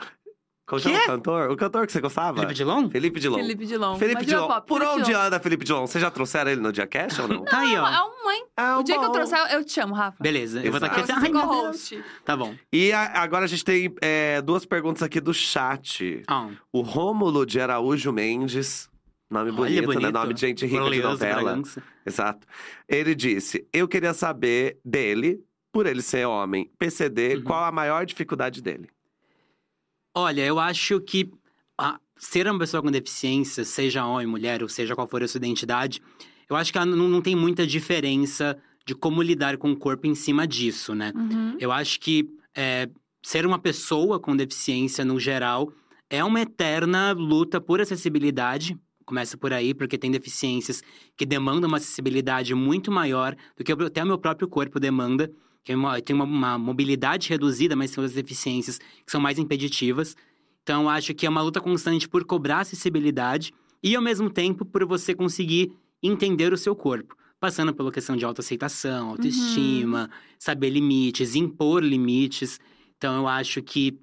Como 0.70 0.80
chama 0.80 0.98
o 1.00 1.06
cantor? 1.06 1.50
O 1.52 1.58
cantor 1.58 1.86
que 1.88 1.92
você 1.92 2.00
gostava? 2.00 2.36
Felipe 2.38 2.54
Dilon? 2.54 2.90
Felipe 2.90 3.20
Dilon. 3.20 3.38
Felipe 3.40 3.66
Dilon. 3.66 3.96
Felipe 3.98 4.26
Dilon. 4.26 4.48
pop, 4.48 4.68
Por 4.68 4.80
Felipe 4.82 4.96
onde 4.98 5.06
Dilon. 5.06 5.22
anda 5.22 5.40
Felipe 5.40 5.66
Dilon? 5.66 5.88
Vocês 5.88 6.02
já 6.02 6.12
trouxeram 6.12 6.52
ele 6.52 6.62
no 6.62 6.72
dia 6.72 6.86
cash 6.86 7.18
ou 7.20 7.28
não? 7.28 7.44
Tá 7.44 7.60
aí, 7.60 7.76
ó. 7.76 7.88
É 7.88 8.02
um 8.04 8.24
mãe. 8.26 8.44
É 8.56 8.76
O 8.76 8.84
dia 8.84 8.98
que 8.98 9.04
eu 9.04 9.08
bom. 9.08 9.14
trouxer, 9.14 9.40
eu 9.54 9.64
te 9.64 9.72
chamo, 9.72 9.94
Rafa. 9.96 10.18
Beleza, 10.22 10.60
eu 10.64 10.72
vou 10.72 10.78
estar 10.78 10.88
aqui 10.88 11.02
até. 11.02 11.14
Você 11.20 11.26
Ai, 11.38 11.46
host. 11.46 12.04
Tá 12.24 12.38
bom. 12.38 12.54
E 12.72 12.92
a- 12.92 13.22
agora 13.22 13.46
a 13.46 13.48
gente 13.48 13.66
tem 13.66 13.94
é, 14.02 14.42
duas 14.42 14.66
perguntas 14.66 15.02
aqui 15.02 15.20
do 15.20 15.34
chat. 15.34 16.22
Ah, 16.28 16.48
O 16.72 16.82
Rômulo 16.82 17.46
de 17.46 17.60
Araújo 17.60 18.12
Mendes. 18.14 18.88
Nome 19.32 19.50
Olha, 19.52 19.58
bonito, 19.58 19.88
né? 19.90 19.94
bonito. 19.96 20.12
Nome 20.12 20.34
de 20.34 20.42
gente 20.42 20.66
rica 20.66 20.76
de 20.78 20.82
Glorioso, 20.82 21.10
novela. 21.10 21.42
Bragança. 21.44 21.84
Exato. 22.06 22.48
Ele 22.88 23.14
disse: 23.14 23.68
Eu 23.72 23.88
queria 23.88 24.14
saber 24.14 24.80
dele, 24.84 25.40
por 25.72 25.86
ele 25.86 26.02
ser 26.02 26.26
homem, 26.28 26.70
PCD, 26.80 27.36
Uhum. 27.38 27.44
qual 27.44 27.64
a 27.64 27.72
maior 27.72 28.06
dificuldade 28.08 28.60
dele? 28.62 28.90
Olha, 30.16 30.46
eu 30.46 30.60
acho 30.60 31.00
que 31.00 31.30
ah, 31.78 32.00
ser 32.18 32.48
uma 32.48 32.60
pessoa 32.60 32.84
com 32.84 32.92
deficiência, 32.92 33.64
seja 33.64 34.06
homem, 34.06 34.28
mulher, 34.28 34.62
ou 34.62 34.70
seja 34.70 34.96
qual 34.96 35.08
for 35.08 35.24
a 35.24 35.28
sua 35.28 35.38
identidade, 35.38 36.02
Eu 36.50 36.56
acho 36.56 36.74
que 36.74 36.80
não, 36.80 37.08
não 37.08 37.22
tem 37.22 37.36
muita 37.36 37.66
diferença 37.66 38.58
de 38.86 38.96
como 38.96 39.22
lidar 39.22 39.56
com 39.58 39.72
o 39.72 39.78
corpo 39.78 40.08
em 40.08 40.16
cima 40.16 40.48
disso, 40.48 40.96
né? 40.96 41.14
Uhum. 41.16 41.56
Eu 41.60 41.72
acho 41.72 42.00
que 42.00 42.28
é, 42.56 42.90
ser 43.22 43.46
uma 43.46 43.60
pessoa 43.60 44.20
com 44.20 44.36
deficiência 44.36 45.06
no 45.06 45.20
geral 45.20 45.72
é 46.10 46.24
uma 46.24 46.42
eterna 46.42 47.12
luta 47.12 47.62
por 47.62 47.80
acessibilidade. 47.80 48.76
Começa 49.06 49.38
por 49.38 49.54
aí, 49.54 49.74
porque 49.76 49.98
tem 49.98 50.10
deficiências 50.10 50.82
que 51.16 51.26
demandam 51.26 51.68
uma 51.68 51.78
acessibilidade 51.78 52.56
muito 52.56 52.92
maior 52.92 53.36
do 53.56 53.64
que 53.64 53.72
até 53.72 54.04
o 54.04 54.08
meu 54.08 54.18
próprio 54.18 54.48
corpo 54.48 54.80
demanda. 54.80 55.32
Que 55.64 55.74
tem 56.04 56.16
uma, 56.16 56.26
uma 56.26 56.58
mobilidade 56.58 57.30
reduzida, 57.30 57.76
mas 57.76 57.92
tem 57.92 58.02
outras 58.02 58.16
deficiências 58.16 58.78
que 58.78 59.12
são 59.12 59.22
mais 59.22 59.38
impeditivas. 59.38 60.16
Então, 60.64 60.90
acho 60.90 61.14
que 61.14 61.26
é 61.26 61.30
uma 61.30 61.42
luta 61.42 61.60
constante 61.60 62.08
por 62.08 62.24
cobrar 62.26 62.60
acessibilidade 62.60 63.54
e, 63.84 63.96
ao 63.96 64.02
mesmo 64.02 64.30
tempo, 64.30 64.66
por 64.66 64.86
você 64.86 65.14
conseguir 65.14 65.72
entender 66.02 66.54
o 66.54 66.58
seu 66.58 66.76
corpo. 66.76 67.16
Passando 67.40 67.74
pela 67.74 67.92
questão 67.92 68.18
de 68.18 68.26
autoaceitação, 68.26 69.10
autoestima, 69.10 70.10
saber 70.38 70.70
limites, 70.70 71.36
impor 71.36 71.84
limites. 71.84 72.60
Então, 72.98 73.16
eu 73.18 73.28
acho 73.28 73.62
que 73.62 73.98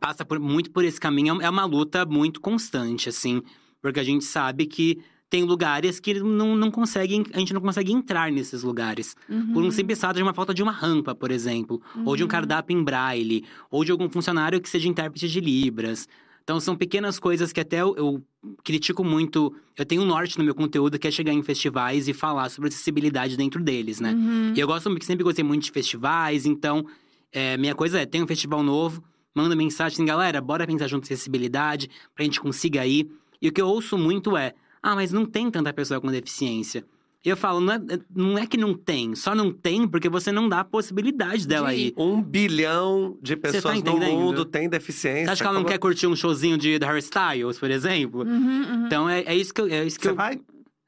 passa 0.00 0.24
por- 0.24 0.38
muito 0.38 0.70
por 0.70 0.84
esse 0.84 1.00
caminho. 1.00 1.40
É 1.42 1.50
uma 1.50 1.64
luta 1.64 2.06
muito 2.06 2.40
constante, 2.40 3.08
assim. 3.08 3.42
Porque 3.82 3.98
a 3.98 4.04
gente 4.04 4.24
sabe 4.24 4.66
que 4.66 5.00
tem 5.30 5.44
lugares 5.44 6.00
que 6.00 6.14
não, 6.14 6.56
não 6.56 6.70
conseguem, 6.70 7.24
a 7.34 7.38
gente 7.38 7.52
não 7.52 7.60
consegue 7.60 7.92
entrar 7.92 8.32
nesses 8.32 8.62
lugares. 8.62 9.14
Uhum. 9.28 9.52
Por 9.52 9.62
um 9.64 9.70
simples 9.70 10.00
fato 10.00 10.16
de 10.16 10.22
uma 10.22 10.32
falta 10.32 10.54
de 10.54 10.62
uma 10.62 10.72
rampa, 10.72 11.14
por 11.14 11.30
exemplo. 11.30 11.80
Ou 12.04 12.16
de 12.16 12.22
um 12.22 12.26
Uhum. 12.26 12.30
cardápio 12.30 12.76
em 12.78 12.82
braille. 12.82 13.44
Ou 13.70 13.84
de 13.84 13.92
algum 13.92 14.08
funcionário 14.08 14.60
que 14.60 14.68
seja 14.68 14.88
intérprete 14.88 15.28
de 15.28 15.40
Libras. 15.40 16.08
Então, 16.42 16.58
são 16.60 16.74
pequenas 16.74 17.18
coisas 17.18 17.52
que 17.52 17.60
até 17.60 17.82
eu, 17.82 17.94
eu 17.98 18.22
critico 18.64 19.04
muito. 19.04 19.54
Eu 19.76 19.84
tenho 19.84 20.00
um 20.00 20.06
norte 20.06 20.38
no 20.38 20.44
meu 20.44 20.54
conteúdo 20.54 20.98
que 20.98 21.06
é 21.06 21.10
chegar 21.10 21.32
em 21.34 21.42
festivais 21.42 22.08
e 22.08 22.14
falar 22.14 22.48
sobre 22.48 22.68
acessibilidade 22.70 23.36
dentro 23.36 23.62
deles, 23.62 24.00
né? 24.00 24.14
Uhum. 24.14 24.54
E 24.56 24.60
eu 24.60 24.66
gosto, 24.66 24.90
sempre 25.04 25.22
gostei 25.24 25.44
muito 25.44 25.64
de 25.64 25.70
festivais, 25.70 26.46
então, 26.46 26.86
é, 27.30 27.58
minha 27.58 27.74
coisa 27.74 28.00
é, 28.00 28.06
tem 28.06 28.22
um 28.22 28.26
festival 28.26 28.62
novo, 28.62 29.04
manda 29.34 29.54
mensagem 29.54 29.96
assim, 29.96 30.06
galera, 30.06 30.40
bora 30.40 30.66
pensar 30.66 30.86
junto 30.86 31.04
em 31.04 31.12
acessibilidade, 31.12 31.90
pra 32.14 32.24
gente 32.24 32.40
consiga 32.40 32.86
ir. 32.86 33.06
E 33.42 33.48
o 33.48 33.52
que 33.52 33.60
eu 33.60 33.68
ouço 33.68 33.98
muito 33.98 34.34
é, 34.34 34.54
ah, 34.82 34.94
mas 34.94 35.12
não 35.12 35.24
tem 35.26 35.50
tanta 35.50 35.72
pessoa 35.72 36.00
com 36.00 36.08
deficiência. 36.10 36.84
Eu 37.24 37.36
falo, 37.36 37.60
não 37.60 37.72
é, 37.74 37.80
não 38.14 38.38
é 38.38 38.46
que 38.46 38.56
não 38.56 38.72
tem, 38.74 39.14
só 39.16 39.34
não 39.34 39.52
tem 39.52 39.86
porque 39.88 40.08
você 40.08 40.30
não 40.30 40.48
dá 40.48 40.60
a 40.60 40.64
possibilidade 40.64 41.46
dela 41.48 41.70
De 41.74 41.88
ir. 41.88 41.94
Um 41.96 42.22
bilhão 42.22 43.18
de 43.20 43.34
tá 43.36 43.50
pessoas 43.50 43.74
no 43.74 43.80
entendendo? 43.80 44.12
mundo 44.18 44.44
tem 44.44 44.68
deficiência. 44.68 45.24
Você 45.26 45.30
acha 45.32 45.42
que 45.42 45.46
ela 45.46 45.54
não 45.54 45.62
Como- 45.62 45.72
quer 45.72 45.78
curtir 45.78 46.06
um 46.06 46.14
showzinho 46.14 46.56
de 46.56 46.78
Harry 46.78 47.00
Styles, 47.00 47.58
por 47.58 47.70
exemplo? 47.70 48.22
Uhum, 48.22 48.62
uhum. 48.62 48.86
Então 48.86 49.08
é, 49.10 49.22
é 49.22 49.34
isso 49.34 49.52
que 49.52 49.60
eu. 49.60 49.66
É 49.66 49.84
isso 49.84 49.98
que 49.98 50.04
Você 50.04 50.10
eu... 50.10 50.14
vai? 50.14 50.40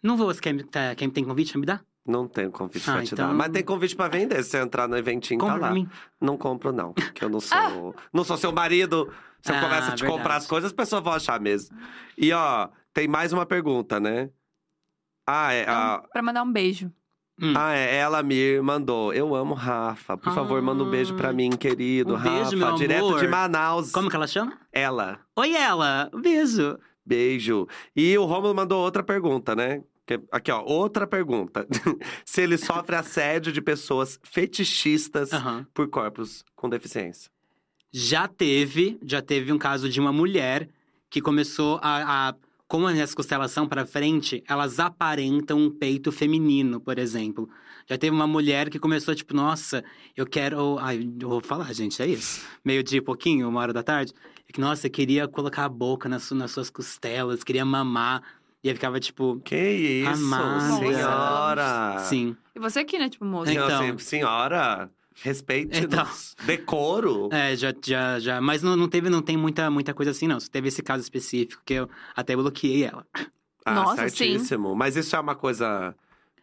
Não 0.02 0.16
vou, 0.16 0.26
você 0.32 0.40
quer, 0.40 0.56
tá, 0.64 0.94
quer, 0.94 1.10
tem 1.10 1.24
convite 1.24 1.50
pra 1.52 1.60
me 1.60 1.66
dar? 1.66 1.84
Não 2.06 2.26
tem 2.28 2.48
convite 2.50 2.88
Ah, 2.88 2.94
pra 2.94 3.02
te 3.02 3.12
então- 3.12 3.28
dar. 3.28 3.34
Mas 3.34 3.50
tem 3.50 3.62
convite 3.64 3.94
pra 3.96 4.08
vender. 4.08 4.42
Se 4.44 4.50
você 4.50 4.58
entrar 4.62 4.88
no 4.88 4.96
eventinho, 4.96 5.38
Compra 5.40 5.54
tá 5.56 5.60
lá. 5.60 5.66
pra 5.66 5.74
mim. 5.74 5.88
Não 6.20 6.36
compro, 6.36 6.72
não. 6.72 6.92
Porque 6.92 7.24
eu 7.24 7.28
não 7.28 7.40
sou. 7.40 7.94
Não 8.14 8.24
sou 8.24 8.36
seu 8.36 8.52
marido. 8.52 9.10
Se 9.42 9.50
eu 9.52 9.56
Ah, 9.56 9.60
começo 9.60 9.90
a 9.90 9.94
te 9.94 10.02
comprar 10.04 10.16
verdade. 10.16 10.36
as 10.38 10.46
coisas, 10.46 10.66
as 10.70 10.72
pessoas 10.72 11.02
vão 11.02 11.12
achar 11.12 11.40
mesmo. 11.40 11.76
E 12.16 12.32
ó, 12.32 12.68
tem 12.92 13.06
mais 13.08 13.32
uma 13.32 13.46
pergunta, 13.46 13.98
né? 14.00 14.30
Ah, 15.26 15.52
é. 15.52 15.64
a- 15.68 15.96
Então, 15.98 16.10
pra 16.12 16.22
mandar 16.22 16.42
um 16.42 16.52
beijo. 16.52 16.92
Hum. 17.42 17.54
Ah, 17.56 17.72
é, 17.74 17.96
ela 17.96 18.22
me 18.22 18.60
mandou. 18.60 19.14
Eu 19.14 19.34
amo 19.34 19.54
Rafa. 19.54 20.16
Por 20.16 20.34
favor, 20.34 20.60
manda 20.60 20.84
um 20.84 20.90
beijo 20.90 21.14
pra 21.14 21.32
mim, 21.32 21.50
querido. 21.50 22.14
Um 22.14 22.20
beijo, 22.20 22.42
Rafa, 22.44 22.56
meu 22.56 22.74
direto 22.74 23.06
amor. 23.06 23.20
de 23.20 23.28
Manaus. 23.28 23.92
Como 23.92 24.10
que 24.10 24.16
ela 24.16 24.26
chama? 24.26 24.58
Ela. 24.72 25.20
Oi, 25.36 25.54
ela! 25.54 26.10
Um 26.12 26.20
Beijo! 26.20 26.78
Beijo. 27.06 27.66
E 27.96 28.16
o 28.18 28.24
Romulo 28.26 28.54
mandou 28.54 28.82
outra 28.84 29.02
pergunta, 29.02 29.54
né? 29.56 29.82
Que- 30.06 30.20
Aqui, 30.30 30.50
ó, 30.52 30.62
outra 30.62 31.06
pergunta. 31.06 31.66
Se 32.26 32.42
ele 32.42 32.58
sofre 32.58 32.94
assédio 32.96 33.50
de 33.52 33.62
pessoas 33.62 34.20
fetichistas 34.22 35.32
Aham. 35.32 35.66
por 35.72 35.88
corpos 35.88 36.44
com 36.54 36.68
deficiência. 36.68 37.30
Já 37.92 38.28
teve, 38.28 38.98
já 39.02 39.22
teve 39.22 39.50
um 39.50 39.58
caso 39.58 39.88
de 39.88 39.98
uma 39.98 40.12
mulher 40.12 40.68
que 41.08 41.20
começou 41.22 41.78
a. 41.82 42.28
a 42.28 42.34
como 42.70 42.86
as 42.86 43.14
costelas 43.14 43.50
são 43.50 43.66
pra 43.66 43.84
frente, 43.84 44.44
elas 44.48 44.78
aparentam 44.78 45.58
um 45.58 45.68
peito 45.70 46.12
feminino, 46.12 46.80
por 46.80 46.98
exemplo. 47.00 47.50
Já 47.88 47.98
teve 47.98 48.14
uma 48.14 48.26
mulher 48.28 48.70
que 48.70 48.78
começou, 48.78 49.12
tipo, 49.14 49.34
nossa, 49.34 49.82
eu 50.16 50.24
quero. 50.24 50.78
Ai, 50.78 51.10
eu 51.20 51.28
vou 51.28 51.40
falar, 51.40 51.72
gente, 51.72 52.00
é 52.00 52.06
isso. 52.06 52.46
Meio 52.64 52.84
dia 52.84 52.98
e 52.98 53.02
pouquinho, 53.02 53.48
uma 53.48 53.60
hora 53.60 53.72
da 53.72 53.82
tarde. 53.82 54.12
É 54.48 54.52
que, 54.52 54.60
nossa, 54.60 54.86
eu 54.86 54.90
queria 54.90 55.26
colocar 55.26 55.64
a 55.64 55.68
boca 55.68 56.08
nas, 56.08 56.22
su- 56.22 56.34
nas 56.36 56.52
suas 56.52 56.70
costelas, 56.70 57.42
queria 57.42 57.64
mamar. 57.64 58.22
E 58.62 58.68
aí 58.68 58.74
ficava, 58.74 59.00
tipo, 59.00 59.40
Que 59.44 59.56
isso, 60.04 60.24
Amada. 60.24 60.78
senhora! 60.78 61.98
sim. 62.00 62.36
E 62.54 62.60
você 62.60 62.80
aqui, 62.80 62.98
né? 62.98 63.08
Tipo, 63.08 63.24
moço. 63.24 63.52
Não, 63.52 63.64
Então. 63.64 63.80
assim, 63.84 63.98
senhora, 63.98 64.88
respeite 65.22 65.78
Então. 65.78 66.06
decoro. 66.46 67.28
É, 67.32 67.54
já, 67.56 67.74
já, 67.84 68.18
já. 68.18 68.40
Mas 68.40 68.62
não, 68.62 68.76
não 68.76 68.88
teve, 68.88 69.08
não 69.10 69.22
tem 69.22 69.36
muita, 69.36 69.70
muita 69.70 69.94
coisa 69.94 70.10
assim, 70.12 70.26
não. 70.26 70.40
Só 70.40 70.48
teve 70.50 70.68
esse 70.68 70.82
caso 70.82 71.02
específico 71.02 71.62
que 71.64 71.74
eu 71.74 71.88
até 72.16 72.34
bloqueei 72.36 72.84
ela. 72.84 73.06
Ah, 73.64 73.74
Nossa, 73.74 74.08
sim. 74.08 74.16
certíssimo. 74.16 74.74
Mas 74.74 74.96
isso 74.96 75.14
é 75.14 75.20
uma 75.20 75.34
coisa. 75.34 75.94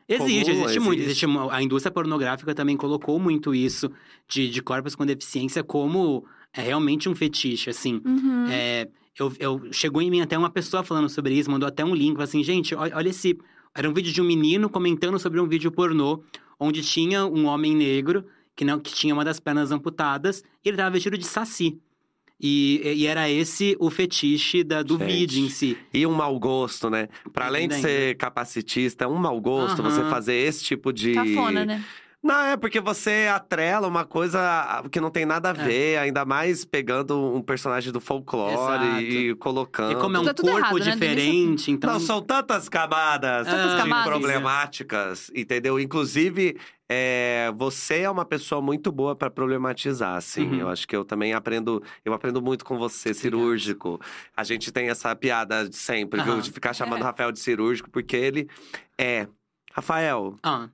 Existe, 0.08 0.52
Comum, 0.52 0.64
existe 0.64 0.80
muito. 0.80 0.99
existe. 0.99 1.10
Existe 1.10 1.26
uma- 1.26 1.54
a 1.54 1.62
indústria 1.62 1.91
pornográfica 1.91 2.56
também 2.56 2.78
colocou 2.78 3.20
muito 3.20 3.54
isso 3.54 3.91
de, 4.28 4.49
de 4.49 4.62
corpos 4.62 4.95
com 4.95 5.06
deficiência 5.06 5.64
como 5.64 6.26
é 6.54 6.62
realmente 6.62 7.10
um 7.10 7.16
fetiche, 7.16 7.70
assim. 7.70 8.02
Uhum. 8.06 8.45
É, 8.49 8.88
eu, 9.20 9.34
eu- 9.40 9.68
chegou 9.74 10.02
em 10.02 10.10
mim 10.10 10.22
até 10.22 10.38
uma 10.38 10.49
pessoa 10.49 10.82
falando 10.84 11.10
sobre 11.10 11.34
isso, 11.34 11.52
mandou 11.52 11.68
até 11.68 11.84
um 11.84 11.94
link, 11.94 12.12
falou 12.14 12.24
assim, 12.24 12.41
gente, 12.44 12.74
olha, 12.74 12.95
olha 12.95 13.10
esse. 13.10 13.38
Era 13.76 13.90
um 13.90 13.94
vídeo 13.94 14.14
de 14.14 14.22
um 14.22 14.26
menino 14.26 14.70
comentando 14.70 15.20
sobre 15.20 15.40
um 15.41 15.48
vídeo 15.48 15.72
pornô, 15.72 16.24
onde 16.60 16.82
tinha 16.82 17.26
um 17.26 17.45
homem 17.45 17.76
negro 17.76 18.24
que 18.58 18.66
não 18.66 18.80
que 18.80 18.92
tinha 18.92 19.14
uma 19.14 19.24
das 19.24 19.40
pernas 19.40 19.72
amputadas 19.72 20.44
e 20.66 20.70
ele 20.70 20.76
tava 20.78 20.90
vestido 20.90 21.16
de 21.18 21.26
saci. 21.26 21.78
E, 22.40 22.82
e 22.84 23.08
era 23.08 23.30
esse 23.30 23.76
o 23.80 23.90
fetiche 23.90 24.64
da, 24.64 24.84
do 24.84 24.98
Gente. 24.98 25.08
vídeo 25.08 25.46
em 25.46 25.50
si. 25.50 25.78
E 25.94 26.06
um 26.06 26.14
mau 26.14 26.38
gosto, 26.40 26.90
né? 26.90 27.08
Pra 27.32 27.48
além 27.48 27.68
de 27.68 27.76
ser 27.76 28.16
capacitista, 28.18 29.06
é 29.06 29.08
um 29.08 29.16
mau 29.16 29.40
gosto 29.40 29.82
Aham. 29.82 29.90
você 29.90 30.04
fazer 30.10 30.36
esse 30.36 30.64
tipo 30.64 30.92
de. 30.92 31.14
Cafona, 31.14 31.66
né? 31.66 31.84
Não, 32.23 32.39
é 32.41 32.57
porque 32.57 32.81
você 32.81 33.30
atrela 33.34 33.88
uma 33.88 34.03
coisa 34.03 34.84
que 34.91 34.99
não 34.99 35.10
tem 35.11 35.26
nada 35.26 35.49
a 35.52 35.52
É. 35.52 35.65
ver, 35.65 35.98
ainda 35.99 36.26
mais 36.26 36.65
pegando 36.65 37.15
um 37.34 37.41
personagem 37.41 37.91
do 37.94 38.02
folclore 38.02 38.53
Exato. 38.53 39.02
e 39.02 39.35
colocando. 39.35 39.91
E 39.94 39.95
como 40.02 40.18
é 40.18 40.19
um 40.19 40.26
Tá 40.26 40.34
corpo 40.34 40.57
errado, 40.57 40.80
né? 40.80 40.91
Diferente, 40.91 41.72
então. 41.72 41.94
Não, 41.94 41.99
são 41.99 42.22
tantas 42.22 42.68
camadas 42.68 43.48
Tantas 43.48 43.72
de 43.72 43.77
camadas. 43.77 44.07
problemáticas, 44.10 45.31
entendeu? 45.34 45.80
Inclusive, 45.80 46.57
é, 46.89 47.52
você 47.56 47.99
é 48.02 48.10
uma 48.10 48.26
pessoa 48.26 48.61
muito 48.61 48.91
boa 48.91 49.15
pra 49.15 49.30
problematizar, 49.30 50.15
assim. 50.15 50.48
Uhum. 50.48 50.60
Eu 50.61 50.69
acho 50.69 50.88
que 50.88 50.95
eu 50.95 51.06
também 51.06 51.34
aprendo, 51.34 51.81
eu 52.03 52.14
aprendo 52.14 52.41
muito 52.41 52.65
com 52.65 52.77
você, 52.77 53.14
cirúrgico. 53.14 54.02
A 54.35 54.44
gente 54.44 54.72
tem 54.72 54.89
essa 54.89 55.15
piada 55.15 55.69
de 55.69 55.76
sempre, 55.77 56.22
viu? 56.23 56.34
Aham. 56.34 56.41
De 56.41 56.52
ficar 56.52 56.73
chamando 56.73 56.99
É. 56.99 57.02
o 57.03 57.06
Rafael 57.06 57.31
de 57.31 57.39
cirúrgico, 57.39 57.89
porque 57.91 58.18
ele 58.18 58.49
é. 58.98 59.27
Rafael, 59.73 60.35
Ah. 60.41 60.68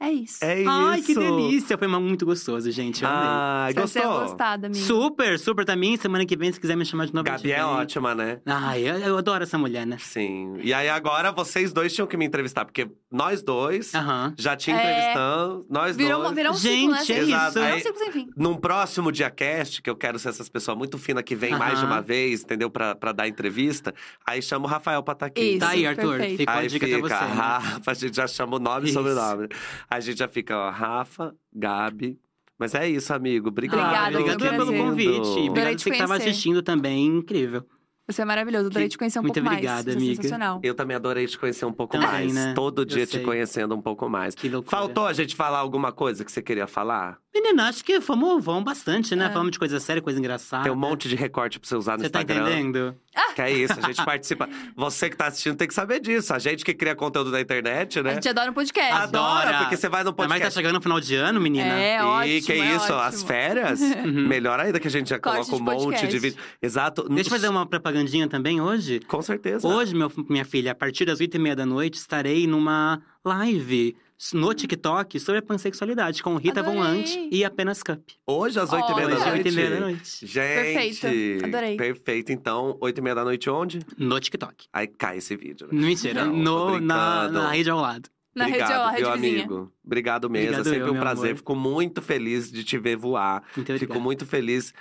É 0.00 0.10
isso. 0.10 0.44
é 0.44 0.60
isso. 0.60 0.68
Ai, 0.70 1.00
que 1.00 1.14
delícia! 1.14 1.78
Foi 1.78 1.86
muito 1.88 2.26
gostoso, 2.26 2.70
gente. 2.70 3.02
Eu 3.04 3.08
amei. 3.08 3.74
Você 3.74 4.00
é 4.00 4.02
gostou? 4.02 4.20
gostada, 4.22 4.66
amiga. 4.66 4.84
Super, 4.84 5.38
super 5.38 5.64
também. 5.64 5.96
Semana 5.96 6.26
que 6.26 6.36
vem, 6.36 6.52
se 6.52 6.60
quiser 6.60 6.76
me 6.76 6.84
chamar 6.84 7.06
de 7.06 7.14
novo. 7.14 7.24
Gabi 7.24 7.50
é 7.52 7.56
vem. 7.56 7.64
ótima, 7.64 8.14
né? 8.14 8.40
Ai, 8.44 8.82
eu, 8.82 8.96
eu 8.98 9.16
adoro 9.18 9.44
essa 9.44 9.56
mulher, 9.56 9.86
né? 9.86 9.96
Sim. 9.98 10.56
E 10.62 10.74
aí 10.74 10.88
agora 10.88 11.30
vocês 11.32 11.72
dois 11.72 11.92
tinham 11.94 12.06
que 12.06 12.16
me 12.16 12.24
entrevistar, 12.26 12.64
porque 12.64 12.88
nós 13.10 13.42
dois 13.42 13.92
já 14.36 14.56
tinha 14.56 14.76
É. 14.76 14.80
entrevistando, 14.90 15.66
nós 15.70 15.96
Virou, 15.96 16.22
dois. 16.22 16.34
virou 16.34 16.52
um 16.52 16.56
Gente, 16.56 16.74
ciclo, 16.76 16.90
né? 16.92 16.98
é 17.00 17.24
Virou 17.24 17.48
isso. 17.48 17.58
um 17.58 17.62
Aí- 17.62 17.80
ciclo 17.80 17.98
sem 17.98 18.12
fim. 18.12 18.28
Num 18.36 18.56
próximo 18.56 19.12
diacast, 19.12 19.80
que 19.80 19.88
eu 19.88 19.96
quero 19.96 20.18
ser 20.18 20.28
essas 20.30 20.48
pessoas 20.48 20.76
muito 20.76 20.98
finas 20.98 21.22
que 21.22 21.34
vêm 21.36 21.56
mais 21.56 21.78
de 21.78 21.84
uma 21.86 22.02
vez, 22.02 22.42
entendeu? 22.42 22.68
Pra, 22.68 22.94
pra 22.94 23.12
dar 23.12 23.28
entrevista. 23.28 23.94
Aí 24.26 24.42
chama 24.42 24.66
o 24.66 24.68
Rafael 24.68 25.02
pra 25.02 25.12
estar 25.12 25.26
aqui. 25.26 25.40
Isso. 25.40 25.60
Tá 25.60 25.68
aí, 25.70 25.86
Arthur. 25.86 26.18
perfeito. 26.18 26.38
Ficou 26.38 26.54
a 26.54 26.58
Aí 26.58 26.68
dica 26.68 26.86
fica, 26.86 26.98
pra 26.98 27.18
você. 27.20 27.24
né? 27.26 27.34
Rafa, 27.34 27.90
a 27.90 27.94
gente 27.94 28.16
já 28.16 28.26
chama 28.26 28.56
o 28.56 28.58
nome 28.58 28.90
e 28.90 28.92
sobrenome. 28.92 29.48
A 29.88 30.00
gente 30.00 30.18
já 30.18 30.28
fica, 30.28 30.56
ó, 30.56 30.70
Rafa, 30.70 31.34
Gabi. 31.52 32.18
Mas 32.58 32.74
é 32.74 32.88
isso, 32.88 33.12
amigo. 33.12 33.48
Obrigado. 33.48 34.14
Obrigada, 34.14 34.32
obrigado 34.34 34.56
pelo 34.56 34.76
convite. 34.76 35.48
Obrigado 35.50 35.78
você 35.78 35.90
que 35.90 35.98
tava 35.98 36.14
conhecer. 36.14 36.30
assistindo 36.30 36.62
também. 36.62 37.06
Incrível. 37.06 37.66
Você 38.06 38.20
é 38.22 38.24
maravilhoso. 38.24 38.66
Adorei 38.66 38.86
Que- 38.86 38.92
te 38.92 38.98
conhecer 38.98 39.18
um 39.18 39.22
muito 39.22 39.34
pouco 39.34 39.48
obrigado, 39.48 39.74
mais. 39.74 39.84
Você 39.86 39.90
é 39.90 39.96
amiga. 39.96 40.16
sensacional. 40.16 40.60
Eu 40.62 40.74
também 40.74 40.94
adorei 40.96 41.26
te 41.26 41.38
conhecer 41.38 41.64
um 41.64 41.72
pouco 41.72 41.92
Também, 41.94 42.08
mais. 42.10 42.34
né? 42.34 42.52
Todo 42.54 42.82
Eu 42.82 42.86
dia 42.86 43.06
te 43.06 43.18
conhecendo 43.20 43.74
um 43.74 43.80
pouco 43.80 44.08
mais. 44.10 44.34
Que 44.34 44.48
loucura. 44.48 44.76
Faltou 44.76 45.06
a 45.06 45.12
gente 45.12 45.34
falar 45.34 45.58
alguma 45.58 45.90
coisa 45.90 46.24
que 46.24 46.30
você 46.30 46.42
queria 46.42 46.66
falar? 46.66 47.16
Menina, 47.34 47.68
acho 47.68 47.84
que 47.84 48.00
fomos, 48.00 48.44
fomos 48.44 48.62
bastante, 48.62 49.16
né? 49.16 49.26
É. 49.26 49.28
Falamos 49.30 49.50
de 49.52 49.58
coisa 49.58 49.80
séria, 49.80 50.00
coisa 50.00 50.18
engraçada. 50.20 50.62
Tem 50.64 50.72
um 50.72 50.76
monte 50.76 51.08
de 51.08 51.16
recorte 51.16 51.58
pra 51.58 51.68
você 51.68 51.74
usar 51.76 51.96
no 51.98 52.04
Você 52.04 52.10
tá 52.10 52.20
Instagram. 52.20 52.48
entendendo? 52.50 52.94
Que 53.34 53.42
é 53.42 53.50
isso, 53.50 53.72
a 53.76 53.80
gente 53.86 54.04
participa. 54.04 54.48
Você 54.76 55.10
que 55.10 55.16
tá 55.16 55.26
assistindo 55.26 55.56
tem 55.56 55.66
que 55.66 55.74
saber 55.74 55.98
disso. 55.98 56.32
A 56.32 56.38
gente 56.38 56.64
que 56.64 56.72
cria 56.74 56.94
conteúdo 56.94 57.30
na 57.32 57.40
internet, 57.40 57.98
A 57.98 58.02
né? 58.04 58.14
gente 58.14 58.28
adora 58.28 58.50
um 58.50 58.54
podcast. 58.54 58.92
Adora, 58.92 59.58
porque 59.58 59.76
você 59.76 59.88
vai 59.88 60.04
no 60.04 60.10
Mas 60.10 60.16
tá 60.16 60.28
podcast. 60.28 60.54
chegando 60.54 60.74
no 60.74 60.80
final 60.80 61.00
de 61.00 61.16
ano, 61.16 61.40
menina. 61.40 61.74
É, 61.76 61.98
e 61.98 62.02
ótimo, 62.02 62.42
que 62.46 62.52
é 62.52 62.56
isso, 62.76 62.84
ótimo. 62.84 62.98
as 63.00 63.22
férias? 63.24 63.80
Melhor 64.06 64.60
ainda 64.60 64.78
que 64.78 64.86
a 64.86 64.90
gente 64.90 65.10
já 65.10 65.18
Corte 65.18 65.50
coloca 65.50 65.56
um 65.56 65.74
monte 65.90 66.06
de 66.06 66.18
vídeo. 66.20 66.38
Exato. 66.62 67.08
Deixa 67.08 67.28
eu 67.28 67.32
fazer 67.32 67.48
uma 67.48 67.66
propagandinha 67.94 68.28
também 68.28 68.60
hoje. 68.60 69.00
Com 69.06 69.22
certeza. 69.22 69.66
Hoje, 69.66 69.94
meu- 69.94 70.10
minha 70.28 70.44
filha, 70.44 70.72
a 70.72 70.74
partir 70.74 71.04
das 71.04 71.20
8 71.20 71.34
e 71.36 71.38
meia 71.38 71.54
da 71.56 71.64
noite, 71.64 71.94
estarei 71.94 72.46
numa 72.46 73.00
live 73.24 73.96
no 74.32 74.52
TikTok 74.54 75.18
sobre 75.20 75.38
a 75.38 75.42
pansexualidade 75.42 76.22
com 76.22 76.36
Rita 76.36 76.62
Von 76.62 76.80
Adorei. 76.82 76.98
Lant 77.04 77.28
e 77.30 77.44
Apenas 77.44 77.82
Cup. 77.82 78.00
Hoje 78.26 78.58
às 78.58 78.72
oito 78.72 78.90
e 78.90 78.94
meia 78.94 79.06
Olha. 79.06 79.16
da 79.16 79.22
Hoje, 79.22 79.30
8 79.32 79.48
e 79.48 79.52
meia 79.52 79.70
da 79.70 79.80
noite. 79.80 80.26
Gente, 80.26 81.00
Perfeito. 81.00 81.44
Adorei. 81.46 81.76
Perfeito. 81.76 82.32
Então, 82.32 82.76
oito 82.80 82.98
e 82.98 83.00
meia 83.02 83.14
da 83.14 83.24
noite 83.24 83.48
onde? 83.50 83.80
No 83.96 84.18
TikTok. 84.18 84.66
Aí 84.72 84.86
cai 84.88 85.18
esse 85.18 85.36
vídeo. 85.36 85.68
né? 85.70 85.80
Mentira, 85.86 86.24
Não, 86.24 86.70
no, 86.72 86.80
na, 86.80 87.28
na 87.28 87.50
rede 87.50 87.70
ao 87.70 87.80
lado. 87.80 88.08
Na 88.34 88.46
Obrigado, 88.46 88.70
rede, 88.70 88.80
ó, 88.80 88.88
rede 88.88 89.02
viu, 89.02 89.12
vizinha. 89.12 89.44
amigo? 89.44 89.72
Obrigado 89.84 90.28
mesmo. 90.30 90.48
Obrigado 90.48 90.66
é 90.66 90.70
sempre 90.72 90.88
eu, 90.88 90.90
um 90.90 90.92
meu 90.94 91.02
prazer. 91.02 91.24
amor. 91.26 91.36
Fico 91.36 91.54
muito 91.54 92.02
feliz 92.02 92.50
de 92.50 92.64
te 92.64 92.76
ver 92.78 92.96
voar. 92.96 93.44
Muito 93.54 93.78
Fico 93.78 94.00
muito 94.00 94.26
feliz. 94.26 94.74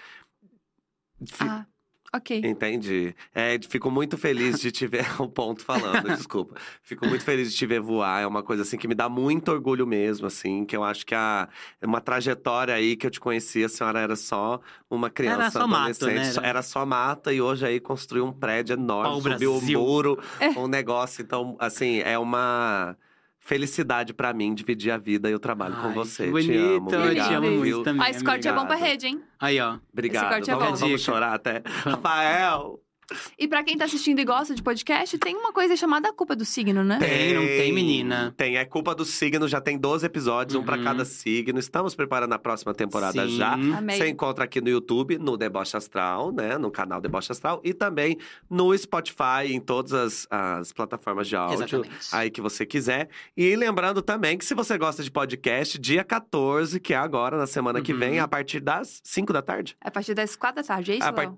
Ah, 1.39 1.65
ok. 2.15 2.41
Entendi. 2.43 3.15
É, 3.33 3.59
fico 3.67 3.89
muito 3.89 4.17
feliz 4.17 4.59
de 4.59 4.71
te 4.71 4.85
ver. 4.87 5.05
o 5.19 5.27
ponto 5.29 5.63
falando, 5.63 6.07
desculpa. 6.15 6.55
Fico 6.81 7.07
muito 7.07 7.23
feliz 7.23 7.51
de 7.51 7.57
te 7.57 7.65
ver 7.65 7.79
voar. 7.81 8.21
É 8.21 8.27
uma 8.27 8.43
coisa 8.43 8.61
assim 8.63 8.77
que 8.77 8.87
me 8.87 8.95
dá 8.95 9.09
muito 9.09 9.51
orgulho 9.51 9.85
mesmo, 9.87 10.27
assim. 10.27 10.65
Que 10.65 10.75
eu 10.75 10.83
acho 10.83 11.05
que 11.05 11.15
a, 11.15 11.47
é 11.81 11.85
uma 11.85 11.99
trajetória 11.99 12.73
aí 12.73 12.95
que 12.95 13.07
eu 13.07 13.11
te 13.11 13.19
conheci, 13.19 13.63
a 13.63 13.69
senhora 13.69 13.99
era 13.99 14.15
só 14.15 14.59
uma 14.89 15.09
criança 15.09 15.41
Era 15.41 15.51
só 15.51 15.67
mato, 15.67 16.05
adolescente. 16.05 16.13
né? 16.15 16.31
só- 16.31 16.41
Era 16.41 16.61
só 16.61 16.85
mata 16.85 17.33
e 17.33 17.41
hoje 17.41 17.65
aí 17.65 17.79
construiu 17.79 18.25
um 18.25 18.31
prédio 18.31 18.73
enorme, 18.73 19.09
Pau 19.11 19.21
subiu 19.21 19.51
Brasil. 19.57 19.79
um 19.79 19.83
muro, 19.83 20.19
um 20.57 20.67
negócio. 20.67 21.21
Então, 21.21 21.55
assim, 21.59 21.99
é 22.01 22.17
uma. 22.19 22.95
Felicidade 23.45 24.13
pra 24.13 24.33
mim 24.33 24.55
dividir 24.55 24.89
a 24.89 24.97
vida 24.97 25.29
e 25.29 25.35
o 25.35 25.39
trabalho 25.39 25.75
com 25.75 25.87
Ai, 25.87 25.93
você. 25.93 26.23
que 26.23 26.29
te 26.29 26.47
bonito, 26.47 26.55
amo, 26.77 26.89
eu 26.89 26.89
te 26.89 26.95
obrigado, 26.95 27.33
amo 27.33 27.51
muito 27.51 27.83
também. 27.83 28.01
Ah, 28.01 28.09
esse 28.09 28.23
corte 28.23 28.47
é 28.47 28.51
bom 28.53 28.65
pra 28.65 28.75
obrigado. 28.75 28.89
rede, 28.89 29.07
hein? 29.07 29.21
Aí, 29.37 29.59
ó. 29.59 29.77
Obrigado. 29.91 30.29
corte 30.29 30.49
é 30.49 30.55
vamos, 30.55 30.79
bom. 30.79 30.85
vamos 30.85 31.01
chorar 31.01 31.33
até. 31.33 31.61
Rafael! 31.65 32.82
E 33.37 33.47
pra 33.47 33.63
quem 33.63 33.77
tá 33.77 33.85
assistindo 33.85 34.19
e 34.19 34.25
gosta 34.25 34.55
de 34.55 34.61
podcast, 34.63 35.17
tem 35.17 35.35
uma 35.35 35.51
coisa 35.51 35.75
chamada 35.75 36.09
a 36.09 36.13
culpa 36.13 36.35
do 36.35 36.45
signo, 36.45 36.83
né? 36.83 36.97
Tem, 36.99 37.33
não 37.33 37.45
tem, 37.45 37.71
menina? 37.73 38.33
Tem, 38.37 38.57
é 38.57 38.65
culpa 38.65 38.95
do 38.95 39.03
signo, 39.05 39.47
já 39.47 39.59
tem 39.61 39.77
12 39.77 40.05
episódios, 40.05 40.55
um 40.55 40.63
pra 40.63 40.77
Uhum. 40.77 40.83
cada 40.83 41.05
signo. 41.05 41.59
Estamos 41.59 41.95
preparando 41.95 42.33
a 42.33 42.39
próxima 42.39 42.73
temporada 42.73 43.27
Sim. 43.27 43.37
já. 43.37 43.53
Amei. 43.53 43.97
Você 43.97 44.07
encontra 44.09 44.43
aqui 44.45 44.61
no 44.61 44.69
YouTube, 44.69 45.17
no 45.17 45.35
Deboche 45.37 45.75
Astral, 45.77 46.31
né? 46.31 46.57
No 46.57 46.71
canal 46.71 46.99
Deboche 47.01 47.31
Astral. 47.31 47.61
E 47.63 47.73
também 47.73 48.17
no 48.49 48.75
Spotify, 48.77 49.45
em 49.51 49.59
todas 49.59 49.93
as, 49.93 50.27
as 50.29 50.71
plataformas 50.71 51.27
de 51.27 51.35
áudio. 51.35 51.55
Exatamente. 51.65 52.07
Aí 52.11 52.29
que 52.29 52.41
você 52.41 52.65
quiser. 52.65 53.09
E 53.35 53.55
lembrando 53.55 54.01
também 54.01 54.37
que 54.37 54.45
se 54.45 54.53
você 54.53 54.77
gosta 54.77 55.03
de 55.03 55.11
podcast, 55.11 55.77
dia 55.77 56.03
14, 56.03 56.79
que 56.79 56.93
é 56.93 56.97
agora, 56.97 57.37
na 57.37 57.47
semana 57.47 57.81
que 57.81 57.93
Uhum. 57.93 57.99
vem, 57.99 58.19
a 58.19 58.27
partir 58.27 58.59
das 58.59 59.01
5 59.03 59.31
da 59.33 59.41
tarde. 59.41 59.75
É 59.83 59.87
a 59.87 59.91
partir 59.91 60.13
das 60.13 60.35
quatro 60.35 60.61
da 60.61 60.67
tarde, 60.67 60.91
é 60.91 60.95
isso, 60.95 61.07
A 61.07 61.13
par-? 61.13 61.33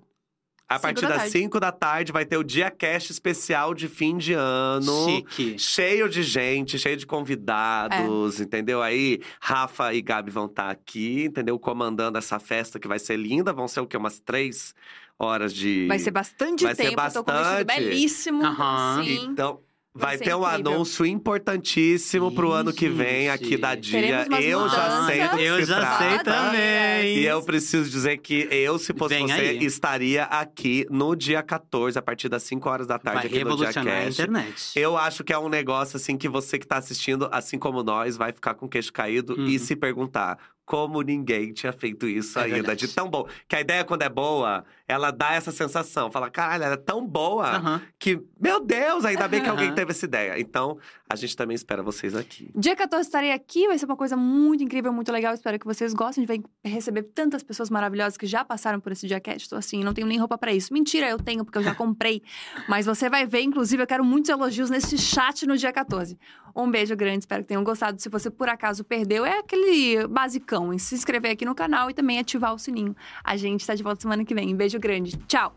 A 0.68 0.78
partir 0.80 1.02
da 1.02 1.08
das 1.08 1.16
tarde. 1.18 1.30
5 1.32 1.60
da 1.60 1.70
tarde 1.70 2.10
vai 2.12 2.24
ter 2.24 2.36
o 2.36 2.42
Dia 2.42 2.70
Cast 2.70 3.12
especial 3.12 3.72
de 3.72 3.88
fim 3.88 4.16
de 4.16 4.32
ano. 4.32 5.06
Chique. 5.08 5.56
Cheio 5.58 6.08
de 6.08 6.22
gente, 6.24 6.76
cheio 6.78 6.96
de 6.96 7.04
É. 7.04 7.06
convidados, 7.06 8.40
entendeu? 8.40 8.82
Aí, 8.82 9.20
Rafa 9.40 9.94
e 9.94 10.02
Gabi 10.02 10.30
vão 10.30 10.46
estar 10.46 10.70
aqui, 10.70 11.24
entendeu? 11.26 11.58
Comandando 11.58 12.18
essa 12.18 12.38
festa 12.38 12.78
que 12.80 12.88
vai 12.88 12.98
ser 12.98 13.16
linda. 13.16 13.52
Vão 13.52 13.68
ser 13.68 13.80
o 13.80 13.86
quê? 13.86 13.96
Umas 13.96 14.18
três 14.18 14.74
horas 15.18 15.54
de. 15.54 15.86
Vai 15.86 15.98
ser 15.98 16.10
bastante 16.10 16.64
Vai 16.64 16.74
ser 16.74 16.90
tempo. 16.90 16.96
Tô 17.12 17.24
com 17.24 17.30
um 17.30 17.34
vestido 17.34 17.64
bastante. 17.64 17.64
belíssimo. 17.66 18.44
Aham. 18.44 19.02
Sim. 19.04 19.24
Então, 19.30 19.60
vai, 19.96 20.18
ter 20.18 20.34
um 20.34 20.42
incrível. 20.46 20.72
anúncio 20.72 21.04
importantíssimo 21.06 22.32
pro 22.32 22.48
Ih, 22.50 22.60
ano 22.60 22.72
que 22.72 22.88
vem 22.88 23.26
gente. 23.26 23.28
aqui 23.30 23.56
da 23.56 23.74
Dia. 23.74 24.26
Eu 24.40 24.68
já 24.68 24.82
mudanças. 24.82 25.06
sei 25.06 25.28
do 25.28 25.36
que 25.36 25.42
Eu 25.42 25.56
se 25.58 25.64
já 25.64 25.80
trata. 25.80 25.98
sei 25.98 26.18
também. 26.22 27.16
E 27.18 27.24
eu 27.26 27.42
preciso 27.42 27.90
dizer 27.90 28.18
que 28.18 28.48
eu, 28.50 28.78
se 28.78 28.92
fosse 28.94 29.14
Vem 29.14 29.26
você, 29.26 29.32
aí. 29.40 29.64
estaria 29.64 30.24
aqui 30.24 30.86
no 30.90 31.14
dia 31.14 31.42
14, 31.42 31.98
a 31.98 32.02
partir 32.02 32.28
das 32.28 32.42
5 32.42 32.68
horas 32.68 32.86
da 32.86 32.98
tarde, 32.98 33.18
Vai 33.20 33.26
aqui 33.26 33.44
no 33.44 33.56
Dia 33.56 33.68
revolucionar 33.68 33.94
a 34.02 34.08
internet. 34.08 34.72
Eu 34.78 34.96
acho 34.96 35.24
que 35.24 35.32
é 35.32 35.38
um 35.38 35.48
negócio 35.48 35.96
assim 35.96 36.16
que 36.16 36.28
você 36.28 36.58
que 36.58 36.66
tá 36.66 36.76
assistindo, 36.78 37.28
assim 37.32 37.58
como 37.58 37.82
nós, 37.82 38.16
vai 38.16 38.32
ficar 38.32 38.54
com 38.54 38.66
o 38.66 38.68
queixo 38.68 38.92
caído 38.92 39.34
e 39.38 39.52
Uhum. 39.52 39.58
se 39.58 39.76
perguntar 39.76 40.38
como 40.66 41.00
ninguém 41.00 41.52
tinha 41.52 41.72
feito 41.72 42.08
isso 42.08 42.38
É 42.40 42.42
ainda, 42.42 42.74
de 42.74 42.88
tão 42.88 43.08
bom. 43.08 43.26
Que 43.48 43.54
a 43.54 43.60
ideia, 43.60 43.84
quando 43.84 44.02
é 44.02 44.08
boa, 44.08 44.64
ela 44.88 45.12
dá 45.12 45.32
essa 45.34 45.52
sensação. 45.52 46.10
Fala, 46.10 46.28
caralho, 46.28 46.64
ela 46.64 46.74
é 46.74 46.76
tão 46.76 47.06
boa 47.06 47.80
que, 47.98 48.20
meu 48.38 48.60
Deus, 48.60 49.04
ainda 49.04 49.28
bem 49.28 49.40
que 49.42 49.48
alguém 49.48 49.72
teve 49.72 49.92
essa 49.92 50.04
ideia. 50.04 50.38
Então, 50.40 50.76
a 51.08 51.14
gente 51.14 51.36
também 51.36 51.54
espera 51.54 51.82
vocês 51.82 52.16
aqui. 52.16 52.50
Dia 52.54 52.74
14 52.74 53.06
estarei 53.06 53.30
aqui, 53.30 53.68
vai 53.68 53.78
ser 53.78 53.86
uma 53.86 53.96
coisa 53.96 54.16
muito 54.16 54.64
incrível, 54.64 54.92
muito 54.92 55.12
legal. 55.12 55.34
Espero 55.34 55.56
que 55.58 55.64
vocês 55.64 55.94
gostem. 55.94 56.24
A 56.24 56.26
gente 56.26 56.42
vai 56.42 56.72
receber 56.72 57.04
tantas 57.04 57.44
pessoas 57.44 57.70
maravilhosas 57.70 58.16
que 58.16 58.26
já 58.26 58.44
passaram 58.44 58.80
por 58.80 58.90
esse 58.90 59.06
dia 59.06 59.20
cast. 59.20 59.48
Tô 59.48 59.54
assim, 59.54 59.84
não 59.84 59.94
tenho 59.94 60.06
nem 60.06 60.18
roupa 60.18 60.36
pra 60.36 60.52
isso. 60.52 60.72
Mentira, 60.72 61.08
eu 61.08 61.18
tenho, 61.18 61.44
porque 61.44 61.58
eu 61.58 61.62
já 61.62 61.74
comprei. 61.76 62.22
Mas 62.68 62.86
você 62.86 63.08
vai 63.08 63.24
ver, 63.24 63.42
inclusive, 63.42 63.82
eu 63.82 63.86
quero 63.86 64.04
muitos 64.04 64.28
elogios 64.28 64.68
nesse 64.68 64.98
chat 64.98 65.46
no 65.46 65.56
dia 65.56 65.72
14. 65.72 66.18
Um 66.56 66.68
beijo 66.68 66.96
grande, 66.96 67.20
espero 67.20 67.42
que 67.42 67.48
tenham 67.48 67.62
gostado. 67.62 68.02
Se 68.02 68.08
você 68.08 68.28
por 68.28 68.48
acaso 68.48 68.82
perdeu, 68.82 69.24
é 69.24 69.38
aquele 69.38 70.08
basicão 70.08 70.72
em 70.72 70.78
se 70.78 70.94
inscrever 70.94 71.30
aqui 71.30 71.44
no 71.44 71.54
canal 71.54 71.88
e 71.88 71.94
também 71.94 72.18
ativar 72.18 72.52
o 72.52 72.58
sininho. 72.58 72.96
A 73.22 73.36
gente 73.36 73.64
tá 73.64 73.74
de 73.74 73.82
volta 73.82 74.02
semana 74.02 74.24
que 74.24 74.34
vem. 74.34 74.52
Um 74.52 74.56
beijo 74.56 74.78
grande. 74.80 75.16
Tchau! 75.28 75.54